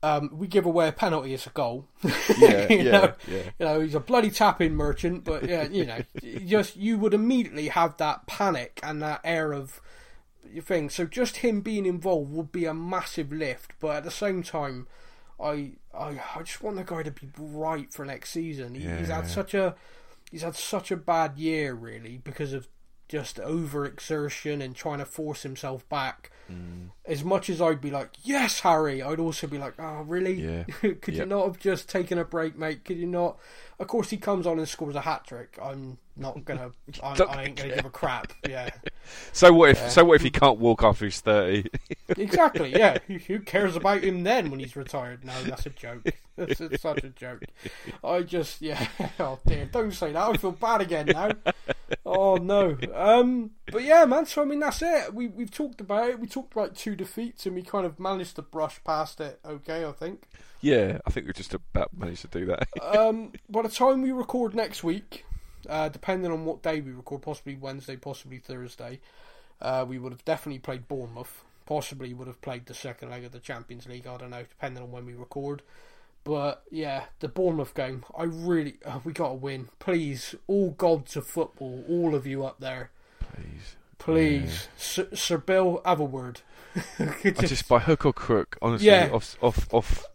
um, 0.04 0.30
we 0.34 0.48
give 0.48 0.66
away 0.66 0.88
a 0.88 0.92
penalty 0.92 1.34
it's 1.34 1.48
a 1.48 1.50
goal 1.50 1.88
yeah, 2.38 2.72
You 2.72 2.78
yeah, 2.78 2.92
know? 2.92 3.14
yeah. 3.28 3.38
you 3.60 3.66
know, 3.66 3.80
he's 3.82 3.96
a 3.96 4.00
bloody 4.00 4.30
tapping 4.30 4.76
merchant, 4.76 5.24
but 5.26 5.48
yeah, 5.50 5.64
you 5.70 5.86
know, 5.86 6.00
just 6.46 6.78
you 6.78 6.98
would 6.98 7.14
immediately 7.14 7.68
have 7.70 7.98
that 7.98 8.26
panic 8.28 8.80
and 8.84 9.02
that 9.02 9.20
air 9.24 9.52
of 9.54 9.82
thing. 10.62 10.90
So 10.90 11.06
just 11.06 11.38
him 11.38 11.62
being 11.62 11.86
involved 11.86 12.32
would 12.32 12.52
be 12.52 12.66
a 12.66 12.74
massive 12.74 13.32
lift, 13.34 13.74
but 13.80 13.98
at 13.98 14.04
the 14.06 14.12
same 14.12 14.42
time, 14.42 14.88
I 15.40 15.74
I, 15.98 16.20
I 16.36 16.44
just 16.44 16.62
want 16.62 16.78
the 16.78 16.84
guy 16.84 17.04
to 17.04 17.12
be 17.12 17.30
right 17.38 17.92
for 17.92 18.06
next 18.06 18.32
season. 18.32 18.76
He, 18.76 18.82
He's 18.82 19.10
Yeah. 19.10 19.16
had 19.16 19.28
such 19.28 19.54
a 19.54 19.76
he's 20.32 20.44
had 20.44 20.56
such 20.56 20.92
a 20.92 20.98
bad 20.98 21.38
year 21.38 21.74
really 21.74 22.18
because 22.24 22.54
of 22.54 22.68
just 23.08 23.38
overexertion 23.38 24.62
and 24.64 24.76
trying 24.76 25.00
to 25.00 25.06
force 25.06 25.44
himself 25.44 25.88
back. 25.90 26.32
Mm. 26.52 26.90
As 27.06 27.24
much 27.24 27.50
as 27.50 27.62
I'd 27.62 27.82
be 27.82 27.90
like, 27.92 28.12
yes, 28.24 28.60
Harry, 28.62 29.02
I'd 29.02 29.20
also 29.20 29.48
be 29.48 29.58
like, 29.58 29.74
oh, 29.80 30.02
really? 30.04 30.34
Yeah. 30.34 30.64
Could 31.02 31.16
you 31.16 31.26
not 31.26 31.46
have 31.46 31.60
just 31.60 31.90
taken 31.90 32.18
a 32.20 32.26
break, 32.26 32.58
mate? 32.58 32.86
Could 32.86 32.98
you 32.98 33.08
not? 33.08 33.38
Of 33.80 33.88
course, 33.88 34.10
he 34.10 34.18
comes 34.18 34.46
on 34.46 34.60
and 34.60 34.68
scores 34.68 34.96
a 34.96 35.02
hat 35.02 35.26
trick. 35.26 35.58
I'm 35.62 35.98
not 36.18 36.44
gonna. 36.44 36.72
I, 37.04 37.16
Don't 37.16 37.30
I 37.32 37.44
ain't 37.44 37.56
gonna 37.56 37.76
give 37.76 37.86
a 37.86 37.90
crap. 37.90 38.34
Yeah, 38.48 38.70
So 39.32 39.54
what 39.54 39.70
if? 39.70 39.78
Yeah. 39.78 39.88
So 39.88 40.04
what 40.04 40.16
if 40.16 40.22
he 40.22 40.30
can't 40.30 40.60
walk 40.60 40.84
after 40.84 41.06
he's 41.06 41.22
thirty? 41.22 41.70
exactly. 42.10 42.72
Yeah, 42.72 42.98
who 43.08 43.16
who 43.20 43.40
cares 43.40 43.78
about 43.78 44.04
him 44.04 44.24
then 44.24 44.52
when 44.52 44.60
he's 44.60 44.76
retired? 44.76 45.24
No, 45.24 45.34
that's 45.44 45.66
a 45.66 45.70
joke. 45.70 46.04
That's 46.40 46.82
such 46.82 47.04
a 47.04 47.10
joke. 47.10 47.44
I 48.02 48.22
just, 48.22 48.62
yeah. 48.62 48.88
Oh 49.20 49.40
dear, 49.46 49.66
don't 49.66 49.92
say 49.92 50.14
that. 50.14 50.30
I 50.30 50.38
feel 50.38 50.54
bad 50.54 50.80
again 50.80 51.08
now. 51.08 51.32
Oh 52.06 52.38
no. 52.38 52.78
Um, 52.96 53.52
but 53.70 53.84
yeah, 53.84 54.06
man. 54.06 54.26
So 54.26 54.44
I 54.44 54.46
mean, 54.46 54.62
that's 54.62 54.82
it. 54.82 55.14
We 55.14 55.28
we've 55.28 55.52
talked 55.52 55.82
about 55.82 56.12
it. 56.12 56.20
We 56.22 56.28
talked 56.28 56.54
about 56.54 56.76
two 56.78 56.96
defeats, 56.96 57.46
and 57.46 57.56
we 57.56 57.62
kind 57.62 57.86
of 57.86 58.00
managed 58.00 58.38
to 58.38 58.42
brush 58.42 58.82
past 58.86 59.20
it. 59.20 59.42
Okay, 59.46 59.84
I 59.84 59.92
think. 59.92 60.24
Yeah, 60.62 61.00
I 61.06 61.12
think 61.12 61.28
we 61.28 61.34
just 61.34 61.54
about 61.54 61.96
managed 61.98 62.22
to 62.22 62.28
do 62.28 62.46
that. 62.48 62.68
um, 62.98 63.34
by 63.50 63.62
the 63.62 63.70
time 63.70 64.02
we 64.02 64.12
record 64.12 64.54
next 64.56 64.84
week, 64.84 65.26
uh, 65.68 65.90
depending 65.90 66.32
on 66.32 66.46
what 66.46 66.62
day 66.62 66.82
we 66.82 66.92
record, 66.92 67.22
possibly 67.22 67.56
Wednesday, 67.56 67.96
possibly 67.96 68.38
Thursday, 68.38 69.00
uh, 69.62 69.86
we 69.88 69.98
would 70.00 70.12
have 70.12 70.26
definitely 70.26 70.60
played 70.60 70.88
Bournemouth. 70.88 71.44
Possibly 71.66 72.14
would 72.14 72.28
have 72.28 72.42
played 72.42 72.66
the 72.66 72.74
second 72.74 73.10
leg 73.12 73.24
of 73.26 73.32
the 73.32 73.40
Champions 73.40 73.88
League. 73.88 74.08
I 74.08 74.18
don't 74.18 74.32
know, 74.32 74.44
depending 74.50 74.82
on 74.82 74.92
when 74.92 75.06
we 75.06 75.14
record. 75.14 75.62
But 76.24 76.64
yeah, 76.72 77.06
the 77.20 77.28
Bournemouth 77.28 77.74
game, 77.74 78.04
I 78.18 78.24
really, 78.24 78.78
uh, 78.86 79.00
we 79.04 79.14
got 79.14 79.30
to 79.30 79.34
win. 79.36 79.70
Please, 79.80 80.36
all 80.48 80.72
gods 80.72 81.16
of 81.16 81.26
football, 81.26 81.84
all 81.88 82.16
of 82.16 82.26
you 82.28 82.44
up 82.44 82.60
there, 82.60 82.92
Please, 83.34 83.76
please, 83.98 84.68
Sir, 84.78 85.08
Sir 85.14 85.38
Bill, 85.38 85.82
have 85.86 86.00
a 86.00 86.04
word. 86.06 86.42
I 87.00 87.32
just 87.32 87.68
by 87.68 87.80
hook 87.80 88.06
or 88.06 88.14
crook, 88.14 88.58
honestly, 88.62 88.88
Yeah. 88.88 89.10
off, 89.12 89.38
off, 89.42 89.74
off. 89.74 90.06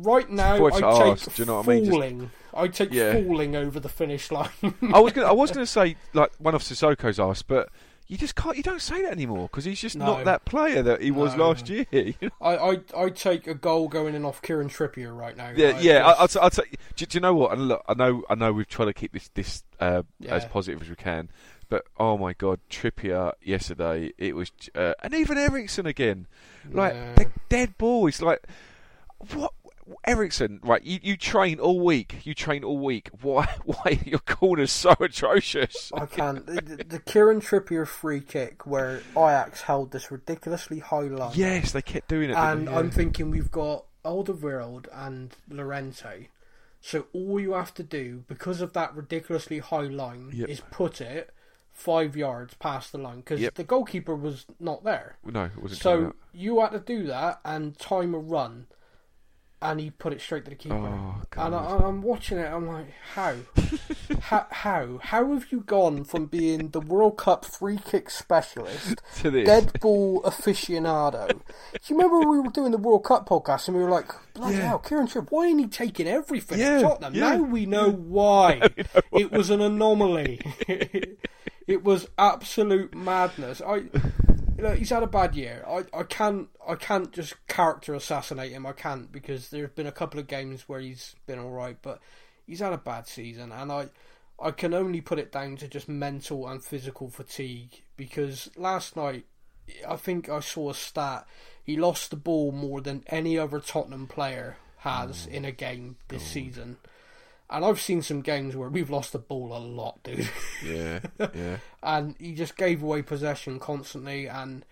Right 0.00 0.30
now, 0.30 0.64
I 0.66 0.70
take 0.70 0.82
ask, 0.84 1.34
do 1.34 1.42
you 1.42 1.46
know 1.46 1.56
what 1.56 1.66
I 1.68 1.70
mean? 1.70 1.84
Just- 1.84 1.90
falling. 1.92 2.30
I 2.54 2.68
take 2.68 2.92
Yeah. 2.92 3.12
falling 3.12 3.54
over 3.56 3.78
the 3.80 3.88
finish 3.88 4.30
line. 4.30 4.48
I 4.92 5.00
was 5.00 5.12
gonna, 5.12 5.26
I 5.28 5.32
was 5.32 5.50
gonna 5.52 5.66
say 5.66 5.96
like 6.14 6.32
one 6.38 6.54
of 6.54 6.62
Sissoko's 6.62 7.18
ass, 7.20 7.42
but 7.42 7.68
you 8.06 8.16
just 8.16 8.34
can't, 8.36 8.56
you 8.56 8.62
don't 8.62 8.80
say 8.80 9.02
that 9.02 9.12
anymore 9.12 9.48
because 9.48 9.64
he's 9.64 9.80
just 9.80 9.96
No. 9.96 10.06
not 10.06 10.24
that 10.24 10.44
player 10.44 10.82
that 10.82 11.02
he 11.02 11.10
was 11.10 11.34
No. 11.36 11.48
last 11.48 11.68
year. 11.68 11.84
you 11.92 12.14
know? 12.22 12.30
I, 12.40 12.56
I 12.56 12.80
I 13.04 13.08
take 13.10 13.46
a 13.46 13.54
goal 13.54 13.88
going 13.88 14.14
in 14.14 14.24
off 14.24 14.40
Kieran 14.40 14.68
Trippier 14.70 15.14
right 15.16 15.36
now. 15.36 15.52
Yeah, 15.54 15.68
I 15.76 15.80
yeah. 15.80 16.06
I, 16.06 16.22
just- 16.24 16.36
I'll, 16.38 16.44
I'll 16.44 16.50
say, 16.50 16.62
do, 16.96 17.06
do 17.06 17.16
you 17.16 17.20
know 17.20 17.34
what? 17.34 17.52
And 17.52 17.68
look, 17.68 17.82
I 17.88 17.94
know, 17.94 18.22
I 18.30 18.34
know, 18.34 18.52
we've 18.52 18.66
tried 18.68 18.86
to 18.86 18.94
keep 18.94 19.12
this 19.12 19.28
this 19.34 19.62
uh, 19.80 20.02
as 20.26 20.44
positive 20.46 20.80
as 20.82 20.88
we 20.88 20.96
can, 20.96 21.28
but 21.68 21.84
oh 21.98 22.16
my 22.16 22.32
god, 22.32 22.60
Trippier 22.70 23.32
yesterday, 23.42 24.12
it 24.16 24.34
was, 24.34 24.50
uh, 24.74 24.94
and 25.02 25.12
even 25.14 25.36
Eriksen 25.36 25.86
again, 25.86 26.26
like 26.70 26.94
Yeah. 26.94 27.14
the 27.14 27.26
dead 27.48 27.76
ball. 27.78 28.06
It's 28.06 28.22
like 28.22 28.42
what. 29.34 29.52
Eriksen, 30.06 30.60
right? 30.62 30.82
You, 30.82 30.98
you 31.02 31.16
train 31.16 31.58
all 31.60 31.80
week. 31.80 32.16
You 32.24 32.34
train 32.34 32.64
all 32.64 32.78
week. 32.78 33.10
Why? 33.22 33.46
Why 33.64 33.76
are 33.86 34.08
your 34.08 34.18
corners 34.20 34.70
so 34.72 34.94
atrocious? 35.00 35.90
I 35.94 36.06
can't. 36.06 36.44
The, 36.46 36.84
the- 36.86 36.98
Kieran 36.98 37.40
Trippier 37.40 37.86
free 37.86 38.20
kick 38.20 38.66
where 38.66 39.00
Ajax 39.12 39.62
held 39.62 39.92
this 39.92 40.10
ridiculously 40.10 40.80
high 40.80 41.00
line. 41.02 41.32
Yes, 41.34 41.72
they 41.72 41.82
kept 41.82 42.08
doing 42.08 42.30
it. 42.30 42.36
And 42.36 42.68
they? 42.68 42.72
I'm 42.72 42.90
thinking 42.90 43.30
we've 43.30 43.50
got 43.50 43.84
Alderweireld 44.04 44.86
and 44.92 45.34
Llorente. 45.48 46.28
So 46.80 47.06
all 47.12 47.40
you 47.40 47.52
have 47.54 47.74
to 47.74 47.82
do, 47.82 48.24
because 48.28 48.60
of 48.60 48.72
that 48.74 48.94
ridiculously 48.94 49.58
high 49.58 49.82
line, 49.82 50.30
Yep. 50.32 50.48
is 50.48 50.60
put 50.70 51.00
it 51.00 51.30
five 51.72 52.16
yards 52.16 52.54
past 52.54 52.92
the 52.92 52.98
line 52.98 53.18
because 53.18 53.40
Yep. 53.40 53.54
the 53.54 53.64
goalkeeper 53.64 54.14
was 54.14 54.46
not 54.60 54.84
there. 54.84 55.16
no, 55.24 55.44
it 55.44 55.60
wasn't. 55.62 55.80
So 55.80 56.14
you 56.32 56.60
had 56.60 56.70
to 56.72 56.80
do 56.80 57.04
that 57.06 57.40
and 57.44 57.76
time 57.78 58.14
a 58.14 58.18
run, 58.18 58.66
and 59.60 59.80
he 59.80 59.90
put 59.90 60.12
it 60.12 60.20
straight 60.20 60.44
to 60.44 60.50
the 60.50 60.56
keeper. 60.56 60.76
Oh, 60.76 61.22
and, 61.36 61.54
I, 61.54 61.58
I'm 61.78 62.00
watching 62.02 62.38
it. 62.38 62.46
I'm 62.46 62.66
like, 62.68 62.86
how? 63.14 63.34
how? 64.20 64.46
How? 64.50 64.98
How 65.02 65.32
have 65.34 65.50
you 65.50 65.60
gone 65.60 66.04
from 66.04 66.26
being 66.26 66.68
the 66.70 66.80
World 66.80 67.16
Cup 67.18 67.44
free 67.44 67.78
kick 67.84 68.08
specialist, 68.10 69.02
to 69.16 69.30
this. 69.30 69.46
dead 69.46 69.80
ball 69.80 70.22
aficionado? 70.22 71.28
Do 71.28 71.38
you 71.86 71.96
remember 71.96 72.20
when 72.20 72.28
we 72.30 72.40
were 72.40 72.50
doing 72.50 72.70
the 72.70 72.78
World 72.78 73.04
Cup 73.04 73.28
podcast 73.28 73.68
and 73.68 73.76
we 73.76 73.82
were 73.82 73.90
like, 73.90 74.10
bloody 74.34 74.56
Yeah. 74.56 74.68
hell, 74.68 74.78
Kieran 74.78 75.06
Tripp, 75.08 75.30
why 75.30 75.46
ain't 75.46 75.60
he 75.60 75.66
taking 75.66 76.06
everything 76.06 76.58
Yeah, 76.60 76.80
Tottenham? 76.80 77.14
yeah. 77.14 77.36
Now 77.36 77.42
we 77.42 77.66
know 77.66 77.90
why. 77.90 78.62
It 79.12 79.32
was 79.32 79.50
an 79.50 79.60
anomaly. 79.60 80.40
it 81.66 81.82
was 81.82 82.08
absolute 82.16 82.94
madness. 82.94 83.60
I 83.66 83.84
he's 84.58 84.90
had 84.90 85.02
a 85.02 85.08
bad 85.08 85.34
year. 85.34 85.64
I, 85.66 85.84
I 85.92 86.02
can't 86.02 86.48
I 86.66 86.74
can't 86.74 87.12
just 87.12 87.34
character 87.46 87.94
assassinate 87.94 88.52
him. 88.52 88.66
I 88.66 88.72
can't 88.72 89.10
because 89.12 89.50
there's 89.50 89.70
been 89.70 89.86
a 89.86 89.92
couple 89.92 90.18
of 90.18 90.26
games 90.26 90.68
where 90.68 90.80
he's 90.80 91.14
been 91.26 91.38
all 91.38 91.50
right, 91.50 91.76
but 91.80 92.00
he's 92.46 92.60
had 92.60 92.72
a 92.72 92.78
bad 92.78 93.06
season, 93.06 93.52
and 93.52 93.70
I 93.70 93.88
I 94.40 94.50
can 94.50 94.74
only 94.74 95.00
put 95.00 95.18
it 95.18 95.32
down 95.32 95.56
to 95.58 95.68
just 95.68 95.88
mental 95.88 96.48
and 96.48 96.62
physical 96.62 97.08
fatigue. 97.08 97.82
Because 97.96 98.50
last 98.56 98.96
night, 98.96 99.26
I 99.86 99.96
think 99.96 100.28
I 100.28 100.40
saw 100.40 100.70
a 100.70 100.74
stat. 100.74 101.26
He 101.62 101.76
lost 101.76 102.10
the 102.10 102.16
ball 102.16 102.52
more 102.52 102.80
than 102.80 103.04
any 103.08 103.38
other 103.38 103.60
Tottenham 103.60 104.06
player 104.06 104.56
has 104.78 105.28
oh, 105.28 105.34
in 105.34 105.44
a 105.44 105.52
game 105.52 105.96
this 106.08 106.22
season. 106.22 106.78
And 107.50 107.64
I've 107.64 107.80
seen 107.80 108.02
some 108.02 108.20
games 108.20 108.54
where 108.54 108.68
we've 108.68 108.90
lost 108.90 109.12
the 109.12 109.18
ball 109.18 109.56
a 109.56 109.58
lot, 109.58 110.02
dude. 110.02 110.28
Yeah, 110.64 111.00
yeah. 111.34 111.56
and 111.82 112.14
he 112.18 112.34
just 112.34 112.56
gave 112.56 112.82
away 112.82 113.02
possession 113.02 113.58
constantly 113.58 114.26
and 114.26 114.66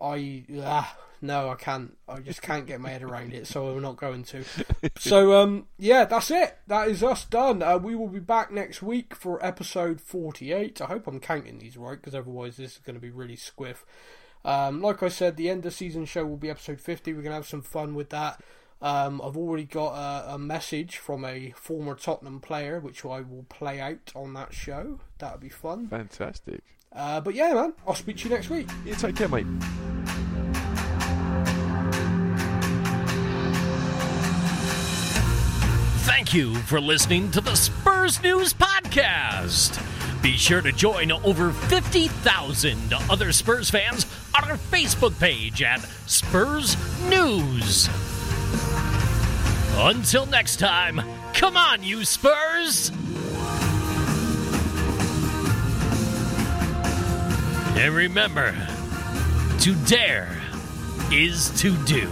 I 0.00 0.44
ah, 0.56 0.96
no 1.20 1.50
I 1.50 1.54
can't. 1.54 1.96
I 2.08 2.20
just 2.20 2.42
can't 2.42 2.66
get 2.66 2.80
my 2.80 2.90
head 2.90 3.02
around 3.02 3.34
it 3.34 3.46
so 3.46 3.68
I'm 3.68 3.82
not 3.82 3.96
going 3.96 4.24
to. 4.24 4.44
So 4.98 5.40
um 5.40 5.66
yeah 5.78 6.04
that's 6.04 6.30
it. 6.30 6.58
That 6.66 6.88
is 6.88 7.02
us 7.02 7.24
done. 7.24 7.62
Uh, 7.62 7.78
we 7.78 7.94
will 7.94 8.08
be 8.08 8.20
back 8.20 8.50
next 8.50 8.82
week 8.82 9.14
for 9.14 9.44
episode 9.44 10.00
48 10.00 10.80
I 10.80 10.86
hope 10.86 11.06
I'm 11.06 11.20
counting 11.20 11.58
these 11.58 11.76
right 11.76 11.98
because 11.98 12.14
otherwise 12.14 12.56
this 12.56 12.72
is 12.72 12.78
going 12.78 12.94
to 12.94 13.00
be 13.00 13.10
really 13.10 13.36
squiff. 13.36 13.78
Um, 14.44 14.80
like 14.80 15.02
I 15.02 15.08
said 15.08 15.36
the 15.36 15.50
end 15.50 15.66
of 15.66 15.74
season 15.74 16.06
show 16.06 16.24
will 16.24 16.36
be 16.36 16.50
episode 16.50 16.80
50 16.80 17.12
we're 17.12 17.22
going 17.22 17.30
to 17.30 17.36
have 17.36 17.48
some 17.48 17.62
fun 17.62 17.94
with 17.94 18.10
that 18.10 18.42
um, 18.82 19.20
I've 19.22 19.36
already 19.36 19.64
got 19.64 19.92
a, 19.94 20.34
a 20.34 20.38
message 20.38 20.96
from 20.98 21.24
a 21.24 21.52
former 21.56 21.94
Tottenham 21.94 22.40
player, 22.40 22.80
which 22.80 23.04
I 23.04 23.20
will 23.20 23.44
play 23.48 23.80
out 23.80 24.12
on 24.14 24.32
that 24.34 24.54
show. 24.54 25.00
That'll 25.18 25.38
be 25.38 25.50
fun. 25.50 25.88
Fantastic. 25.88 26.62
Uh, 26.92 27.20
but 27.20 27.34
yeah, 27.34 27.52
man, 27.54 27.74
I'll 27.86 27.94
speak 27.94 28.16
to 28.18 28.28
you 28.28 28.34
next 28.34 28.50
week. 28.50 28.68
Yeah, 28.84 28.94
take 28.94 29.16
care, 29.16 29.28
mate. 29.28 29.46
Thank 36.04 36.34
you 36.34 36.54
for 36.54 36.80
listening 36.80 37.30
to 37.32 37.40
the 37.40 37.54
Spurs 37.54 38.22
News 38.22 38.54
Podcast. 38.54 39.80
Be 40.22 40.36
sure 40.36 40.60
to 40.60 40.72
join 40.72 41.12
over 41.12 41.52
50,000 41.52 42.92
other 43.08 43.32
Spurs 43.32 43.70
fans 43.70 44.06
on 44.36 44.50
our 44.50 44.56
Facebook 44.56 45.18
page 45.18 45.62
at 45.62 45.80
Spurs 46.06 46.76
News. 47.08 47.88
Until 49.82 50.26
next 50.26 50.58
time, 50.58 51.00
come 51.32 51.56
on, 51.56 51.82
you 51.82 52.04
Spurs! 52.04 52.90
And 57.78 57.94
remember, 57.94 58.54
to 59.60 59.74
dare 59.86 60.38
is 61.10 61.48
to 61.62 61.74
do. 61.86 62.10